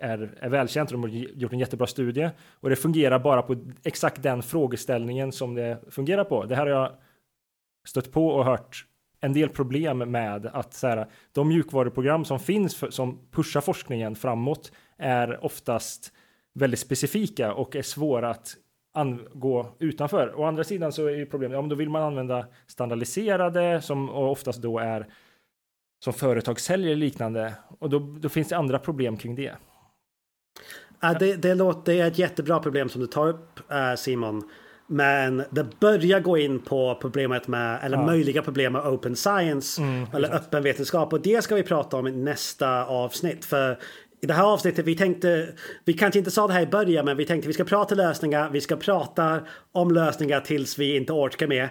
är, 0.00 0.38
är 0.40 0.48
välkänt 0.48 0.92
och 0.92 1.00
de 1.00 1.02
har 1.02 1.08
gjort 1.08 1.52
en 1.52 1.58
jättebra 1.58 1.86
studie 1.86 2.30
och 2.60 2.70
det 2.70 2.76
fungerar 2.76 3.18
bara 3.18 3.42
på 3.42 3.56
exakt 3.84 4.22
den 4.22 4.42
frågeställningen 4.42 5.32
som 5.32 5.54
det 5.54 5.78
fungerar 5.90 6.24
på. 6.24 6.44
Det 6.44 6.56
här 6.56 6.66
har 6.66 6.72
jag 6.72 6.92
stött 7.88 8.12
på 8.12 8.28
och 8.28 8.44
hört 8.44 8.86
en 9.20 9.32
del 9.32 9.48
problem 9.48 9.98
med 9.98 10.46
att 10.46 10.74
så 10.74 10.86
här, 10.86 11.06
de 11.32 11.48
mjukvaruprogram 11.48 12.24
som 12.24 12.40
finns 12.40 12.76
för, 12.76 12.90
som 12.90 13.18
pushar 13.30 13.60
forskningen 13.60 14.16
framåt 14.16 14.72
är 14.96 15.44
oftast 15.44 16.12
väldigt 16.54 16.80
specifika 16.80 17.52
och 17.52 17.76
är 17.76 17.82
svåra 17.82 18.30
att 18.30 18.56
gå 19.32 19.76
utanför. 19.78 20.40
Å 20.40 20.44
andra 20.44 20.64
sidan 20.64 20.92
så 20.92 21.06
är 21.06 21.16
ju 21.16 21.26
problemet, 21.26 21.54
ja, 21.54 21.60
men 21.60 21.68
då 21.68 21.76
vill 21.76 21.90
man 21.90 22.02
använda 22.02 22.46
standardiserade 22.66 23.80
som 23.80 24.10
oftast 24.10 24.62
då 24.62 24.78
är 24.78 25.06
som 26.04 26.12
företag 26.12 26.60
säljer 26.60 26.96
liknande 26.96 27.54
och 27.78 27.90
då, 27.90 27.98
då 27.98 28.28
finns 28.28 28.48
det 28.48 28.56
andra 28.56 28.78
problem 28.78 29.16
kring 29.16 29.34
det. 29.34 29.54
Ja, 31.00 31.14
det, 31.14 31.36
det, 31.36 31.54
låter, 31.54 31.92
det 31.92 32.00
är 32.00 32.06
ett 32.06 32.18
jättebra 32.18 32.60
problem 32.60 32.88
som 32.88 33.00
du 33.00 33.06
tar 33.06 33.28
upp 33.28 33.60
äh, 33.70 33.94
Simon. 33.96 34.42
Men 34.90 35.42
det 35.50 35.80
börjar 35.80 36.20
gå 36.20 36.38
in 36.38 36.58
på 36.58 36.98
problemet 37.00 37.48
med, 37.48 37.78
eller 37.82 37.96
ja. 37.96 38.06
möjliga 38.06 38.42
problem 38.42 38.72
med 38.72 38.86
open 38.86 39.16
science. 39.16 39.82
Mm, 39.82 40.06
eller 40.14 40.28
exakt. 40.28 40.46
öppen 40.46 40.62
vetenskap. 40.62 41.12
Och 41.12 41.20
det 41.20 41.42
ska 41.42 41.54
vi 41.54 41.62
prata 41.62 41.96
om 41.96 42.06
i 42.06 42.10
nästa 42.10 42.84
avsnitt. 42.84 43.44
För 43.44 43.78
i 44.20 44.26
det 44.26 44.34
här 44.34 44.44
avsnittet, 44.44 44.86
vi 44.86 44.96
tänkte, 44.96 45.48
vi 45.84 45.92
kanske 45.92 46.18
inte 46.18 46.30
sa 46.30 46.46
det 46.46 46.52
här 46.52 46.62
i 46.62 46.66
början, 46.66 47.04
men 47.04 47.16
vi 47.16 47.26
tänkte 47.26 47.48
vi 47.48 47.54
ska 47.54 47.64
prata 47.64 47.94
lösningar, 47.94 48.50
vi 48.50 48.60
ska 48.60 48.76
prata 48.76 49.40
om 49.72 49.90
lösningar 49.90 50.40
tills 50.40 50.78
vi 50.78 50.96
inte 50.96 51.12
orkar 51.12 51.46
med. 51.46 51.68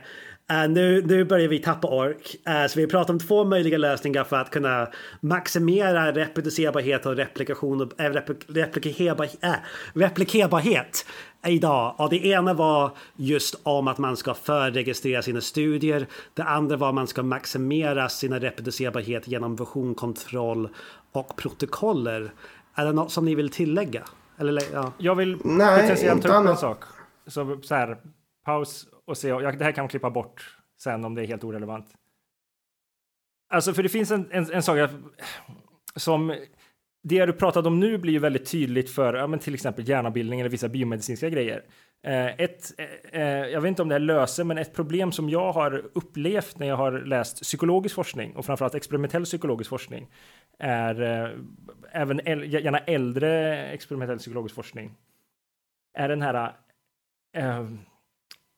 Uh, 0.52 0.70
nu, 0.70 1.02
nu 1.06 1.26
börjar 1.26 1.48
vi 1.48 1.60
tappa 1.60 1.88
ork. 1.88 2.36
Uh, 2.50 2.68
så 2.68 2.80
vi 2.80 2.88
pratar 2.88 3.14
om 3.14 3.20
två 3.20 3.44
möjliga 3.44 3.78
lösningar 3.78 4.24
för 4.24 4.38
att 4.38 4.50
kunna 4.50 4.88
maximera 5.22 6.12
reproducerbarhet 6.12 7.06
och 7.06 7.16
replikation 7.16 7.82
och 7.82 8.02
äh, 8.02 8.12
replikerbar, 8.48 9.28
äh, 9.42 9.54
replikerbarhet 9.94 11.06
idag. 11.48 11.96
Och 11.98 12.10
det 12.10 12.26
ena 12.26 12.54
var 12.54 12.92
just 13.16 13.56
om 13.64 13.88
att 13.88 13.98
man 13.98 14.18
ska 14.18 14.34
förregistrera 14.34 15.22
sina 15.22 15.42
studier. 15.42 16.08
Det 16.34 16.44
andra 16.44 16.78
var 16.78 16.90
att 16.90 16.96
man 16.96 17.08
ska 17.08 17.24
maximera 17.24 18.10
sina 18.10 18.40
reproducerbarhet 18.40 19.28
genom 19.28 19.56
versionkontroll 19.56 20.70
och 21.12 21.36
protokoller. 21.36 22.32
Är 22.76 22.86
det 22.86 22.94
något 22.94 23.12
som 23.12 23.26
ni 23.26 23.36
vill 23.36 23.50
tillägga? 23.50 24.04
Eller, 24.38 24.64
ja. 24.74 24.94
Jag 24.98 25.16
vill 25.16 25.38
Nej, 25.44 25.82
potentiellt 25.82 26.24
ta 26.24 26.42
upp 26.42 26.50
en 26.50 26.58
sak. 26.58 26.84
Så, 27.28 27.60
så 27.64 27.76
här, 27.76 27.98
paus 28.46 28.88
och 29.08 29.18
se. 29.18 29.28
Jag, 29.28 29.60
det 29.60 29.66
här 29.66 29.72
kan 29.72 29.84
man 29.84 29.90
klippa 29.90 30.10
bort 30.10 30.58
sen 30.78 31.06
om 31.06 31.16
det 31.16 31.22
är 31.22 31.28
helt 31.28 31.44
orelevant. 31.44 31.88
Alltså, 33.50 33.74
för 33.74 33.84
det 33.84 33.90
finns 33.90 34.12
en, 34.12 34.32
en, 34.32 34.52
en 34.52 34.64
sak 34.64 34.90
som 35.96 36.36
det 37.04 37.26
du 37.26 37.34
pratade 37.34 37.68
om 37.68 37.80
nu 37.80 37.98
blir 37.98 38.14
ju 38.14 38.20
väldigt 38.20 38.52
tydligt 38.52 38.90
för 38.90 39.14
ja, 39.14 39.28
men 39.28 39.40
till 39.40 39.54
exempel 39.54 39.90
hjärnabildning 39.90 40.40
eller 40.40 40.50
vissa 40.50 40.70
biomedicinska 40.70 41.30
grejer. 41.30 41.64
Eh, 42.04 42.42
ett, 42.42 42.74
eh, 42.78 43.22
eh, 43.22 43.48
jag 43.48 43.62
vet 43.62 43.70
inte 43.70 43.82
om 43.82 43.88
det 43.88 43.96
här 43.96 44.00
löser, 44.00 44.44
men 44.44 44.58
ett 44.58 44.74
problem 44.74 45.12
som 45.12 45.30
jag 45.30 45.52
har 45.52 45.84
upplevt 45.94 46.60
när 46.60 46.68
jag 46.68 46.76
har 46.76 46.92
läst 46.92 47.42
psykologisk 47.42 47.96
forskning 47.96 48.36
och 48.36 48.46
framförallt 48.46 48.76
experimentell 48.76 49.24
psykologisk 49.24 49.70
forskning 49.70 50.10
är 50.60 51.02
eh, 51.02 51.30
även 51.92 52.20
äl 52.20 52.54
gärna 52.54 52.80
äldre 52.80 53.64
experimentell 53.68 54.18
psykologisk 54.18 54.56
forskning 54.56 54.96
är 55.94 56.10
den 56.10 56.22
här 56.22 56.56
eh, 57.36 57.66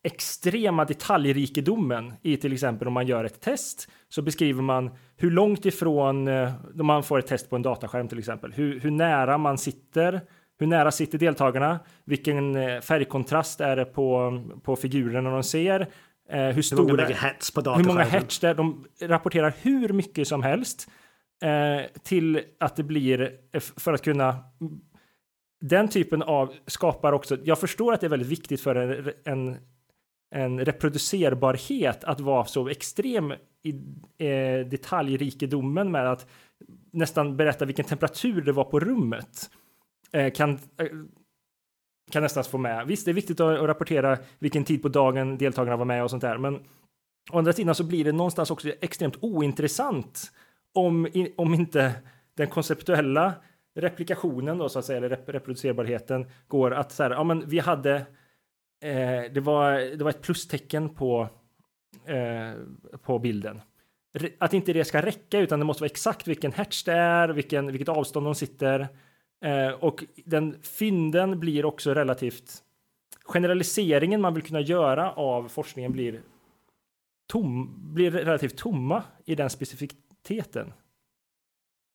extrema 0.04 0.86
detaljrikedomen 0.86 2.14
i 2.22 2.38
till 2.38 2.54
exempel 2.54 2.88
om 2.88 2.94
man 2.94 3.08
gör 3.08 3.24
ett 3.24 3.42
test 3.42 3.90
så 4.10 4.22
beskriver 4.22 4.62
man 4.62 4.92
hur 5.18 5.32
långt 5.32 5.66
ifrån, 5.66 6.28
eh, 6.28 6.52
om 6.80 6.86
man 6.86 7.04
får 7.04 7.20
ett 7.20 7.28
test 7.28 7.50
på 7.50 7.56
en 7.56 7.62
dataskärm 7.62 8.08
till 8.08 8.20
exempel, 8.20 8.54
hur, 8.54 8.80
hur 8.80 8.92
nära 8.92 9.38
man 9.38 9.58
sitter, 9.58 10.22
hur 10.60 10.68
nära 10.68 10.92
sitter 10.92 11.18
deltagarna, 11.18 11.80
vilken 12.06 12.56
eh, 12.56 12.82
färgkontrast 12.82 13.62
är 13.62 13.76
det 13.76 13.86
på, 13.86 14.42
på 14.64 14.76
figurerna 14.76 15.32
de 15.32 15.44
ser, 15.44 15.88
eh, 16.30 16.40
hur 16.40 16.62
stora, 16.62 16.82
hur 16.82 16.92
många 16.92 17.16
hertz 17.16 17.52
på 17.52 17.62
hur 17.62 17.84
många 17.84 18.04
hertz 18.04 18.40
det 18.40 18.50
är, 18.50 18.54
de 18.54 18.86
rapporterar 19.02 19.54
hur 19.62 19.90
mycket 19.90 20.28
som 20.28 20.44
helst 20.44 20.90
eh, 21.44 22.02
till 22.04 22.42
att 22.60 22.76
det 22.76 22.84
blir, 22.84 23.32
eh, 23.54 23.60
för 23.60 23.94
att 23.94 24.04
kunna 24.04 24.38
den 25.62 25.88
typen 25.88 26.22
av 26.24 26.54
skapar 26.68 27.12
också, 27.14 27.38
jag 27.44 27.60
förstår 27.60 27.94
att 27.94 28.02
det 28.02 28.08
är 28.08 28.10
väldigt 28.10 28.30
viktigt 28.30 28.62
för 28.62 28.76
en, 28.76 29.12
en 29.26 29.58
en 30.32 30.66
reproducerbarhet 30.66 32.04
att 32.04 32.20
vara 32.20 32.46
så 32.46 32.68
extrem 32.68 33.34
i 33.64 33.70
eh, 34.18 34.68
detaljrikedomen 34.68 35.92
med 35.92 36.12
att 36.12 36.28
nästan 36.92 37.38
berätta 37.38 37.66
vilken 37.66 37.86
temperatur 37.86 38.42
det 38.42 38.52
var 38.52 38.64
på 38.64 38.80
rummet. 38.80 39.50
Eh, 40.12 40.34
kan, 40.34 40.52
eh, 40.52 40.88
kan 42.12 42.24
nästan 42.24 42.44
få 42.44 42.58
med. 42.58 42.88
Visst, 42.88 43.06
det 43.06 43.12
är 43.12 43.14
viktigt 43.14 43.40
att, 43.40 43.60
att, 43.60 43.68
rapportera 43.68 44.18
vilken 44.40 44.64
tid 44.64 44.82
på 44.82 44.90
dagen 44.90 45.38
deltagarna 45.38 45.78
var 45.78 45.86
med 45.86 46.04
och 46.04 46.10
sånt 46.10 46.22
där, 46.22 46.38
men 46.38 46.56
å 47.32 47.38
andra 47.38 47.54
sidan 47.54 47.76
så 47.76 47.84
blir 47.84 48.04
det 48.04 48.12
någonstans 48.12 48.52
också 48.52 48.70
extremt 48.82 49.18
ointressant 49.22 50.32
om, 50.74 51.08
om 51.38 51.54
inte 51.54 51.94
den 52.34 52.48
konceptuella 52.48 53.34
replikationen 53.76 54.58
då 54.58 54.70
så 54.70 54.80
att 54.80 54.86
säga, 54.86 54.98
eller 54.98 55.10
rep 55.10 55.30
reproducerbarheten 55.30 56.26
går 56.48 56.72
att 56.72 56.92
så 56.92 57.04
här, 57.04 57.12
ja 57.12 57.24
men 57.24 57.50
vi 57.50 57.60
hade 57.60 58.06
eh, 58.82 59.32
det, 59.34 59.40
var, 59.40 59.74
det 59.98 60.04
var 60.04 60.10
ett 60.10 60.22
plustecken 60.22 60.90
på, 60.90 61.30
eh, 62.06 62.54
på 63.02 63.20
bilden. 63.20 63.62
Att 64.38 64.54
inte 64.54 64.74
det 64.74 64.86
ska 64.86 65.02
räcka 65.02 65.40
utan 65.40 65.60
det 65.60 65.66
måste 65.66 65.84
vara 65.84 65.90
exakt 65.92 66.28
vilken 66.28 66.52
hertz 66.52 66.84
det 66.84 66.94
är, 66.94 67.30
vilken, 67.30 67.68
vilket 67.68 67.90
avstånd 67.90 68.26
de 68.26 68.36
sitter. 68.36 68.88
Eh, 69.46 69.70
och 69.70 70.04
den 70.26 70.62
fynden 70.62 71.40
blir 71.40 71.66
också 71.66 71.94
relativt 71.94 72.64
generaliseringen 73.26 74.22
man 74.22 74.34
vill 74.34 74.44
kunna 74.44 74.62
göra 74.62 75.12
av 75.12 75.48
forskningen 75.48 75.92
blir, 75.92 76.22
tom, 77.28 77.76
blir 77.94 78.12
relativt 78.12 78.58
tomma 78.58 79.04
i 79.26 79.36
den 79.36 79.50
specifikiteten. 79.50 80.74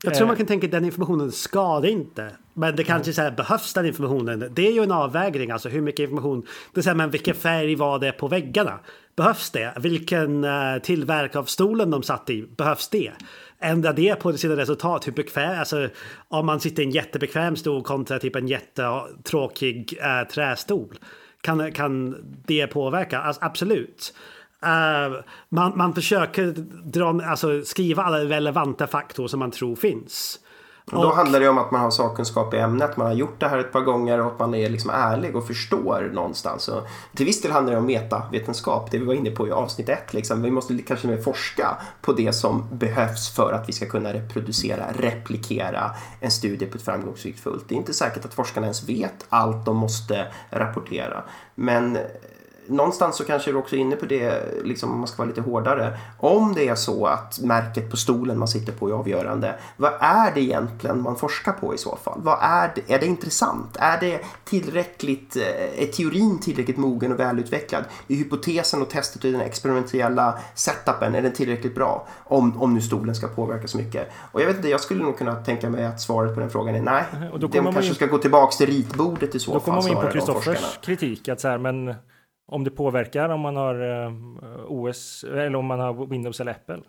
Jag 0.04 0.14
tror 0.14 0.26
man 0.26 0.36
kan 0.36 0.46
tänka 0.46 0.66
att 0.66 0.70
den 0.70 0.84
informationen 0.84 1.32
skadar 1.32 1.88
inte. 1.88 2.30
Men 2.54 2.76
det 2.76 2.84
kanske 2.84 3.12
så 3.12 3.22
här, 3.22 3.30
behövs 3.30 3.74
den 3.74 3.86
informationen. 3.86 4.50
Det 4.52 4.66
är 4.68 4.72
ju 4.72 4.82
en 4.82 4.92
avvägning, 4.92 5.50
alltså 5.50 5.68
hur 5.68 5.80
mycket 5.80 6.00
information. 6.00 6.46
Det 6.72 6.80
är 6.80 6.82
så 6.82 6.90
här, 6.90 6.96
men 6.96 7.10
vilken 7.10 7.34
färg 7.34 7.74
var 7.74 7.98
det 7.98 8.12
på 8.12 8.28
väggarna? 8.28 8.78
Behövs 9.16 9.50
det? 9.50 9.72
Vilken 9.76 10.44
uh, 10.44 10.78
tillverk 10.78 11.36
av 11.36 11.44
stolen 11.44 11.90
de 11.90 12.02
satt 12.02 12.30
i? 12.30 12.42
Behövs 12.56 12.88
det? 12.88 13.12
Ändra 13.58 13.92
det 13.92 14.14
på 14.14 14.32
sina 14.32 14.56
resultat? 14.56 15.06
Hur 15.06 15.12
bekväm? 15.12 15.58
Alltså 15.58 15.88
om 16.28 16.46
man 16.46 16.60
sitter 16.60 16.82
i 16.82 16.86
en 16.86 16.92
jättebekväm 16.92 17.56
stol 17.56 17.82
kontra 17.82 18.18
typ 18.18 18.36
en 18.36 18.48
jättetråkig 18.48 19.98
uh, 20.00 20.28
trästol. 20.28 20.98
kan, 21.40 21.72
kan 21.72 22.16
det 22.46 22.66
påverka? 22.66 23.18
Alltså, 23.18 23.44
absolut. 23.44 24.14
Uh, 24.66 25.20
man, 25.48 25.72
man 25.76 25.94
försöker 25.94 26.46
dra, 26.84 27.20
alltså, 27.24 27.62
skriva 27.62 28.02
alla 28.02 28.18
relevanta 28.18 28.86
faktorer 28.86 29.28
som 29.28 29.40
man 29.40 29.50
tror 29.50 29.76
finns. 29.76 30.40
Och 30.92 31.02
då 31.02 31.12
handlar 31.12 31.40
det 31.40 31.48
om 31.48 31.58
att 31.58 31.70
man 31.70 31.80
har 31.80 31.90
sakkunskap 31.90 32.54
i 32.54 32.58
ämnet, 32.58 32.96
man 32.96 33.06
har 33.06 33.14
gjort 33.14 33.40
det 33.40 33.48
här 33.48 33.58
ett 33.58 33.72
par 33.72 33.80
gånger 33.80 34.20
och 34.20 34.26
att 34.26 34.38
man 34.38 34.54
är 34.54 34.70
liksom 34.70 34.90
ärlig 34.90 35.36
och 35.36 35.46
förstår 35.46 36.10
någonstans. 36.12 36.68
Och 36.68 36.82
till 37.14 37.26
viss 37.26 37.42
del 37.42 37.52
handlar 37.52 37.72
det 37.72 37.78
om 37.78 37.86
metavetenskap, 37.86 38.90
det 38.90 38.98
vi 38.98 39.04
var 39.04 39.14
inne 39.14 39.30
på 39.30 39.48
i 39.48 39.50
avsnitt 39.50 39.88
ett. 39.88 40.14
Liksom. 40.14 40.42
Vi 40.42 40.50
måste 40.50 40.78
kanske 40.78 41.06
mer 41.08 41.22
forska 41.22 41.76
på 42.02 42.12
det 42.12 42.32
som 42.32 42.68
behövs 42.72 43.34
för 43.34 43.52
att 43.52 43.68
vi 43.68 43.72
ska 43.72 43.86
kunna 43.86 44.12
reproducera, 44.12 44.84
replikera 44.98 45.90
en 46.20 46.30
studie 46.30 46.66
på 46.66 46.76
ett 46.76 46.84
framgångsrikt 46.84 47.40
fullt. 47.40 47.68
Det 47.68 47.74
är 47.74 47.76
inte 47.76 47.94
säkert 47.94 48.24
att 48.24 48.34
forskarna 48.34 48.66
ens 48.66 48.88
vet 48.88 49.26
allt 49.28 49.66
de 49.66 49.76
måste 49.76 50.26
rapportera. 50.50 51.24
Men 51.54 51.98
någonstans 52.66 53.16
så 53.16 53.24
kanske 53.24 53.50
du 53.50 53.56
också 53.56 53.76
är 53.76 53.80
inne 53.80 53.96
på 53.96 54.06
det, 54.06 54.44
liksom, 54.64 54.92
om 54.92 54.98
man 54.98 55.08
ska 55.08 55.16
vara 55.16 55.28
lite 55.28 55.40
hårdare. 55.40 55.98
Om 56.18 56.54
det 56.54 56.68
är 56.68 56.74
så 56.74 57.06
att 57.06 57.40
märket 57.40 57.90
på 57.90 57.96
stolen 57.96 58.38
man 58.38 58.48
sitter 58.48 58.72
på 58.72 58.88
är 58.88 58.92
avgörande, 58.92 59.54
vad 59.76 59.92
är 60.00 60.34
det 60.34 60.40
egentligen 60.40 61.02
man 61.02 61.16
forskar 61.16 61.52
på 61.52 61.74
i 61.74 61.78
så 61.78 61.96
fall? 61.96 62.20
Vad 62.22 62.38
är, 62.40 62.72
det, 62.74 62.94
är 62.94 62.98
det 62.98 63.06
intressant? 63.06 63.76
Är 63.78 64.00
det 64.00 64.20
tillräckligt, 64.44 65.36
eh, 65.36 65.82
är 65.82 65.86
teorin 65.86 66.40
tillräckligt 66.40 66.76
mogen 66.76 67.12
och 67.12 67.20
välutvecklad? 67.20 67.84
Är 68.08 68.14
hypotesen 68.14 68.82
och 68.82 68.90
testet 68.90 69.24
i 69.24 69.32
den 69.32 69.40
experimentella 69.40 70.38
setupen, 70.54 71.14
är 71.14 71.22
den 71.22 71.32
tillräckligt 71.32 71.74
bra? 71.74 72.06
Om, 72.24 72.62
om 72.62 72.74
nu 72.74 72.80
stolen 72.80 73.14
ska 73.14 73.28
påverka 73.28 73.68
så 73.68 73.78
mycket. 73.78 74.08
Och 74.32 74.40
jag 74.40 74.46
vet 74.46 74.56
inte, 74.56 74.68
jag 74.68 74.80
skulle 74.80 75.02
nog 75.02 75.18
kunna 75.18 75.34
tänka 75.34 75.70
mig 75.70 75.84
att 75.84 76.00
svaret 76.00 76.34
på 76.34 76.40
den 76.40 76.50
frågan 76.50 76.74
är 76.74 76.82
nej. 76.82 77.04
Och 77.32 77.40
då 77.40 77.46
det 77.46 77.58
kanske 77.58 77.86
in... 77.86 77.94
ska 77.94 78.06
gå 78.06 78.18
tillbaks 78.18 78.56
till 78.56 78.66
ritbordet 78.66 79.34
i 79.34 79.38
så 79.38 79.52
då 79.52 79.60
fall. 79.60 79.74
Då 79.74 79.80
kommer 79.80 79.96
man 79.96 80.04
in 80.04 80.08
på 80.08 80.12
Kristoffers 80.12 80.78
kritik, 80.82 81.28
att 81.28 81.40
så 81.40 81.48
här, 81.48 81.58
men 81.58 81.94
om 82.46 82.64
det 82.64 82.70
påverkar 82.70 83.28
om 83.28 83.40
man 83.40 83.56
har 83.56 84.04
eh, 84.04 84.12
OS 84.66 85.24
eller 85.24 85.56
om 85.56 85.66
man 85.66 85.80
har 85.80 86.06
Windows 86.06 86.40
eller 86.40 86.52
Apple. 86.52 86.80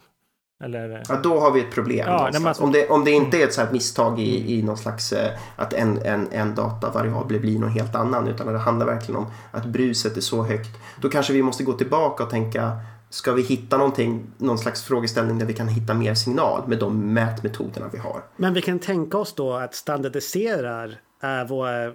Eller, 0.64 0.90
eh, 0.90 1.02
ja, 1.10 1.20
då 1.24 1.40
har 1.40 1.52
vi 1.52 1.60
ett 1.60 1.72
problem. 1.72 2.06
Ja, 2.08 2.30
nej, 2.34 2.48
alltså, 2.48 2.64
om, 2.64 2.72
det, 2.72 2.90
om 2.90 3.04
det 3.04 3.12
inte 3.12 3.42
är 3.42 3.44
ett 3.44 3.54
så 3.54 3.62
misstag 3.72 4.20
i, 4.20 4.38
mm. 4.38 4.50
i 4.50 4.64
någon 4.64 4.78
slags 4.78 5.14
eh, 5.14 5.32
att 5.56 5.74
en, 5.74 6.02
en, 6.02 6.28
en 6.32 6.56
datavariabel 6.56 7.40
blir 7.40 7.60
någon 7.60 7.70
helt 7.70 7.96
annan 7.96 8.28
utan 8.28 8.48
det 8.48 8.58
handlar 8.58 8.86
verkligen 8.86 9.20
om 9.22 9.28
att 9.52 9.66
bruset 9.66 10.18
är 10.18 10.22
så 10.22 10.44
högt. 10.44 10.78
Då 11.02 11.10
kanske 11.10 11.34
vi 11.34 11.44
måste 11.44 11.64
gå 11.64 11.74
tillbaka 11.74 12.24
och 12.24 12.30
tänka 12.30 12.72
Ska 13.10 13.34
vi 13.34 13.42
hitta 13.42 13.78
någonting, 13.78 14.28
någon 14.38 14.58
slags 14.58 14.84
frågeställning 14.84 15.40
där 15.40 15.46
vi 15.46 15.54
kan 15.54 15.68
hitta 15.68 15.94
mer 15.94 16.14
signal 16.14 16.68
med 16.68 16.80
de 16.80 17.14
mätmetoderna 17.14 17.90
vi 17.92 17.98
har? 17.98 18.24
Men 18.36 18.54
vi 18.54 18.62
kan 18.62 18.80
tänka 18.80 19.18
oss 19.18 19.34
då 19.34 19.54
att 19.54 19.76
standardisera 19.76 20.84
äh, 21.24 21.48
våra 21.48 21.92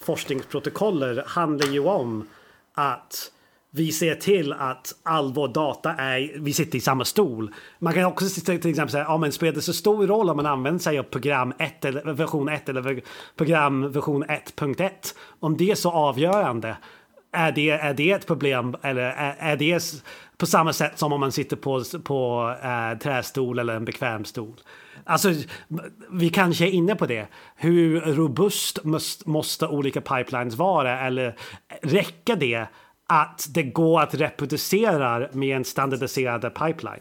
forskningsprotokoller 0.00 1.24
handlar 1.26 1.66
ju 1.66 1.80
om 1.80 2.28
att 2.76 3.32
vi 3.70 3.92
ser 3.92 4.14
till 4.14 4.52
att 4.52 4.94
all 5.02 5.32
vår 5.32 5.48
data 5.48 5.92
är, 5.92 6.38
vi 6.38 6.52
sitter 6.52 6.78
i 6.78 6.80
samma 6.80 7.04
stol. 7.04 7.54
Man 7.78 7.94
kan 7.94 8.04
också 8.04 8.40
till 8.40 8.54
exempel 8.54 8.88
säga, 8.88 9.04
ja 9.04 9.16
men 9.16 9.32
spelar 9.32 9.52
det 9.52 9.62
så 9.62 9.72
stor 9.72 10.06
roll 10.06 10.30
om 10.30 10.36
man 10.36 10.46
använder 10.46 10.78
sig 10.78 10.98
av 10.98 11.02
program 11.02 11.52
1 11.58 11.84
eller 11.84 12.12
version 12.12 12.48
1 12.48 12.68
eller 12.68 13.02
program 13.36 13.92
version 13.92 14.24
1.1? 14.24 14.90
Om 15.40 15.56
det 15.56 15.70
är 15.70 15.74
så 15.74 15.90
avgörande, 15.90 16.76
är 17.32 17.52
det, 17.52 17.70
är 17.70 17.94
det 17.94 18.10
ett 18.10 18.26
problem 18.26 18.76
eller 18.82 19.02
är, 19.02 19.36
är 19.38 19.56
det 19.56 20.02
på 20.38 20.46
samma 20.46 20.72
sätt 20.72 20.98
som 20.98 21.12
om 21.12 21.20
man 21.20 21.32
sitter 21.32 21.56
på, 21.56 21.84
på 22.04 22.50
äh, 22.62 22.98
trästol 22.98 23.58
eller 23.58 23.76
en 23.76 23.84
bekväm 23.84 24.24
stol? 24.24 24.54
Alltså, 25.08 25.32
vi 26.10 26.30
kanske 26.30 26.66
är 26.66 26.70
inne 26.70 26.94
på 26.94 27.06
det. 27.06 27.26
Hur 27.56 28.00
robust 28.00 28.84
måste, 28.84 29.30
måste 29.30 29.66
olika 29.66 30.00
pipelines 30.00 30.54
vara? 30.54 31.00
Eller 31.00 31.36
räcker 31.82 32.36
det 32.36 32.66
att 33.08 33.46
det 33.50 33.62
går 33.62 34.00
att 34.00 34.14
reproducera 34.14 35.28
med 35.32 35.56
en 35.56 35.64
standardiserad 35.64 36.54
pipeline? 36.54 37.00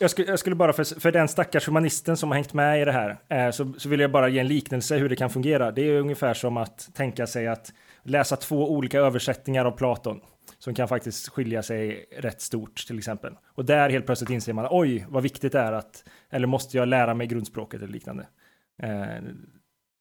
Jag 0.00 0.10
skulle, 0.10 0.28
jag 0.28 0.38
skulle, 0.38 0.56
bara 0.56 0.72
för, 0.72 1.00
för 1.00 1.12
den 1.12 1.28
stackars 1.28 1.68
humanisten 1.68 2.16
som 2.16 2.28
har 2.28 2.34
hängt 2.34 2.52
med 2.52 2.82
i 2.82 2.84
det 2.84 2.92
här 2.92 3.18
eh, 3.28 3.50
så, 3.50 3.72
så, 3.78 3.88
vill 3.88 4.00
jag 4.00 4.10
bara 4.10 4.28
ge 4.28 4.38
en 4.38 4.48
liknelse 4.48 4.96
hur 4.96 5.08
det 5.08 5.16
kan 5.16 5.30
fungera. 5.30 5.72
Det 5.72 5.82
är 5.82 6.00
ungefär 6.00 6.34
som 6.34 6.56
att 6.56 6.88
tänka 6.94 7.26
sig 7.26 7.46
att 7.46 7.72
läsa 8.02 8.36
två 8.36 8.72
olika 8.72 8.98
översättningar 8.98 9.64
av 9.64 9.70
Platon 9.70 10.20
som 10.66 10.74
kan 10.74 10.88
faktiskt 10.88 11.28
skilja 11.28 11.62
sig 11.62 12.08
rätt 12.18 12.40
stort 12.40 12.86
till 12.86 12.98
exempel. 12.98 13.32
Och 13.54 13.64
där 13.64 13.90
helt 13.90 14.06
plötsligt 14.06 14.30
inser 14.30 14.52
man 14.52 14.66
oj, 14.70 15.06
vad 15.08 15.22
viktigt 15.22 15.52
det 15.52 15.60
är 15.60 15.72
att, 15.72 16.04
eller 16.30 16.46
måste 16.46 16.76
jag 16.76 16.88
lära 16.88 17.14
mig 17.14 17.26
grundspråket 17.26 17.82
eller 17.82 17.92
liknande. 17.92 18.26
Eh, 18.82 18.88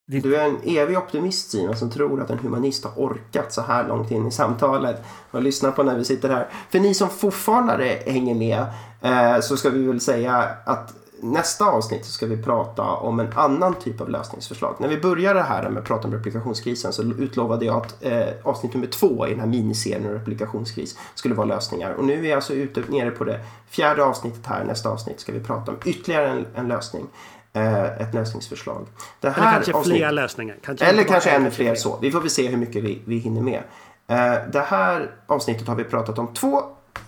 det... 0.07 0.19
Du 0.19 0.35
är 0.35 0.45
en 0.45 0.77
evig 0.77 0.97
optimist 0.97 1.51
Simon 1.51 1.77
som 1.77 1.91
tror 1.91 2.21
att 2.21 2.29
en 2.29 2.37
humanist 2.37 2.85
har 2.85 2.91
orkat 2.91 3.53
så 3.53 3.61
här 3.61 3.87
långt 3.87 4.11
in 4.11 4.27
i 4.27 4.31
samtalet 4.31 5.03
och 5.31 5.41
lyssnar 5.41 5.71
på 5.71 5.83
när 5.83 5.97
vi 5.97 6.05
sitter 6.05 6.29
här. 6.29 6.47
För 6.69 6.79
ni 6.79 6.93
som 6.93 7.09
fortfarande 7.09 7.99
hänger 8.05 8.35
med 8.35 8.65
eh, 9.01 9.39
så 9.41 9.57
ska 9.57 9.69
vi 9.69 9.83
väl 9.83 9.99
säga 9.99 10.35
att 10.65 10.93
nästa 11.21 11.65
avsnitt 11.65 12.05
så 12.05 12.11
ska 12.11 12.25
vi 12.25 12.37
prata 12.37 12.83
om 12.83 13.19
en 13.19 13.33
annan 13.35 13.75
typ 13.75 14.01
av 14.01 14.09
lösningsförslag. 14.09 14.75
När 14.79 14.87
vi 14.87 14.97
började 14.97 15.41
här 15.41 15.69
med 15.69 15.81
att 15.81 15.87
prata 15.87 16.07
om 16.07 16.13
replikationskrisen 16.13 16.93
så 16.93 17.03
utlovade 17.03 17.65
jag 17.65 17.75
att 17.75 18.03
eh, 18.03 18.27
avsnitt 18.43 18.73
nummer 18.73 18.87
två 18.87 19.27
i 19.27 19.29
den 19.29 19.39
här 19.39 19.47
miniserien 19.47 20.05
om 20.05 20.11
replikationskris 20.11 20.97
skulle 21.15 21.35
vara 21.35 21.47
lösningar. 21.47 21.91
Och 21.91 22.05
nu 22.05 22.13
är 22.13 22.21
vi 22.21 22.33
alltså 22.33 22.53
ute 22.53 22.83
nere 22.87 23.11
på 23.11 23.23
det 23.23 23.39
fjärde 23.69 24.03
avsnittet 24.03 24.45
här. 24.45 24.63
Nästa 24.63 24.89
avsnitt 24.89 25.19
ska 25.19 25.31
vi 25.31 25.39
prata 25.39 25.71
om 25.71 25.77
ytterligare 25.85 26.29
en, 26.29 26.45
en 26.55 26.67
lösning. 26.67 27.07
Eh, 27.53 28.01
ett 28.01 28.13
lösningsförslag. 28.13 28.87
Det 29.19 29.29
här 29.29 29.41
eller 29.41 29.51
kanske 29.51 29.73
avsnitt, 29.73 29.97
fler 29.97 30.11
lösningar. 30.11 30.57
Kanske 30.63 30.85
eller 30.85 31.03
kanske 31.03 31.29
ännu 31.29 31.51
fler 31.51 31.75
så. 31.75 31.97
Vi 32.01 32.11
får 32.11 32.19
väl 32.19 32.29
se 32.29 32.47
hur 32.47 32.57
mycket 32.57 32.83
vi, 32.83 33.01
vi 33.05 33.17
hinner 33.17 33.41
med. 33.41 33.63
Eh, 34.07 34.49
det 34.51 34.65
här 34.67 35.11
avsnittet 35.27 35.67
har 35.67 35.75
vi 35.75 35.83
pratat 35.83 36.19
om 36.19 36.33
två 36.33 36.61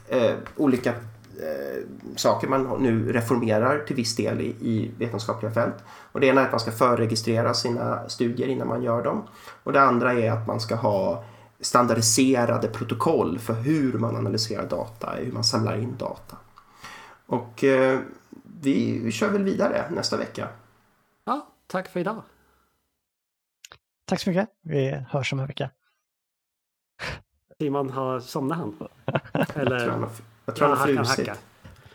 eh, 0.08 0.32
olika 0.56 0.94
eh, 1.44 1.84
saker 2.16 2.48
man 2.48 2.84
nu 2.84 3.12
reformerar 3.12 3.80
till 3.80 3.96
viss 3.96 4.16
del 4.16 4.42
i, 4.42 4.56
i 4.62 4.92
vetenskapliga 4.98 5.52
fält. 5.52 5.76
Och 6.12 6.20
det 6.20 6.28
ena 6.28 6.42
är 6.42 6.46
att 6.46 6.52
man 6.52 6.60
ska 6.60 6.72
förregistrera 6.72 7.54
sina 7.54 8.10
studier 8.10 8.48
innan 8.48 8.68
man 8.68 8.84
gör 8.84 9.04
dem. 9.04 9.24
Och 9.64 9.74
det 9.74 9.82
andra 9.82 10.14
är 10.14 10.32
att 10.32 10.48
man 10.48 10.60
ska 10.60 10.76
ha 10.76 11.24
standardiserade 11.60 12.68
protokoll 12.68 13.40
för 13.40 13.54
hur 13.54 13.94
man 13.94 14.16
analyserar 14.16 14.70
data, 14.70 15.12
hur 15.12 15.32
man 15.32 15.44
samlar 15.44 15.78
in 15.78 15.98
data. 15.98 16.38
Och 17.26 17.64
eh, 17.64 18.00
vi, 18.62 19.00
vi 19.00 19.12
kör 19.12 19.30
väl 19.30 19.44
vidare 19.44 19.86
nästa 19.92 20.18
vecka. 20.18 20.48
Ja, 21.26 21.48
tack 21.68 21.88
för 21.88 22.00
idag. 22.00 22.24
Tack 24.06 24.22
så 24.22 24.30
mycket. 24.30 24.50
Vi 24.62 25.04
hörs 25.10 25.34
om 25.34 25.40
en 25.40 25.48
vecka. 25.48 25.70
Simon, 27.58 27.90
har 27.90 28.20
somnat 28.20 28.58
han? 28.58 28.88
Eller? 29.56 30.08
Jag 30.48 30.56
tror 30.56 30.68
tror 30.68 30.76
han 30.76 30.98
har 30.98 31.04
frusit. 31.04 31.30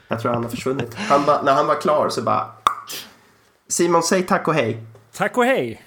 Jag 0.08 0.20
tror 0.20 0.32
han 0.32 0.42
har 0.42 0.50
försvunnit. 0.50 0.94
Han 0.94 1.24
ba, 1.24 1.42
när 1.42 1.52
han 1.54 1.66
var 1.66 1.80
klar 1.80 2.08
så 2.08 2.22
bara... 2.22 2.46
Simon, 3.68 4.02
säg 4.02 4.22
tack 4.22 4.48
och 4.48 4.54
hej. 4.54 4.82
Tack 5.16 5.36
och 5.38 5.44
hej. 5.44 5.82